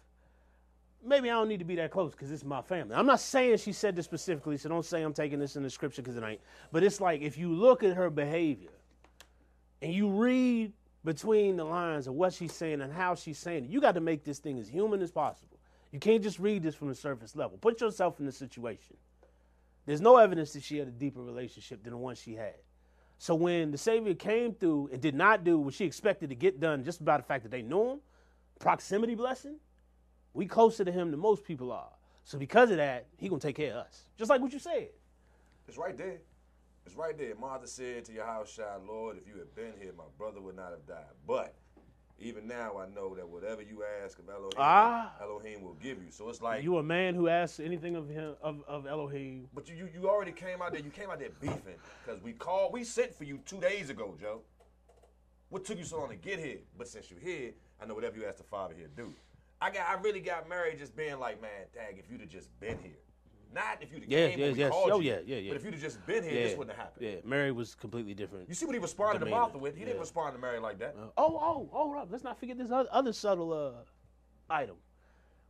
Maybe 1.02 1.30
I 1.30 1.34
don't 1.34 1.48
need 1.48 1.60
to 1.60 1.64
be 1.64 1.76
that 1.76 1.90
close 1.90 2.12
because 2.12 2.30
it's 2.30 2.44
my 2.44 2.60
family. 2.60 2.94
I'm 2.94 3.06
not 3.06 3.20
saying 3.20 3.56
she 3.58 3.72
said 3.72 3.96
this 3.96 4.04
specifically, 4.04 4.58
so 4.58 4.68
don't 4.68 4.84
say 4.84 5.02
I'm 5.02 5.14
taking 5.14 5.38
this 5.38 5.56
in 5.56 5.62
the 5.62 5.70
scripture 5.70 6.02
because 6.02 6.16
it 6.16 6.22
ain't. 6.22 6.40
But 6.72 6.82
it's 6.82 7.00
like 7.00 7.22
if 7.22 7.38
you 7.38 7.52
look 7.52 7.82
at 7.82 7.96
her 7.96 8.10
behavior 8.10 8.70
and 9.80 9.94
you 9.94 10.10
read 10.10 10.72
between 11.04 11.56
the 11.56 11.64
lines 11.64 12.06
of 12.06 12.14
what 12.14 12.34
she's 12.34 12.52
saying 12.52 12.82
and 12.82 12.92
how 12.92 13.14
she's 13.14 13.38
saying 13.38 13.64
it, 13.64 13.70
you 13.70 13.80
got 13.80 13.94
to 13.94 14.00
make 14.00 14.24
this 14.24 14.38
thing 14.38 14.58
as 14.58 14.68
human 14.68 15.00
as 15.00 15.10
possible. 15.10 15.58
You 15.90 15.98
can't 15.98 16.22
just 16.22 16.38
read 16.38 16.62
this 16.62 16.74
from 16.74 16.88
the 16.88 16.94
surface 16.94 17.34
level. 17.34 17.56
Put 17.58 17.80
yourself 17.80 18.20
in 18.20 18.26
the 18.26 18.32
situation. 18.32 18.96
There's 19.86 20.02
no 20.02 20.18
evidence 20.18 20.52
that 20.52 20.62
she 20.62 20.76
had 20.76 20.88
a 20.88 20.92
deeper 20.92 21.22
relationship 21.22 21.82
than 21.82 21.92
the 21.92 21.98
one 21.98 22.14
she 22.14 22.34
had. 22.34 22.54
So 23.18 23.34
when 23.34 23.70
the 23.70 23.78
Savior 23.78 24.14
came 24.14 24.54
through 24.54 24.90
and 24.92 25.00
did 25.00 25.14
not 25.14 25.44
do 25.44 25.58
what 25.58 25.74
she 25.74 25.84
expected 25.84 26.28
to 26.28 26.34
get 26.34 26.60
done 26.60 26.84
just 26.84 27.04
by 27.04 27.16
the 27.16 27.22
fact 27.22 27.42
that 27.42 27.50
they 27.50 27.62
knew 27.62 27.92
him, 27.92 28.00
proximity 28.58 29.14
blessing, 29.14 29.56
we 30.34 30.46
closer 30.46 30.84
to 30.84 30.92
him 30.92 31.10
than 31.10 31.20
most 31.20 31.44
people 31.44 31.72
are. 31.72 31.90
So 32.24 32.38
because 32.38 32.70
of 32.70 32.76
that, 32.76 33.06
he 33.16 33.28
gonna 33.28 33.40
take 33.40 33.56
care 33.56 33.72
of 33.72 33.86
us. 33.86 34.04
Just 34.18 34.30
like 34.30 34.40
what 34.40 34.52
you 34.52 34.58
said. 34.58 34.88
It's 35.66 35.76
right 35.78 35.96
there. 35.96 36.18
It's 36.86 36.94
right 36.96 37.16
there. 37.16 37.34
Martha 37.34 37.66
said 37.66 38.04
to 38.06 38.12
your 38.12 38.24
house, 38.24 38.54
child, 38.54 38.82
Lord, 38.86 39.16
if 39.16 39.26
you 39.26 39.38
had 39.38 39.54
been 39.54 39.72
here, 39.80 39.92
my 39.96 40.04
brother 40.18 40.40
would 40.40 40.56
not 40.56 40.70
have 40.70 40.86
died. 40.86 41.12
But 41.26 41.54
even 42.18 42.46
now, 42.46 42.78
I 42.78 42.86
know 42.94 43.14
that 43.14 43.28
whatever 43.28 43.62
you 43.62 43.82
ask 44.04 44.18
of 44.18 44.28
Elohim, 44.28 44.50
Ah. 44.58 45.12
Elohim 45.22 45.62
will 45.62 45.74
give 45.74 45.98
you. 46.02 46.10
So 46.10 46.28
it's 46.28 46.40
like, 46.42 46.62
You 46.62 46.78
a 46.78 46.82
man 46.82 47.14
who 47.14 47.28
asks 47.28 47.60
anything 47.60 47.96
of 47.96 48.08
him 48.08 48.34
of, 48.42 48.62
of 48.66 48.86
Elohim. 48.86 49.48
but 49.54 49.68
you, 49.68 49.74
you 49.76 49.88
you 49.94 50.08
already 50.08 50.32
came 50.32 50.60
out 50.62 50.72
there. 50.72 50.82
You 50.82 50.90
came 50.90 51.10
out 51.10 51.18
there 51.18 51.30
beefing 51.40 51.76
because 52.04 52.22
we 52.22 52.32
called. 52.32 52.72
We 52.72 52.84
sent 52.84 53.14
for 53.14 53.24
you 53.24 53.38
two 53.46 53.60
days 53.60 53.90
ago, 53.90 54.14
Joe. 54.20 54.42
What 55.48 55.64
took 55.64 55.78
you 55.78 55.84
so 55.84 55.98
long 55.98 56.10
to 56.10 56.16
get 56.16 56.38
here? 56.38 56.58
But 56.78 56.88
since 56.88 57.10
you're 57.10 57.20
here, 57.20 57.52
I 57.80 57.86
know 57.86 57.94
whatever 57.94 58.16
you 58.16 58.24
ask 58.26 58.38
the 58.38 58.44
Father 58.44 58.74
here 58.76 58.88
do. 58.94 59.12
I 59.60 59.70
got. 59.70 59.86
I 59.88 60.00
really 60.00 60.20
got 60.20 60.48
married 60.48 60.78
just 60.78 60.96
being 60.96 61.18
like, 61.18 61.40
man, 61.42 61.50
dang, 61.74 61.98
if 61.98 62.10
you'd 62.10 62.20
have 62.20 62.30
just 62.30 62.48
been 62.60 62.78
here. 62.78 62.96
Not 63.52 63.78
if 63.82 63.92
you'd 63.92 64.02
have 64.02 64.10
Yes, 64.10 64.30
came 64.30 64.38
yes, 64.40 64.56
yes. 64.56 64.70
called 64.70 64.90
Oh, 64.92 65.00
you. 65.00 65.10
yeah, 65.10 65.18
yeah, 65.26 65.36
yeah. 65.38 65.50
But 65.50 65.56
if 65.56 65.64
you'd 65.64 65.74
have 65.74 65.82
just 65.82 66.06
been 66.06 66.22
here, 66.22 66.32
Yeah, 66.32 66.44
this 66.44 66.56
wouldn't 66.56 66.76
have 66.76 66.86
happened. 66.86 67.04
yeah. 67.04 67.16
Mary 67.24 67.50
was 67.50 67.74
completely 67.74 68.14
different. 68.14 68.48
You 68.48 68.54
see 68.54 68.64
what 68.64 68.76
he 68.76 68.78
responded 68.78 69.18
to 69.18 69.26
Martha 69.26 69.58
with? 69.58 69.76
He 69.76 69.84
didn't 69.84 69.98
respond 69.98 70.36
to 70.36 70.40
Mary 70.40 70.60
like 70.60 70.78
that. 70.78 70.94
Oh, 70.96 71.10
oh, 71.18 71.68
hold 71.72 71.96
up. 71.96 72.08
Let's 72.12 72.22
not 72.22 72.38
forget 72.38 72.56
this 72.58 72.70
other, 72.70 72.88
other 72.92 73.12
subtle 73.12 73.52
uh, 73.52 73.72
item. 74.48 74.76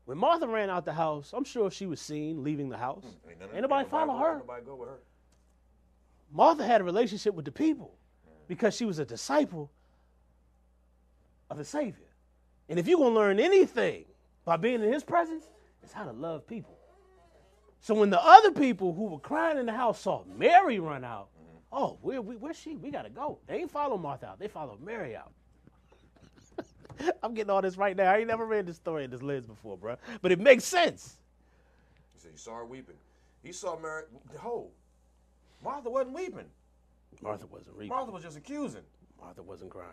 When 0.06 0.16
Martha 0.16 0.48
ran 0.48 0.70
out 0.70 0.86
the 0.86 0.94
house, 0.94 1.32
I'm 1.34 1.44
sure 1.44 1.70
she 1.70 1.84
was 1.86 2.00
seen 2.00 2.42
leaving 2.42 2.70
the 2.70 2.78
house. 2.78 3.04
Ain't 3.28 3.38
none- 3.38 3.50
Ain't 3.52 3.60
nobody 3.62 3.86
follow 3.86 4.16
her. 4.16 4.38
Nobody 4.38 4.64
go 4.64 4.76
with 4.76 4.88
her. 4.88 4.98
Martha 6.32 6.64
had 6.66 6.80
a 6.80 6.84
relationship 6.84 7.34
with 7.34 7.44
the 7.44 7.52
people 7.52 7.98
because 8.48 8.74
she 8.74 8.86
was 8.86 8.98
a 8.98 9.04
disciple 9.04 9.70
of 11.50 11.58
the 11.58 11.64
Savior. 11.66 12.06
And 12.70 12.78
if 12.78 12.86
you're 12.86 12.98
going 12.98 13.12
to 13.12 13.18
learn 13.18 13.40
anything 13.40 14.04
by 14.44 14.56
being 14.56 14.82
in 14.82 14.92
his 14.92 15.02
presence, 15.02 15.44
it's 15.82 15.92
how 15.92 16.04
to 16.04 16.12
love 16.12 16.46
people. 16.46 16.78
So 17.80 17.94
when 17.94 18.10
the 18.10 18.22
other 18.22 18.52
people 18.52 18.94
who 18.94 19.06
were 19.06 19.18
crying 19.18 19.58
in 19.58 19.66
the 19.66 19.72
house 19.72 20.00
saw 20.00 20.22
Mary 20.36 20.78
run 20.78 21.02
out, 21.02 21.30
mm-hmm. 21.36 21.58
oh, 21.72 21.98
where, 22.00 22.22
where, 22.22 22.38
where's 22.38 22.56
she? 22.56 22.76
We 22.76 22.92
got 22.92 23.02
to 23.02 23.10
go. 23.10 23.38
They 23.48 23.56
ain't 23.56 23.72
follow 23.72 23.98
Martha 23.98 24.28
out. 24.28 24.38
They 24.38 24.46
followed 24.46 24.80
Mary 24.80 25.16
out. 25.16 25.32
I'm 27.22 27.34
getting 27.34 27.50
all 27.50 27.60
this 27.60 27.76
right 27.76 27.96
now. 27.96 28.12
I 28.12 28.18
ain't 28.18 28.28
never 28.28 28.46
read 28.46 28.66
this 28.66 28.76
story 28.76 29.02
in 29.02 29.10
this 29.10 29.22
lens 29.22 29.46
before, 29.46 29.76
bro. 29.76 29.96
But 30.22 30.30
it 30.30 30.38
makes 30.38 30.62
sense. 30.62 31.16
He 32.14 32.20
said, 32.20 32.30
You 32.32 32.38
saw 32.38 32.54
her 32.54 32.66
weeping. 32.66 32.96
He 33.42 33.50
saw 33.50 33.76
Mary. 33.80 34.04
Ho. 34.38 34.68
Martha 35.64 35.90
wasn't 35.90 36.14
weeping. 36.14 36.46
Martha 37.20 37.46
wasn't 37.46 37.76
weeping. 37.76 37.88
Martha 37.88 38.12
was 38.12 38.22
just 38.22 38.36
accusing. 38.36 38.82
Martha 39.20 39.42
wasn't 39.42 39.70
crying. 39.70 39.90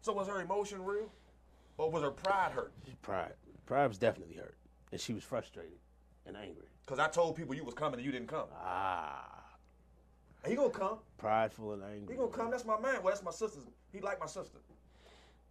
So 0.00 0.12
was 0.12 0.26
her 0.26 0.40
emotion 0.40 0.84
real? 0.84 1.12
Or 1.78 1.90
was 1.90 2.02
her 2.02 2.10
pride 2.10 2.52
hurt? 2.52 2.72
Pride. 3.02 3.32
Pride 3.66 3.86
was 3.86 3.98
definitely 3.98 4.34
hurt. 4.36 4.56
And 4.92 5.00
she 5.00 5.14
was 5.14 5.22
frustrated 5.22 5.78
and 6.26 6.36
angry. 6.36 6.66
Because 6.84 6.98
I 6.98 7.08
told 7.08 7.36
people 7.36 7.54
you 7.54 7.64
was 7.64 7.74
coming 7.74 7.98
and 7.98 8.04
you 8.06 8.12
didn't 8.12 8.28
come. 8.28 8.46
Ah. 8.62 9.44
He 10.46 10.54
gonna 10.54 10.70
come. 10.70 10.98
Prideful 11.18 11.72
and 11.74 11.82
angry. 11.82 12.14
He 12.14 12.18
gonna 12.18 12.30
come. 12.30 12.50
That's 12.50 12.64
my 12.64 12.78
man. 12.80 13.02
Well, 13.02 13.12
that's 13.12 13.22
my 13.22 13.30
sister's. 13.30 13.64
He 13.92 14.00
like 14.00 14.20
my 14.20 14.26
sister. 14.26 14.58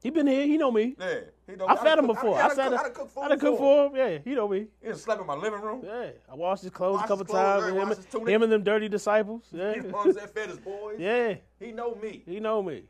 He 0.04 0.10
been 0.12 0.28
here. 0.28 0.46
He 0.46 0.58
know 0.58 0.72
me. 0.72 0.96
Yeah. 1.00 1.20
He 1.50 1.56
know, 1.56 1.68
I 1.68 1.76
fed 1.76 1.98
him 1.98 2.06
cook- 2.08 2.16
before. 2.18 2.38
I, 2.40 2.46
I, 2.46 2.48
done 2.50 2.56
fed 2.56 2.68
him. 2.68 2.80
I 2.80 2.84
done 2.84 2.94
cooked 2.94 3.18
I 3.18 3.28
done 3.30 3.40
for 3.58 3.88
him. 3.88 3.96
Yeah, 3.96 4.18
he 4.24 4.36
know 4.36 4.48
me. 4.48 4.68
He 4.84 4.94
slept 4.94 5.22
in 5.22 5.28
my 5.28 5.36
living 5.36 5.62
room. 5.62 5.82
Yeah, 5.84 6.10
I 6.32 6.36
washed 6.36 6.64
his 6.64 6.72
clothes 6.72 6.94
Washed 6.98 7.06
a 7.06 7.08
couple 7.10 7.26
clothes, 7.26 7.62
times. 7.62 7.64
right, 7.64 7.82
him, 7.82 7.88
washed 7.90 7.98
his 7.98 8.06
tunic. 8.06 8.28
him 8.30 8.44
and 8.44 8.52
them 8.52 8.64
dirty 8.64 8.90
disciples. 8.90 9.44
Yeah, 9.54 9.74
what 9.82 10.34
Fed 10.34 10.50
his 10.50 10.60
boys. 10.60 10.98
yeah, 11.00 11.36
He 11.60 11.72
know 11.72 11.96
me. 11.96 12.24
he 12.26 12.40
know 12.40 12.62
me. 12.62 12.84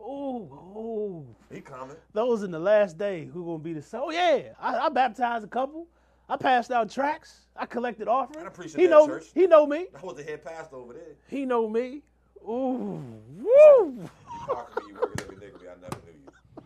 Ooh, 0.00 0.48
ooh. 0.76 1.26
He 1.52 1.60
coming. 1.60 1.96
Those 2.12 2.42
in 2.42 2.50
the 2.50 2.58
last 2.58 2.98
day 2.98 3.24
who 3.26 3.44
gonna 3.44 3.58
be 3.58 3.72
the 3.72 3.82
same? 3.82 4.00
Oh 4.04 4.10
yeah, 4.10 4.52
I, 4.60 4.78
I 4.78 4.88
baptized 4.88 5.44
a 5.44 5.48
couple. 5.48 5.86
I 6.28 6.36
passed 6.36 6.70
out 6.70 6.90
tracts. 6.90 7.46
I 7.56 7.66
collected 7.66 8.08
offerings. 8.08 8.44
I 8.44 8.48
appreciate 8.48 8.80
he 8.80 8.86
that, 8.86 8.90
know 8.90 9.06
church. 9.06 9.26
he 9.34 9.46
know 9.46 9.66
me. 9.66 9.86
I 9.94 10.04
was 10.04 10.16
the 10.16 10.22
head 10.24 10.44
pastor 10.44 10.76
over 10.76 10.92
there. 10.92 11.14
He 11.28 11.46
know 11.46 11.68
me. 11.68 12.02
Ooh, 12.42 13.02
woo. 13.38 13.38
You 13.38 13.88
to 13.88 14.80
me, 14.80 14.88
you 14.88 14.94
working 14.94 15.20
every 15.20 15.36
nigga. 15.36 15.62
I 15.62 15.80
never 15.80 15.96
knew 16.04 16.12
you. 16.12 16.62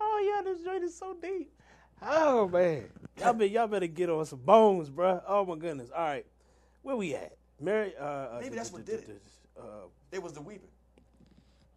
Oh 0.00 0.34
yeah, 0.36 0.42
this 0.42 0.62
joint 0.64 0.82
is 0.84 0.96
so 0.96 1.16
deep. 1.20 1.52
Oh 2.02 2.48
man, 2.48 2.84
y'all 3.18 3.34
be, 3.34 3.46
y'all 3.48 3.66
better 3.66 3.86
get 3.86 4.08
on 4.08 4.24
some 4.24 4.38
bones, 4.40 4.88
bruh. 4.88 5.22
Oh 5.28 5.44
my 5.44 5.56
goodness. 5.56 5.90
All 5.94 6.04
right, 6.04 6.26
where 6.82 6.96
we 6.96 7.14
at? 7.14 7.36
Mary. 7.60 7.92
Uh, 8.00 8.04
uh, 8.04 8.38
Maybe 8.40 8.56
that's 8.56 8.72
what 8.72 8.86
did 8.86 9.00
it. 9.00 9.22
Uh, 9.58 9.88
It 10.10 10.22
was 10.22 10.32
the 10.32 10.40
weeping. 10.40 10.70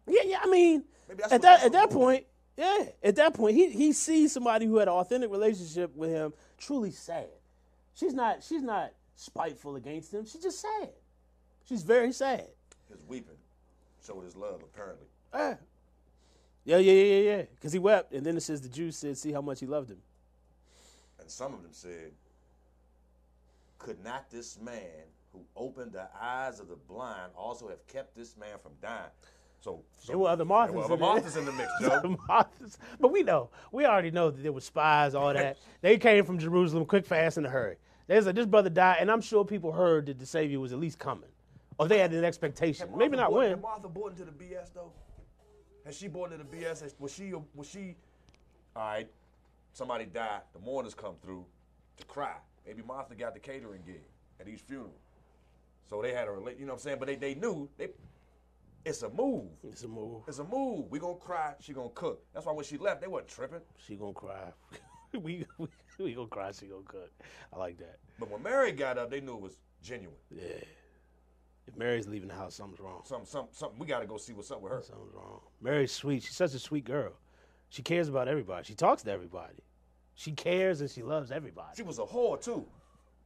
Yeah, 0.06 0.22
yeah. 0.24 0.38
I 0.42 0.46
mean, 0.48 0.84
at 1.30 1.42
that 1.42 1.64
at 1.64 1.72
that 1.72 1.90
point, 1.90 2.24
yeah, 2.56 2.86
at 3.02 3.16
that 3.16 3.34
point, 3.34 3.56
he 3.56 3.70
he 3.70 3.92
sees 3.92 4.32
somebody 4.32 4.66
who 4.66 4.76
had 4.76 4.88
an 4.88 4.94
authentic 4.94 5.30
relationship 5.30 5.94
with 5.96 6.10
him, 6.10 6.32
truly 6.58 6.90
sad. 6.90 7.28
She's 7.94 8.14
not 8.14 8.42
she's 8.42 8.62
not 8.62 8.92
spiteful 9.16 9.76
against 9.76 10.12
him. 10.12 10.24
She's 10.26 10.42
just 10.42 10.60
sad. 10.60 10.90
She's 11.68 11.82
very 11.82 12.12
sad. 12.12 12.46
His 12.90 13.02
weeping 13.06 13.36
showed 14.06 14.24
his 14.24 14.36
love, 14.36 14.62
apparently. 14.62 15.06
Yeah. 15.32 15.54
Yeah, 16.66 16.78
yeah, 16.78 16.92
yeah, 16.92 17.02
yeah, 17.02 17.36
yeah. 17.36 17.42
Because 17.54 17.72
he 17.72 17.78
wept, 17.78 18.12
and 18.12 18.24
then 18.24 18.36
it 18.36 18.40
says 18.40 18.62
the 18.62 18.68
Jews 18.68 18.96
said, 18.96 19.18
"See 19.18 19.32
how 19.32 19.42
much 19.42 19.60
he 19.60 19.66
loved 19.66 19.90
him." 19.90 19.98
And 21.24 21.30
some 21.30 21.54
of 21.54 21.62
them 21.62 21.72
said, 21.72 22.12
Could 23.78 24.04
not 24.04 24.30
this 24.30 24.58
man 24.60 25.08
who 25.32 25.40
opened 25.56 25.92
the 25.92 26.06
eyes 26.20 26.60
of 26.60 26.68
the 26.68 26.76
blind 26.76 27.32
also 27.34 27.68
have 27.68 27.86
kept 27.86 28.14
this 28.14 28.36
man 28.36 28.58
from 28.62 28.72
dying? 28.82 29.10
So, 29.64 29.80
so 29.98 30.08
There 30.12 30.18
were 30.18 30.28
other 30.28 30.44
Marthas. 30.44 30.72
were 30.72 30.84
in 30.84 30.92
other 30.92 30.96
there. 30.96 31.06
Marthas 31.06 31.36
in 31.38 31.44
the 31.46 31.52
mix, 31.52 31.72
Joe. 31.80 32.18
Marthas. 32.28 32.76
But 33.00 33.10
we 33.12 33.22
know, 33.22 33.48
we 33.72 33.86
already 33.86 34.10
know 34.10 34.30
that 34.30 34.42
there 34.42 34.52
were 34.52 34.60
spies, 34.60 35.14
all 35.14 35.32
that. 35.32 35.56
they 35.80 35.96
came 35.96 36.22
from 36.26 36.38
Jerusalem 36.38 36.84
quick, 36.84 37.06
fast, 37.06 37.38
in 37.38 37.46
a 37.46 37.48
hurry. 37.48 37.76
There's 38.06 38.26
a, 38.26 38.34
this 38.34 38.44
brother 38.44 38.68
died, 38.68 38.98
and 39.00 39.10
I'm 39.10 39.22
sure 39.22 39.42
people 39.42 39.72
heard 39.72 40.04
that 40.06 40.18
the 40.18 40.26
Savior 40.26 40.60
was 40.60 40.74
at 40.74 40.78
least 40.78 40.98
coming, 40.98 41.30
or 41.78 41.88
they 41.88 41.98
had 41.98 42.12
an 42.12 42.24
expectation. 42.24 42.88
Maybe 42.94 43.16
not 43.16 43.30
bought- 43.30 43.38
when. 43.38 43.50
Had 43.52 43.62
Martha 43.62 43.88
bought 43.88 44.10
into 44.12 44.26
the 44.26 44.32
BS 44.32 44.74
though? 44.74 44.92
Has 45.86 45.96
she 45.96 46.08
bought 46.08 46.30
into 46.32 46.44
the 46.44 46.56
BS? 46.56 46.92
Was 46.98 47.14
she? 47.14 47.32
Was 47.54 47.66
she? 47.66 47.96
All 48.76 48.82
right. 48.82 49.08
Somebody 49.72 50.04
died. 50.04 50.42
The 50.52 50.58
mourners 50.60 50.92
come 50.94 51.14
through 51.22 51.46
to 51.96 52.04
cry. 52.04 52.34
Maybe 52.66 52.82
Martha 52.86 53.14
got 53.14 53.32
the 53.32 53.40
catering 53.40 53.80
gig 53.86 54.02
at 54.40 54.46
each 54.46 54.60
funeral. 54.60 54.92
So 55.88 56.02
they 56.02 56.12
had 56.12 56.28
a 56.28 56.30
relate, 56.30 56.58
you 56.58 56.66
know 56.66 56.72
what 56.72 56.80
I'm 56.80 56.82
saying? 56.82 56.96
But 56.98 57.08
they, 57.08 57.16
they 57.16 57.34
knew 57.34 57.68
they 57.78 57.88
it's 58.84 59.02
a 59.02 59.10
move. 59.10 59.50
It's 59.62 59.82
a 59.84 59.88
move. 59.88 60.22
It's 60.28 60.38
a 60.38 60.44
move. 60.44 60.90
We 60.90 60.98
gonna 60.98 61.16
cry, 61.16 61.54
she 61.60 61.72
gonna 61.72 61.88
cook. 61.90 62.22
That's 62.32 62.46
why 62.46 62.52
when 62.52 62.64
she 62.64 62.78
left, 62.78 63.00
they 63.00 63.06
wasn't 63.06 63.28
tripping. 63.28 63.60
She 63.78 63.96
gonna 63.96 64.12
cry. 64.12 64.52
we, 65.12 65.46
we 65.58 65.68
we 65.98 66.14
gonna 66.14 66.26
cry. 66.28 66.52
She 66.52 66.66
gonna 66.66 66.82
cook. 66.86 67.10
I 67.52 67.58
like 67.58 67.78
that. 67.78 67.98
But 68.18 68.30
when 68.30 68.42
Mary 68.42 68.72
got 68.72 68.98
up, 68.98 69.10
they 69.10 69.20
knew 69.20 69.34
it 69.34 69.40
was 69.40 69.58
genuine. 69.82 70.16
Yeah. 70.30 70.62
If 71.66 71.76
Mary's 71.76 72.06
leaving 72.06 72.28
the 72.28 72.34
house, 72.34 72.54
something's 72.54 72.80
wrong. 72.80 73.00
Something, 73.04 73.26
something, 73.26 73.54
something. 73.54 73.78
We 73.78 73.86
gotta 73.86 74.06
go 74.06 74.18
see 74.18 74.34
what's 74.34 74.50
up 74.50 74.60
with 74.60 74.72
her. 74.72 74.82
Something's 74.82 75.14
wrong. 75.14 75.40
Mary's 75.62 75.92
sweet. 75.92 76.22
She's 76.22 76.36
such 76.36 76.52
a 76.54 76.58
sweet 76.58 76.84
girl. 76.84 77.12
She 77.70 77.82
cares 77.82 78.08
about 78.08 78.28
everybody. 78.28 78.64
She 78.64 78.74
talks 78.74 79.02
to 79.04 79.10
everybody. 79.10 79.54
She 80.14 80.32
cares 80.32 80.80
and 80.80 80.90
she 80.90 81.02
loves 81.02 81.30
everybody. 81.30 81.76
She 81.76 81.82
was 81.82 81.98
a 81.98 82.02
whore 82.02 82.40
too, 82.40 82.64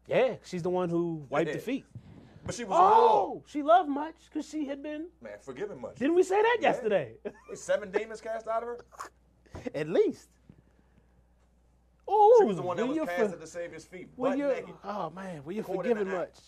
Yeah, 0.07 0.37
she's 0.45 0.63
the 0.63 0.71
one 0.71 0.89
who 0.89 1.27
wiped 1.29 1.53
the 1.53 1.59
feet. 1.59 1.85
But 2.49 2.55
she 2.55 2.65
was 2.65 2.79
Oh, 2.81 3.43
she 3.47 3.63
loved 3.63 3.91
much 3.91 4.15
because 4.25 4.49
she 4.49 4.65
had 4.67 4.83
been. 4.83 5.09
Man, 5.21 5.35
forgiven 5.43 5.79
much. 5.81 5.97
Didn't 5.97 6.15
we 6.15 6.23
say 6.23 6.41
that 6.41 6.57
Yeah. 6.61 6.69
yesterday? 6.71 7.15
Seven 7.55 7.91
demons 7.91 8.23
cast 8.23 8.49
out 8.49 8.63
of 8.63 8.69
her. 8.71 8.79
At 9.75 9.87
least. 9.91 10.31
Oh, 12.07 12.39
She 12.41 12.47
was 12.47 12.57
the 12.57 12.63
one 12.63 12.79
that 12.79 12.87
was 12.87 12.97
cast 12.97 13.11
for- 13.19 13.25
at 13.35 13.41
the 13.41 13.47
Savior's 13.47 13.85
feet, 13.85 14.17
butt 14.17 14.39
naked. 14.39 14.75
Oh 14.83 15.11
man, 15.11 15.45
were 15.45 15.53
you're 15.53 15.63
forgiven 15.63 16.09
much. 16.09 16.39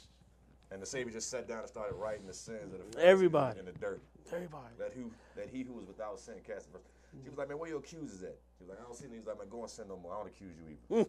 And 0.70 0.80
the 0.80 0.86
Savior 0.86 1.12
just 1.12 1.28
sat 1.28 1.46
down 1.46 1.58
and 1.58 1.68
started 1.68 1.94
writing 1.96 2.26
the 2.26 2.32
sins 2.32 2.72
of 2.72 2.92
the 2.92 3.04
Everybody. 3.04 3.58
in 3.58 3.66
the 3.66 3.72
dirt. 3.72 4.00
Everybody. 4.32 4.74
That 4.78 4.94
who 4.94 5.10
that 5.36 5.50
he 5.50 5.64
who 5.64 5.74
was 5.74 5.84
without 5.84 6.18
sin 6.18 6.36
cast 6.46 6.72
the 6.72 6.78
first. 6.78 6.86
She 7.22 7.28
was 7.28 7.36
like, 7.36 7.48
man, 7.48 7.58
where 7.58 7.66
are 7.66 7.72
your 7.72 7.80
accusers 7.80 8.22
at? 8.22 8.36
She 8.56 8.64
was 8.64 8.70
like, 8.70 8.78
I 8.80 8.84
don't 8.84 8.94
see 8.94 9.04
them. 9.04 9.12
He 9.12 9.18
was 9.18 9.26
like, 9.26 9.36
man, 9.38 9.48
go 9.50 9.60
and 9.62 9.70
sin 9.70 9.86
no 9.88 9.96
more. 9.98 10.14
I 10.14 10.18
don't 10.18 10.28
accuse 10.28 10.54
you 10.56 10.76
either. 10.96 11.04
Mm. 11.04 11.08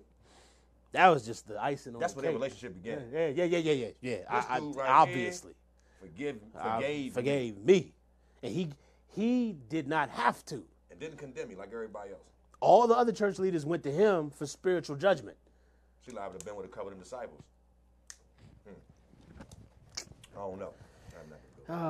That 0.91 1.07
was 1.09 1.25
just 1.25 1.47
the 1.47 1.61
icing 1.61 1.95
on. 1.95 2.01
That's 2.01 2.13
the 2.13 2.17
where 2.17 2.23
their 2.23 2.31
cake. 2.31 2.41
relationship 2.41 2.83
began. 2.83 3.03
Yeah, 3.11 3.27
yeah, 3.27 3.45
yeah, 3.45 3.57
yeah, 3.57 3.71
yeah, 3.71 3.87
yeah. 4.01 4.17
I, 4.29 4.45
I, 4.55 4.59
dude 4.59 4.75
right 4.75 4.89
obviously, 4.89 5.53
Forgive, 6.01 6.37
I 6.59 6.75
forgave, 6.75 7.13
forgave 7.13 7.57
me, 7.57 7.93
and 8.43 8.53
he 8.53 8.69
he 9.15 9.55
did 9.69 9.87
not 9.87 10.09
have 10.09 10.43
to. 10.45 10.63
and 10.89 10.99
didn't 10.99 11.17
condemn 11.17 11.47
me 11.49 11.55
like 11.55 11.69
everybody 11.73 12.11
else. 12.11 12.21
All 12.59 12.87
the 12.87 12.95
other 12.95 13.11
church 13.11 13.39
leaders 13.39 13.65
went 13.65 13.83
to 13.83 13.91
him 13.91 14.29
for 14.29 14.45
spiritual 14.45 14.95
judgment. 14.95 15.37
She 16.05 16.11
liable 16.11 16.31
to 16.31 16.37
have 16.39 16.45
been 16.45 16.55
with 16.55 16.65
a 16.65 16.69
couple 16.69 16.87
of 16.89 16.93
them 16.95 17.03
disciples. 17.03 17.41
Hmm. 18.67 18.73
I 20.35 20.39
don't 20.39 20.59
know. 20.59 20.73
I'm 21.19 21.29
not- 21.29 21.39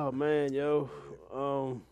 Oh 0.08 0.12
man, 0.12 0.52
yo. 0.52 0.88
Um 1.32 1.82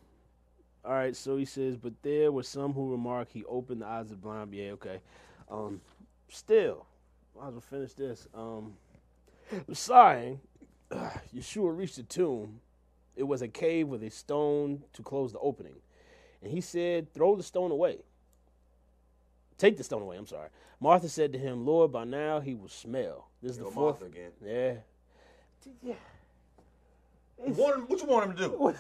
all 0.82 0.92
right, 0.94 1.14
so 1.14 1.36
he 1.36 1.44
says, 1.44 1.76
but 1.76 1.92
there 2.02 2.32
were 2.32 2.42
some 2.42 2.72
who 2.72 2.90
remarked 2.90 3.32
he 3.32 3.44
opened 3.44 3.82
the 3.82 3.86
eyes 3.86 4.04
of 4.04 4.10
the 4.10 4.16
blind. 4.16 4.52
Yeah, 4.54 4.72
okay. 4.72 5.00
Um 5.50 5.80
still, 6.28 6.86
might 7.40 7.48
as 7.48 7.52
well 7.54 7.60
finish 7.60 7.92
this. 7.94 8.28
Um 8.34 8.74
sighing, 9.72 10.40
Yeshua 11.34 11.76
reached 11.76 11.96
the 11.96 12.02
tomb. 12.02 12.60
It 13.16 13.24
was 13.24 13.42
a 13.42 13.48
cave 13.48 13.88
with 13.88 14.02
a 14.02 14.10
stone 14.10 14.82
to 14.92 15.02
close 15.02 15.32
the 15.32 15.38
opening. 15.38 15.76
And 16.42 16.50
he 16.50 16.60
said, 16.60 17.12
Throw 17.12 17.36
the 17.36 17.42
stone 17.42 17.70
away. 17.70 17.98
Take 19.58 19.76
the 19.76 19.84
stone 19.84 20.02
away, 20.02 20.16
I'm 20.16 20.26
sorry. 20.26 20.48
Martha 20.80 21.08
said 21.08 21.32
to 21.34 21.38
him, 21.38 21.66
Lord, 21.66 21.92
by 21.92 22.04
now 22.04 22.40
he 22.40 22.54
will 22.54 22.68
smell. 22.68 23.28
This 23.42 23.52
is 23.52 23.58
Yo, 23.58 23.64
the 23.64 23.70
fourth. 23.70 24.00
Martha 24.00 24.16
again. 24.16 24.30
Yeah. 24.42 24.74
Yeah. 25.82 25.94
Him, 27.44 27.54
what 27.54 28.00
you 28.00 28.06
want 28.06 28.30
him 28.30 28.36
to 28.36 28.42
do? 28.44 28.48
what 28.58 28.76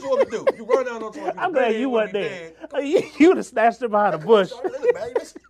you 0.00 0.08
want 0.08 0.22
him 0.22 0.30
to 0.30 0.50
do? 0.50 0.56
You 0.56 0.64
run 0.64 0.86
down 0.86 1.02
on 1.02 1.12
top. 1.12 1.34
I'm 1.36 1.52
glad 1.52 1.74
you 1.74 1.90
weren't 1.90 2.12
there. 2.12 2.52
You, 2.82 3.02
you 3.18 3.28
would 3.28 3.38
have 3.38 3.46
snatched 3.46 3.80
her 3.80 3.88
behind 3.88 4.14
a 4.14 4.18
bush. 4.18 4.50
Listen, 4.64 4.88
man, 4.94 5.10
listen. 5.14 5.42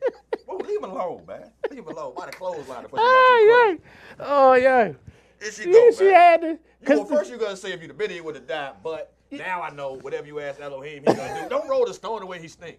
Whoa, 0.47 0.57
leave 0.57 0.83
him 0.83 0.91
alone, 0.91 1.25
man. 1.27 1.51
Leave 1.71 1.87
alone. 1.87 2.15
By 2.17 2.27
the 2.27 2.33
clothesline. 2.33 2.85
to 2.85 2.89
Oh 2.93 3.77
yeah, 4.19 4.25
oh 4.27 4.55
yeah. 4.55 4.93
Here 5.41 5.53
she 5.53 5.63
She, 5.63 5.73
go, 5.73 5.91
she 5.93 6.05
man. 6.05 6.15
had 6.15 6.41
to, 6.43 6.49
You, 6.49 6.59
well, 6.97 7.05
first 7.05 7.31
you're 7.31 7.39
gonna 7.39 7.57
say 7.57 7.73
if 7.73 7.81
you'd 7.81 7.91
have 7.91 7.99
been 7.99 8.11
here, 8.11 8.23
would 8.23 8.35
have 8.35 8.47
died. 8.47 8.75
But 8.83 9.13
now 9.31 9.63
I 9.63 9.71
know 9.71 9.95
whatever 9.99 10.27
you 10.27 10.41
ask 10.41 10.61
Elohim, 10.61 11.05
he's 11.07 11.17
gonna 11.17 11.43
do. 11.43 11.49
Don't 11.49 11.69
roll 11.69 11.87
the 11.87 11.95
stone 11.95 12.21
the 12.21 12.27
way 12.27 12.41
he 12.41 12.49
stink. 12.49 12.79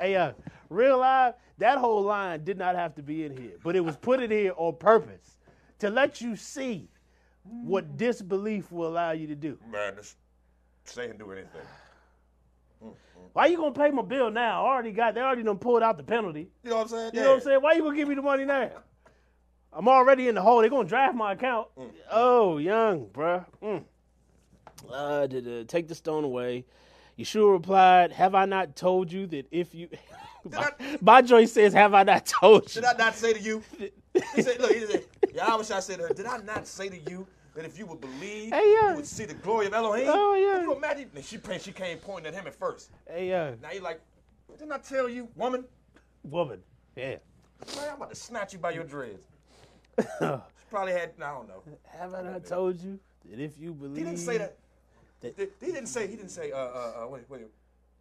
hey, 0.00 0.14
uh, 0.16 0.32
real 0.68 0.98
live, 0.98 1.34
that 1.58 1.78
whole 1.78 2.02
line 2.02 2.44
did 2.44 2.58
not 2.58 2.74
have 2.76 2.94
to 2.96 3.02
be 3.02 3.24
in 3.24 3.36
here, 3.36 3.54
but 3.64 3.74
it 3.74 3.80
was 3.80 3.96
put 3.96 4.20
in 4.22 4.30
here 4.30 4.52
on 4.56 4.76
purpose 4.76 5.38
to 5.78 5.90
let 5.90 6.20
you 6.20 6.36
see 6.36 6.88
what 7.42 7.96
disbelief 7.96 8.70
will 8.72 8.88
allow 8.88 9.12
you 9.12 9.26
to 9.26 9.34
do. 9.34 9.58
Man, 9.70 9.96
this 9.96 10.16
say 10.84 11.08
and 11.10 11.18
do 11.18 11.32
anything. 11.32 11.62
Why 13.32 13.46
you 13.46 13.58
gonna 13.58 13.72
pay 13.72 13.90
my 13.90 14.02
bill 14.02 14.30
now? 14.30 14.64
I 14.64 14.68
already 14.70 14.92
got, 14.92 15.14
they 15.14 15.20
already 15.20 15.42
done 15.42 15.58
pulled 15.58 15.82
out 15.82 15.98
the 15.98 16.02
penalty. 16.02 16.48
You 16.62 16.70
know 16.70 16.76
what 16.76 16.82
I'm 16.84 16.88
saying? 16.88 17.10
You 17.12 17.20
know 17.20 17.28
what 17.28 17.34
I'm 17.36 17.40
saying? 17.42 17.58
Why 17.60 17.72
you 17.72 17.82
gonna 17.82 17.96
give 17.96 18.08
me 18.08 18.14
the 18.14 18.22
money 18.22 18.44
now? 18.46 18.70
I'm 19.72 19.88
already 19.88 20.28
in 20.28 20.34
the 20.34 20.42
hole. 20.42 20.60
They're 20.60 20.70
gonna 20.70 20.88
draft 20.88 21.14
my 21.14 21.32
account. 21.32 21.68
Oh, 22.10 22.56
young, 22.56 23.06
bruh. 23.06 23.44
Mm. 23.62 23.84
Uh, 24.90 25.26
to, 25.26 25.42
to 25.42 25.64
take 25.64 25.86
the 25.88 25.94
stone 25.94 26.24
away. 26.24 26.64
Yeshua 27.18 27.52
replied, 27.52 28.12
Have 28.12 28.34
I 28.34 28.46
not 28.46 28.74
told 28.74 29.12
you 29.12 29.26
that 29.26 29.46
if 29.50 29.74
you. 29.74 29.88
my, 30.50 30.70
my 31.02 31.22
joy 31.22 31.44
says, 31.44 31.74
Have 31.74 31.92
I 31.92 32.04
not 32.04 32.24
told 32.24 32.74
you? 32.74 32.80
Did 32.80 32.88
I 32.88 32.96
not 32.96 33.14
say 33.14 33.34
to 33.34 33.40
you? 33.40 33.62
He 34.34 34.42
said, 34.42 34.60
look, 34.60 34.72
he 34.72 34.86
said, 34.86 35.04
Yahweh 35.34 35.64
I 35.74 35.80
said 35.80 35.98
to 35.98 36.08
her, 36.08 36.14
did 36.14 36.26
I 36.26 36.38
not 36.38 36.66
say 36.66 36.88
to 36.88 37.10
you 37.10 37.26
that 37.56 37.64
if 37.64 37.78
you 37.78 37.86
would 37.86 38.00
believe, 38.00 38.52
Hey, 38.52 38.74
yeah. 38.80 38.90
you 38.90 38.96
would 38.96 39.06
see 39.06 39.24
the 39.24 39.34
glory 39.34 39.66
of 39.66 39.74
Elohim? 39.74 40.06
Oh, 40.08 40.34
yeah. 40.34 40.60
Can 40.60 40.70
you 40.70 40.76
imagine? 40.76 41.10
And 41.14 41.24
she, 41.24 41.38
she 41.58 41.72
came 41.72 41.98
pointing 41.98 42.32
at 42.32 42.38
him 42.38 42.46
at 42.46 42.54
first. 42.54 42.90
Hey, 43.08 43.32
uh, 43.32 43.52
Now 43.62 43.72
you 43.72 43.80
like, 43.80 44.00
didn't 44.58 44.72
I 44.72 44.78
tell 44.78 45.08
you, 45.08 45.28
woman? 45.34 45.64
woman. 46.22 46.60
Yeah. 46.94 47.16
Man, 47.76 47.88
I'm 47.88 47.96
about 47.96 48.10
to 48.10 48.16
snatch 48.16 48.52
you 48.52 48.58
by 48.58 48.70
your 48.72 48.84
dreads. 48.84 49.24
she 49.98 50.04
probably 50.70 50.92
had, 50.92 51.12
I 51.22 51.32
don't 51.32 51.48
know. 51.48 51.62
Haven't 51.84 52.26
I 52.26 52.32
not 52.32 52.44
told 52.44 52.78
you 52.80 52.98
that 53.30 53.40
if 53.40 53.58
you 53.58 53.72
believe. 53.72 53.96
He 53.96 54.04
didn't 54.04 54.18
say 54.18 54.38
that. 54.38 54.56
That- 55.20 55.38
He 55.38 55.66
he 55.66 55.72
didn't 55.72 55.88
say. 55.88 56.06
He 56.06 56.16
didn't 56.16 56.30
say. 56.30 56.52
Uh, 56.52 56.58
uh, 56.58 57.04
uh 57.04 57.08
wait, 57.08 57.22
wait. 57.30 57.42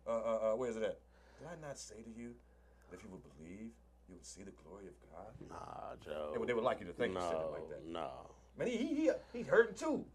Uh, 0.06 0.10
uh, 0.10 0.14
uh, 0.14 0.56
where 0.56 0.70
is 0.70 0.76
it 0.76 0.84
at? 0.84 1.00
Did 1.40 1.48
I 1.48 1.68
not 1.68 1.78
say 1.78 1.96
to 1.96 2.10
you 2.10 2.34
that 2.92 2.98
if 2.98 3.04
you 3.04 3.10
would 3.10 3.22
believe, 3.38 3.72
you 4.10 4.16
would 4.16 4.26
see 4.26 4.44
the 4.44 4.52
glory 4.52 4.88
of 4.88 4.94
God? 5.12 5.34
Nah, 5.50 5.96
Joe. 6.04 6.32
They 6.34 6.38
would, 6.40 6.50
they 6.50 6.54
would 6.54 6.64
like 6.66 6.82
you 6.82 6.88
to 6.88 6.94
think 6.94 7.14
you 7.14 7.22
said 7.22 7.32
it 7.32 7.38
no, 7.38 7.50
like 7.54 7.70
that. 7.70 7.86
no. 7.88 8.10
Man, 8.58 8.68
he 8.68 8.78
he 8.78 8.96
he, 8.96 9.12
he 9.34 9.42
hurting 9.44 9.76
too. 9.76 10.06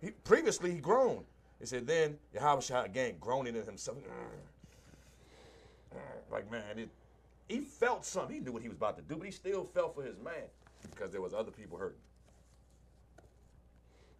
He 0.00 0.10
previously 0.10 0.72
he 0.72 0.78
groaned. 0.78 1.24
He 1.58 1.66
said 1.66 1.86
then 1.86 2.18
Yahushua 2.34 2.86
again 2.86 3.14
groaning 3.20 3.56
in 3.56 3.64
himself. 3.64 3.98
Like 6.30 6.50
man, 6.50 6.78
it. 6.78 6.88
He 7.48 7.60
felt 7.60 8.04
something. 8.04 8.36
He 8.36 8.40
knew 8.40 8.52
what 8.52 8.62
he 8.62 8.68
was 8.68 8.76
about 8.76 8.96
to 8.96 9.02
do, 9.02 9.16
but 9.16 9.26
he 9.26 9.32
still 9.32 9.64
felt 9.64 9.94
for 9.94 10.04
his 10.04 10.16
man 10.24 10.44
because 10.90 11.10
there 11.10 11.20
was 11.20 11.34
other 11.34 11.50
people 11.50 11.76
hurting. 11.76 11.98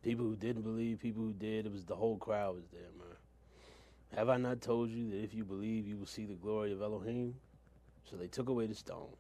People 0.02 0.24
who 0.24 0.34
didn't 0.34 0.62
believe, 0.62 0.98
people 0.98 1.22
who 1.22 1.32
did, 1.32 1.66
it 1.66 1.72
was 1.72 1.84
the 1.84 1.94
whole 1.94 2.16
crowd 2.16 2.56
was 2.56 2.64
there, 2.72 2.88
man. 2.98 3.16
Have 4.16 4.28
I 4.28 4.36
not 4.38 4.60
told 4.60 4.90
you 4.90 5.10
that 5.10 5.22
if 5.22 5.34
you 5.34 5.44
believe, 5.44 5.86
you 5.86 5.96
will 5.96 6.06
see 6.06 6.24
the 6.24 6.34
glory 6.34 6.72
of 6.72 6.82
Elohim? 6.82 7.34
So 8.10 8.16
they 8.16 8.26
took 8.26 8.48
away 8.48 8.66
the 8.66 8.74
stone. 8.74 9.14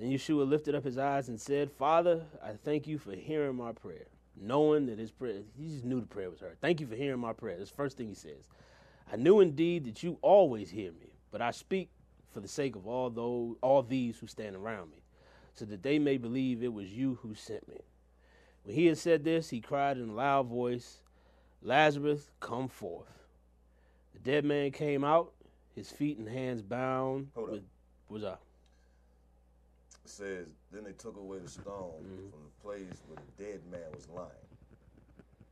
Then 0.00 0.10
Yeshua 0.10 0.48
lifted 0.48 0.74
up 0.74 0.82
his 0.82 0.96
eyes 0.96 1.28
and 1.28 1.38
said, 1.38 1.70
Father, 1.70 2.22
I 2.42 2.52
thank 2.64 2.86
you 2.86 2.96
for 2.96 3.12
hearing 3.12 3.56
my 3.56 3.72
prayer. 3.72 4.06
Knowing 4.34 4.86
that 4.86 4.98
his 4.98 5.10
prayer, 5.10 5.42
he 5.58 5.68
just 5.68 5.84
knew 5.84 6.00
the 6.00 6.06
prayer 6.06 6.30
was 6.30 6.40
heard. 6.40 6.58
Thank 6.62 6.80
you 6.80 6.86
for 6.86 6.96
hearing 6.96 7.20
my 7.20 7.34
prayer. 7.34 7.58
That's 7.58 7.68
the 7.68 7.76
first 7.76 7.98
thing 7.98 8.08
he 8.08 8.14
says. 8.14 8.48
I 9.12 9.16
knew 9.16 9.40
indeed 9.40 9.84
that 9.84 10.02
you 10.02 10.16
always 10.22 10.70
hear 10.70 10.92
me, 10.92 11.12
but 11.30 11.42
I 11.42 11.50
speak 11.50 11.90
for 12.32 12.40
the 12.40 12.48
sake 12.48 12.76
of 12.76 12.86
all 12.86 13.10
those, 13.10 13.56
all 13.60 13.82
these 13.82 14.18
who 14.18 14.26
stand 14.26 14.56
around 14.56 14.90
me, 14.90 15.02
so 15.54 15.66
that 15.66 15.82
they 15.82 15.98
may 15.98 16.16
believe 16.16 16.62
it 16.62 16.72
was 16.72 16.90
you 16.90 17.18
who 17.20 17.34
sent 17.34 17.68
me. 17.68 17.80
When 18.62 18.74
he 18.74 18.86
had 18.86 18.96
said 18.96 19.22
this, 19.22 19.50
he 19.50 19.60
cried 19.60 19.98
in 19.98 20.08
a 20.08 20.14
loud 20.14 20.46
voice, 20.46 21.02
Lazarus, 21.62 22.30
come 22.40 22.68
forth. 22.68 23.26
The 24.14 24.20
dead 24.20 24.46
man 24.46 24.70
came 24.70 25.04
out, 25.04 25.32
his 25.74 25.90
feet 25.90 26.16
and 26.16 26.28
hands 26.28 26.62
bound 26.62 27.28
Hold 27.34 27.48
up. 27.48 27.54
with 27.56 27.64
was 28.08 28.24
up. 28.24 28.40
Says, 30.10 30.46
then 30.72 30.84
they 30.84 30.92
took 30.92 31.16
away 31.16 31.38
the 31.38 31.48
stone 31.48 32.02
Mm-hmm. 32.02 32.30
from 32.30 32.40
the 32.44 32.62
place 32.62 33.02
where 33.06 33.16
the 33.16 33.42
dead 33.44 33.60
man 33.70 33.90
was 33.94 34.08
lying. 34.08 34.28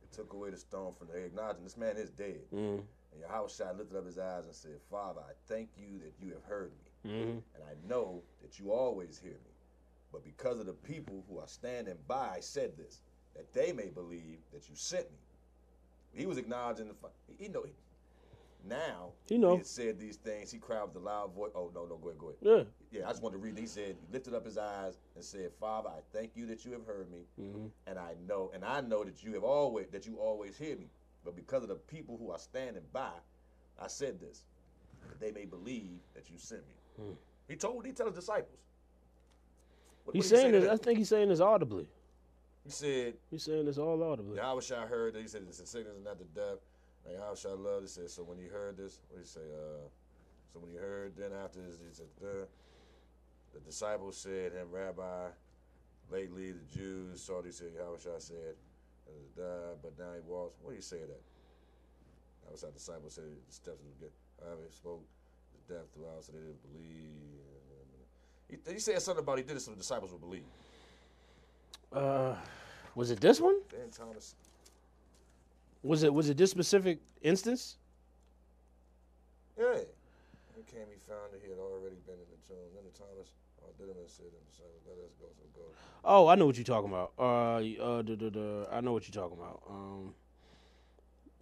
They 0.01 0.15
took 0.15 0.33
away 0.33 0.49
the 0.51 0.57
stone 0.57 0.93
from 0.97 1.07
the 1.07 1.17
acknowledging 1.25 1.63
this 1.63 1.77
man 1.77 1.95
is 1.97 2.09
dead. 2.11 2.41
Mm-hmm. 2.53 2.81
And 3.11 3.23
Yahushua 3.23 3.77
lifted 3.77 3.97
up 3.97 4.05
his 4.05 4.19
eyes 4.19 4.45
and 4.45 4.53
said, 4.53 4.79
Father, 4.91 5.21
I 5.21 5.31
thank 5.47 5.69
you 5.77 5.99
that 5.99 6.13
you 6.23 6.33
have 6.33 6.43
heard 6.43 6.71
me. 6.83 7.11
Mm-hmm. 7.11 7.29
And 7.55 7.63
I 7.67 7.87
know 7.87 8.21
that 8.41 8.59
you 8.59 8.71
always 8.71 9.17
hear 9.17 9.31
me. 9.31 9.53
But 10.11 10.23
because 10.23 10.59
of 10.59 10.65
the 10.65 10.73
people 10.73 11.23
who 11.29 11.39
are 11.39 11.47
standing 11.47 11.97
by, 12.07 12.33
I 12.35 12.39
said 12.41 12.75
this, 12.77 13.01
that 13.35 13.53
they 13.53 13.71
may 13.71 13.87
believe 13.89 14.39
that 14.51 14.67
you 14.69 14.75
sent 14.75 15.09
me. 15.09 15.17
He 16.13 16.25
was 16.25 16.37
acknowledging 16.37 16.87
the 16.87 16.93
fact. 16.95 17.13
He 17.37 17.47
know. 17.47 17.65
Now, 18.67 19.13
He 19.27 19.37
know. 19.37 19.51
he 19.51 19.57
had 19.57 19.65
said 19.65 19.99
these 19.99 20.17
things. 20.17 20.51
He 20.51 20.57
cried 20.59 20.83
with 20.83 20.95
a 20.95 20.99
loud 20.99 21.33
voice. 21.33 21.51
Oh, 21.55 21.71
no, 21.73 21.85
no, 21.85 21.97
go 21.97 22.09
ahead, 22.09 22.19
go 22.19 22.27
ahead. 22.27 22.37
Yeah. 22.91 22.99
Yeah, 22.99 23.07
I 23.07 23.11
just 23.11 23.23
wanted 23.23 23.37
to 23.37 23.43
read. 23.43 23.57
He 23.57 23.65
said, 23.65 23.95
he 23.99 24.13
lifted 24.13 24.33
up 24.33 24.45
his 24.45 24.57
eyes 24.57 24.97
and 25.15 25.23
said, 25.23 25.51
"Father, 25.59 25.89
I 25.89 25.99
thank 26.11 26.31
you 26.35 26.45
that 26.47 26.65
you 26.65 26.71
have 26.73 26.85
heard 26.85 27.09
me, 27.11 27.19
Mm-hmm. 27.39 27.67
and 27.87 27.97
I 27.99 28.15
know, 28.27 28.51
and 28.53 28.65
I 28.65 28.81
know 28.81 29.03
that 29.03 29.23
you 29.23 29.33
have 29.33 29.43
always 29.43 29.87
that 29.91 30.05
you 30.05 30.17
always 30.17 30.57
hear 30.57 30.75
me. 30.75 30.89
But 31.23 31.35
because 31.35 31.63
of 31.63 31.69
the 31.69 31.75
people 31.75 32.17
who 32.17 32.31
are 32.31 32.39
standing 32.39 32.83
by, 32.91 33.11
I 33.79 33.87
said 33.87 34.19
this, 34.19 34.43
that 35.07 35.19
they 35.19 35.31
may 35.31 35.45
believe 35.45 35.99
that 36.15 36.29
you 36.29 36.37
sent 36.37 36.61
me." 36.67 37.05
He 37.47 37.55
told 37.55 37.85
he 37.85 37.91
told 37.93 38.09
his 38.09 38.19
disciples. 38.19 38.59
What- 40.03 40.15
He's 40.15 40.23
what 40.31 40.31
did 40.31 40.35
he 40.37 40.43
say 40.43 40.51
saying 40.51 40.51
this. 40.63 40.69
I 40.69 40.77
think 40.83 40.97
he's 40.97 41.09
saying 41.09 41.29
this 41.29 41.39
audibly. 41.39 41.87
He 42.65 42.71
said, 42.71 43.13
He's 43.31 43.43
saying 43.43 43.65
this 43.65 43.77
all 43.77 44.01
audibly. 44.03 44.37
Yeah, 44.37 44.49
I 44.49 44.53
wish 44.53 44.71
I 44.71 44.85
heard 44.85 45.13
that. 45.13 45.21
He 45.21 45.27
said, 45.27 45.43
it's 45.47 45.59
a 45.59 45.65
sickness 45.65 45.95
and 45.95 46.03
not 46.03 46.17
the 46.19 46.25
death. 46.25 46.57
And 47.05 47.17
Yahushua 47.17 47.63
loved. 47.63 47.83
He 47.83 47.87
said, 47.87 48.09
so 48.09 48.23
when 48.23 48.37
he 48.37 48.47
heard 48.47 48.77
this, 48.77 48.99
what 49.07 49.17
did 49.17 49.25
he 49.25 49.29
say? 49.29 49.41
Uh, 49.53 49.87
so 50.53 50.59
when 50.59 50.71
he 50.71 50.77
heard, 50.77 51.13
then 51.17 51.31
after 51.43 51.59
this, 51.61 51.77
he 51.77 51.93
said, 51.93 52.07
uh, 52.23 52.45
the 53.53 53.59
disciples 53.61 54.17
said 54.17 54.53
him, 54.53 54.67
Rabbi, 54.71 55.27
lately 56.11 56.51
the 56.51 56.65
Jews 56.75 57.21
saw 57.21 57.41
he 57.41 57.51
said, 57.51 57.69
Yahushua 57.79 58.21
said, 58.21 58.55
uh, 59.39 59.75
but 59.81 59.97
now 59.97 60.13
he 60.13 60.21
walks. 60.21 60.57
What 60.61 60.71
did 60.71 60.77
you 60.77 60.81
say 60.81 60.99
that? 60.99 61.21
That 62.43 62.51
was 62.51 62.61
how 62.61 62.67
the 62.67 62.73
disciples 62.73 63.13
said 63.13 63.23
the 63.25 63.53
steps 63.53 63.81
of 63.81 63.99
the 63.99 64.07
he 64.65 64.71
spoke 64.71 65.03
the 65.67 65.73
death 65.73 65.85
throughout, 65.93 66.23
so 66.23 66.31
they 66.31 66.39
didn't 66.39 66.61
believe. 66.71 67.39
He, 68.49 68.73
he 68.73 68.79
said 68.79 69.01
something 69.01 69.23
about 69.23 69.37
he 69.37 69.43
did 69.43 69.57
it 69.57 69.61
so 69.61 69.71
the 69.71 69.77
disciples 69.77 70.11
would 70.11 70.21
believe. 70.21 70.45
Uh, 71.93 72.35
was 72.95 73.11
it 73.11 73.19
this 73.19 73.39
one? 73.39 73.55
Thomas, 73.95 74.35
Was 75.83 76.03
it 76.03 76.13
was 76.13 76.29
it 76.29 76.37
this 76.37 76.51
specific 76.51 76.99
instance? 77.21 77.77
yeah. 79.57 79.79
He 80.55 80.63
came, 80.63 80.87
he 80.91 80.99
found 81.07 81.31
that 81.31 81.41
he 81.41 81.49
had 81.49 81.59
already 81.59 81.95
been 82.05 82.19
in 82.19 82.29
the 82.31 82.39
tomb. 82.47 82.67
Then 82.75 82.83
the 82.83 82.95
Thomas, 82.97 83.31
oh, 83.63 83.71
Didymus 83.79 84.11
said 84.11 84.27
to 84.27 84.39
the 84.39 84.91
let 84.91 85.05
us 85.05 85.13
go, 85.19 85.27
so 85.31 85.43
go. 85.55 85.65
Oh, 86.03 86.27
I 86.27 86.35
know 86.35 86.45
what 86.45 86.57
you're 86.57 86.63
talking 86.63 86.89
about. 86.89 87.13
Uh, 87.17 87.63
uh, 87.81 88.01
duh, 88.01 88.15
duh, 88.15 88.29
duh, 88.29 88.65
I 88.71 88.81
know 88.81 88.91
what 88.91 89.07
you're 89.07 89.21
talking 89.21 89.37
about. 89.37 89.63
Um, 89.69 90.13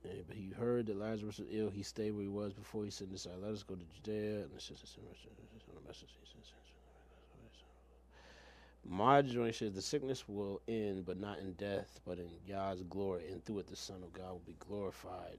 yeah, 0.05 0.21
but 0.27 0.37
he 0.37 0.49
heard 0.49 0.85
that 0.87 0.97
Lazarus 0.97 1.39
was 1.39 1.47
ill. 1.51 1.69
He 1.69 1.83
stayed 1.83 2.11
where 2.11 2.21
he 2.23 2.29
was 2.29 2.53
before 2.53 2.83
he 2.85 2.91
sent 2.91 3.11
this 3.11 3.25
out. 3.25 3.41
Let 3.41 3.51
us 3.51 3.63
go 3.63 3.75
to 3.75 3.85
Judea. 3.95 4.41
And 4.41 4.51
the 4.51 5.87
message. 5.87 6.13
My 8.89 9.21
joint 9.21 9.53
says 9.55 9.73
the 9.73 9.81
sickness 9.81 10.27
will 10.29 10.61
end, 10.67 11.05
but 11.05 11.19
not 11.19 11.39
in 11.39 11.53
death, 11.53 11.99
but 12.05 12.19
in 12.19 12.29
God's 12.47 12.83
glory, 12.83 13.23
and 13.31 13.43
through 13.43 13.59
it 13.59 13.67
the 13.67 13.75
Son 13.75 13.97
of 14.01 14.13
God 14.13 14.31
will 14.31 14.43
be 14.45 14.55
glorified. 14.59 15.37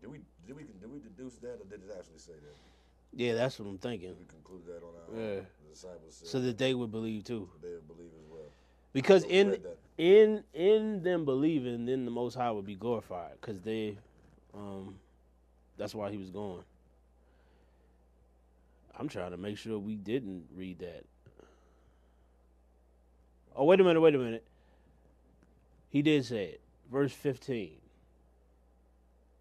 Did 0.00 0.10
we 0.10 0.20
did 0.46 0.56
we 0.56 0.64
did 0.64 0.90
we 0.92 0.98
deduce 0.98 1.34
that, 1.36 1.58
or 1.60 1.64
did 1.70 1.82
it 1.84 1.94
actually 1.96 2.18
say 2.18 2.32
that? 2.32 2.56
Yeah, 3.12 3.34
that's 3.34 3.58
what 3.58 3.68
I'm 3.68 3.78
thinking. 3.78 4.10
We 4.18 4.24
concluded 4.26 4.66
that 4.66 4.82
on 4.84 4.94
our 4.94 5.20
Yeah. 5.34 5.40
disciples 5.68 6.14
said 6.14 6.28
So 6.28 6.40
that 6.40 6.58
they 6.58 6.74
would 6.74 6.90
believe 6.90 7.24
too. 7.24 7.48
they 7.62 7.72
would 7.74 7.86
believe 7.86 8.10
as 8.18 8.26
well. 8.28 8.50
Because 8.92 9.22
So 9.22 9.28
we 9.28 9.34
in 9.34 9.64
in 9.98 10.44
in 10.54 11.02
them 11.02 11.24
believing, 11.24 11.86
then 11.86 12.04
the 12.04 12.10
Most 12.10 12.34
High 12.34 12.50
would 12.50 12.66
be 12.66 12.74
glorified. 12.76 13.32
Because 13.40 13.60
they, 13.60 13.98
um, 14.54 14.98
that's 15.76 15.94
why 15.94 16.10
he 16.10 16.18
was 16.18 16.30
going. 16.30 16.64
I'm 18.98 19.08
trying 19.08 19.30
to 19.30 19.36
make 19.36 19.56
sure 19.58 19.78
we 19.78 19.96
didn't 19.96 20.46
read 20.54 20.80
that. 20.80 21.04
Oh 23.60 23.64
wait 23.64 23.78
a 23.78 23.84
minute! 23.84 24.00
Wait 24.00 24.14
a 24.14 24.18
minute. 24.18 24.42
He 25.90 26.00
did 26.00 26.24
say 26.24 26.44
it. 26.44 26.60
Verse 26.90 27.12
15. 27.12 27.72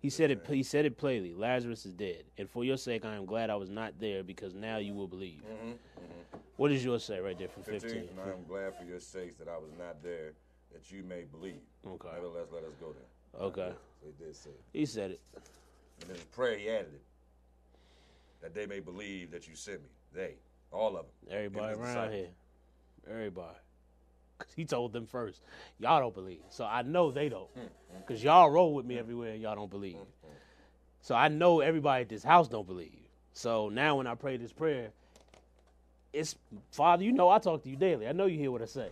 He 0.01 0.09
said 0.09 0.29
it. 0.29 0.45
He 0.45 0.61
said 0.61 0.83
it 0.83 0.97
plainly. 0.97 1.33
Lazarus 1.33 1.85
is 1.85 1.93
dead, 1.93 2.25
and 2.37 2.49
for 2.49 2.65
your 2.65 2.75
sake, 2.75 3.05
I 3.05 3.15
am 3.15 3.25
glad 3.25 3.49
I 3.49 3.55
was 3.55 3.69
not 3.69 3.93
there, 3.97 4.21
because 4.21 4.53
now 4.53 4.75
you 4.75 4.93
will 4.93 5.07
believe. 5.07 5.41
Mm-hmm, 5.49 5.69
mm-hmm. 5.69 6.37
What 6.57 6.67
does 6.67 6.83
yours 6.83 7.05
say 7.05 7.21
right 7.21 7.39
there 7.39 7.47
from 7.47 7.63
15? 7.63 7.79
15. 7.81 7.97
And 8.09 8.19
I 8.19 8.33
am 8.33 8.43
glad 8.45 8.75
for 8.77 8.83
your 8.83 8.99
sakes 8.99 9.35
that 9.35 9.47
I 9.47 9.57
was 9.57 9.71
not 9.79 10.03
there, 10.03 10.33
that 10.73 10.91
you 10.91 11.01
may 11.03 11.23
believe. 11.23 11.61
Okay. 11.87 12.09
Nevertheless, 12.13 12.47
let 12.51 12.63
us 12.65 12.73
go 12.81 12.91
there. 12.91 13.41
Okay. 13.41 13.71
So 14.01 14.05
he 14.05 14.25
did 14.25 14.35
say 14.35 14.49
it. 14.49 14.61
He 14.73 14.85
said 14.85 15.11
it. 15.11 15.21
And 16.01 16.09
in 16.09 16.15
his 16.15 16.25
prayer, 16.25 16.57
he 16.57 16.67
added 16.69 16.91
it. 16.93 17.01
That 18.41 18.53
they 18.53 18.65
may 18.65 18.81
believe 18.81 19.31
that 19.31 19.47
you 19.47 19.55
sent 19.55 19.81
me. 19.81 19.89
They. 20.13 20.33
All 20.73 20.97
of 20.97 21.05
them. 21.05 21.37
Everybody 21.37 21.73
around 21.75 21.85
disciples. 21.85 22.15
here. 22.15 23.15
Everybody. 23.15 23.55
'Cause 24.39 24.53
he 24.55 24.65
told 24.65 24.93
them 24.93 25.05
first. 25.05 25.41
Y'all 25.79 25.99
don't 25.99 26.13
believe. 26.13 26.41
So 26.49 26.65
I 26.65 26.81
know 26.81 27.11
they 27.11 27.29
don't. 27.29 27.53
Mm, 27.55 27.61
mm, 27.61 27.65
mm. 27.65 27.99
Because 27.99 28.23
y'all 28.23 28.49
roll 28.49 28.73
with 28.73 28.85
me 28.85 28.97
everywhere 28.97 29.33
and 29.33 29.41
y'all 29.41 29.55
don't 29.55 29.69
believe. 29.69 29.97
So 31.01 31.13
I 31.15 31.27
know 31.27 31.59
everybody 31.61 32.03
at 32.03 32.09
this 32.09 32.23
house 32.23 32.47
don't 32.47 32.65
believe. 32.67 32.97
So 33.33 33.69
now 33.69 33.97
when 33.97 34.07
I 34.07 34.15
pray 34.15 34.37
this 34.37 34.51
prayer, 34.53 34.91
it's 36.13 36.35
Father, 36.71 37.03
you 37.03 37.11
know 37.11 37.29
I 37.29 37.39
talk 37.39 37.63
to 37.63 37.69
you 37.69 37.75
daily. 37.75 38.07
I 38.07 38.11
know 38.13 38.25
you 38.25 38.37
hear 38.39 38.51
what 38.51 38.61
I 38.61 38.65
say. 38.65 38.89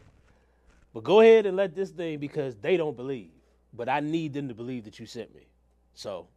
But 0.94 1.04
go 1.04 1.22
ahead 1.22 1.46
and 1.46 1.58
let 1.58 1.76
this 1.76 1.90
thing 1.92 2.20
because 2.20 2.56
they 2.56 2.78
don't 2.78 2.96
believe. 2.96 3.32
But 3.74 3.90
I 3.90 4.00
need 4.00 4.34
them 4.34 4.48
to 4.48 4.54
believe 4.54 4.86
that 4.86 5.00
you 5.00 5.06
sent 5.06 5.34
me. 5.36 5.48
So 5.94 6.28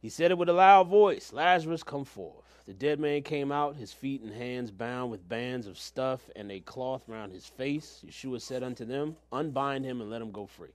he 0.00 0.08
said 0.08 0.30
it 0.30 0.38
with 0.38 0.48
a 0.48 0.52
loud 0.52 0.88
voice 0.88 1.32
Lazarus, 1.32 1.82
come 1.82 2.04
forth. 2.04 2.45
The 2.66 2.74
dead 2.74 2.98
man 2.98 3.22
came 3.22 3.52
out, 3.52 3.76
his 3.76 3.92
feet 3.92 4.22
and 4.22 4.32
hands 4.32 4.72
bound 4.72 5.12
with 5.12 5.28
bands 5.28 5.68
of 5.68 5.78
stuff 5.78 6.28
and 6.34 6.50
a 6.50 6.58
cloth 6.60 7.04
round 7.08 7.32
his 7.32 7.46
face. 7.46 8.04
Yeshua 8.04 8.40
said 8.40 8.64
unto 8.64 8.84
them, 8.84 9.16
Unbind 9.32 9.84
him 9.84 10.00
and 10.00 10.10
let 10.10 10.20
him 10.20 10.32
go 10.32 10.46
free. 10.46 10.70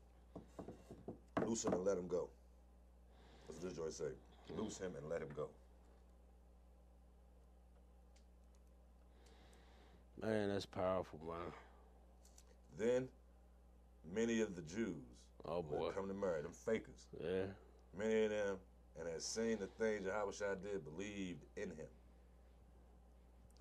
Loose 1.45 1.65
him 1.65 1.73
and 1.73 1.83
let 1.83 1.97
him 1.97 2.07
go. 2.07 2.29
What's 3.47 3.61
this 3.61 3.73
joy 3.73 3.89
say? 3.89 4.13
Loose 4.55 4.77
him 4.77 4.93
and 4.97 5.09
let 5.09 5.21
him 5.21 5.27
go. 5.35 5.49
Man, 10.21 10.49
that's 10.49 10.65
powerful, 10.65 11.19
man. 11.27 11.51
Then 12.77 13.07
many 14.13 14.39
of 14.41 14.55
the 14.55 14.61
Jews 14.61 14.95
Oh, 15.45 15.61
boy. 15.63 15.89
come 15.95 16.07
to 16.07 16.13
Mary, 16.13 16.41
them 16.43 16.51
fakers. 16.53 17.07
Yeah. 17.19 17.45
Many 17.97 18.25
of 18.25 18.29
them, 18.29 18.57
and 18.99 19.07
had 19.07 19.21
seen 19.21 19.57
the 19.59 19.67
things 19.67 20.05
Shai 20.37 20.55
did, 20.63 20.83
believed 20.83 21.43
in 21.57 21.69
him. 21.69 21.87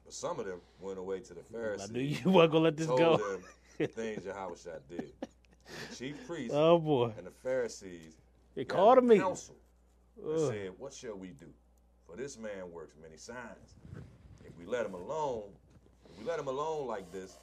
But 0.05 0.15
some 0.15 0.41
of 0.41 0.47
them 0.47 0.61
went 0.81 0.99
away 0.99 1.21
to 1.21 1.35
the 1.35 1.43
Pharisees. 1.43 1.89
I 1.91 1.93
knew 1.93 2.01
you 2.01 2.31
weren't 2.31 2.53
going 2.53 2.63
to 2.63 2.65
let 2.71 2.77
this 2.77 2.87
go. 2.87 3.17
them 3.17 3.43
the 3.79 3.87
things 3.87 4.25
Shai 4.25 4.73
did. 4.89 5.13
The 5.91 5.97
chief 5.97 6.17
priests 6.27 6.55
Oh, 6.55 6.79
boy. 6.79 7.13
and 7.17 7.27
the 7.27 7.31
Pharisees 7.31 8.17
They 8.55 8.65
called 8.65 8.99
a 8.99 9.03
meeting. 9.03 9.23
council 9.23 9.57
and 10.21 10.33
Ugh. 10.35 10.49
said, 10.53 10.71
What 10.79 10.93
shall 10.93 11.17
we 11.17 11.29
do? 11.29 11.47
For 12.07 12.17
this 12.17 12.37
man 12.37 12.71
works 12.73 12.97
many 13.01 13.17
signs. 13.17 13.77
If 14.45 14.57
we 14.59 14.67
let 14.67 14.85
him 14.85 14.95
alone, 14.95 15.45
if 16.11 16.19
we 16.19 16.25
let 16.25 16.41
him 16.41 16.49
alone 16.49 16.89
like 16.89 17.13
this, 17.13 17.37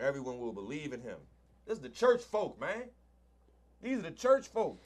everyone 0.00 0.40
will 0.40 0.52
believe 0.52 0.92
in 0.92 1.00
him. 1.00 1.18
This 1.66 1.76
is 1.76 1.82
the 1.82 1.88
church 1.88 2.22
folk, 2.22 2.58
man. 2.60 2.84
These 3.80 3.98
are 3.98 4.02
the 4.02 4.10
church 4.10 4.48
folk. 4.48 4.80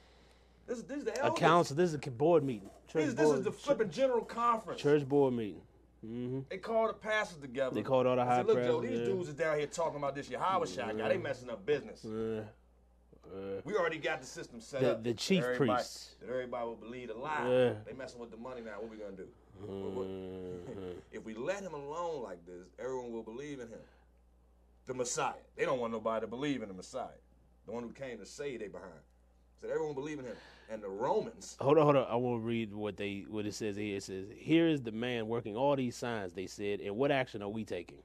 This 0.66 0.78
is 0.78 0.84
this 0.84 0.98
is 0.98 1.04
the 1.04 1.12
A 1.20 1.24
elders. 1.24 1.38
council. 1.38 1.76
This 1.76 1.92
is 1.92 1.94
a 1.94 2.10
board 2.10 2.44
meeting. 2.44 2.70
Church 2.88 3.04
This, 3.06 3.14
this 3.14 3.26
board, 3.26 3.38
is 3.38 3.44
the 3.44 3.52
flipping 3.52 3.90
general 3.90 4.24
conference. 4.24 4.80
church 4.80 5.06
board 5.08 5.34
meeting. 5.34 5.60
hmm 6.00 6.40
They 6.50 6.58
called 6.58 6.90
the 6.90 6.94
pastors 6.94 7.38
together. 7.38 7.74
They 7.74 7.82
called 7.82 8.06
all 8.06 8.16
the 8.16 8.24
high 8.24 8.38
said, 8.38 8.46
Look, 8.46 8.62
Joe, 8.62 8.80
these 8.80 8.98
yeah. 9.00 9.04
dudes 9.04 9.28
is 9.28 9.34
down 9.34 9.58
here 9.58 9.66
talking 9.66 9.98
about 9.98 10.14
this 10.14 10.28
Yahushua 10.28 10.96
guy. 10.98 11.08
They 11.08 11.18
messing 11.18 11.50
up 11.50 11.64
business. 11.66 12.04
Uh, 12.04 12.44
We 13.64 13.76
already 13.76 13.98
got 13.98 14.20
the 14.20 14.26
system 14.26 14.60
set 14.60 14.80
The- 14.82 14.92
up. 14.92 15.02
the 15.04 15.14
chief 15.14 15.42
everybody- 15.42 15.70
priests. 15.72 16.16
That 16.20 16.28
everybody 16.30 16.66
will 16.66 16.76
believe 16.76 17.08
the 17.08 17.14
lie. 17.14 17.48
Yeah. 17.48 17.74
They 17.86 17.92
messing 17.94 18.20
with 18.20 18.30
the 18.30 18.36
money 18.36 18.60
now. 18.60 18.80
What 18.80 18.90
we 18.90 18.96
gonna 18.98 19.12
do? 19.12 19.28
Mhm. 19.64 20.94
If 21.12 21.24
we 21.24 21.34
let 21.34 21.62
him 21.62 21.74
alone 21.74 22.22
like 22.22 22.44
this, 22.46 22.66
everyone 22.78 23.12
will 23.12 23.22
believe 23.22 23.60
in 23.60 23.68
him. 23.68 23.80
The 24.86 24.94
Messiah. 24.94 25.34
They 25.56 25.64
don't 25.64 25.78
want 25.78 25.92
nobody 25.92 26.22
to 26.24 26.26
believe 26.26 26.62
in 26.62 26.68
the 26.68 26.74
Messiah. 26.74 27.06
The 27.66 27.72
one 27.72 27.84
who 27.84 27.92
came 27.92 28.18
to 28.18 28.26
say 28.26 28.56
they 28.56 28.68
behind. 28.68 28.92
Said 29.62 29.70
everyone 29.70 29.94
believe 29.94 30.18
in 30.18 30.24
him. 30.24 30.36
And 30.70 30.82
the 30.82 30.88
Romans, 30.88 31.56
Hold 31.60 31.78
on, 31.78 31.84
hold 31.84 31.96
on. 31.96 32.06
I 32.10 32.16
want 32.16 32.42
to 32.42 32.46
read 32.46 32.72
what 32.74 32.96
they 32.96 33.24
what 33.28 33.46
it 33.46 33.54
says 33.54 33.76
here. 33.76 33.96
It 33.96 34.02
says, 34.02 34.26
"Here 34.34 34.66
is 34.68 34.80
the 34.82 34.90
man 34.90 35.28
working 35.28 35.54
all 35.56 35.76
these 35.76 35.94
signs." 35.96 36.32
They 36.32 36.46
said, 36.46 36.80
"And 36.80 36.96
what 36.96 37.10
action 37.10 37.42
are 37.42 37.48
we 37.48 37.62
taking?" 37.64 37.98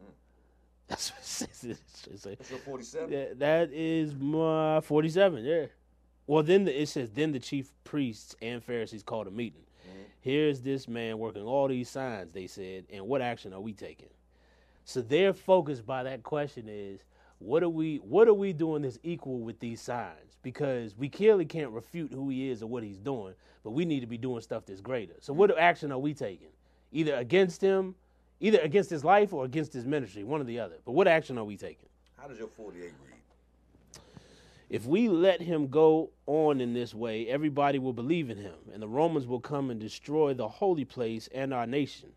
Hmm. 0.00 0.10
That's 0.88 1.10
what 1.12 1.20
it 1.20 1.26
says. 1.26 1.64
It 2.10 2.18
says- 2.18 2.36
that's 2.38 2.50
your 2.50 2.58
47. 2.60 3.12
Yeah, 3.12 3.24
that 3.36 3.70
is 3.72 4.14
my 4.14 4.80
forty-seven. 4.80 5.44
Yeah. 5.44 5.66
Well, 6.26 6.42
then 6.42 6.64
the, 6.64 6.82
it 6.82 6.88
says, 6.88 7.10
then 7.10 7.32
the 7.32 7.40
chief 7.40 7.72
priests 7.82 8.36
and 8.40 8.62
Pharisees 8.62 9.02
called 9.02 9.26
a 9.26 9.32
meeting. 9.32 9.62
Mm-hmm. 9.88 10.02
Here's 10.20 10.60
this 10.60 10.86
man 10.86 11.18
working 11.18 11.42
all 11.42 11.66
these 11.66 11.90
signs. 11.90 12.32
They 12.32 12.46
said, 12.46 12.84
and 12.92 13.06
what 13.08 13.20
action 13.20 13.52
are 13.52 13.60
we 13.60 13.72
taking? 13.72 14.10
So 14.84 15.02
their 15.02 15.32
focus 15.32 15.80
by 15.80 16.04
that 16.04 16.22
question 16.22 16.66
is, 16.68 17.02
what 17.40 17.62
are 17.62 17.68
we 17.68 17.96
what 17.96 18.28
are 18.28 18.34
we 18.34 18.52
doing 18.52 18.82
that's 18.82 18.98
equal 19.02 19.40
with 19.40 19.58
these 19.58 19.80
signs? 19.80 20.36
Because 20.42 20.94
we 20.96 21.08
clearly 21.08 21.44
can't 21.44 21.70
refute 21.70 22.12
who 22.12 22.28
he 22.28 22.50
is 22.50 22.62
or 22.62 22.66
what 22.66 22.82
he's 22.82 22.98
doing, 22.98 23.34
but 23.64 23.70
we 23.70 23.84
need 23.84 24.00
to 24.00 24.06
be 24.06 24.18
doing 24.18 24.40
stuff 24.40 24.64
that's 24.66 24.80
greater. 24.80 25.14
So 25.20 25.32
what 25.32 25.58
action 25.58 25.90
are 25.90 25.98
we 25.98 26.14
taking? 26.14 26.48
Either 26.92 27.14
against 27.14 27.60
him, 27.60 27.94
either 28.40 28.58
against 28.60 28.90
his 28.90 29.04
life 29.04 29.32
or 29.32 29.44
against 29.44 29.72
his 29.72 29.86
ministry, 29.86 30.22
one 30.22 30.40
or 30.40 30.44
the 30.44 30.60
other. 30.60 30.76
But 30.84 30.92
what 30.92 31.08
action 31.08 31.38
are 31.38 31.44
we 31.44 31.56
taking? 31.56 31.88
How 32.16 32.28
does 32.28 32.38
your 32.38 32.48
48 32.48 32.82
read? 32.82 32.92
If 34.68 34.86
we 34.86 35.08
let 35.08 35.40
him 35.40 35.68
go 35.68 36.10
on 36.26 36.60
in 36.60 36.74
this 36.74 36.94
way, 36.94 37.26
everybody 37.26 37.78
will 37.78 37.92
believe 37.92 38.30
in 38.30 38.36
him, 38.36 38.54
and 38.72 38.82
the 38.82 38.88
Romans 38.88 39.26
will 39.26 39.40
come 39.40 39.70
and 39.70 39.80
destroy 39.80 40.34
the 40.34 40.46
holy 40.46 40.84
place 40.84 41.28
and 41.34 41.52
our 41.52 41.66
nation. 41.66 42.10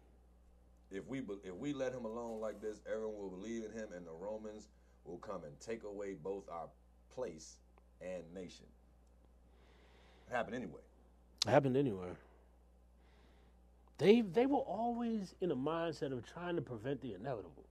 If 0.92 1.08
we 1.08 1.20
if 1.44 1.56
we 1.56 1.74
let 1.74 1.94
him 1.94 2.06
alone 2.06 2.40
like 2.40 2.62
this, 2.62 2.82
everyone 2.88 3.16
will 3.18 3.30
believe 3.30 3.64
in 3.64 3.72
him, 3.72 3.88
and 3.96 4.06
the 4.06 4.12
Romans 4.12 4.68
will 5.06 5.18
come 5.18 5.44
and 5.44 5.60
take 5.60 5.84
away 5.84 6.14
both 6.14 6.44
our 6.50 6.68
place 7.14 7.58
and 8.02 8.24
nation. 8.34 8.66
It 10.30 10.34
happened 10.34 10.56
anyway. 10.56 10.82
It 11.46 11.50
happened 11.50 11.78
anywhere. 11.78 12.16
They 13.98 14.22
they 14.22 14.46
were 14.46 14.58
always 14.58 15.36
in 15.42 15.52
a 15.52 15.56
mindset 15.56 16.12
of 16.12 16.26
trying 16.26 16.56
to 16.56 16.62
prevent 16.62 17.02
the 17.02 17.14
inevitable, 17.14 17.66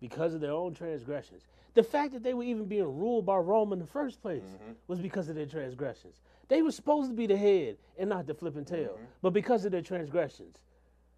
because 0.00 0.34
of 0.34 0.40
their 0.40 0.52
own 0.52 0.74
transgressions. 0.74 1.42
The 1.74 1.82
fact 1.82 2.12
that 2.12 2.22
they 2.22 2.34
were 2.34 2.42
even 2.42 2.64
being 2.64 2.98
ruled 2.98 3.26
by 3.26 3.36
Rome 3.36 3.72
in 3.72 3.78
the 3.78 3.86
first 3.86 4.22
place 4.22 4.42
mm-hmm. 4.42 4.72
was 4.88 4.98
because 4.98 5.28
of 5.28 5.34
their 5.34 5.46
transgressions. 5.46 6.20
They 6.48 6.62
were 6.62 6.70
supposed 6.70 7.10
to 7.10 7.14
be 7.16 7.26
the 7.26 7.36
head 7.36 7.76
and 7.98 8.08
not 8.08 8.26
the 8.26 8.34
flipping 8.34 8.64
tail, 8.64 8.94
mm-hmm. 8.94 9.04
but 9.20 9.32
because 9.32 9.64
of 9.64 9.72
their 9.72 9.82
transgressions, 9.82 10.56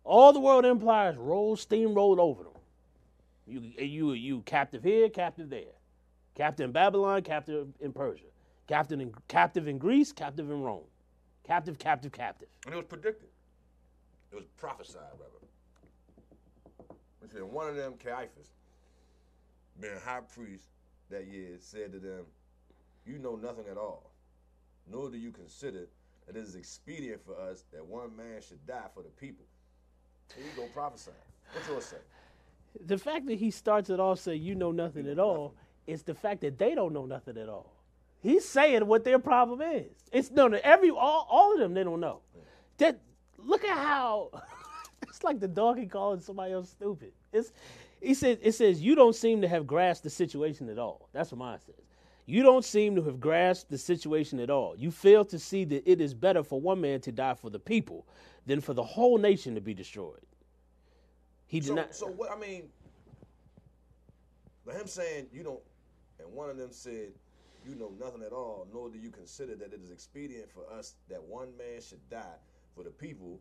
all 0.05 0.33
the 0.33 0.41
world 0.41 0.65
empires 0.65 1.17
rolled, 1.17 1.59
steamrolled 1.59 2.19
over 2.19 2.45
them. 2.45 2.53
You, 3.49 3.61
you, 3.79 4.13
you 4.13 4.43
captive 4.43 4.85
here, 4.85 5.09
captive 5.09 5.49
there, 5.49 5.73
captive 6.35 6.67
in 6.67 6.73
Babylon, 6.73 7.23
captive 7.23 7.69
in 7.81 7.93
Persia, 7.93 8.27
captive 8.67 9.01
in, 9.01 9.13
captive 9.27 9.69
in 9.69 9.79
Greece, 9.79 10.13
captive 10.13 10.51
in 10.51 10.63
Rome, 10.63 10.85
captive, 11.47 11.79
captive, 11.79 12.13
captive. 12.13 12.49
And 12.67 12.75
it 12.75 12.77
was 12.77 12.87
predicted. 12.87 13.31
It 14.31 14.37
was 14.37 14.45
prophesied, 14.59 15.03
rather. 15.19 15.47
It 17.25 17.33
said 17.33 17.43
one 17.43 17.69
of 17.69 17.77
them, 17.77 17.95
Caiaphas, 18.03 18.51
being 19.81 19.95
high 20.05 20.21
priest 20.21 20.65
that 21.11 21.27
year, 21.27 21.57
said 21.59 21.93
to 21.93 21.99
them, 21.99 22.25
You 23.07 23.19
know 23.19 23.37
nothing 23.37 23.65
at 23.71 23.79
all, 23.79 24.11
nor 24.91 25.11
do 25.11 25.17
you 25.17 25.31
consider 25.31 25.87
that 26.27 26.37
it 26.37 26.41
is 26.41 26.55
expedient 26.55 27.25
for 27.25 27.35
us 27.41 27.65
that 27.73 27.85
one 27.85 28.15
man 28.15 28.43
should 28.47 28.65
die 28.67 28.89
for 28.93 29.03
the 29.03 29.09
people. 29.09 29.47
Here 30.37 30.45
you 30.45 30.63
go 30.63 30.69
prophesying. 30.75 31.17
What's 31.55 31.69
yours 31.69 31.85
say? 31.87 31.97
The 32.87 32.99
fact 32.99 33.27
that 33.27 33.39
he 33.39 33.51
starts 33.51 33.91
it 33.91 34.01
off 34.01 34.21
saying 34.21 34.43
you 34.43 34.55
know 34.55 34.73
nothing 34.73 35.09
at 35.09 35.19
all 35.19 35.55
is 35.87 36.03
the 36.03 36.15
fact 36.15 36.43
that 36.43 36.59
they 36.59 36.75
don't 36.75 36.93
know 36.93 37.07
nothing 37.07 37.37
at 37.37 37.49
all. 37.49 37.73
He's 38.21 38.45
saying 38.45 38.87
what 38.87 39.05
their 39.05 39.19
problem 39.19 39.63
is. 39.63 39.93
It's 40.13 40.31
no, 40.31 40.47
every 40.47 40.91
all, 40.91 41.27
all 41.31 41.55
of 41.55 41.59
them 41.59 41.75
they 41.75 41.85
don't 41.85 42.01
know. 42.01 42.21
That 42.79 43.01
look 43.39 43.65
at 43.65 43.77
how 43.77 44.31
it's 45.03 45.23
like 45.23 45.41
the 45.41 45.49
donkey 45.49 45.87
calling 45.87 46.21
somebody 46.21 46.53
else 46.53 46.71
stupid. 46.71 47.13
It's 47.33 47.53
he 48.01 48.15
says 48.15 48.39
it 48.43 48.53
says 48.53 48.81
you 48.81 48.95
don't 48.95 49.15
seem 49.15 49.41
to 49.43 49.49
have 49.49 49.67
grasped 49.67 50.05
the 50.05 50.11
situation 50.11 50.69
at 50.69 50.79
all. 50.79 51.09
That's 51.13 51.33
what 51.33 51.39
mine 51.39 51.59
says. 51.65 51.75
You 52.27 52.43
don't 52.43 52.65
seem 52.65 52.95
to 52.97 53.03
have 53.05 53.21
grasped 53.21 53.71
the 53.71 53.79
situation 53.79 54.39
at 54.39 54.51
all. 54.51 54.77
You 54.77 54.91
fail 54.91 55.25
to 55.25 55.39
see 55.39 55.65
that 55.65 55.91
it 55.91 56.01
is 56.01 56.13
better 56.13 56.43
for 56.43 56.61
one 56.61 56.81
man 56.81 57.01
to 57.01 57.13
die 57.13 57.33
for 57.35 57.49
the 57.49 57.59
people 57.59 58.07
than 58.45 58.61
for 58.61 58.75
the 58.75 58.83
whole 58.83 59.17
nation 59.17 59.55
to 59.55 59.63
be 59.63 59.73
destroyed. 59.73 60.21
He 61.49 61.61
did 61.61 61.69
So, 61.69 61.75
not. 61.75 61.95
so 61.95 62.07
what 62.07 62.31
I 62.31 62.39
mean, 62.39 62.69
but 64.65 64.75
him 64.77 64.87
saying 64.87 65.27
you 65.33 65.43
don't, 65.43 65.61
and 66.21 66.33
one 66.33 66.51
of 66.51 66.57
them 66.57 66.71
said, 66.73 67.13
"You 67.67 67.75
know 67.75 67.91
nothing 67.99 68.23
at 68.23 68.33
all, 68.33 68.67
nor 68.73 68.89
do 68.91 68.99
you 68.99 69.11
consider 69.11 69.57
that 69.57 69.73
it 69.73 69.81
is 69.83 69.91
expedient 69.91 70.51
for 70.51 70.71
us 70.71 70.95
that 71.09 71.23
one 71.23 71.57
man 71.57 71.81
should 71.81 72.07
die 72.11 72.37
for 72.77 72.85
the 72.85 72.91
people, 72.91 73.41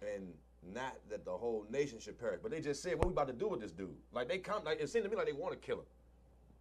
and 0.00 0.32
not 0.72 0.96
that 1.10 1.24
the 1.24 1.32
whole 1.32 1.66
nation 1.68 1.98
should 1.98 2.18
perish." 2.18 2.38
But 2.42 2.52
they 2.52 2.60
just 2.60 2.80
said, 2.82 2.96
"What 2.96 3.06
we 3.08 3.12
about 3.12 3.26
to 3.26 3.32
do 3.32 3.48
with 3.48 3.60
this 3.60 3.72
dude?" 3.72 3.96
Like 4.12 4.28
they 4.28 4.38
come, 4.38 4.62
like 4.64 4.80
it 4.80 4.88
seemed 4.88 5.04
to 5.04 5.10
me 5.10 5.16
like 5.16 5.26
they 5.26 5.32
want 5.32 5.52
to 5.52 5.58
kill 5.58 5.80
him. 5.80 5.86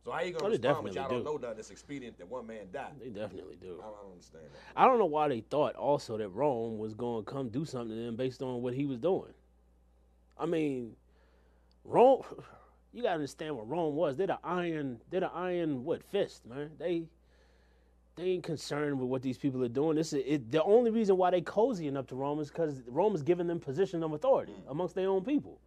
So 0.03 0.09
how 0.09 0.21
you 0.21 0.31
gonna 0.31 0.45
Oh, 0.45 0.49
respond 0.49 0.83
when 0.83 0.93
y'all 0.93 1.03
definitely 1.03 1.23
don't 1.25 1.41
know 1.41 1.47
nothing? 1.47 1.59
It's 1.59 1.69
expedient 1.69 2.17
that 2.17 2.27
one 2.27 2.47
man 2.47 2.69
die. 2.73 2.91
They 2.99 3.09
definitely 3.09 3.57
do. 3.57 3.79
I 3.83 3.85
don't 3.85 4.11
understand 4.13 4.45
that. 4.45 4.59
I 4.75 4.85
don't 4.87 4.97
know 4.97 5.05
why 5.05 5.27
they 5.27 5.41
thought 5.41 5.75
also 5.75 6.17
that 6.17 6.29
Rome 6.29 6.79
was 6.79 6.95
going 6.95 7.23
to 7.23 7.31
come 7.31 7.49
do 7.49 7.65
something 7.65 7.95
to 7.95 8.03
them 8.05 8.15
based 8.15 8.41
on 8.41 8.63
what 8.63 8.73
he 8.73 8.87
was 8.87 8.97
doing. 8.97 9.31
I 10.41 10.45
mean, 10.45 10.95
Rome. 11.85 12.23
You 12.93 13.03
gotta 13.03 13.15
understand 13.15 13.55
what 13.55 13.69
Rome 13.69 13.95
was. 13.95 14.17
They're 14.17 14.27
the 14.27 14.39
iron. 14.43 14.99
They're 15.09 15.21
the 15.21 15.31
iron 15.31 15.85
what 15.85 16.03
fist, 16.03 16.45
man. 16.45 16.71
They 16.77 17.03
they 18.17 18.23
ain't 18.23 18.43
concerned 18.43 18.99
with 18.99 19.07
what 19.07 19.21
these 19.21 19.37
people 19.37 19.63
are 19.63 19.69
doing. 19.69 19.95
This 19.95 20.13
is 20.13 20.23
it, 20.25 20.51
the 20.51 20.61
only 20.63 20.91
reason 20.91 21.15
why 21.15 21.31
they 21.31 21.41
cozying 21.41 21.95
up 21.95 22.07
to 22.07 22.15
Rome 22.15 22.39
is 22.39 22.49
because 22.49 22.81
Rome 22.87 23.15
is 23.15 23.23
giving 23.23 23.47
them 23.47 23.59
position 23.59 24.03
of 24.03 24.11
authority 24.13 24.51
mm. 24.51 24.71
amongst 24.71 24.95
their 24.95 25.07
own 25.07 25.23
people. 25.23 25.57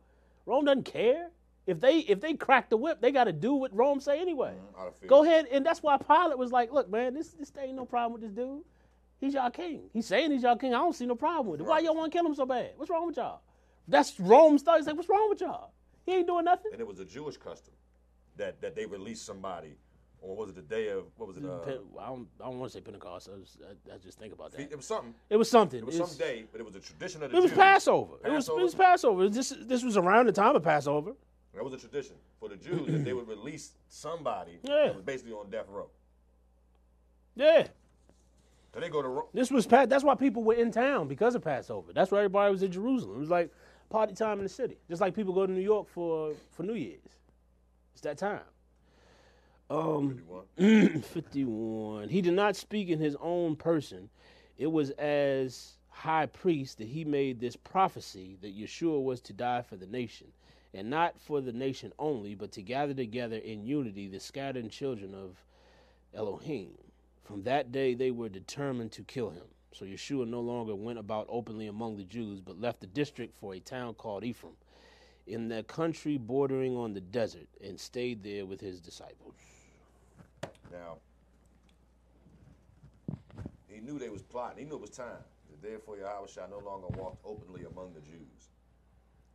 Rome 0.46 0.66
doesn't 0.66 0.84
care 0.84 1.30
if 1.66 1.80
they 1.80 2.00
if 2.00 2.20
they 2.20 2.34
crack 2.34 2.68
the 2.68 2.76
whip. 2.76 3.00
They 3.00 3.10
got 3.10 3.24
to 3.24 3.32
do 3.32 3.54
what 3.54 3.74
Rome 3.74 4.00
say 4.00 4.20
anyway. 4.20 4.54
Mm, 4.78 4.94
fear. 4.94 5.08
Go 5.08 5.24
ahead, 5.24 5.46
and 5.50 5.64
that's 5.64 5.82
why 5.82 5.96
Pilate 5.96 6.36
was 6.36 6.52
like, 6.52 6.72
"Look, 6.72 6.90
man, 6.90 7.14
this 7.14 7.30
this 7.30 7.50
ain't 7.58 7.76
no 7.76 7.86
problem 7.86 8.12
with 8.12 8.22
this 8.22 8.32
dude. 8.32 8.62
He's 9.18 9.32
y'all 9.32 9.50
king. 9.50 9.88
He's 9.92 10.06
saying 10.06 10.30
he's 10.30 10.42
y'all 10.42 10.56
king. 10.56 10.74
I 10.74 10.78
don't 10.78 10.94
see 10.94 11.06
no 11.06 11.14
problem 11.14 11.48
with 11.48 11.60
it. 11.60 11.64
Why 11.64 11.78
y'all 11.78 11.94
want 11.94 12.12
to 12.12 12.18
kill 12.18 12.26
him 12.26 12.34
so 12.34 12.44
bad? 12.44 12.72
What's 12.76 12.90
wrong 12.90 13.06
with 13.06 13.16
y'all? 13.16 13.40
That's 13.88 14.18
Rome's 14.18 14.62
thought. 14.62 14.78
He's 14.78 14.86
like, 14.86 14.96
what's 14.96 15.08
wrong 15.08 15.28
with 15.28 15.40
y'all? 15.40 15.70
He 16.06 16.12
ain't 16.12 16.26
doing 16.26 16.44
nothing. 16.44 16.72
And 16.72 16.80
it 16.80 16.86
was 16.86 17.00
a 17.00 17.04
Jewish 17.04 17.36
custom 17.36 17.74
that 18.36 18.60
that 18.60 18.74
they 18.74 18.86
released 18.86 19.24
somebody 19.26 19.76
on 20.22 20.36
was 20.36 20.48
it 20.50 20.54
the 20.56 20.62
day 20.62 20.88
of 20.88 21.04
what 21.16 21.28
was 21.28 21.36
it? 21.36 21.44
Uh, 21.44 21.58
I 22.00 22.06
don't, 22.06 22.26
I 22.40 22.44
don't 22.46 22.58
want 22.58 22.72
to 22.72 22.78
say 22.78 22.80
Pentecost. 22.82 23.28
I, 23.30 23.36
was, 23.38 23.58
I, 23.90 23.94
I 23.94 23.98
just 23.98 24.18
think 24.18 24.32
about 24.32 24.52
that. 24.52 24.60
it 24.60 24.76
was 24.76 24.86
something. 24.86 25.14
It 25.28 25.36
was 25.36 25.50
something. 25.50 25.80
It 25.80 25.86
was 25.86 25.94
It's- 25.96 26.10
some 26.10 26.18
day, 26.18 26.44
but 26.50 26.60
it 26.60 26.64
was 26.64 26.76
a 26.76 26.80
tradition 26.80 27.22
of 27.22 27.30
the 27.30 27.36
Jews. 27.36 27.38
It 27.38 27.42
was 27.42 27.50
Jews. 27.52 27.58
Passover. 27.58 28.14
It 28.24 28.30
was, 28.30 28.44
it 28.48 28.48
Passover? 28.48 28.62
was 28.62 28.74
Passover. 28.74 29.28
This 29.28 29.54
this 29.60 29.84
was 29.84 29.96
around 29.98 30.26
the 30.26 30.32
time 30.32 30.56
of 30.56 30.62
Passover. 30.62 31.12
That 31.54 31.62
was 31.62 31.72
a 31.74 31.78
tradition 31.78 32.16
for 32.40 32.48
the 32.48 32.56
Jews 32.56 32.86
that 32.88 33.04
they 33.04 33.12
would 33.12 33.28
release 33.28 33.72
somebody 33.88 34.58
Yeah. 34.62 34.86
that 34.86 34.94
was 34.96 35.04
basically 35.04 35.32
on 35.34 35.50
death 35.50 35.66
row. 35.68 35.88
Yeah. 37.36 37.66
So 38.72 38.80
they 38.80 38.88
go 38.88 39.02
to 39.02 39.08
Ro- 39.08 39.28
This 39.32 39.50
was 39.52 39.66
that's 39.66 40.02
why 40.02 40.14
people 40.16 40.42
were 40.42 40.54
in 40.54 40.72
town 40.72 41.06
because 41.06 41.34
of 41.36 41.42
Passover. 41.42 41.92
That's 41.92 42.10
why 42.10 42.18
everybody 42.18 42.50
was 42.50 42.62
in 42.62 42.72
Jerusalem. 42.72 43.16
It 43.16 43.20
was 43.20 43.30
like 43.30 43.52
party 43.94 44.12
time 44.12 44.38
in 44.38 44.42
the 44.42 44.48
city, 44.48 44.76
just 44.88 45.00
like 45.00 45.14
people 45.14 45.32
go 45.32 45.46
to 45.46 45.52
New 45.52 45.60
York 45.60 45.86
for 45.88 46.32
for 46.50 46.64
New 46.64 46.74
Year's. 46.74 46.98
It's 47.92 48.00
that 48.00 48.18
time. 48.18 48.40
Um, 49.70 50.20
51. 50.58 51.02
51. 51.02 52.08
He 52.08 52.20
did 52.20 52.34
not 52.34 52.56
speak 52.56 52.88
in 52.88 52.98
his 52.98 53.16
own 53.20 53.54
person. 53.54 54.10
It 54.58 54.66
was 54.66 54.90
as 54.90 55.74
high 55.90 56.26
priest 56.26 56.78
that 56.78 56.88
he 56.88 57.04
made 57.04 57.38
this 57.38 57.54
prophecy 57.54 58.36
that 58.42 58.58
Yeshua 58.58 59.00
was 59.00 59.20
to 59.22 59.32
die 59.32 59.62
for 59.62 59.76
the 59.76 59.86
nation, 59.86 60.26
and 60.74 60.90
not 60.90 61.14
for 61.20 61.40
the 61.40 61.52
nation 61.52 61.92
only, 62.00 62.34
but 62.34 62.50
to 62.52 62.62
gather 62.62 62.94
together 62.94 63.36
in 63.36 63.64
unity 63.64 64.08
the 64.08 64.18
scattered 64.18 64.68
children 64.70 65.14
of 65.14 65.36
Elohim. 66.12 66.72
From 67.22 67.44
that 67.44 67.70
day 67.70 67.94
they 67.94 68.10
were 68.10 68.28
determined 68.28 68.90
to 68.92 69.04
kill 69.04 69.30
him. 69.30 69.53
So 69.74 69.84
Yeshua 69.84 70.28
no 70.28 70.40
longer 70.40 70.76
went 70.76 71.00
about 71.00 71.26
openly 71.28 71.66
among 71.66 71.96
the 71.96 72.04
Jews, 72.04 72.40
but 72.40 72.60
left 72.60 72.80
the 72.80 72.86
district 72.86 73.36
for 73.40 73.54
a 73.54 73.58
town 73.58 73.94
called 73.94 74.22
Ephraim, 74.22 74.54
in 75.26 75.48
the 75.48 75.64
country 75.64 76.16
bordering 76.16 76.76
on 76.76 76.94
the 76.94 77.00
desert, 77.00 77.48
and 77.60 77.78
stayed 77.78 78.22
there 78.22 78.46
with 78.46 78.60
his 78.60 78.80
disciples. 78.80 79.34
Now, 80.70 80.98
he 83.68 83.80
knew 83.80 83.98
they 83.98 84.10
was 84.10 84.22
plotting. 84.22 84.58
He 84.58 84.64
knew 84.64 84.76
it 84.76 84.80
was 84.80 84.90
time. 84.90 85.24
Therefore, 85.60 85.96
Yahweh 85.96 86.46
no 86.50 86.58
longer 86.58 86.88
walked 86.88 87.24
openly 87.24 87.64
among 87.64 87.94
the 87.94 88.00
Jews, 88.00 88.50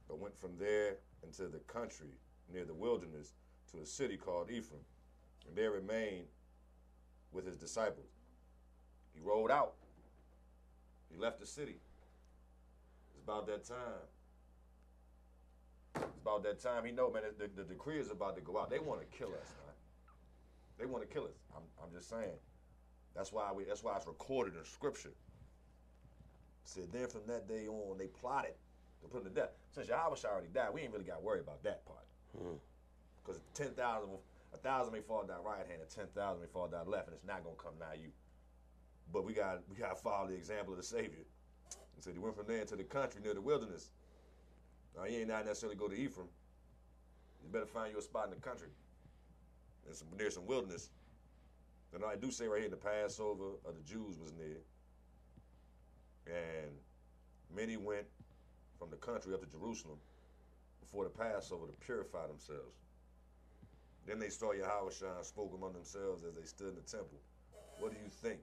but 0.07 0.19
went 0.19 0.39
from 0.39 0.51
there 0.57 0.97
into 1.21 1.47
the 1.47 1.59
country 1.59 2.13
near 2.53 2.63
the 2.63 2.73
wilderness 2.73 3.33
to 3.71 3.81
a 3.81 3.85
city 3.85 4.15
called 4.15 4.49
Ephraim, 4.49 4.81
and 5.47 5.57
there 5.57 5.71
remained 5.71 6.27
with 7.33 7.45
his 7.45 7.57
disciples. 7.57 8.07
He 9.13 9.19
rode 9.19 9.51
out. 9.51 9.73
He 11.11 11.19
left 11.19 11.39
the 11.39 11.45
city. 11.45 11.77
It's 13.11 13.23
about 13.23 13.47
that 13.47 13.65
time. 13.65 14.05
It's 15.95 16.19
about 16.21 16.43
that 16.43 16.61
time. 16.61 16.85
He 16.85 16.91
know, 16.91 17.11
man, 17.11 17.23
the, 17.37 17.49
the 17.55 17.63
decree 17.63 17.99
is 17.99 18.11
about 18.11 18.35
to 18.35 18.41
go 18.41 18.59
out. 18.59 18.69
They 18.69 18.79
want 18.79 19.01
to 19.01 19.17
kill 19.17 19.29
us, 19.29 19.53
man. 19.65 19.75
They 20.77 20.85
want 20.85 21.07
to 21.07 21.13
kill 21.13 21.25
us. 21.25 21.37
I'm, 21.55 21.63
I'm 21.83 21.91
just 21.93 22.09
saying. 22.09 22.37
That's 23.15 23.33
why 23.33 23.51
we. 23.51 23.63
That's 23.63 23.83
why 23.83 23.97
it's 23.97 24.07
recorded 24.07 24.55
in 24.55 24.63
Scripture. 24.63 25.13
Said 26.63 26.89
then 26.93 27.07
from 27.07 27.21
that 27.27 27.47
day 27.47 27.67
on, 27.67 27.97
they 27.97 28.05
plotted 28.07 28.53
to 29.01 29.07
put 29.07 29.21
him 29.21 29.29
to 29.29 29.33
death. 29.33 29.49
Since 29.71 29.87
Yahweh 29.89 30.15
already 30.25 30.47
died, 30.53 30.69
we 30.73 30.81
ain't 30.81 30.93
really 30.93 31.05
got 31.05 31.17
to 31.17 31.21
worry 31.21 31.39
about 31.39 31.63
that 31.63 31.85
part. 31.85 32.05
Hmm. 32.37 32.57
Because 33.23 33.41
ten 33.53 33.71
thousand, 33.71 34.09
a 34.53 34.57
thousand 34.57 34.93
may 34.93 35.01
fall 35.01 35.23
down 35.23 35.43
right 35.43 35.65
hand, 35.67 35.81
and 35.81 35.89
ten 35.89 36.05
thousand 36.15 36.41
may 36.41 36.47
fall 36.53 36.67
down 36.67 36.87
left, 36.87 37.07
and 37.07 37.15
it's 37.15 37.25
not 37.25 37.43
gonna 37.43 37.55
come 37.57 37.73
nigh 37.79 37.97
you. 37.99 38.11
But 39.11 39.25
we 39.25 39.33
got 39.33 39.61
we 39.69 39.75
got 39.75 39.95
to 39.95 39.95
follow 39.95 40.27
the 40.27 40.35
example 40.35 40.73
of 40.73 40.77
the 40.77 40.85
Savior. 40.85 41.25
He 41.95 42.01
said 42.01 42.13
he 42.13 42.19
went 42.19 42.35
from 42.35 42.47
there 42.47 42.61
into 42.61 42.75
the 42.75 42.83
country 42.83 43.21
near 43.23 43.33
the 43.33 43.41
wilderness. 43.41 43.89
Now 44.95 45.03
he 45.03 45.17
ain't 45.17 45.27
not 45.27 45.45
necessarily 45.45 45.75
go 45.75 45.87
to 45.87 45.95
Ephraim. 45.95 46.27
You 47.43 47.49
better 47.49 47.65
find 47.65 47.91
you 47.91 47.99
a 47.99 48.01
spot 48.01 48.25
in 48.25 48.31
the 48.31 48.41
country 48.41 48.69
and 49.87 49.95
some, 49.95 50.07
near 50.17 50.29
some 50.29 50.45
wilderness. 50.45 50.89
And 51.93 52.03
I 52.05 52.15
do 52.15 52.29
say 52.31 52.47
right 52.47 52.61
here, 52.61 52.69
the 52.69 52.77
Passover 52.77 53.57
of 53.65 53.75
the 53.75 53.81
Jews 53.81 54.19
was 54.19 54.31
near. 54.33 54.57
And 56.27 56.71
many 57.55 57.77
went 57.77 58.05
from 58.77 58.89
the 58.91 58.97
country 58.97 59.33
up 59.33 59.41
to 59.41 59.47
Jerusalem 59.47 59.97
before 60.79 61.03
the 61.03 61.09
Passover 61.09 61.65
to 61.65 61.73
purify 61.85 62.27
themselves. 62.27 62.77
Then 64.05 64.19
they 64.19 64.29
saw 64.29 64.53
Yahushua 64.53 65.17
and 65.17 65.25
spoke 65.25 65.53
among 65.55 65.73
themselves 65.73 66.23
as 66.23 66.33
they 66.33 66.45
stood 66.45 66.69
in 66.69 66.75
the 66.75 66.81
temple. 66.81 67.19
What 67.79 67.91
do 67.91 67.97
you 68.03 68.09
think? 68.09 68.39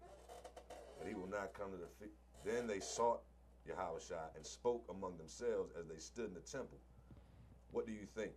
That 1.07 1.15
he 1.15 1.21
will 1.21 1.29
not 1.31 1.53
come 1.55 1.71
to 1.71 1.77
the 1.77 1.87
feast. 2.01 2.19
Then 2.45 2.67
they 2.67 2.81
sought 2.81 3.21
Yahushua 3.69 4.35
and 4.35 4.45
spoke 4.45 4.85
among 4.91 5.17
themselves 5.19 5.71
as 5.79 5.87
they 5.87 5.99
stood 5.99 6.27
in 6.29 6.35
the 6.35 6.41
temple. 6.41 6.79
What 7.71 7.87
do 7.87 7.93
you 7.93 8.07
think? 8.17 8.33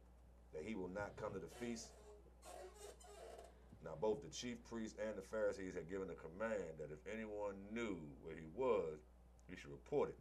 That 0.53 0.61
he 0.63 0.75
will 0.75 0.89
not 0.89 1.15
come 1.19 1.33
to 1.33 1.39
the 1.39 1.47
feast? 1.47 1.89
Now, 3.83 3.91
both 3.99 4.21
the 4.23 4.29
chief 4.29 4.57
priests 4.69 4.97
and 5.03 5.17
the 5.17 5.21
Pharisees 5.21 5.73
had 5.73 5.89
given 5.89 6.09
a 6.11 6.13
command 6.13 6.77
that 6.77 6.91
if 6.91 6.99
anyone 7.11 7.55
knew 7.73 7.97
where 8.21 8.35
he 8.35 8.45
was, 8.53 8.99
he 9.49 9.55
should 9.55 9.71
report 9.71 10.09
it, 10.09 10.19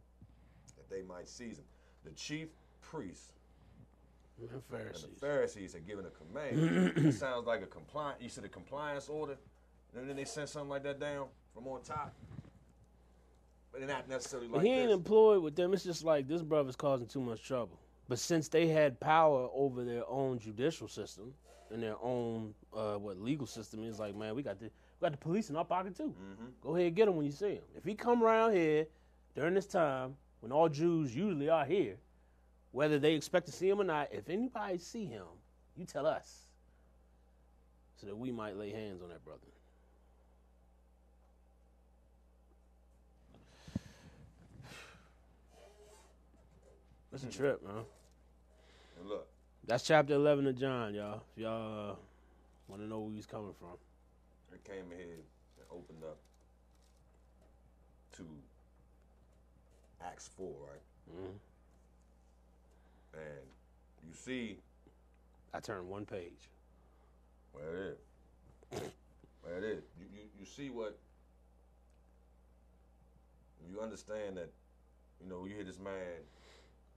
that 0.77 0.89
they 0.89 1.03
might 1.03 1.27
seize 1.27 1.57
him. 1.59 1.65
The 2.03 2.11
chief 2.11 2.47
priests 2.81 3.31
And 4.41 4.49
and 4.49 4.63
Pharisees. 4.63 5.03
the 5.13 5.19
Pharisees 5.19 5.73
had 5.73 5.85
given 5.85 6.05
a 6.05 6.09
command. 6.09 6.97
it 7.05 7.11
sounds 7.13 7.45
like 7.45 7.61
a 7.61 7.67
compliance. 7.67 8.23
You 8.23 8.29
said 8.29 8.45
a 8.45 8.49
compliance 8.49 9.07
order, 9.09 9.37
and 9.95 10.09
then 10.09 10.15
they 10.15 10.25
sent 10.25 10.49
something 10.49 10.69
like 10.69 10.83
that 10.83 10.99
down 10.99 11.27
from 11.53 11.67
on 11.67 11.81
top. 11.83 12.15
Not 13.87 14.09
necessarily 14.09 14.47
like 14.47 14.61
he 14.63 14.69
ain't 14.69 14.89
this. 14.89 14.97
employed 14.97 15.41
with 15.41 15.55
them. 15.55 15.73
It's 15.73 15.83
just 15.83 16.03
like 16.03 16.27
this 16.27 16.41
brother's 16.41 16.75
causing 16.75 17.07
too 17.07 17.21
much 17.21 17.43
trouble. 17.43 17.79
But 18.07 18.19
since 18.19 18.47
they 18.47 18.67
had 18.67 18.99
power 18.99 19.49
over 19.53 19.83
their 19.83 20.07
own 20.09 20.39
judicial 20.39 20.87
system 20.87 21.33
and 21.71 21.81
their 21.81 21.95
own 22.01 22.53
uh, 22.75 22.95
what 22.95 23.19
legal 23.19 23.45
system, 23.45 23.83
it's 23.83 23.99
like, 23.99 24.15
man, 24.15 24.35
we 24.35 24.43
got 24.43 24.59
the 24.59 24.65
we 24.65 25.05
got 25.05 25.11
the 25.11 25.17
police 25.17 25.49
in 25.49 25.55
our 25.55 25.65
pocket 25.65 25.95
too. 25.95 26.13
Mm-hmm. 26.13 26.45
Go 26.61 26.75
ahead, 26.75 26.87
and 26.87 26.95
get 26.95 27.07
him 27.07 27.15
when 27.15 27.25
you 27.25 27.31
see 27.31 27.53
him. 27.53 27.63
If 27.75 27.85
he 27.85 27.93
come 27.93 28.23
around 28.23 28.53
here 28.53 28.87
during 29.35 29.53
this 29.53 29.67
time 29.67 30.15
when 30.41 30.51
all 30.51 30.69
Jews 30.69 31.15
usually 31.15 31.49
are 31.49 31.65
here, 31.65 31.97
whether 32.71 32.99
they 32.99 33.13
expect 33.13 33.45
to 33.47 33.51
see 33.51 33.69
him 33.69 33.79
or 33.79 33.83
not, 33.83 34.09
if 34.11 34.29
anybody 34.29 34.77
see 34.77 35.05
him, 35.05 35.25
you 35.75 35.85
tell 35.85 36.05
us, 36.05 36.47
so 37.95 38.07
that 38.07 38.17
we 38.17 38.31
might 38.31 38.57
lay 38.57 38.71
hands 38.71 39.01
on 39.01 39.09
that 39.09 39.23
brother. 39.23 39.39
That's 47.11 47.23
a 47.23 47.27
trip, 47.27 47.63
man. 47.65 47.83
And 48.99 49.09
look, 49.09 49.27
That's 49.65 49.83
chapter 49.83 50.13
11 50.13 50.47
of 50.47 50.57
John, 50.57 50.93
y'all. 50.93 51.21
If 51.35 51.41
y'all 51.43 51.91
uh, 51.91 51.95
want 52.67 52.81
to 52.81 52.87
know 52.87 52.99
where 52.99 53.13
he's 53.13 53.25
coming 53.25 53.53
from. 53.59 53.69
it 54.53 54.63
came 54.63 54.91
ahead 54.91 55.07
and 55.57 55.67
opened 55.71 56.03
up 56.03 56.17
to 58.17 58.23
Acts 60.05 60.29
4, 60.37 60.47
right? 60.47 60.81
Mhm. 61.15 61.31
And 63.13 63.47
you 64.07 64.13
see 64.13 64.57
I 65.53 65.59
turned 65.59 65.87
one 65.89 66.05
page. 66.05 66.47
where 67.53 67.75
it 67.75 67.97
is. 68.73 68.81
Where 69.41 69.57
it 69.57 69.63
is. 69.63 69.83
You, 69.99 70.05
you, 70.13 70.21
you 70.39 70.45
see 70.45 70.69
what, 70.69 70.95
you 73.67 73.81
understand 73.81 74.37
that, 74.37 74.51
you 75.23 75.27
know, 75.29 75.45
you 75.45 75.55
hear 75.55 75.63
this 75.63 75.79
man 75.79 76.21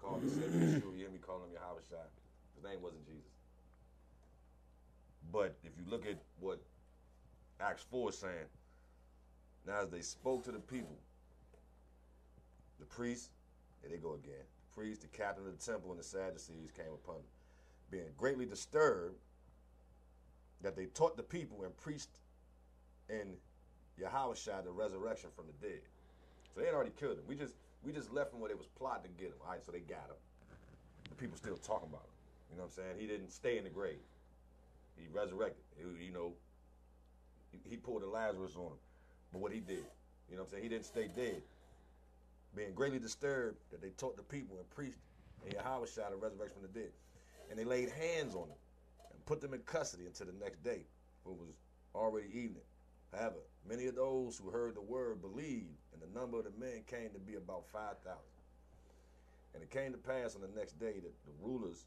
call 0.02 0.18
himself 0.18 0.50
Yeshua, 0.50 0.92
you 0.92 0.98
hear 0.98 1.10
me 1.10 1.18
calling 1.18 1.50
him 1.50 1.56
Yahushua. 1.56 2.02
His 2.56 2.64
name 2.64 2.82
wasn't 2.82 3.06
Jesus. 3.06 3.30
But 5.32 5.54
if 5.64 5.72
you 5.78 5.84
look 5.88 6.04
at 6.06 6.18
what 6.40 6.60
Acts 7.60 7.84
4 7.90 8.10
is 8.10 8.18
saying, 8.18 8.48
now 9.66 9.82
as 9.82 9.88
they 9.88 10.00
spoke 10.00 10.44
to 10.44 10.52
the 10.52 10.58
people, 10.58 10.98
the 12.80 12.86
priests, 12.86 13.30
here 13.80 13.90
they 13.90 14.02
go 14.02 14.14
again, 14.14 14.42
the 14.42 14.74
priests, 14.74 15.04
the 15.04 15.16
captain 15.16 15.46
of 15.46 15.56
the 15.56 15.64
temple, 15.64 15.92
and 15.92 16.00
the 16.00 16.04
Sadducees 16.04 16.72
came 16.76 16.92
upon 16.92 17.16
them, 17.16 17.24
being 17.90 18.04
greatly 18.18 18.44
disturbed 18.44 19.16
that 20.62 20.76
they 20.76 20.86
taught 20.86 21.16
the 21.16 21.22
people 21.22 21.62
and 21.64 21.76
preached 21.76 22.10
in 23.08 23.34
Yahweh 23.98 24.34
the 24.64 24.70
resurrection 24.70 25.30
from 25.34 25.46
the 25.46 25.66
dead. 25.66 25.82
So 26.54 26.60
they 26.60 26.66
had 26.66 26.74
already 26.74 26.92
killed 26.98 27.18
him. 27.18 27.24
We 27.26 27.36
just 27.36 27.54
we 27.84 27.92
just 27.92 28.12
left 28.12 28.32
him 28.32 28.40
where 28.40 28.48
they 28.48 28.54
was 28.54 28.68
plotting 28.78 29.10
to 29.10 29.18
get 29.18 29.28
him. 29.28 29.38
All 29.44 29.50
right, 29.52 29.64
so 29.64 29.72
they 29.72 29.80
got 29.80 30.06
him. 30.06 30.20
The 31.08 31.14
people 31.16 31.36
still 31.36 31.56
talking 31.56 31.88
about 31.88 32.04
him. 32.04 32.14
You 32.50 32.56
know 32.56 32.64
what 32.64 32.72
I'm 32.78 32.84
saying? 32.84 32.96
He 32.98 33.06
didn't 33.06 33.30
stay 33.30 33.58
in 33.58 33.64
the 33.64 33.70
grave. 33.70 34.02
He 34.96 35.08
resurrected. 35.12 35.64
He- 35.76 36.04
you 36.06 36.12
know, 36.12 36.34
he, 37.68 37.76
pulled 37.76 38.02
a 38.02 38.08
Lazarus 38.08 38.56
on 38.56 38.72
him. 38.72 38.78
But 39.32 39.40
what 39.40 39.52
he 39.52 39.60
did, 39.60 39.84
you 40.28 40.36
know 40.36 40.42
what 40.42 40.44
I'm 40.44 40.50
saying? 40.50 40.62
He 40.62 40.68
didn't 40.68 40.84
stay 40.86 41.08
dead. 41.08 41.42
Being 42.54 42.74
greatly 42.74 42.98
disturbed 42.98 43.58
that 43.70 43.80
they 43.80 43.90
taught 43.90 44.16
the 44.16 44.22
people 44.22 44.58
and 44.58 44.68
preached 44.70 44.98
in 45.46 45.52
Yahweh 45.52 45.86
the 46.10 46.16
resurrection 46.16 46.60
from 46.60 46.70
the 46.72 46.80
dead. 46.80 46.92
And 47.50 47.58
they 47.58 47.64
laid 47.64 47.88
hands 47.90 48.34
on 48.34 48.48
him 48.48 48.56
and 49.10 49.26
put 49.26 49.40
them 49.40 49.54
in 49.54 49.60
custody 49.60 50.06
until 50.06 50.26
the 50.26 50.32
next 50.32 50.62
day, 50.62 50.84
for 51.24 51.30
it 51.32 51.38
was 51.38 51.48
already 51.94 52.28
evening. 52.28 52.62
However, 53.12 53.36
many 53.68 53.86
of 53.86 53.94
those 53.94 54.38
who 54.38 54.50
heard 54.50 54.74
the 54.74 54.80
word 54.80 55.20
believed, 55.20 55.78
and 55.92 56.00
the 56.00 56.18
number 56.18 56.38
of 56.38 56.44
the 56.44 56.58
men 56.58 56.82
came 56.86 57.10
to 57.10 57.18
be 57.18 57.34
about 57.34 57.66
5,000. 57.72 58.18
And 59.54 59.62
it 59.62 59.70
came 59.70 59.92
to 59.92 59.98
pass 59.98 60.34
on 60.34 60.40
the 60.40 60.58
next 60.58 60.78
day 60.78 60.94
that 60.94 61.24
the 61.26 61.32
rulers, 61.42 61.84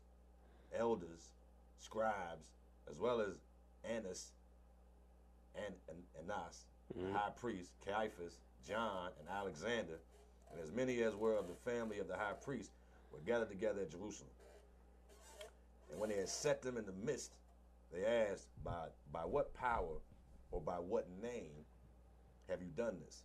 elders, 0.78 1.32
scribes, 1.80 2.46
as 2.90 3.00
well 3.00 3.22
as 3.22 3.42
Annas 3.84 4.34
and, 5.56 5.74
and 5.90 5.98
Annas, 6.20 6.66
the 6.94 7.02
mm-hmm. 7.02 7.16
high 7.16 7.32
priest, 7.36 7.72
Caiaphas, 7.84 8.38
John, 8.68 9.10
and 9.20 9.28
Alexander, 9.30 10.00
and 10.52 10.62
as 10.62 10.72
many 10.72 11.02
as 11.02 11.16
were 11.16 11.36
of 11.36 11.48
the 11.48 11.72
family 11.72 12.00
of 12.00 12.08
the 12.08 12.16
high 12.16 12.34
priest, 12.34 12.72
were 13.12 13.20
gathered 13.26 13.50
together 13.50 13.82
at 13.82 13.92
Jerusalem. 13.92 14.30
And 15.92 16.00
when 16.00 16.10
they 16.10 16.18
had 16.18 16.30
set 16.30 16.62
them 16.62 16.78
in 16.78 16.86
the 16.86 16.94
midst, 17.06 17.34
they 17.92 18.06
asked, 18.06 18.48
By, 18.64 18.88
by 19.12 19.22
what 19.22 19.54
power 19.54 19.98
or 20.56 20.62
by 20.62 20.76
what 20.76 21.06
name 21.22 21.66
have 22.48 22.62
you 22.62 22.70
done 22.78 22.96
this? 23.06 23.24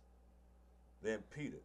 Then 1.01 1.19
Peter, 1.33 1.61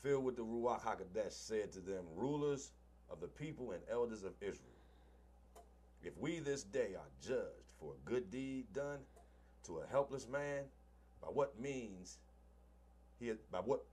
filled 0.00 0.24
with 0.24 0.36
the 0.36 0.44
Ruach 0.44 0.80
HaKodesh, 0.82 1.32
said 1.32 1.72
to 1.72 1.80
them, 1.80 2.04
Rulers 2.14 2.70
of 3.10 3.20
the 3.20 3.26
people 3.26 3.72
and 3.72 3.82
elders 3.90 4.22
of 4.22 4.32
Israel, 4.40 4.70
if 6.04 6.16
we 6.16 6.38
this 6.38 6.62
day 6.62 6.94
are 6.96 7.10
judged 7.20 7.72
for 7.80 7.94
a 7.94 8.08
good 8.08 8.30
deed 8.30 8.72
done 8.72 9.00
to 9.66 9.78
a 9.78 9.86
helpless 9.90 10.28
man, 10.28 10.62
by 11.20 11.28
what 11.28 11.60
means 11.60 12.18
he 13.18 13.32
by 13.50 13.58
what 13.58 13.84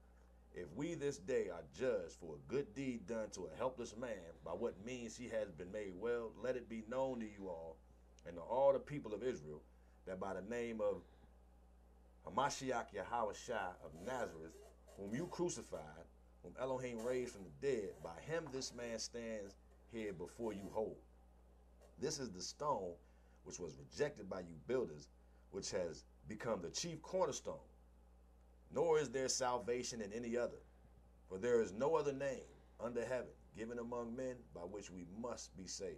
if 0.54 0.66
we 0.76 0.94
this 0.94 1.18
day 1.18 1.48
are 1.52 1.64
judged 1.78 2.14
for 2.20 2.36
a 2.36 2.50
good 2.50 2.72
deed 2.74 3.06
done 3.06 3.28
to 3.30 3.48
a 3.52 3.58
helpless 3.58 3.96
man, 3.96 4.32
by 4.44 4.52
what 4.52 4.74
means 4.86 5.16
he 5.16 5.28
has 5.28 5.50
been 5.50 5.70
made 5.72 5.92
well, 5.96 6.30
let 6.42 6.56
it 6.56 6.68
be 6.68 6.84
known 6.88 7.18
to 7.20 7.26
you 7.26 7.48
all 7.48 7.76
and 8.26 8.36
to 8.36 8.42
all 8.42 8.72
the 8.72 8.78
people 8.78 9.12
of 9.12 9.22
Israel 9.22 9.60
that 10.08 10.18
by 10.18 10.32
the 10.32 10.42
name 10.42 10.80
of 10.80 11.02
Hamashiach 12.26 12.92
Yahweh 12.94 13.32
of 13.84 13.92
Nazareth, 14.06 14.54
whom 14.96 15.14
you 15.14 15.26
crucified, 15.26 15.82
whom 16.42 16.54
Elohim 16.60 17.04
raised 17.04 17.34
from 17.34 17.44
the 17.44 17.66
dead, 17.66 17.90
by 18.02 18.18
him 18.26 18.44
this 18.50 18.74
man 18.74 18.98
stands 18.98 19.54
here 19.92 20.14
before 20.14 20.52
you 20.54 20.70
whole. 20.72 20.98
This 22.00 22.18
is 22.18 22.30
the 22.30 22.40
stone 22.40 22.94
which 23.44 23.58
was 23.58 23.74
rejected 23.76 24.30
by 24.30 24.40
you 24.40 24.56
builders, 24.66 25.08
which 25.50 25.70
has 25.72 26.04
become 26.26 26.62
the 26.62 26.70
chief 26.70 27.02
cornerstone. 27.02 27.56
Nor 28.74 28.98
is 28.98 29.10
there 29.10 29.28
salvation 29.28 30.00
in 30.00 30.12
any 30.12 30.36
other, 30.36 30.60
for 31.28 31.38
there 31.38 31.60
is 31.60 31.72
no 31.72 31.96
other 31.96 32.12
name 32.12 32.48
under 32.80 33.04
heaven 33.04 33.32
given 33.56 33.78
among 33.78 34.16
men 34.16 34.36
by 34.54 34.60
which 34.60 34.90
we 34.90 35.04
must 35.20 35.54
be 35.56 35.66
saved. 35.66 35.96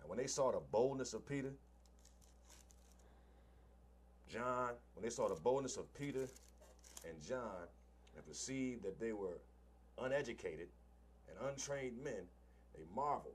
And 0.00 0.08
when 0.08 0.18
they 0.18 0.26
saw 0.26 0.52
the 0.52 0.60
boldness 0.70 1.14
of 1.14 1.26
Peter, 1.26 1.52
John, 4.32 4.70
when 4.94 5.02
they 5.02 5.10
saw 5.10 5.28
the 5.28 5.34
boldness 5.34 5.76
of 5.76 5.92
Peter 5.94 6.26
and 7.06 7.20
John 7.26 7.68
and 8.16 8.26
perceived 8.26 8.82
that 8.84 8.98
they 8.98 9.12
were 9.12 9.38
uneducated 10.00 10.68
and 11.28 11.50
untrained 11.50 12.02
men, 12.02 12.24
they 12.74 12.84
marveled 12.94 13.34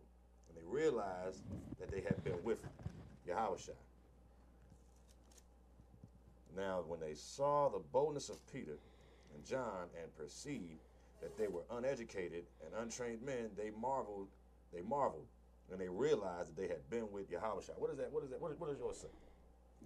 and 0.49 0.57
they 0.57 0.65
realized 0.65 1.43
that 1.79 1.91
they 1.91 2.01
had 2.01 2.23
been 2.23 2.43
with 2.43 2.63
Yahweh. 3.27 3.57
Now, 6.55 6.83
when 6.87 6.99
they 6.99 7.13
saw 7.13 7.69
the 7.69 7.81
boldness 7.91 8.29
of 8.29 8.37
Peter 8.51 8.79
and 9.35 9.45
John 9.45 9.89
and 10.01 10.15
perceived 10.17 10.81
that 11.21 11.37
they 11.37 11.47
were 11.47 11.63
uneducated 11.71 12.45
and 12.65 12.73
untrained 12.81 13.21
men, 13.21 13.49
they 13.55 13.69
marveled. 13.79 14.29
They 14.73 14.81
marveled, 14.81 15.27
and 15.71 15.79
they 15.79 15.89
realized 15.89 16.55
that 16.55 16.57
they 16.57 16.67
had 16.67 16.89
been 16.89 17.11
with 17.11 17.29
Yahweh. 17.29 17.61
What 17.77 17.91
is 17.91 17.97
that? 17.97 18.11
What 18.11 18.23
is 18.23 18.31
that? 18.31 18.41
What, 18.41 18.59
what 18.59 18.69
does 18.69 18.79
yours 18.79 18.97
say? 18.97 19.26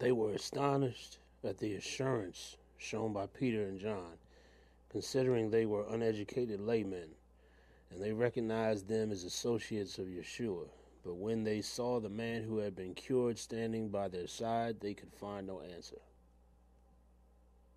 They 0.01 0.11
were 0.11 0.33
astonished 0.33 1.19
at 1.43 1.59
the 1.59 1.75
assurance 1.75 2.57
shown 2.79 3.13
by 3.13 3.27
Peter 3.27 3.67
and 3.67 3.79
John, 3.79 4.17
considering 4.89 5.51
they 5.51 5.67
were 5.67 5.85
uneducated 5.87 6.59
laymen, 6.59 7.09
and 7.91 8.01
they 8.01 8.11
recognized 8.11 8.87
them 8.87 9.11
as 9.11 9.23
associates 9.23 9.99
of 9.99 10.07
Yeshua. 10.07 10.65
But 11.05 11.17
when 11.17 11.43
they 11.43 11.61
saw 11.61 11.99
the 11.99 12.09
man 12.09 12.41
who 12.41 12.57
had 12.57 12.75
been 12.75 12.95
cured 12.95 13.37
standing 13.37 13.89
by 13.89 14.07
their 14.07 14.25
side, 14.25 14.79
they 14.79 14.95
could 14.95 15.13
find 15.13 15.45
no 15.45 15.61
answer. 15.61 16.01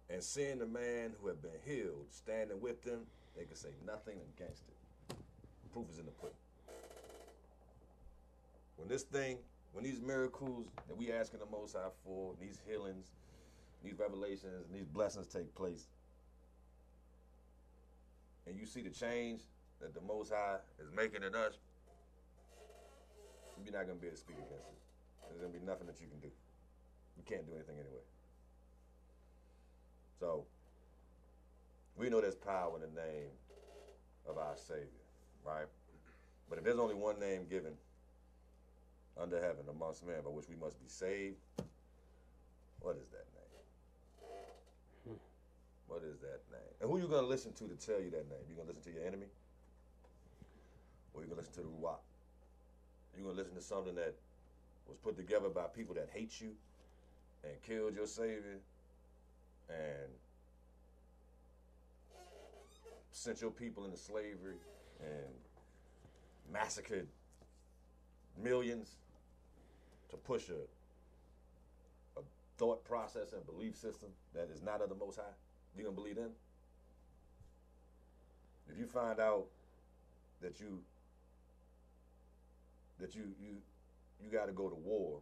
And 0.08 0.22
seeing 0.22 0.58
the 0.58 0.66
man 0.66 1.12
who 1.20 1.28
had 1.28 1.42
been 1.42 1.60
healed 1.66 2.06
standing 2.08 2.58
with 2.58 2.82
them, 2.84 3.00
they 3.36 3.44
could 3.44 3.58
say 3.58 3.74
nothing 3.86 4.16
against 4.34 4.62
it. 4.68 5.16
Proof 5.74 5.90
is 5.92 5.98
in 5.98 6.06
the 6.06 6.12
pudding. 6.12 6.36
When 8.78 8.88
this 8.88 9.02
thing, 9.02 9.36
when 9.74 9.82
these 9.82 10.00
miracles 10.00 10.68
that 10.86 10.96
we 10.96 11.12
asking 11.12 11.40
the 11.40 11.46
Most 11.46 11.74
High 11.74 11.90
for, 12.04 12.34
these 12.40 12.60
healings, 12.66 13.10
these 13.82 13.98
revelations, 13.98 14.64
and 14.70 14.74
these 14.74 14.86
blessings 14.86 15.26
take 15.26 15.52
place, 15.56 15.88
and 18.46 18.56
you 18.56 18.66
see 18.66 18.82
the 18.82 18.90
change 18.90 19.42
that 19.80 19.92
the 19.92 20.00
Most 20.00 20.32
High 20.32 20.58
is 20.80 20.88
making 20.96 21.24
in 21.24 21.34
us, 21.34 21.58
you're 23.64 23.74
not 23.74 23.86
gonna 23.86 23.98
be 23.98 24.06
able 24.06 24.16
to 24.16 24.22
speak 24.22 24.36
against 24.36 24.68
it. 24.68 24.78
There's 25.28 25.40
gonna 25.40 25.52
be 25.52 25.66
nothing 25.66 25.88
that 25.88 26.00
you 26.00 26.06
can 26.06 26.20
do. 26.20 26.30
You 27.16 27.24
can't 27.26 27.44
do 27.44 27.54
anything 27.54 27.74
anyway. 27.74 28.04
So 30.20 30.44
we 31.96 32.10
know 32.10 32.20
there's 32.20 32.36
power 32.36 32.76
in 32.76 32.82
the 32.82 33.00
name 33.00 33.30
of 34.28 34.38
our 34.38 34.56
Savior, 34.56 34.86
right? 35.44 35.66
But 36.48 36.58
if 36.58 36.64
there's 36.64 36.78
only 36.78 36.94
one 36.94 37.18
name 37.18 37.46
given 37.50 37.72
under 39.20 39.40
heaven 39.40 39.64
amongst 39.70 40.06
men 40.06 40.16
by 40.24 40.30
which 40.30 40.48
we 40.48 40.56
must 40.56 40.80
be 40.80 40.88
saved, 40.88 41.36
what 42.80 42.96
is 42.96 43.08
that 43.10 43.26
name? 43.32 43.64
Hmm. 45.08 45.20
What 45.86 46.02
is 46.02 46.18
that 46.20 46.40
name? 46.50 46.74
And 46.80 46.90
who 46.90 46.96
are 46.96 47.00
you 47.00 47.08
gonna 47.08 47.26
listen 47.26 47.52
to 47.54 47.64
to 47.68 47.76
tell 47.76 48.00
you 48.00 48.10
that 48.10 48.28
name? 48.28 48.44
You 48.48 48.56
gonna 48.56 48.68
listen 48.68 48.82
to 48.84 48.92
your 48.92 49.06
enemy? 49.06 49.26
Or 51.14 51.22
you 51.22 51.28
gonna 51.28 51.40
listen 51.40 51.54
to 51.54 51.60
the 51.60 51.66
Ruach? 51.66 52.02
You 53.16 53.24
gonna 53.24 53.36
listen 53.36 53.54
to 53.54 53.62
something 53.62 53.94
that 53.94 54.14
was 54.88 54.98
put 54.98 55.16
together 55.16 55.48
by 55.48 55.64
people 55.74 55.94
that 55.94 56.10
hate 56.12 56.40
you 56.40 56.50
and 57.44 57.52
killed 57.62 57.94
your 57.94 58.06
savior 58.06 58.58
and 59.68 60.10
sent 63.12 63.40
your 63.40 63.50
people 63.50 63.84
into 63.84 63.96
slavery 63.96 64.56
and 65.00 65.32
massacred 66.52 67.06
millions 68.42 68.96
to 70.14 70.18
push 70.18 70.48
a, 70.48 72.18
a 72.18 72.22
thought 72.56 72.84
process 72.84 73.32
and 73.32 73.44
belief 73.46 73.76
system 73.76 74.08
that 74.34 74.48
is 74.54 74.62
not 74.62 74.80
of 74.80 74.88
the 74.88 74.94
Most 74.94 75.16
High? 75.16 75.34
You 75.76 75.84
gonna 75.84 75.94
believe 75.94 76.18
in? 76.18 76.30
If 78.70 78.78
you 78.78 78.86
find 78.86 79.20
out 79.20 79.46
that 80.40 80.60
you 80.60 80.80
that 83.00 83.14
you 83.14 83.22
you 83.40 83.56
you 84.22 84.30
got 84.30 84.46
to 84.46 84.52
go 84.52 84.68
to 84.68 84.74
war 84.74 85.18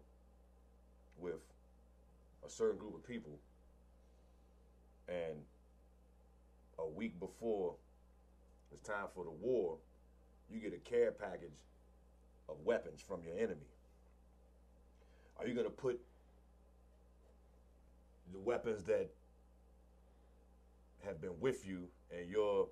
with 1.18 1.40
a 2.46 2.50
certain 2.50 2.78
group 2.78 2.94
of 2.94 3.06
people 3.06 3.38
and 5.08 5.38
a 6.78 6.86
week 6.86 7.18
before 7.18 7.74
it's 8.72 8.82
time 8.82 9.06
for 9.14 9.24
the 9.24 9.30
war, 9.30 9.76
you 10.50 10.60
get 10.60 10.72
a 10.72 10.78
care 10.78 11.12
package 11.12 11.50
of 12.48 12.56
weapons 12.64 13.00
from 13.00 13.22
your 13.22 13.36
enemy. 13.36 13.71
Are 15.42 15.48
you 15.48 15.54
going 15.54 15.66
to 15.66 15.72
put 15.72 16.00
the 18.32 18.38
weapons 18.38 18.84
that 18.84 19.10
have 21.04 21.20
been 21.20 21.38
with 21.40 21.66
you 21.66 21.88
and 22.16 22.30
your 22.30 22.68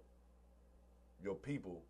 your 1.23 1.35
people 1.35 1.83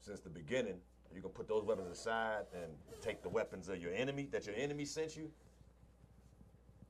since 0.00 0.20
the 0.20 0.28
beginning? 0.28 0.74
Are 0.74 1.16
you 1.16 1.22
going 1.22 1.32
to 1.32 1.36
put 1.38 1.48
those 1.48 1.64
weapons 1.64 1.90
aside 1.90 2.44
and 2.52 2.72
take 3.00 3.22
the 3.22 3.28
weapons 3.30 3.70
of 3.70 3.80
your 3.80 3.94
enemy 3.94 4.28
that 4.32 4.46
your 4.46 4.54
enemy 4.54 4.84
sent 4.84 5.16
you? 5.16 5.30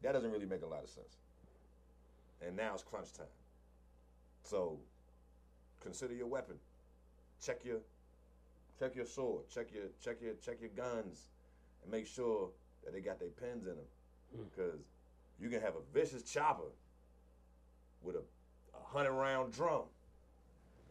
That 0.03 0.13
doesn't 0.13 0.33
really 0.33 0.47
make 0.47 0.63
a 0.63 0.67
lot 0.67 0.83
of 0.83 0.91
sense. 0.91 1.19
And 2.45 2.57
now 2.57 2.75
it's 2.75 2.83
crunch 2.83 3.13
time. 3.13 3.27
So 4.43 4.81
consider 5.81 6.15
your 6.15 6.27
weapon. 6.27 6.57
Check 7.41 7.65
your 7.65 7.79
check 8.81 8.97
your 8.97 9.07
sword. 9.07 9.49
Check 9.49 9.69
your 9.73 9.85
check 10.03 10.17
your 10.21 10.35
check 10.45 10.61
your 10.61 10.71
guns, 10.71 11.29
and 11.85 11.93
make 11.93 12.07
sure 12.09 12.51
that 12.85 12.93
they 12.93 13.01
got 13.01 13.19
their 13.19 13.29
pins 13.29 13.67
in 13.67 13.75
them. 13.77 13.91
Because 14.33 14.81
hmm. 14.81 15.45
you 15.45 15.49
can 15.49 15.61
have 15.61 15.75
a 15.75 15.83
vicious 15.95 16.23
chopper 16.23 16.71
with 18.03 18.17
a, 18.17 18.23
a 18.75 18.83
hundred 18.85 19.13
round 19.13 19.53
drum. 19.53 19.83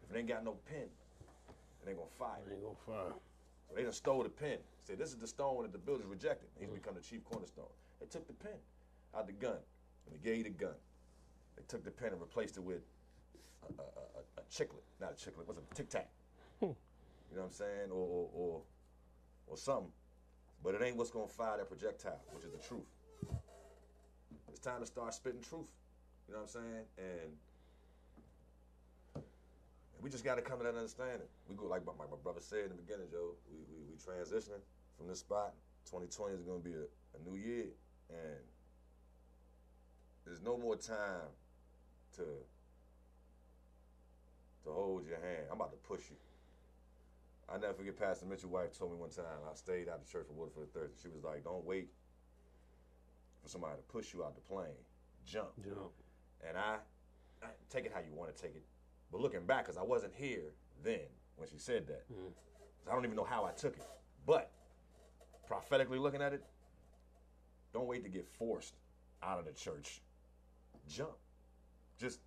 If 0.04 0.16
it 0.16 0.20
ain't 0.20 0.28
got 0.28 0.44
no 0.44 0.58
pin, 0.70 0.88
it 0.88 1.90
ain't 1.90 1.98
gonna 1.98 2.10
fire. 2.18 2.40
Ain't 2.52 2.62
gonna 2.64 2.76
fire. 2.86 3.14
So 3.68 3.76
they 3.76 3.84
done 3.84 3.94
stole 3.94 4.24
the 4.24 4.30
pin. 4.30 4.58
Say 4.84 4.96
this 4.96 5.10
is 5.10 5.18
the 5.18 5.28
stone 5.28 5.64
that 5.64 5.72
the 5.72 5.78
builders 5.78 6.08
rejected. 6.08 6.50
He's 6.60 6.68
hmm. 6.68 6.76
become 6.76 6.96
the 6.96 7.02
chief 7.02 7.24
cornerstone. 7.26 7.72
They 8.00 8.08
took 8.08 8.28
the 8.28 8.34
pin 8.34 8.58
out 9.16 9.28
the 9.28 9.34
gun, 9.34 9.58
and 10.06 10.14
they 10.14 10.30
gave 10.30 10.38
you 10.38 10.44
the 10.44 10.50
gun. 10.50 10.76
They 11.56 11.64
took 11.68 11.84
the 11.84 11.92
pin 11.92 12.10
and 12.10 12.22
replaced 12.22 12.58
it 12.58 12.64
with 12.64 12.82
a, 13.78 13.82
a, 13.82 13.84
a, 13.84 14.42
a 14.42 14.44
chiclet, 14.52 14.84
not 15.00 15.12
a 15.12 15.16
chiclet. 15.16 15.46
What's 15.46 15.60
a 15.60 15.76
tic 15.76 15.90
tac? 15.90 16.10
Hmm. 16.60 16.68
You 17.32 17.38
know 17.38 17.44
what 17.44 17.46
I'm 17.46 17.52
saying? 17.52 17.92
Or, 17.92 17.96
or 17.96 18.30
or 18.34 18.62
or 19.48 19.58
something. 19.58 19.92
But 20.64 20.76
it 20.76 20.82
ain't 20.84 20.96
what's 20.96 21.12
gonna 21.12 21.28
fire 21.28 21.58
that 21.58 21.68
projectile, 21.68 22.22
which 22.34 22.46
is 22.46 22.52
the 22.52 22.60
truth. 22.60 22.86
It's 24.50 24.60
time 24.60 24.80
to 24.80 24.86
start 24.86 25.14
spitting 25.14 25.42
truth. 25.42 25.68
You 26.28 26.34
know 26.34 26.42
what 26.42 26.56
I'm 26.56 26.62
saying? 26.62 26.86
And 26.98 27.34
we 30.02 30.10
just 30.10 30.26
got 30.26 30.36
to 30.36 30.42
come 30.42 30.58
to 30.58 30.64
that 30.64 30.76
understanding. 30.76 31.28
We 31.48 31.56
go 31.56 31.66
like 31.66 31.86
my, 31.86 31.94
my 31.98 32.18
brother 32.24 32.42
said 32.42 32.66
in 32.66 32.70
the 32.70 32.82
beginning, 32.82 33.08
Joe. 33.12 33.36
We, 33.52 33.60
we 33.70 33.84
we 33.92 33.98
transitioning 33.98 34.62
from 34.98 35.08
this 35.08 35.20
spot. 35.20 35.54
2020 35.86 36.36
is 36.36 36.42
going 36.42 36.62
to 36.62 36.68
be 36.68 36.76
a, 36.76 36.86
a 37.18 37.30
new 37.30 37.38
year, 37.38 37.66
and 38.10 38.40
there's 40.26 40.42
no 40.42 40.58
more 40.58 40.76
time 40.76 41.30
to 42.18 42.24
to 44.64 44.70
hold 44.70 45.08
your 45.08 45.18
hand. 45.18 45.48
I'm 45.50 45.58
about 45.58 45.72
to 45.72 45.78
push 45.88 46.02
you. 46.10 46.16
I 47.54 47.58
never 47.58 47.74
forget 47.74 47.98
Pastor 47.98 48.26
Mitchell 48.26 48.50
wife 48.50 48.78
told 48.78 48.92
me 48.92 48.98
one 48.98 49.10
time. 49.10 49.26
I 49.50 49.54
stayed 49.56 49.90
out 49.90 50.00
of 50.00 50.10
church 50.10 50.28
for 50.28 50.34
Waterford 50.34 50.74
Thursday. 50.74 50.96
She 51.02 51.10
was 51.10 51.24
like, 51.24 51.44
"Don't 51.44 51.66
wait 51.66 51.90
for 53.42 53.50
somebody 53.50 53.76
to 53.76 53.84
push 53.84 54.14
you 54.14 54.24
out 54.24 54.36
the 54.36 54.42
plane. 54.42 54.86
Jump." 55.26 55.50
Jump. 55.62 55.92
And 56.48 56.58
I, 56.58 56.78
I 57.44 57.48
take 57.70 57.86
it 57.86 57.92
how 57.94 58.00
you 58.00 58.14
want 58.14 58.36
to 58.36 58.42
take 58.42 58.56
it. 58.56 58.64
But 59.12 59.22
looking 59.22 59.46
back, 59.46 59.66
because 59.66 59.78
I 59.78 59.84
wasn't 59.84 60.14
here 60.16 60.54
then 60.84 61.02
when 61.36 61.50
she 61.50 61.58
said 61.58 61.88
that, 61.88 62.10
mm. 62.10 62.32
so 62.84 62.92
I 62.92 62.96
don't 62.96 63.04
even 63.04 63.18
know 63.18 63.26
how 63.26 63.44
I 63.44 63.52
took 63.52 63.76
it. 63.76 63.84
But 64.26 64.52
prophetically 65.46 66.00
looking 66.00 66.22
at 66.22 66.34
it, 66.34 66.44
don't 67.74 67.88
wait 67.88 68.04
to 68.04 68.10
get 68.10 68.28
forced 68.28 68.76
out 69.22 69.40
of 69.40 69.46
the 69.46 69.52
church. 69.52 70.02
Jump. 70.88 71.18
Just, 72.00 72.20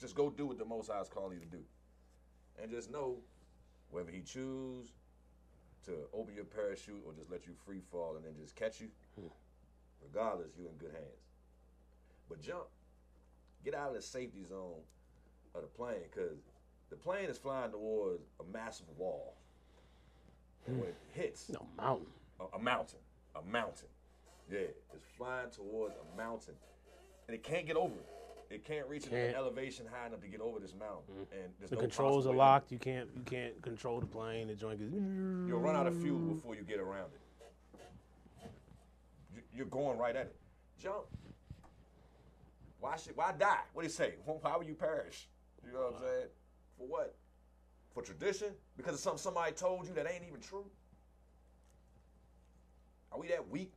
just 0.00 0.14
go 0.14 0.30
do 0.30 0.46
what 0.46 0.58
the 0.58 0.64
Most 0.64 0.90
High 0.90 1.00
is 1.00 1.08
calling 1.08 1.34
you 1.34 1.40
to 1.40 1.50
do, 1.50 1.62
and 2.62 2.70
just 2.70 2.90
know 2.90 3.18
whether 3.90 4.10
He 4.10 4.20
choose 4.22 4.88
to 5.84 5.92
open 6.12 6.34
your 6.34 6.44
parachute 6.44 7.02
or 7.06 7.12
just 7.12 7.30
let 7.30 7.46
you 7.46 7.52
free 7.64 7.80
fall 7.90 8.16
and 8.16 8.24
then 8.24 8.32
just 8.40 8.56
catch 8.56 8.80
you. 8.80 8.88
Hmm. 9.18 9.28
Regardless, 10.02 10.52
you're 10.58 10.68
in 10.68 10.76
good 10.76 10.92
hands. 10.92 11.22
But 12.28 12.40
jump. 12.42 12.64
Get 13.64 13.74
out 13.74 13.88
of 13.90 13.94
the 13.96 14.02
safety 14.02 14.44
zone 14.44 14.80
of 15.54 15.62
the 15.62 15.68
plane 15.68 16.02
because 16.12 16.38
the 16.90 16.96
plane 16.96 17.28
is 17.28 17.38
flying 17.38 17.70
towards 17.72 18.22
a 18.40 18.44
massive 18.52 18.86
wall. 18.96 19.36
And 20.66 20.78
when 20.80 20.88
it 20.88 20.96
hits 21.12 21.48
No 21.48 21.66
mountain. 21.76 22.06
a, 22.40 22.56
a 22.56 22.58
mountain, 22.58 22.98
a 23.36 23.42
mountain, 23.42 23.88
yeah, 24.50 24.58
it's 24.94 25.04
flying 25.16 25.50
towards 25.50 25.94
a 25.96 26.16
mountain, 26.16 26.54
and 27.28 27.34
it 27.34 27.42
can't 27.42 27.66
get 27.66 27.76
over 27.76 27.94
it. 27.94 28.06
It 28.48 28.64
can't 28.64 28.86
reach 28.88 29.04
an 29.06 29.10
Can't. 29.10 29.34
elevation 29.36 29.86
high 29.92 30.06
enough 30.06 30.20
to 30.20 30.28
get 30.28 30.40
over 30.40 30.60
this 30.60 30.72
mountain. 30.78 31.02
Mm-hmm. 31.12 31.34
And 31.34 31.52
there's 31.58 31.70
The 31.70 31.76
no 31.76 31.82
controls 31.82 32.26
are 32.26 32.34
locked. 32.34 32.70
You 32.70 32.78
can't 32.78 33.08
you 33.14 33.22
can't 33.22 33.60
control 33.60 33.98
the 34.00 34.06
plane. 34.06 34.46
The 34.48 34.54
joint 34.54 34.78
goes. 34.78 34.92
You'll 34.92 35.58
run 35.60 35.74
out 35.74 35.86
of 35.86 36.00
fuel 36.00 36.18
before 36.34 36.54
you 36.54 36.62
get 36.62 36.78
around 36.78 37.10
it. 37.12 37.20
You- 39.34 39.42
You're 39.52 39.66
going 39.66 39.98
right 39.98 40.14
at 40.14 40.26
it. 40.26 40.36
Jump. 40.80 41.06
Why 42.78 42.96
should 42.96 43.16
why 43.16 43.32
die? 43.32 43.58
What 43.72 43.82
do 43.82 43.86
you 43.88 43.92
say? 43.92 44.14
Why 44.24 44.56
would 44.56 44.66
you 44.68 44.74
perish? 44.74 45.28
You 45.66 45.72
know 45.72 45.80
what 45.80 45.94
I'm 45.94 46.00
saying? 46.02 46.26
For 46.78 46.86
what? 46.86 47.16
For 47.94 48.02
tradition? 48.02 48.48
Because 48.76 48.94
of 48.94 49.00
something 49.00 49.18
somebody 49.18 49.52
told 49.52 49.88
you 49.88 49.94
that 49.94 50.06
ain't 50.08 50.22
even 50.28 50.40
true? 50.40 50.66
Are 53.10 53.18
we 53.18 53.28
that 53.28 53.48
weak 53.48 53.72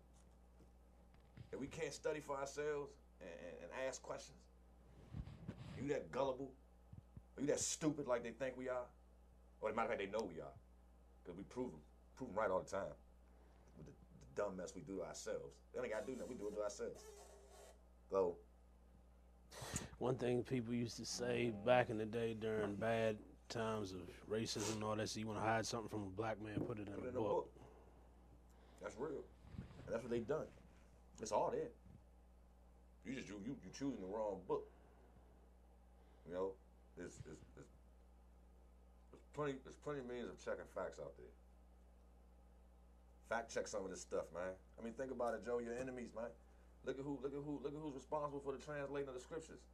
that 1.49 1.59
we 1.59 1.67
can't 1.67 1.93
study 1.93 2.19
for 2.19 2.37
ourselves 2.37 2.91
and, 3.21 3.29
and, 3.29 3.55
and 3.63 3.87
ask 3.87 4.01
questions? 4.03 4.37
Are 5.79 5.81
you 5.83 5.89
that 5.89 6.11
gullible? 6.11 6.51
Are 7.37 7.41
you 7.41 7.47
that 7.47 7.59
stupid 7.59 8.07
like 8.07 8.23
they 8.23 8.31
think 8.31 8.57
we 8.57 8.67
are? 8.67 8.85
Or 9.61 9.69
as 9.69 9.73
a 9.73 9.75
matter 9.75 9.93
of 9.93 9.97
fact, 9.99 10.11
they 10.11 10.17
know 10.17 10.25
we 10.25 10.41
are. 10.41 10.51
Because 11.23 11.37
we 11.37 11.43
prove 11.43 11.71
them, 11.71 11.79
prove 12.17 12.29
them 12.31 12.39
right 12.39 12.51
all 12.51 12.59
the 12.59 12.69
time. 12.69 12.93
With 13.77 13.85
the, 13.87 13.91
the 13.91 14.41
dumb 14.41 14.57
mess 14.57 14.73
we 14.75 14.81
do 14.81 14.97
to 14.97 15.03
ourselves. 15.03 15.55
They 15.73 15.81
ain't 15.81 15.91
got 15.91 16.05
to 16.05 16.11
do 16.11 16.17
nothing. 16.17 16.31
We 16.31 16.35
do 16.35 16.49
it 16.49 16.55
to 16.55 16.63
ourselves. 16.63 17.01
So, 18.09 18.35
One 19.99 20.15
thing 20.15 20.43
people 20.43 20.73
used 20.73 20.97
to 20.97 21.05
say 21.05 21.53
back 21.65 21.89
in 21.89 21.97
the 21.97 22.05
day 22.05 22.35
during 22.39 22.75
bad 22.75 23.17
times 23.49 23.93
of 23.93 23.99
racism 24.29 24.75
and 24.75 24.83
all 24.83 24.95
that, 24.95 25.09
so 25.09 25.19
you 25.19 25.27
want 25.27 25.39
to 25.39 25.45
hide 25.45 25.65
something 25.65 25.89
from 25.89 26.03
a 26.03 26.09
black 26.17 26.41
man, 26.43 26.59
put 26.67 26.79
it 26.79 26.87
in 26.87 26.93
put 26.93 27.03
a 27.03 27.07
it 27.07 27.09
in 27.11 27.15
a 27.15 27.19
book. 27.19 27.27
book. 27.27 27.49
That's 28.81 28.95
real. 28.97 29.23
And 29.85 29.93
that's 29.93 30.03
what 30.03 30.11
they've 30.11 30.27
done. 30.27 30.45
It's 31.21 31.31
all 31.31 31.51
there. 31.51 31.69
You 33.05 33.15
just 33.15 33.27
you 33.27 33.35
you, 33.45 33.55
you 33.63 33.71
choosing 33.71 34.01
the 34.01 34.07
wrong 34.07 34.39
book. 34.47 34.67
You 36.29 36.35
know, 36.35 36.53
there's, 36.95 37.17
there's, 37.25 37.41
there's, 37.57 37.65
plenty 39.33 39.57
there's 39.65 39.81
plenty 39.81 39.99
of 39.99 40.05
means 40.05 40.29
of 40.29 40.37
checking 40.37 40.69
facts 40.77 41.01
out 41.01 41.17
there. 41.17 41.33
Fact 43.29 43.49
check 43.49 43.67
some 43.67 43.83
of 43.83 43.89
this 43.89 44.01
stuff, 44.01 44.29
man. 44.33 44.53
I 44.77 44.85
mean, 44.85 44.93
think 44.93 45.09
about 45.09 45.33
it, 45.33 45.43
Joe. 45.43 45.57
Your 45.57 45.73
enemies, 45.73 46.13
man. 46.13 46.29
Look 46.85 46.99
at 46.99 47.05
who 47.05 47.17
look 47.23 47.33
at 47.33 47.41
who 47.41 47.59
look 47.63 47.73
at 47.73 47.81
who's 47.81 47.95
responsible 47.95 48.41
for 48.45 48.53
the 48.53 48.61
translating 48.61 49.09
of 49.09 49.15
the 49.15 49.19
scriptures. 49.19 49.65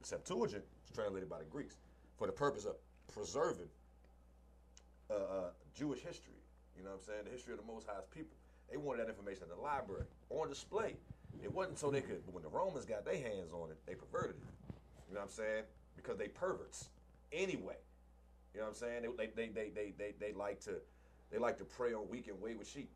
The 0.00 0.06
Septuagint 0.06 0.62
is 0.84 0.90
translated 0.94 1.28
by 1.28 1.38
the 1.38 1.50
Greeks 1.50 1.78
for 2.16 2.26
the 2.26 2.32
purpose 2.32 2.64
of 2.64 2.76
preserving 3.12 3.70
uh, 5.10 5.14
uh, 5.14 5.50
Jewish 5.74 6.00
history. 6.00 6.38
You 6.78 6.84
know 6.84 6.90
what 6.90 7.02
I'm 7.02 7.06
saying? 7.06 7.24
The 7.24 7.30
history 7.30 7.54
of 7.54 7.60
the 7.60 7.66
Most 7.66 7.86
High's 7.86 8.06
people. 8.14 8.36
They 8.70 8.76
wanted 8.76 9.02
that 9.02 9.10
information 9.10 9.44
in 9.44 9.56
the 9.56 9.62
library 9.62 10.06
on 10.30 10.48
display. 10.48 10.94
It 11.42 11.52
wasn't 11.52 11.78
so 11.78 11.90
they 11.90 12.02
could. 12.02 12.22
But 12.26 12.34
when 12.34 12.42
the 12.42 12.50
Romans 12.50 12.84
got 12.84 13.04
their 13.04 13.18
hands 13.18 13.52
on 13.52 13.70
it, 13.70 13.78
they 13.86 13.94
perverted 13.94 14.36
it. 14.36 14.65
You 15.08 15.14
know 15.14 15.20
what 15.20 15.26
I'm 15.26 15.32
saying? 15.32 15.64
Because 15.96 16.18
they 16.18 16.28
perverts. 16.28 16.90
Anyway, 17.32 17.76
You 18.54 18.60
know 18.60 18.66
what 18.66 18.70
I'm 18.70 18.74
saying? 18.76 19.02
They 19.16 19.26
they 19.26 19.48
they 19.48 19.70
they 19.70 19.94
they, 19.98 20.14
they 20.20 20.32
like 20.32 20.60
to 20.62 20.76
they 21.30 21.38
like 21.38 21.58
to 21.58 21.64
prey 21.64 21.94
on 21.94 22.08
weak 22.08 22.28
and 22.28 22.40
wayward 22.40 22.66
sheep. 22.66 22.90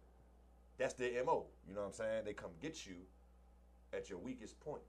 That's 0.78 0.94
their 0.94 1.24
MO. 1.24 1.46
You 1.68 1.74
know 1.74 1.80
what 1.82 1.88
I'm 1.88 1.92
saying? 1.92 2.24
They 2.24 2.32
come 2.34 2.50
get 2.60 2.86
you 2.86 2.96
at 3.92 4.10
your 4.10 4.18
weakest 4.18 4.58
point. 4.60 4.82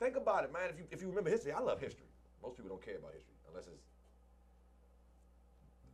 Think 0.00 0.16
about 0.16 0.44
it, 0.44 0.52
man. 0.52 0.70
If 0.70 0.78
you 0.78 0.84
if 0.90 1.02
you 1.02 1.08
remember 1.08 1.30
history, 1.30 1.52
I 1.52 1.60
love 1.60 1.80
history. 1.80 2.06
Most 2.42 2.56
people 2.56 2.70
don't 2.70 2.84
care 2.84 2.96
about 2.98 3.12
history 3.14 3.34
unless 3.48 3.66
it's 3.66 3.84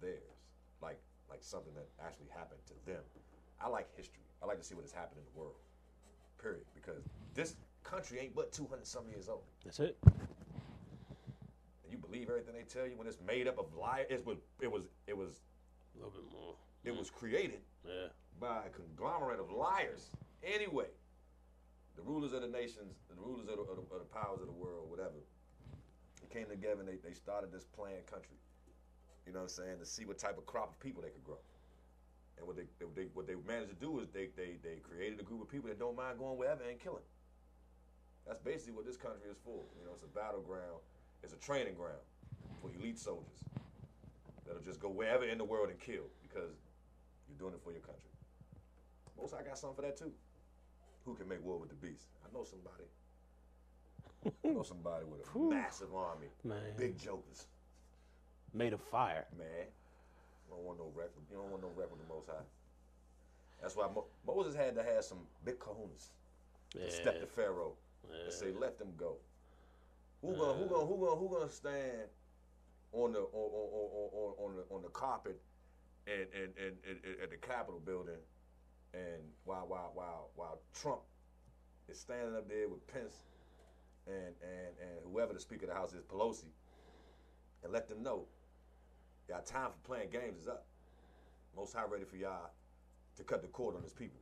theirs, 0.01 0.39
like 0.83 0.99
like 1.31 1.41
something 1.43 1.73
that 1.75 1.87
actually 2.05 2.29
happened 2.35 2.61
to 2.67 2.75
them. 2.91 3.03
I 3.61 3.69
like 3.69 3.89
history. 3.97 4.25
I 4.43 4.47
like 4.47 4.59
to 4.59 4.65
see 4.65 4.75
what 4.75 4.85
has 4.85 4.93
happened 4.93 5.19
in 5.21 5.25
the 5.33 5.39
world. 5.39 5.57
Period. 6.43 6.65
Because 6.75 7.05
this 7.35 7.57
country 7.83 8.19
ain't 8.21 8.35
but 8.35 8.53
200 8.53 8.87
some 8.87 9.09
years 9.09 9.29
old. 9.29 9.43
That's 9.65 9.81
it. 9.81 9.97
And 10.05 11.91
you 11.91 11.99
believe 11.99 12.29
everything 12.29 12.55
they 12.55 12.63
tell 12.63 12.87
you 12.87 12.97
when 12.97 13.07
it's 13.07 13.19
made 13.27 13.49
up 13.49 13.59
of 13.59 13.67
lies. 13.75 14.07
It 14.11 14.25
was 14.25 14.39
it 14.61 14.71
was 14.71 14.85
it 15.07 15.17
was 15.17 15.41
A 15.95 15.99
little 15.99 16.13
bit 16.13 16.25
more. 16.33 16.55
it 16.85 16.93
mm. 16.95 16.99
was 16.99 17.11
created 17.11 17.61
Yeah. 17.87 18.09
by 18.41 18.65
a 18.67 18.71
conglomerate 18.71 19.41
of 19.41 19.51
liars. 19.51 20.11
Anyway, 20.43 20.87
the 21.97 22.03
rulers 22.03 22.33
of 22.33 22.43
the 22.43 22.49
nations, 22.49 22.97
the 23.09 23.15
rulers 23.21 23.49
of 23.49 23.57
the, 23.57 23.63
of 23.63 23.77
the, 23.77 23.95
of 23.95 24.01
the 24.01 24.09
powers 24.15 24.41
of 24.41 24.47
the 24.47 24.53
world, 24.53 24.89
whatever, 24.89 25.21
they 26.21 26.29
came 26.29 26.49
together 26.49 26.81
and 26.81 26.89
they, 26.89 26.97
they 27.07 27.13
started 27.15 27.53
this 27.53 27.65
planned 27.65 28.07
country. 28.07 28.37
You 29.27 29.33
know 29.33 29.41
what 29.41 29.53
I'm 29.53 29.65
saying? 29.65 29.79
To 29.81 29.87
see 29.87 30.07
what 30.07 30.19
type 30.19 30.39
of 30.39 30.47
crop 30.47 30.71
of 30.71 30.81
people 30.81 31.03
they 31.03 31.11
could 31.11 31.25
grow. 31.25 31.39
And 32.39 32.47
what 32.47 32.57
they, 32.57 32.65
they, 32.79 32.87
they 32.97 33.09
what 33.13 33.27
they 33.27 33.35
managed 33.47 33.69
to 33.69 33.77
do 33.77 34.01
is 34.01 34.09
they, 34.09 34.29
they 34.35 34.57
they 34.65 34.77
created 34.81 35.21
a 35.21 35.23
group 35.23 35.43
of 35.43 35.49
people 35.51 35.69
that 35.69 35.79
don't 35.79 35.95
mind 35.95 36.19
going 36.19 36.39
wherever 36.39 36.63
and 36.65 36.79
killing. 36.81 37.05
That's 38.27 38.39
basically 38.39 38.75
what 38.75 38.87
this 38.87 38.97
country 38.97 39.31
is 39.31 39.39
for. 39.45 39.63
You 39.79 39.85
know, 39.87 39.93
it's 39.95 40.03
a 40.05 40.07
battleground, 40.15 40.81
it's 41.23 41.33
a 41.33 41.37
training 41.37 41.75
ground 41.75 42.01
for 42.61 42.71
elite 42.79 42.99
soldiers 42.99 43.45
that'll 44.47 44.63
just 44.63 44.81
go 44.81 44.89
wherever 44.89 45.25
in 45.25 45.39
the 45.39 45.45
world 45.45 45.69
and 45.71 45.79
kill 45.81 46.05
because 46.23 46.51
you're 47.29 47.39
doing 47.39 47.55
it 47.55 47.61
for 47.63 47.73
your 47.73 47.81
country. 47.81 48.11
Most 49.19 49.35
I 49.35 49.43
got 49.43 49.59
something 49.59 49.77
for 49.77 49.83
that 49.83 49.97
too. 49.97 50.13
Who 51.05 51.15
can 51.15 51.29
make 51.29 51.43
war 51.45 51.59
with 51.59 51.71
the 51.71 51.75
beast? 51.87 52.07
I 52.25 52.33
know 52.37 52.45
somebody. 52.45 52.85
I 54.45 54.49
know 54.49 54.63
somebody 54.63 55.05
with 55.07 55.23
a 55.35 55.39
massive 55.39 55.95
army. 55.95 56.29
Man. 56.45 56.59
Big 56.77 56.99
jokers. 56.99 57.47
Made 58.53 58.73
of 58.75 58.81
fire. 58.83 59.27
Man. 59.39 59.47
You 60.47 60.55
don't 60.57 60.65
want 60.65 60.79
no 60.79 60.91
rep. 60.95 61.11
You 61.31 61.37
don't 61.37 61.51
want 61.51 61.63
no 61.63 61.71
rep 61.75 61.91
with 61.91 62.07
the 62.07 62.13
Most 62.13 62.27
High. 62.27 62.45
That's 63.63 63.77
why 63.77 63.89
Mo- 63.95 64.07
Moses 64.27 64.55
had 64.55 64.75
to 64.75 64.83
have 64.83 65.05
some 65.05 65.19
big 65.45 65.59
kahunas 65.59 66.09
Yeah. 66.75 66.85
to 66.85 66.91
step 66.91 67.21
to 67.21 67.27
Pharaoh 67.27 67.73
and 68.09 68.33
say, 68.33 68.53
"Let 68.53 68.79
them 68.79 68.93
go." 68.97 69.17
Who 70.23 70.35
gonna 70.37 70.53
who 70.55 70.67
gonna 70.67 70.87
who 70.87 70.97
gonna 70.99 71.17
who 71.17 71.29
gonna 71.29 71.49
stand 71.51 72.09
on 72.93 73.13
the 73.13 73.21
on 73.21 73.29
on, 73.33 73.69
on, 73.73 74.11
on, 74.13 74.35
on 74.45 74.57
the 74.57 74.75
on 74.75 74.83
the 74.83 74.89
carpet 74.89 75.41
and 76.07 76.27
and, 76.35 76.53
and, 76.59 76.77
and 76.85 77.23
at 77.23 77.31
the 77.31 77.37
Capitol 77.37 77.81
building 77.85 78.21
and 78.93 79.23
while 79.45 79.67
while 79.67 79.93
while 79.95 80.31
while 80.35 80.61
Trump 80.75 81.01
is 81.89 81.99
standing 81.99 82.37
up 82.37 82.49
there 82.49 82.69
with 82.69 82.87
Pence 82.87 83.15
and 84.07 84.35
and 84.43 84.75
and 84.81 84.99
whoever 85.05 85.33
the 85.33 85.41
Speaker 85.41 85.67
of 85.67 85.71
the 85.71 85.75
House 85.75 85.93
is, 85.93 86.05
Pelosi, 86.05 86.51
and 87.63 87.73
let 87.73 87.89
them 87.89 88.03
know 88.03 88.27
y'all 89.29 89.43
time 89.43 89.71
for 89.71 89.89
playing 89.89 90.11
games 90.11 90.43
is 90.43 90.49
up. 90.49 90.67
Most 91.57 91.75
High 91.75 91.85
ready 91.91 92.05
for 92.05 92.17
y'all 92.17 92.51
to 93.17 93.25
cut 93.25 93.43
the 93.43 93.49
cord 93.49 93.77
on 93.77 93.83
his 93.83 93.93
people. 93.93 94.20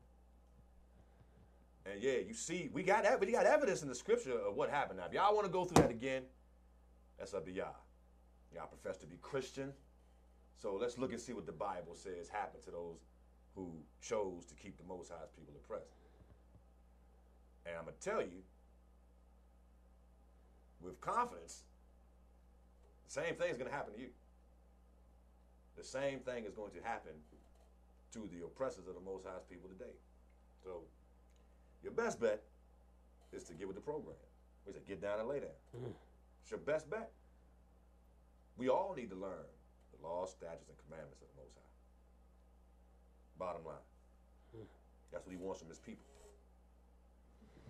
And 1.90 2.02
yeah, 2.02 2.18
you 2.26 2.34
see, 2.34 2.68
we 2.72 2.82
got 2.82 3.04
ev- 3.04 3.20
we 3.20 3.32
got 3.32 3.46
evidence 3.46 3.82
in 3.82 3.88
the 3.88 3.94
scripture 3.94 4.38
of 4.38 4.54
what 4.54 4.70
happened. 4.70 4.98
Now, 4.98 5.06
if 5.06 5.12
y'all 5.12 5.34
want 5.34 5.46
to 5.46 5.52
go 5.52 5.64
through 5.64 5.82
that 5.82 5.90
again, 5.90 6.22
that's 7.18 7.34
up 7.34 7.44
to 7.46 7.52
y'all. 7.52 7.76
Y'all 8.54 8.66
profess 8.66 8.98
to 8.98 9.06
be 9.06 9.16
Christian, 9.20 9.72
so 10.56 10.76
let's 10.76 10.98
look 10.98 11.12
and 11.12 11.20
see 11.20 11.32
what 11.32 11.46
the 11.46 11.52
Bible 11.52 11.94
says 11.94 12.28
happened 12.28 12.62
to 12.64 12.70
those 12.70 12.98
who 13.54 13.70
chose 14.00 14.44
to 14.46 14.54
keep 14.54 14.76
the 14.76 14.84
Most 14.84 15.10
High's 15.10 15.30
people 15.36 15.54
oppressed. 15.56 15.96
And 17.66 17.76
I'm 17.76 17.84
gonna 17.84 17.96
tell 18.00 18.22
you, 18.22 18.42
with 20.80 21.00
confidence, 21.00 21.64
the 23.06 23.12
same 23.12 23.34
thing 23.34 23.50
is 23.50 23.58
gonna 23.58 23.70
happen 23.70 23.94
to 23.94 24.00
you. 24.00 24.08
The 25.76 25.84
same 25.84 26.20
thing 26.20 26.44
is 26.44 26.52
going 26.54 26.72
to 26.72 26.82
happen 26.82 27.12
to 28.12 28.28
the 28.32 28.44
oppressors 28.44 28.88
of 28.88 28.94
the 28.94 29.00
Most 29.00 29.24
High's 29.24 29.44
people 29.48 29.68
today. 29.68 29.94
So, 30.64 30.82
your 31.82 31.92
best 31.92 32.20
bet 32.20 32.42
is 33.32 33.44
to 33.44 33.54
get 33.54 33.66
with 33.66 33.76
the 33.76 33.82
program. 33.82 34.16
We 34.66 34.72
said, 34.72 34.86
get 34.86 35.00
down 35.00 35.20
and 35.20 35.28
lay 35.28 35.40
down. 35.40 35.56
Hmm. 35.76 35.90
It's 36.42 36.50
your 36.50 36.60
best 36.60 36.90
bet. 36.90 37.10
We 38.56 38.68
all 38.68 38.94
need 38.96 39.10
to 39.10 39.16
learn 39.16 39.46
the 39.92 40.06
laws, 40.06 40.32
statutes, 40.32 40.68
and 40.68 40.76
commandments 40.86 41.22
of 41.22 41.28
the 41.28 41.40
Most 41.40 41.54
High. 41.54 41.72
Bottom 43.38 43.64
line. 43.64 43.86
Hmm. 44.54 44.68
That's 45.12 45.24
what 45.24 45.32
he 45.32 45.38
wants 45.38 45.60
from 45.60 45.68
his 45.68 45.78
people. 45.78 46.04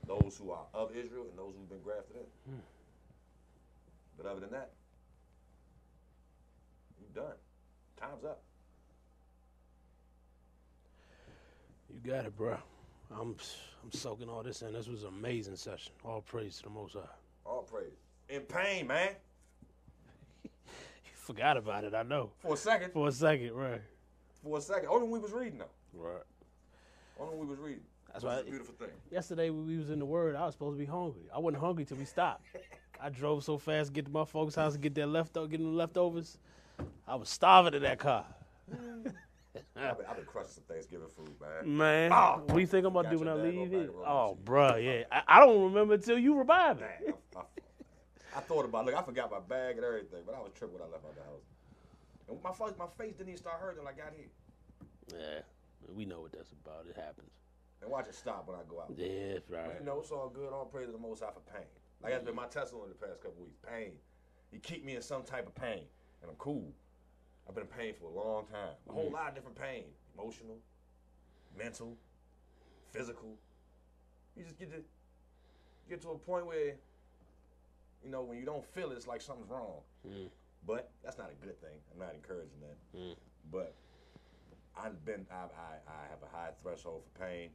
Those 0.07 0.39
who 0.39 0.51
are 0.51 0.65
of 0.73 0.97
Israel 0.97 1.27
and 1.29 1.39
those 1.39 1.55
who've 1.55 1.69
been 1.69 1.83
grafted 1.83 2.17
in. 2.17 2.53
Hmm. 2.53 2.61
But 4.17 4.27
other 4.27 4.41
than 4.41 4.51
that, 4.51 4.71
you're 6.99 7.25
done. 7.25 7.37
Time's 8.01 8.25
up. 8.25 8.43
You 11.93 12.11
got 12.11 12.25
it, 12.25 12.37
bro. 12.37 12.57
I'm 13.11 13.37
I'm 13.83 13.93
soaking 13.93 14.29
all 14.29 14.43
this 14.43 14.63
in. 14.63 14.73
This 14.73 14.89
was 14.89 15.03
an 15.03 15.09
amazing 15.11 15.57
session. 15.57 15.93
All 16.05 16.21
praise 16.21 16.57
to 16.59 16.65
the 16.65 16.71
Most 16.71 16.95
High. 16.95 17.01
All 17.45 17.63
praise. 17.63 17.93
In 18.29 18.43
pain, 18.43 18.87
man. 18.87 19.11
You 21.05 21.35
forgot 21.35 21.57
about 21.59 21.85
it, 21.85 21.95
I 21.95 22.03
know. 22.05 22.31
For 22.39 22.55
a 22.55 22.57
second. 22.57 22.93
For 22.93 23.09
a 23.09 23.13
second, 23.13 23.53
right? 23.53 23.83
For 24.43 24.57
a 24.57 24.61
second. 24.63 24.89
Only 24.89 25.03
when 25.09 25.11
we 25.13 25.19
was 25.19 25.33
reading 25.33 25.59
though. 25.59 25.67
Right. 25.93 26.23
Only 27.21 27.37
when 27.37 27.47
we 27.49 27.51
was 27.51 27.59
reading. 27.59 27.83
That's 28.13 28.25
Which 28.25 28.33
is 28.33 28.37
why- 28.37 28.41
a 28.41 28.45
beautiful 28.51 28.75
thing. 28.79 28.89
Yesterday 29.11 29.51
when 29.51 29.67
we 29.67 29.77
was 29.77 29.91
in 29.91 29.99
the 29.99 30.07
Word, 30.07 30.37
I 30.37 30.47
was 30.47 30.55
supposed 30.55 30.77
to 30.77 30.79
be 30.79 30.91
hungry. 30.91 31.23
I 31.35 31.39
wasn't 31.39 31.63
hungry 31.63 31.85
till 31.85 31.99
we 31.99 32.07
stopped. 32.07 32.45
I 33.01 33.11
drove 33.11 33.45
so 33.45 33.59
fast 33.59 33.89
to 33.89 33.93
get 33.93 34.07
to 34.07 34.11
my 34.11 34.25
folks' 34.25 34.55
house 34.55 34.73
and 34.75 34.83
get 34.83 34.95
their 34.95 35.07
leftover, 35.07 35.47
getting 35.49 35.71
the 35.71 35.77
leftovers. 35.77 36.39
I 37.07 37.15
was 37.17 37.29
starving 37.29 37.75
in 37.75 37.83
that 37.83 37.99
car. 37.99 38.25
Mm. 38.75 39.13
I've 39.77 39.97
been, 39.99 40.07
I've 40.07 40.17
been 40.17 40.25
crushing 40.27 40.51
some 40.53 40.65
Thanksgiving 40.65 41.09
food, 41.09 41.31
man. 41.41 41.77
Man, 41.77 42.13
Oh, 42.13 42.43
what 42.45 42.55
do 42.55 42.61
you 42.61 42.67
think 42.67 42.87
I'm 42.87 42.93
gonna 42.93 43.11
do 43.11 43.19
when 43.19 43.29
I 43.29 43.35
leave 43.35 43.73
it? 43.73 43.89
and 43.89 43.91
Oh, 44.07 44.37
bruh, 44.45 44.83
yeah. 44.83 45.05
I, 45.11 45.37
I 45.37 45.41
don't 45.41 45.65
remember 45.65 45.95
until 45.95 46.19
you 46.19 46.37
revive 46.37 46.81
it. 46.83 47.17
I, 47.37 47.39
I, 47.39 47.43
I 48.37 48.41
thought 48.41 48.65
about 48.65 48.87
look, 48.87 48.95
I 48.95 49.03
forgot 49.03 49.31
my 49.31 49.41
bag 49.41 49.77
and 49.77 49.85
everything, 49.85 50.23
but 50.27 50.35
I 50.35 50.41
was 50.41 50.53
tripping 50.55 50.75
when 50.79 50.83
I 50.89 50.93
left 50.93 51.05
out 51.05 51.15
the 51.17 51.23
house. 51.23 51.43
And 52.29 52.43
my 52.43 52.53
face, 52.53 52.77
my 52.79 52.87
face 52.99 53.15
didn't 53.15 53.31
even 53.31 53.39
start 53.39 53.59
hurting 53.61 53.79
until 53.85 53.89
I 53.89 53.97
got 53.97 54.13
here. 54.15 54.29
Yeah, 55.19 55.41
we 55.95 56.05
know 56.05 56.21
what 56.21 56.33
that's 56.33 56.53
about. 56.53 56.87
It 56.89 56.97
happens. 56.97 57.31
And 57.81 57.91
watch 57.91 58.07
it 58.09 58.15
stop 58.15 58.47
when 58.49 58.57
I 58.57 58.63
go 58.69 58.81
out. 58.81 58.93
Yeah, 58.97 59.35
that's 59.35 59.49
But 59.49 59.57
right. 59.57 59.77
you 59.81 59.87
know, 59.87 60.01
it's 60.01 60.11
all 60.11 60.29
good. 60.29 60.53
All 60.53 60.67
praise 60.67 60.87
to 60.87 60.93
the 60.93 60.99
Most 60.99 61.23
High 61.23 61.31
for 61.33 61.41
pain. 61.53 61.65
Like 62.03 62.13
that's 62.13 62.25
been 62.25 62.35
my 62.37 62.47
testimony 62.47 62.89
the 62.91 63.07
past 63.07 63.21
couple 63.23 63.43
weeks. 63.43 63.57
Pain. 63.67 63.93
He 64.53 64.59
keep 64.59 64.85
me 64.85 64.97
in 64.97 65.03
some 65.03 65.23
type 65.23 65.47
of 65.47 65.55
pain, 65.55 65.85
and 66.23 66.31
I'm 66.31 66.37
cool. 66.37 66.73
I've 67.49 67.55
been 67.55 67.65
in 67.65 67.71
pain 67.71 67.95
for 67.99 68.07
a 68.07 68.15
long 68.15 68.45
time. 68.47 68.75
A 68.89 68.93
whole 68.93 69.09
mm. 69.09 69.13
lot 69.13 69.29
of 69.29 69.35
different 69.35 69.57
pain. 69.57 69.85
Emotional, 70.19 70.59
mental, 71.57 71.97
physical. 72.93 73.37
You 74.37 74.45
just 74.45 74.59
get 74.59 74.71
to 74.71 74.83
get 75.89 76.03
to 76.03 76.11
a 76.11 76.19
point 76.19 76.47
where, 76.47 76.75
you 78.05 78.11
know, 78.11 78.23
when 78.23 78.39
you 78.39 78.45
don't 78.45 78.65
feel 78.65 78.91
it, 78.93 78.97
it's 78.97 79.07
like 79.07 79.23
something's 79.23 79.49
wrong. 79.49 79.81
Mm. 80.07 80.29
But 80.67 80.91
that's 81.03 81.17
not 81.17 81.31
a 81.31 81.47
good 81.47 81.59
thing. 81.61 81.79
I'm 81.93 81.99
not 81.99 82.15
encouraging 82.15 82.61
that. 82.61 82.99
Mm. 82.99 83.17
But 83.51 83.75
I've 84.77 85.03
been, 85.05 85.27
I, 85.31 85.35
I, 85.35 85.91
I 85.91 86.09
have 86.11 86.23
a 86.23 86.37
high 86.37 86.51
threshold 86.63 87.03
for 87.05 87.25
pain. 87.25 87.51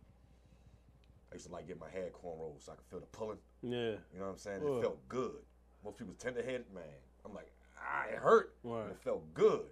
I 1.31 1.35
used 1.35 1.45
to 1.47 1.51
like 1.51 1.67
get 1.67 1.79
my 1.79 1.89
head 1.89 2.11
cornrows 2.13 2.65
so 2.65 2.71
I 2.71 2.75
could 2.75 2.85
feel 2.89 2.99
the 2.99 3.05
pulling. 3.07 3.37
Yeah, 3.61 3.97
You 4.13 4.19
know 4.19 4.25
what 4.25 4.31
I'm 4.31 4.37
saying? 4.37 4.61
It 4.63 4.81
felt 4.81 5.07
good. 5.07 5.41
Most 5.83 5.97
people's 5.97 6.17
tender 6.17 6.41
headed, 6.41 6.65
man. 6.73 6.83
I'm 7.25 7.33
like, 7.33 7.51
ah, 7.79 8.05
it 8.11 8.17
hurt. 8.17 8.55
Right. 8.63 8.89
It 8.89 8.97
felt 9.03 9.33
good. 9.33 9.65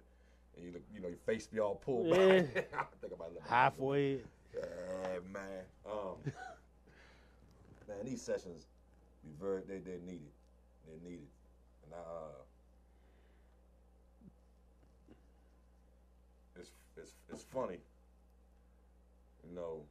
And 0.61 0.67
you 0.67 0.73
look, 0.73 0.83
you 0.93 1.01
know, 1.01 1.07
your 1.07 1.17
face 1.17 1.47
be 1.47 1.59
all 1.59 1.75
pulled 1.75 2.07
Yeah. 2.07 2.41
back. 2.41 2.73
I 2.77 2.83
think 3.01 3.13
about 3.13 3.31
it. 3.35 3.41
halfway. 3.49 4.21
Yeah, 4.53 5.19
man. 5.33 5.65
Um, 5.85 6.17
man, 7.87 8.05
these 8.05 8.21
sessions 8.21 8.67
be 9.23 9.31
very 9.39 9.61
they 9.63 9.79
they're 9.79 9.99
needed. 9.99 10.31
They're 10.85 10.99
needed. 11.03 11.27
And 11.85 11.93
I 11.95 11.97
uh 11.97 12.43
it's 16.55 16.71
it's 16.95 17.13
it's 17.31 17.43
funny. 17.43 17.79
You 19.47 19.55
know, 19.55 19.85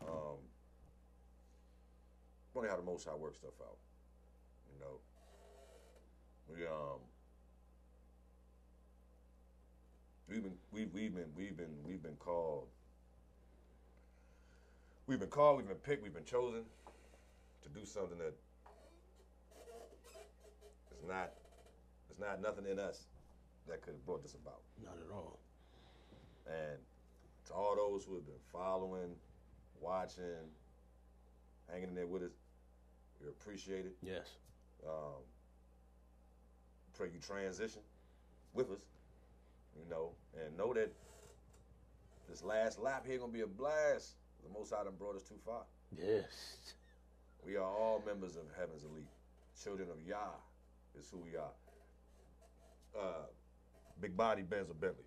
um 0.00 0.38
funny 2.54 2.68
how 2.68 2.76
the 2.76 2.82
most 2.82 3.06
high 3.06 3.14
work 3.14 3.34
stuff 3.34 3.60
out. 3.60 3.76
You 4.72 4.80
know. 4.80 5.00
We 6.48 6.66
um 6.66 7.00
we've 10.28 10.42
been 10.42 10.56
we've, 10.72 10.92
we've 10.92 11.14
been 11.14 11.30
we've 11.36 11.56
been 11.56 11.74
we've 11.86 12.02
been 12.02 12.16
called 12.16 12.66
we've 15.06 15.20
been 15.20 15.28
called, 15.28 15.58
we've 15.58 15.68
been 15.68 15.76
picked, 15.76 16.02
we've 16.02 16.14
been 16.14 16.24
chosen 16.24 16.62
to 17.62 17.68
do 17.68 17.84
something 17.84 18.18
that 18.18 18.34
it's 20.90 21.08
not 21.08 21.32
it's 22.10 22.18
not 22.18 22.40
nothing 22.40 22.66
in 22.70 22.78
us. 22.78 23.06
that 23.68 23.82
could 23.82 23.94
have 23.94 24.06
brought 24.06 24.22
this 24.22 24.34
about. 24.34 24.60
Not 24.82 24.94
at 25.04 25.12
all. 25.12 25.38
And 26.46 26.78
to 27.46 27.52
all 27.54 27.74
those 27.76 28.04
who 28.04 28.14
have 28.14 28.26
been 28.26 28.34
following, 28.52 29.16
watching, 29.80 30.48
hanging 31.70 31.88
in 31.88 31.94
there 31.94 32.06
with 32.06 32.22
us, 32.22 32.32
we 33.20 33.28
appreciate 33.28 33.86
it. 33.86 33.96
Yes. 34.02 34.28
Um, 34.86 35.22
pray 36.96 37.08
you 37.12 37.20
transition 37.20 37.80
with 38.52 38.70
us, 38.70 38.84
you 39.76 39.88
know, 39.90 40.12
and 40.34 40.56
know 40.56 40.72
that 40.74 40.92
this 42.28 42.42
last 42.42 42.78
lap 42.78 43.06
here 43.06 43.18
gonna 43.18 43.32
be 43.32 43.42
a 43.42 43.46
blast. 43.46 44.14
The 44.42 44.50
Most 44.52 44.72
High 44.72 44.84
done 44.84 44.94
brought 44.98 45.16
us 45.16 45.22
too 45.22 45.38
far. 45.44 45.62
Yes. 45.96 46.74
We 47.44 47.56
are 47.56 47.62
all 47.62 48.02
members 48.06 48.36
of 48.36 48.42
Heaven's 48.58 48.84
elite. 48.84 49.08
Children 49.62 49.88
of 49.90 50.06
Yah 50.06 50.34
is 50.98 51.08
who 51.10 51.18
we 51.18 51.36
are. 51.36 51.52
Uh, 52.98 53.26
big 54.00 54.16
body 54.16 54.42
Benz 54.42 54.70
or 54.70 54.74
Bentley. 54.74 55.04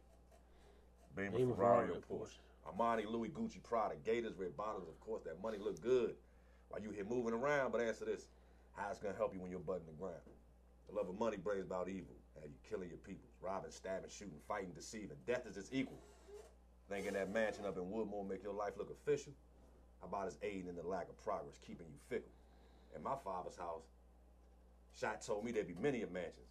Beamer, 1.15 1.37
Beamer, 1.37 1.55
Ferrari, 1.55 1.85
or 1.85 1.87
Ferrari, 1.87 2.01
Porsche. 2.09 2.37
Porsche. 2.67 2.77
Armani, 2.77 3.09
Louis, 3.09 3.29
Gucci, 3.29 3.63
Prada, 3.63 3.95
Gators, 4.05 4.35
red 4.37 4.55
bottoms, 4.55 4.87
of 4.87 4.99
course. 4.99 5.23
That 5.23 5.41
money 5.41 5.57
look 5.57 5.81
good 5.81 6.15
while 6.69 6.81
you 6.81 6.91
here 6.91 7.05
moving 7.05 7.33
around. 7.33 7.71
But 7.71 7.81
answer 7.81 8.05
this: 8.05 8.27
How 8.75 8.89
it's 8.91 8.99
gonna 8.99 9.15
help 9.15 9.33
you 9.33 9.39
when 9.41 9.49
you're 9.49 9.59
butting 9.59 9.87
the 9.87 9.93
ground? 9.93 10.21
The 10.89 10.95
love 10.95 11.09
of 11.09 11.17
money 11.17 11.37
brings 11.37 11.65
about 11.65 11.89
evil. 11.89 12.15
How 12.35 12.45
you 12.45 12.53
killing 12.69 12.89
your 12.89 12.99
people, 12.99 13.26
robbing, 13.41 13.71
stabbing, 13.71 14.09
shooting, 14.09 14.39
fighting, 14.47 14.71
deceiving. 14.75 15.17
Death 15.25 15.45
is 15.47 15.57
its 15.57 15.69
equal. 15.71 15.99
Thinking 16.89 17.13
that 17.13 17.33
mansion 17.33 17.65
up 17.65 17.77
in 17.77 17.83
Woodmore 17.83 18.27
make 18.27 18.43
your 18.43 18.53
life 18.53 18.73
look 18.77 18.89
official? 18.89 19.33
How 20.01 20.07
about 20.07 20.27
it's 20.27 20.37
aiding 20.41 20.67
in 20.67 20.75
the 20.75 20.87
lack 20.87 21.09
of 21.09 21.21
progress, 21.23 21.59
keeping 21.65 21.87
you 21.87 21.99
fickle? 22.09 22.31
In 22.95 23.03
my 23.03 23.15
father's 23.23 23.57
house, 23.57 23.83
Shot 24.99 25.21
told 25.21 25.43
me 25.45 25.51
there'd 25.51 25.67
be 25.67 25.75
many 25.79 26.01
of 26.01 26.11
mansions. 26.11 26.47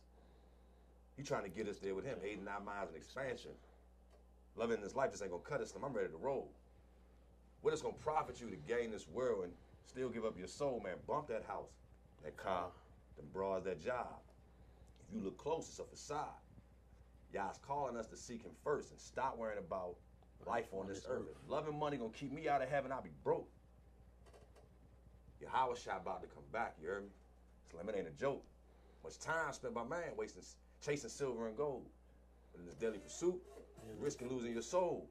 He 1.16 1.22
trying 1.22 1.44
to 1.44 1.48
get 1.48 1.66
us 1.68 1.78
there 1.78 1.94
with 1.94 2.04
him, 2.04 2.18
eight 2.22 2.38
our 2.46 2.60
minds 2.60 2.90
in 2.90 2.96
expansion. 2.96 3.52
Loving 4.54 4.80
this 4.80 4.94
life 4.94 5.10
just 5.10 5.22
ain't 5.22 5.32
gonna 5.32 5.42
cut 5.42 5.60
us. 5.60 5.72
I'm 5.82 5.92
ready 5.92 6.08
to 6.08 6.16
roll. 6.16 6.50
What 7.62 7.72
it's 7.72 7.82
gonna 7.82 7.94
profit 7.94 8.40
you 8.40 8.48
to 8.50 8.56
gain 8.56 8.90
this 8.90 9.08
world 9.08 9.44
and 9.44 9.52
still 9.86 10.08
give 10.08 10.24
up 10.24 10.38
your 10.38 10.46
soul, 10.46 10.80
man? 10.84 10.96
Bump 11.06 11.28
that 11.28 11.44
house, 11.44 11.70
that 12.22 12.36
car, 12.36 12.68
them 13.16 13.26
bras, 13.32 13.64
that 13.64 13.82
job. 13.82 14.20
If 15.08 15.14
you 15.14 15.24
look 15.24 15.38
close, 15.38 15.68
it's 15.68 15.78
a 15.78 15.84
facade. 15.84 16.26
Yah's 17.32 17.58
calling 17.66 17.96
us 17.96 18.06
to 18.08 18.16
seek 18.16 18.42
him 18.42 18.52
first 18.64 18.90
and 18.90 19.00
stop 19.00 19.36
worrying 19.36 19.58
about 19.58 19.96
life 20.46 20.66
on 20.72 20.86
this 20.86 21.04
earth. 21.08 21.26
If 21.30 21.50
loving 21.50 21.78
money 21.78 21.96
gonna 21.96 22.10
keep 22.10 22.32
me 22.32 22.48
out 22.48 22.62
of 22.62 22.68
heaven, 22.68 22.92
I'll 22.92 23.02
be 23.02 23.10
broke. 23.24 23.48
Yahushua 25.42 26.00
about 26.00 26.22
to 26.22 26.28
come 26.28 26.44
back, 26.52 26.76
you 26.80 26.88
heard 26.88 27.04
me? 27.04 27.10
Slim, 27.70 27.88
it 27.88 27.96
ain't 27.96 28.08
a 28.08 28.10
joke. 28.10 28.44
Much 29.04 29.18
time 29.18 29.52
spent 29.52 29.74
by 29.74 29.84
man 29.84 30.16
wasting, 30.16 30.42
chasing 30.84 31.10
silver 31.10 31.48
and 31.48 31.56
gold. 31.56 31.86
But 32.52 32.60
in 32.60 32.66
this 32.66 32.74
daily 32.74 32.98
pursuit, 32.98 33.40
risking 33.98 34.28
losing 34.28 34.52
your 34.52 34.62
soul. 34.62 35.08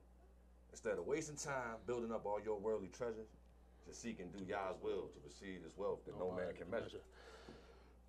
Instead 0.72 0.98
of 0.98 1.06
wasting 1.06 1.38
time 1.38 1.78
building 1.86 2.12
up 2.12 2.26
all 2.26 2.40
your 2.44 2.60
worldly 2.60 2.90
treasures, 2.90 3.28
just 3.88 4.02
seek 4.02 4.20
and 4.20 4.32
do 4.34 4.44
Yah's 4.44 4.76
will 4.82 5.10
to 5.14 5.20
receive 5.24 5.64
this 5.64 5.78
wealth 5.78 6.00
that 6.06 6.18
no 6.20 6.32
man 6.32 6.54
can 6.58 6.70
measure. 6.70 7.00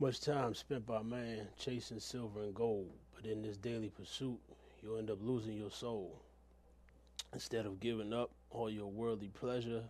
Much 0.00 0.20
time 0.20 0.54
spent 0.54 0.84
by 0.86 1.02
man 1.02 1.46
chasing 1.58 2.00
silver 2.00 2.42
and 2.42 2.54
gold, 2.54 2.90
but 3.26 3.32
in 3.32 3.42
this 3.42 3.56
daily 3.56 3.88
pursuit, 3.88 4.38
you'll 4.82 4.98
end 4.98 5.10
up 5.10 5.18
losing 5.20 5.56
your 5.56 5.70
soul. 5.70 6.22
Instead 7.32 7.66
of 7.66 7.80
giving 7.80 8.12
up 8.12 8.30
all 8.50 8.70
your 8.70 8.86
worldly 8.86 9.28
pleasure, 9.28 9.82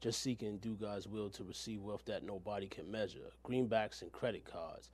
just 0.00 0.22
seek 0.22 0.42
and 0.42 0.60
do 0.60 0.74
God's 0.74 1.06
will 1.06 1.30
to 1.30 1.44
receive 1.44 1.82
wealth 1.82 2.04
that 2.06 2.24
nobody 2.24 2.66
can 2.66 2.90
measure. 2.90 3.30
Greenbacks 3.44 4.02
and 4.02 4.10
credit 4.10 4.44
cards 4.44 4.88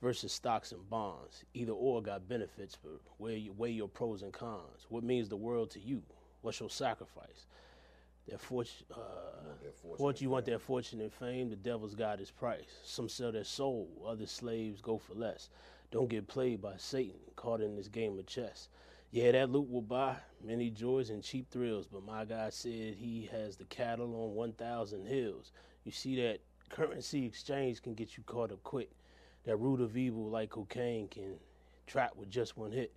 versus 0.00 0.32
stocks 0.32 0.72
and 0.72 0.88
bonds. 0.88 1.44
Either 1.54 1.72
or 1.72 2.00
got 2.02 2.28
benefits, 2.28 2.76
but 2.82 3.00
weigh, 3.18 3.38
you- 3.38 3.52
weigh 3.52 3.70
your 3.70 3.88
pros 3.88 4.22
and 4.22 4.32
cons. 4.32 4.86
What 4.88 5.02
means 5.02 5.28
the 5.28 5.36
world 5.36 5.70
to 5.70 5.80
you? 5.80 6.02
What's 6.42 6.60
your 6.60 6.70
sacrifice? 6.70 7.46
Their 8.28 8.38
fortune, 8.38 8.86
uh, 8.92 9.00
fortune 9.82 10.04
what 10.04 10.20
you 10.20 10.30
want 10.30 10.46
their 10.46 10.60
fortune 10.60 11.00
and 11.00 11.12
fame? 11.12 11.50
The 11.50 11.56
devil's 11.56 11.96
got 11.96 12.20
his 12.20 12.30
price. 12.30 12.78
Some 12.84 13.08
sell 13.08 13.32
their 13.32 13.42
soul, 13.42 13.88
other 14.06 14.26
slaves 14.26 14.80
go 14.80 14.96
for 14.98 15.14
less. 15.14 15.48
Don't 15.92 16.08
get 16.08 16.26
played 16.26 16.62
by 16.62 16.74
Satan, 16.78 17.20
caught 17.36 17.60
in 17.60 17.76
this 17.76 17.88
game 17.88 18.18
of 18.18 18.26
chess. 18.26 18.68
Yeah, 19.10 19.30
that 19.32 19.50
loot 19.50 19.70
will 19.70 19.82
buy 19.82 20.16
many 20.42 20.70
joys 20.70 21.10
and 21.10 21.22
cheap 21.22 21.50
thrills, 21.50 21.86
but 21.86 22.02
my 22.02 22.24
guy 22.24 22.48
said 22.48 22.94
he 22.94 23.28
has 23.30 23.56
the 23.56 23.66
cattle 23.66 24.14
on 24.14 24.34
1,000 24.34 25.06
hills. 25.06 25.52
You 25.84 25.92
see 25.92 26.16
that 26.16 26.40
currency 26.70 27.26
exchange 27.26 27.82
can 27.82 27.92
get 27.92 28.16
you 28.16 28.22
caught 28.24 28.52
up 28.52 28.62
quick. 28.62 28.90
That 29.44 29.56
root 29.56 29.82
of 29.82 29.96
evil, 29.96 30.30
like 30.30 30.50
cocaine, 30.50 31.08
can 31.08 31.34
trap 31.86 32.12
with 32.16 32.30
just 32.30 32.56
one 32.56 32.72
hit. 32.72 32.92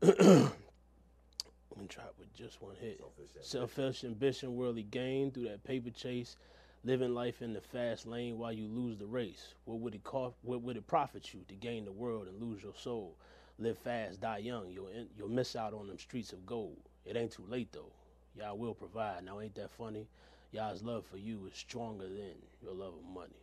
can 0.00 1.88
trap 1.88 2.12
with 2.18 2.32
just 2.34 2.62
one 2.62 2.76
hit. 2.80 3.00
Selfish 3.00 3.48
Selfish 3.48 4.04
ambition, 4.04 4.54
worldly 4.54 4.84
gain 4.84 5.32
through 5.32 5.44
that 5.44 5.64
paper 5.64 5.90
chase, 5.90 6.36
living 6.84 7.14
life 7.14 7.42
in 7.42 7.52
the 7.52 7.60
fast 7.60 8.06
lane 8.06 8.38
while 8.38 8.52
you 8.52 8.66
lose 8.66 8.98
the 8.98 9.06
race. 9.06 9.54
What 9.64 9.80
would 9.80 9.94
it 9.94 10.04
cost? 10.04 10.36
What 10.42 10.62
would 10.62 10.76
it 10.76 10.86
profit 10.86 11.32
you 11.34 11.40
to 11.48 11.54
gain 11.54 11.84
the 11.84 11.92
world 11.92 12.28
and 12.28 12.40
lose 12.40 12.62
your 12.62 12.74
soul? 12.74 13.16
Live 13.58 13.78
fast, 13.78 14.20
die 14.20 14.38
young. 14.38 14.70
You'll 14.70 14.88
en- 14.88 15.08
you'll 15.16 15.28
miss 15.28 15.56
out 15.56 15.74
on 15.74 15.88
them 15.88 15.98
streets 15.98 16.32
of 16.32 16.46
gold. 16.46 16.78
It 17.04 17.16
ain't 17.16 17.32
too 17.32 17.44
late 17.48 17.72
though. 17.72 17.92
Yah 18.36 18.54
will 18.54 18.74
provide. 18.74 19.24
Now 19.24 19.40
ain't 19.40 19.54
that 19.56 19.70
funny? 19.70 20.06
Yah's 20.52 20.82
love 20.82 21.04
for 21.04 21.18
you 21.18 21.46
is 21.50 21.58
stronger 21.58 22.08
than 22.08 22.34
your 22.62 22.72
love 22.72 22.94
of 22.94 23.04
money. 23.04 23.42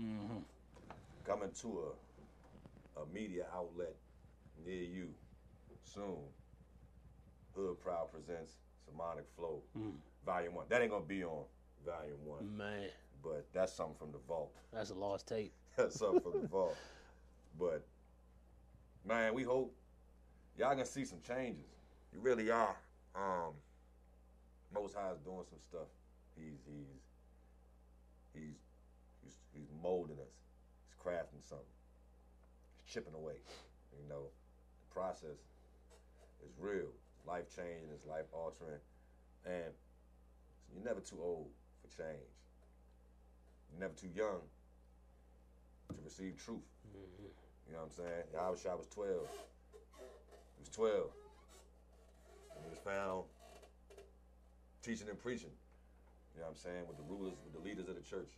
Mm-hmm. 0.00 0.38
Coming 1.24 1.50
to 1.60 1.84
a, 2.96 3.00
a 3.02 3.06
media 3.12 3.44
outlet 3.54 3.94
near 4.64 4.82
you 4.82 5.08
soon. 5.84 6.18
Hood 7.54 7.80
Proud 7.80 8.12
presents 8.12 8.52
Sermonic 8.86 9.26
Flow, 9.36 9.60
mm. 9.76 9.92
Volume 10.24 10.54
1. 10.54 10.66
That 10.68 10.82
ain't 10.82 10.90
gonna 10.90 11.04
be 11.04 11.24
on 11.24 11.44
Volume 11.84 12.18
1, 12.24 12.56
Man, 12.56 12.88
but 13.22 13.46
that's 13.52 13.72
something 13.72 13.96
from 13.98 14.12
the 14.12 14.18
vault. 14.28 14.52
that's 14.72 14.90
a 14.90 14.94
lost 14.94 15.26
tape. 15.26 15.52
That's 15.76 15.98
something 15.98 16.20
from 16.20 16.42
the 16.42 16.48
vault. 16.48 16.76
But, 17.58 17.86
man, 19.06 19.32
we 19.32 19.44
hope 19.44 19.74
y'all 20.58 20.70
gonna 20.70 20.84
see 20.84 21.04
some 21.04 21.20
changes. 21.26 21.64
You 22.12 22.18
really 22.20 22.50
are. 22.50 22.76
Um, 23.14 23.54
Most 24.74 24.94
High 24.94 25.12
is 25.12 25.20
doing 25.20 25.44
some 25.48 25.60
stuff. 25.60 25.88
He's, 26.36 26.58
he's, 26.66 27.00
he's, 28.34 28.56
he's, 29.22 29.36
he's 29.54 29.70
molding 29.82 30.18
us. 30.18 30.34
He's 30.86 30.96
crafting 31.02 31.40
something. 31.48 31.64
He's 32.84 32.92
chipping 32.92 33.14
away. 33.14 33.34
You 33.96 34.08
know, 34.08 34.24
the 34.24 34.94
process 34.94 35.38
is 36.44 36.52
real. 36.58 36.90
It's 37.16 37.26
life 37.26 37.44
changing. 37.54 37.88
It's 37.94 38.06
life 38.06 38.26
altering, 38.32 38.80
and 39.46 39.72
you're 40.74 40.84
never 40.84 41.00
too 41.00 41.18
old 41.22 41.48
for 41.80 41.88
change. 41.96 42.30
You're 43.70 43.80
never 43.80 43.94
too 43.94 44.08
young 44.14 44.40
to 45.88 45.96
receive 46.04 46.36
truth. 46.36 46.60
You 47.66 47.72
know 47.72 47.82
what 47.82 47.92
I'm 47.98 48.04
saying? 48.04 48.24
Yahushua 48.34 48.78
was 48.78 48.86
12. 48.88 49.10
He 50.56 50.60
was 50.60 50.68
12. 50.70 51.10
And 52.56 52.64
he 52.64 52.70
was 52.70 52.78
found 52.84 53.24
teaching 54.82 55.08
and 55.08 55.18
preaching. 55.18 55.54
You 56.34 56.40
know 56.40 56.46
what 56.46 56.52
I'm 56.52 56.56
saying? 56.56 56.84
With 56.88 56.96
the 56.96 57.04
rulers, 57.04 57.38
with 57.44 57.54
the 57.54 57.68
leaders 57.68 57.88
of 57.88 57.94
the 57.94 58.02
church. 58.02 58.32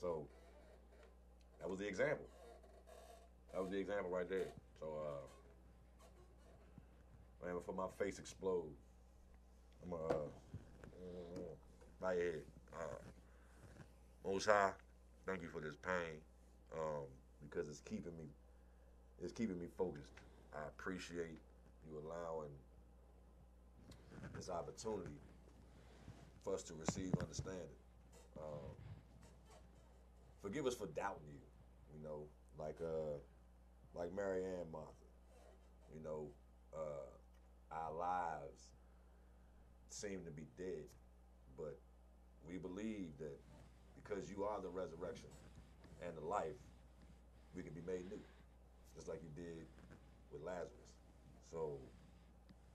So 0.00 0.26
that 1.60 1.68
was 1.68 1.78
the 1.78 1.86
example. 1.86 2.26
That 3.52 3.60
was 3.60 3.70
the 3.70 3.78
example 3.78 4.10
right 4.10 4.28
there. 4.28 4.48
So 4.80 4.86
uh 4.86 5.26
man, 7.44 7.54
before 7.54 7.74
my 7.74 7.88
face 7.98 8.18
explode, 8.18 8.72
I'm 9.82 9.90
gonna 9.90 10.14
uh, 10.14 11.54
bow 12.02 12.08
head. 12.08 12.42
Uh, 12.74 14.28
Most 14.28 14.46
High, 14.46 14.72
thank 15.24 15.42
you 15.42 15.48
for 15.48 15.60
this 15.60 15.76
pain. 15.76 16.18
Um, 16.74 17.04
because 17.48 17.68
it's 17.68 17.80
keeping 17.80 18.16
me 18.18 18.24
it's 19.22 19.32
keeping 19.32 19.58
me 19.58 19.66
focused. 19.78 20.12
I 20.54 20.66
appreciate 20.66 21.38
you 21.88 21.98
allowing 22.04 22.50
this 24.34 24.50
opportunity 24.50 25.14
for 26.42 26.54
us 26.54 26.62
to 26.64 26.74
receive 26.74 27.12
understanding. 27.20 27.60
Um, 28.38 28.74
forgive 30.42 30.66
us 30.66 30.74
for 30.74 30.86
doubting 30.86 31.22
you, 31.32 31.98
you 31.98 32.04
know, 32.04 32.24
like 32.58 32.78
uh 32.82 33.18
like 33.94 34.14
Mary 34.14 34.42
Martha. 34.72 34.88
You 35.94 36.02
know, 36.02 36.26
uh, 36.74 37.74
our 37.74 37.92
lives 37.94 38.68
seem 39.90 40.24
to 40.24 40.30
be 40.30 40.46
dead, 40.56 40.84
but 41.56 41.78
we 42.48 42.58
believe 42.58 43.08
that 43.18 43.38
because 44.02 44.30
you 44.30 44.44
are 44.44 44.60
the 44.60 44.68
resurrection 44.68 45.28
and 46.04 46.16
the 46.16 46.26
life, 46.26 46.58
we 47.54 47.62
can 47.62 47.72
be 47.72 47.82
made 47.86 48.08
new, 48.10 48.20
just 48.94 49.08
like 49.08 49.20
you 49.22 49.42
did 49.42 49.66
with 50.32 50.42
Lazarus. 50.42 50.70
So, 51.50 51.76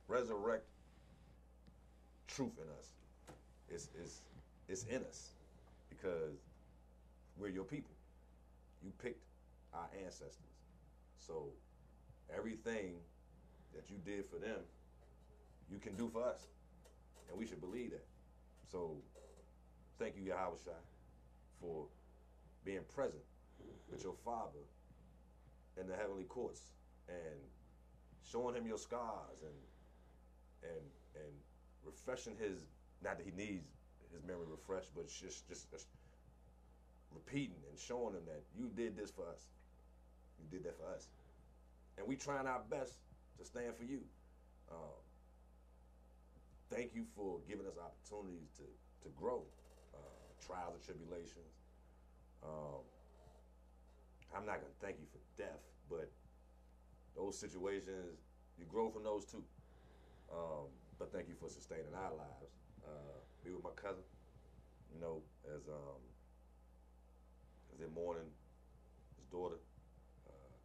resurrect 0.07 0.65
truth 2.27 2.53
in 2.57 2.69
us. 2.77 2.91
It's, 3.69 3.89
it's, 4.01 4.21
it's 4.69 4.83
in 4.83 5.03
us 5.03 5.29
because 5.89 6.37
we're 7.37 7.49
your 7.49 7.63
people. 7.63 7.91
You 8.83 8.91
picked 9.01 9.23
our 9.73 9.87
ancestors. 10.03 10.53
So, 11.17 11.47
everything 12.35 12.93
that 13.75 13.89
you 13.89 13.97
did 14.05 14.25
for 14.25 14.37
them, 14.37 14.59
you 15.71 15.79
can 15.79 15.95
do 15.95 16.07
for 16.07 16.23
us. 16.23 16.47
And 17.29 17.37
we 17.37 17.45
should 17.45 17.61
believe 17.61 17.91
that. 17.91 18.05
So 18.71 18.95
thank 19.99 20.15
you, 20.15 20.23
Yahweh 20.23 20.55
for 21.61 21.85
being 22.63 22.81
present 22.93 23.23
with 23.89 24.03
your 24.03 24.15
father 24.25 24.59
in 25.79 25.87
the 25.87 25.95
heavenly 25.95 26.23
courts 26.23 26.61
and 27.07 27.39
showing 28.29 28.55
him 28.55 28.67
your 28.67 28.77
scars 28.77 29.41
and 29.41 29.57
and 30.63 30.81
and 31.15 31.33
refreshing 31.83 32.35
his 32.39 32.65
not 33.03 33.17
that 33.17 33.25
he 33.25 33.31
needs 33.31 33.67
his 34.13 34.23
memory 34.23 34.45
refreshed, 34.49 34.91
but 34.95 35.07
just 35.07 35.47
just, 35.47 35.69
just 35.71 35.87
repeating 37.13 37.61
and 37.69 37.79
showing 37.79 38.13
him 38.13 38.25
that 38.25 38.43
you 38.57 38.69
did 38.75 38.97
this 38.97 39.11
for 39.11 39.27
us. 39.29 39.47
You 40.39 40.45
did 40.51 40.65
that 40.65 40.77
for 40.77 40.87
us. 40.93 41.07
And 41.97 42.07
we 42.07 42.15
trying 42.15 42.45
our 42.45 42.61
best 42.69 42.93
to 43.39 43.45
stand 43.45 43.75
for 43.75 43.83
you. 43.83 44.01
Um, 44.71 45.01
thank 46.69 46.93
you 46.93 47.05
for 47.15 47.39
giving 47.47 47.65
us 47.65 47.73
opportunities 47.79 48.49
to, 48.57 48.63
to 48.63 49.09
grow, 49.15 49.43
trials 50.47 50.79
and 50.79 50.83
tribulations. 50.83 51.51
Um, 52.41 52.87
I'm 54.31 54.45
not 54.47 54.63
going 54.63 54.71
to 54.71 54.79
thank 54.79 54.97
you 54.99 55.07
for 55.11 55.19
death, 55.35 55.59
but 55.91 56.07
those 57.15 57.37
situations, 57.37 58.23
you 58.57 58.65
grow 58.65 58.89
from 58.89 59.03
those 59.03 59.25
too. 59.25 59.43
Um, 60.31 60.71
but 60.99 61.11
thank 61.11 61.27
you 61.27 61.35
for 61.39 61.49
sustaining 61.49 61.91
our 61.93 62.15
lives. 62.15 62.55
Uh, 62.83 63.19
be 63.43 63.51
with 63.51 63.63
my 63.63 63.75
cousin, 63.75 64.03
you 64.93 64.99
know, 64.99 65.21
as 65.51 65.67
um, 65.67 66.01
as 67.75 67.81
in 67.81 67.93
mourning 67.93 68.27
his 69.19 69.27
daughter. 69.27 69.59
Uh, 70.27 70.55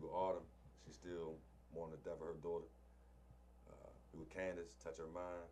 with 0.00 0.10
Autumn, 0.12 0.46
she's 0.84 0.94
still 0.94 1.34
mourning 1.74 1.96
the 2.02 2.10
death 2.10 2.20
of 2.20 2.26
her 2.26 2.40
daughter. 2.42 2.66
Uh, 3.70 3.90
be 4.12 4.18
with 4.18 4.30
Candace, 4.30 4.74
touch 4.82 4.98
her 4.98 5.10
mind. 5.12 5.50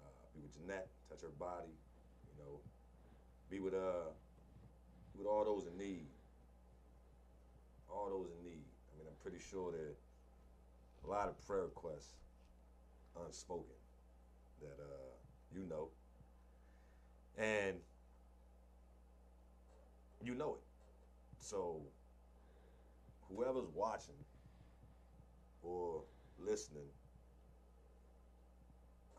Uh, 0.00 0.24
be 0.34 0.40
with 0.40 0.52
Jeanette, 0.54 0.88
touch 1.08 1.22
her 1.22 1.34
body. 1.38 1.72
Be 3.50 3.58
with 3.58 3.74
uh, 3.74 4.10
with 5.18 5.26
all 5.26 5.44
those 5.44 5.66
in 5.66 5.76
need. 5.76 6.06
All 7.90 8.08
those 8.08 8.28
in 8.30 8.44
need. 8.44 8.62
I 8.62 8.98
mean, 8.98 9.08
I'm 9.08 9.16
pretty 9.22 9.42
sure 9.50 9.72
that 9.72 9.96
a 11.04 11.08
lot 11.10 11.28
of 11.28 11.46
prayer 11.46 11.64
requests 11.64 12.14
unspoken 13.26 13.74
that 14.60 14.78
uh, 14.80 15.10
you 15.52 15.66
know, 15.68 15.88
and 17.36 17.76
you 20.22 20.34
know 20.34 20.54
it. 20.54 20.60
So 21.40 21.80
whoever's 23.28 23.68
watching 23.74 24.14
or 25.62 26.02
listening, 26.38 26.86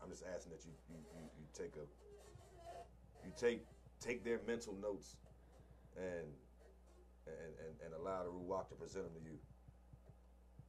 I'm 0.02 0.08
just 0.08 0.24
asking 0.34 0.52
that 0.52 0.64
you 0.64 0.72
you, 0.88 0.96
you, 1.14 1.28
you 1.38 1.46
take 1.52 1.74
a 1.76 3.26
you 3.26 3.32
take 3.36 3.66
take 4.02 4.24
their 4.24 4.40
mental 4.46 4.74
notes 4.82 5.16
and 5.96 6.26
and, 7.26 7.54
and, 7.62 7.74
and 7.86 7.94
allow 7.94 8.24
the 8.24 8.30
Ruach 8.30 8.68
to 8.68 8.74
present 8.74 9.06
them 9.06 9.14
to 9.14 9.22
you. 9.30 9.38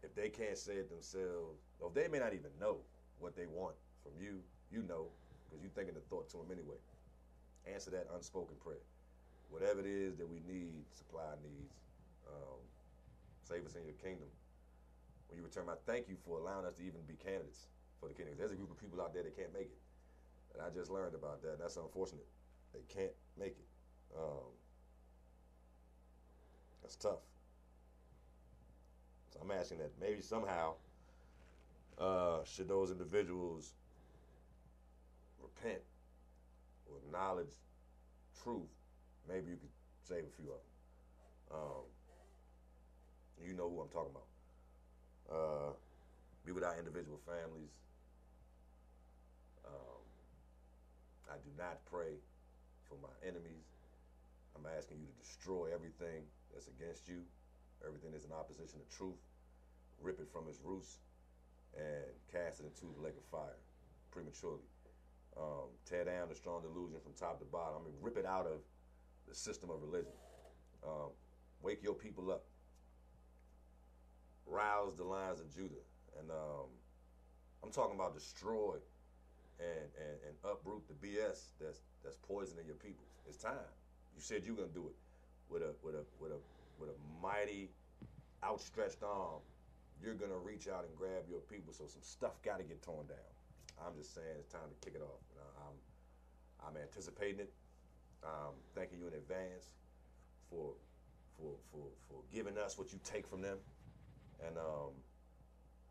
If 0.03 0.13
they 0.13 0.29
can't 0.29 0.57
say 0.57 0.73
it 0.73 0.89
themselves, 0.89 1.65
or 1.79 1.89
they 1.89 2.07
may 2.07 2.19
not 2.19 2.33
even 2.33 2.53
know 2.61 2.77
what 3.17 3.35
they 3.35 3.47
want 3.47 3.73
from 4.03 4.13
you, 4.21 4.37
you 4.69 4.83
know, 4.83 5.09
because 5.49 5.63
you're 5.63 5.73
thinking 5.73 5.95
the 5.95 6.05
thought 6.13 6.29
to 6.29 6.37
them 6.37 6.51
anyway. 6.51 6.77
Answer 7.65 7.89
that 7.91 8.05
unspoken 8.13 8.53
prayer. 8.61 8.83
Whatever 9.49 9.79
it 9.79 9.89
is 9.89 10.17
that 10.17 10.29
we 10.29 10.41
need, 10.45 10.85
supply 10.93 11.33
needs. 11.41 11.73
Um, 12.29 12.61
save 13.41 13.65
us 13.65 13.73
in 13.73 13.85
your 13.85 13.97
kingdom. 13.97 14.27
When 15.29 15.39
you 15.39 15.43
return, 15.43 15.65
I 15.69 15.79
thank 15.89 16.09
you 16.09 16.17
for 16.21 16.37
allowing 16.37 16.65
us 16.65 16.75
to 16.77 16.83
even 16.83 17.01
be 17.07 17.15
candidates 17.15 17.65
for 17.99 18.09
the 18.09 18.13
kingdom. 18.13 18.35
There's 18.37 18.51
a 18.51 18.59
group 18.59 18.69
of 18.69 18.77
people 18.77 19.01
out 19.01 19.13
there 19.13 19.23
that 19.23 19.33
can't 19.33 19.53
make 19.53 19.71
it. 19.71 19.81
And 20.53 20.61
I 20.61 20.69
just 20.69 20.91
learned 20.91 21.15
about 21.15 21.41
that. 21.41 21.57
And 21.57 21.61
that's 21.61 21.77
unfortunate. 21.77 22.27
They 22.73 22.81
can't 22.93 23.11
make 23.37 23.57
it. 23.57 23.67
Um, 24.17 24.51
that's 26.81 26.95
tough. 26.95 27.19
So 29.31 29.39
I'm 29.41 29.51
asking 29.51 29.79
that 29.79 29.91
maybe 29.99 30.21
somehow 30.21 30.73
uh, 31.97 32.39
should 32.43 32.67
those 32.67 32.91
individuals 32.91 33.73
repent 35.41 35.81
or 36.89 36.97
acknowledge 36.97 37.53
truth, 38.43 38.69
maybe 39.27 39.51
you 39.51 39.57
could 39.57 39.69
save 40.03 40.23
a 40.23 40.41
few 40.41 40.51
of 40.51 40.59
them. 40.59 41.59
Um, 41.59 41.83
you 43.45 43.53
know 43.53 43.69
who 43.69 43.81
I'm 43.81 43.89
talking 43.89 44.11
about. 44.11 44.27
Uh, 45.31 45.73
be 46.45 46.51
with 46.51 46.63
our 46.63 46.77
individual 46.77 47.19
families. 47.25 47.71
Um, 49.65 50.03
I 51.31 51.35
do 51.35 51.49
not 51.57 51.83
pray 51.85 52.19
for 52.87 52.97
my 53.01 53.13
enemies. 53.21 53.73
I'm 54.55 54.65
asking 54.77 54.99
you 55.01 55.07
to 55.07 55.17
destroy 55.19 55.73
everything 55.73 56.23
that's 56.53 56.67
against 56.67 57.07
you, 57.07 57.25
everything 57.85 58.11
that's 58.11 58.25
in 58.25 58.31
opposition 58.31 58.79
to 58.79 58.87
truth, 58.95 59.19
rip 60.01 60.19
it 60.19 60.29
from 60.31 60.47
its 60.47 60.59
roots, 60.63 60.99
and 61.75 62.05
cast 62.31 62.59
it 62.59 62.65
into 62.69 62.93
the 62.93 63.01
lake 63.01 63.17
of 63.17 63.25
fire 63.25 63.57
prematurely. 64.11 64.67
Um, 65.35 65.73
tear 65.85 66.05
down 66.05 66.29
the 66.29 66.35
strong 66.35 66.61
delusion 66.61 66.99
from 67.01 67.13
top 67.13 67.39
to 67.39 67.45
bottom. 67.45 67.81
I 67.81 67.85
mean, 67.85 67.97
rip 68.01 68.17
it 68.17 68.25
out 68.25 68.45
of 68.45 68.61
the 69.27 69.33
system 69.33 69.71
of 69.71 69.81
religion. 69.81 70.13
Um, 70.85 71.09
wake 71.61 71.81
your 71.81 71.95
people 71.95 72.29
up. 72.31 72.43
Rouse 74.45 74.95
the 74.95 75.03
lions 75.03 75.39
of 75.39 75.49
Judah. 75.49 75.81
And 76.19 76.29
um, 76.29 76.69
I'm 77.63 77.71
talking 77.71 77.95
about 77.95 78.13
destroy 78.13 78.75
and, 79.59 79.89
and, 79.97 80.17
and 80.27 80.35
uproot 80.43 80.83
the 80.87 80.93
BS 80.93 81.53
that's 81.59 81.81
that's 82.03 82.17
poisoning 82.17 82.65
your 82.65 82.75
people. 82.75 83.05
It's 83.27 83.37
time. 83.37 83.71
You 84.15 84.21
said 84.21 84.43
you're 84.45 84.55
gonna 84.55 84.67
do 84.73 84.87
it 84.87 84.95
with 85.49 85.61
a 85.61 85.73
with 85.83 85.95
a 85.95 86.03
with 86.19 86.31
a 86.31 86.39
with 86.79 86.89
a 86.89 86.97
mighty 87.21 87.69
outstretched 88.43 89.03
arm 89.03 89.41
you're 90.03 90.13
gonna 90.13 90.37
reach 90.37 90.67
out 90.67 90.83
and 90.83 90.93
grab 90.97 91.23
your 91.29 91.39
people. 91.39 91.71
So 91.71 91.87
some 91.87 92.03
stuff 92.03 92.41
got 92.43 92.57
to 92.57 92.63
get 92.63 92.81
torn 92.83 93.07
down. 93.07 93.31
I'm 93.79 93.95
just 93.95 94.13
saying 94.13 94.35
it's 94.37 94.51
time 94.51 94.67
to 94.67 94.77
kick 94.85 94.99
it 94.99 95.01
off. 95.01 95.23
I'm 95.63 95.77
I'm 96.67 96.75
anticipating 96.77 97.39
it. 97.39 97.53
Um, 98.23 98.55
thanking 98.75 98.99
you 98.99 99.07
in 99.07 99.13
advance 99.13 99.71
for 100.49 100.75
for 101.39 101.55
for 101.71 101.87
for 102.07 102.19
giving 102.33 102.57
us 102.57 102.77
what 102.77 102.91
you 102.91 102.99
take 103.03 103.27
from 103.27 103.41
them, 103.41 103.57
and 104.45 104.57
um, 104.57 104.91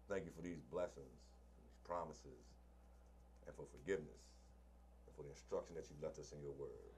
thank 0.09 0.25
you 0.25 0.31
for 0.35 0.43
these 0.43 0.61
blessings, 0.71 1.21
these 1.61 1.77
promises, 1.85 2.53
and 3.47 3.57
for 3.57 3.65
forgiveness, 3.73 4.32
for 5.23 5.29
the 5.29 5.31
instruction 5.31 5.75
that 5.75 5.87
you 5.89 5.97
left 6.03 6.19
us 6.19 6.33
in 6.33 6.43
your 6.43 6.53
word. 6.53 6.91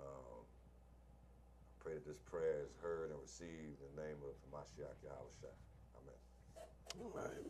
Um, 0.00 0.42
I 0.46 1.82
pray 1.82 1.94
that 1.94 2.06
this 2.06 2.18
prayer 2.18 2.62
is 2.64 2.76
heard 2.82 3.10
and 3.10 3.18
received 3.20 3.82
in 3.82 3.88
the 3.96 4.02
name 4.02 4.16
of 4.22 4.34
Mashiach 4.52 4.94
Yahweh 5.02 5.50
Amen. 5.98 7.02
all 7.02 7.10
right. 7.14 7.46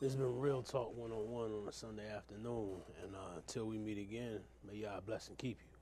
This 0.00 0.12
has 0.12 0.16
been 0.16 0.38
Real 0.38 0.62
Talk 0.62 0.96
101 0.96 1.52
on 1.52 1.68
a 1.68 1.72
Sunday 1.72 2.10
afternoon. 2.10 2.76
And 3.02 3.14
uh, 3.14 3.36
until 3.36 3.66
we 3.66 3.78
meet 3.78 3.98
again, 3.98 4.40
may 4.66 4.78
Yah 4.78 5.00
bless 5.06 5.28
and 5.28 5.38
keep 5.38 5.58
you. 5.60 5.78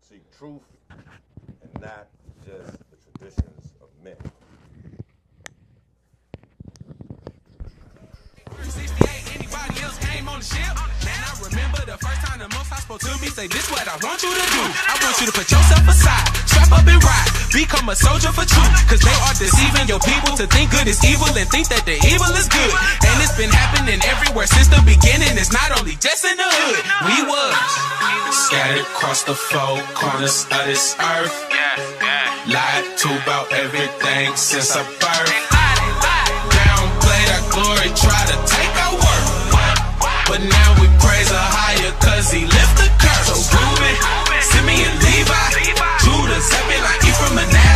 Seek 0.00 0.30
truth 0.36 0.62
and 0.90 1.80
not 1.80 2.08
just 2.44 2.78
the 2.90 3.18
traditions 3.18 3.72
of 3.80 3.88
men. 4.04 4.16
Anybody 9.34 9.80
else 9.82 9.98
came 9.98 10.28
on 10.28 10.40
the 10.40 10.44
ship? 10.44 11.01
Remember 11.42 11.82
the 11.82 11.98
first 11.98 12.22
time 12.22 12.38
the 12.38 12.46
most 12.54 12.70
I 12.70 12.78
spoke 12.78 13.02
to 13.02 13.10
me 13.18 13.26
say, 13.26 13.50
This 13.50 13.66
what 13.66 13.82
I 13.82 13.98
want 13.98 14.22
you 14.22 14.30
to 14.30 14.46
do. 14.54 14.62
I 14.62 14.94
want 15.02 15.18
you 15.18 15.26
to 15.26 15.34
put 15.34 15.50
yourself 15.50 15.82
aside, 15.90 16.22
strap 16.46 16.70
up 16.70 16.86
and 16.86 17.02
ride. 17.02 17.30
Become 17.50 17.90
a 17.90 17.96
soldier 17.98 18.30
for 18.30 18.46
truth. 18.46 18.70
Cause 18.86 19.02
they 19.02 19.16
are 19.26 19.34
deceiving 19.34 19.90
your 19.90 19.98
people 20.06 20.38
to 20.38 20.46
think 20.46 20.70
good 20.70 20.86
is 20.86 21.02
evil 21.02 21.26
and 21.34 21.50
think 21.50 21.66
that 21.74 21.82
the 21.82 21.98
evil 22.06 22.30
is 22.38 22.46
good. 22.46 22.72
And 23.02 23.16
it's 23.18 23.34
been 23.34 23.50
happening 23.50 23.98
everywhere 24.06 24.46
since 24.46 24.70
the 24.70 24.78
beginning. 24.86 25.34
It's 25.34 25.50
not 25.50 25.74
only 25.82 25.98
just 25.98 26.22
in 26.22 26.38
the 26.38 26.46
hood. 26.46 26.78
We 27.10 27.16
was 27.26 27.58
scattered 28.46 28.86
across 28.86 29.26
the 29.26 29.34
four 29.34 29.82
corners 29.98 30.46
of 30.46 30.62
this 30.70 30.94
earth. 30.94 31.34
Lied 32.46 32.86
to 33.02 33.08
about 33.18 33.50
everything 33.50 34.30
since 34.38 34.78
our 34.78 34.86
birth. 35.02 35.34
Downplay 36.54 37.22
our 37.34 37.44
glory, 37.50 37.90
try 37.98 38.22
to 38.30 38.36
take 38.46 38.74
our 38.86 38.94
work. 38.94 39.26
But 40.30 40.40
now 40.46 40.68
we 40.80 40.91
praise 41.02 41.30
her 41.30 41.48
higher, 41.58 41.92
cause 41.98 42.30
he 42.30 42.46
lift 42.46 42.74
the 42.78 42.88
curse. 43.02 43.26
So 43.26 43.36
Ruben, 43.50 43.94
Simeon, 44.40 44.94
Levi, 45.02 45.46
Judah, 46.00 46.40
Zebulon, 46.40 46.96
Ephraim, 47.02 47.34
Manasseh. 47.34 47.72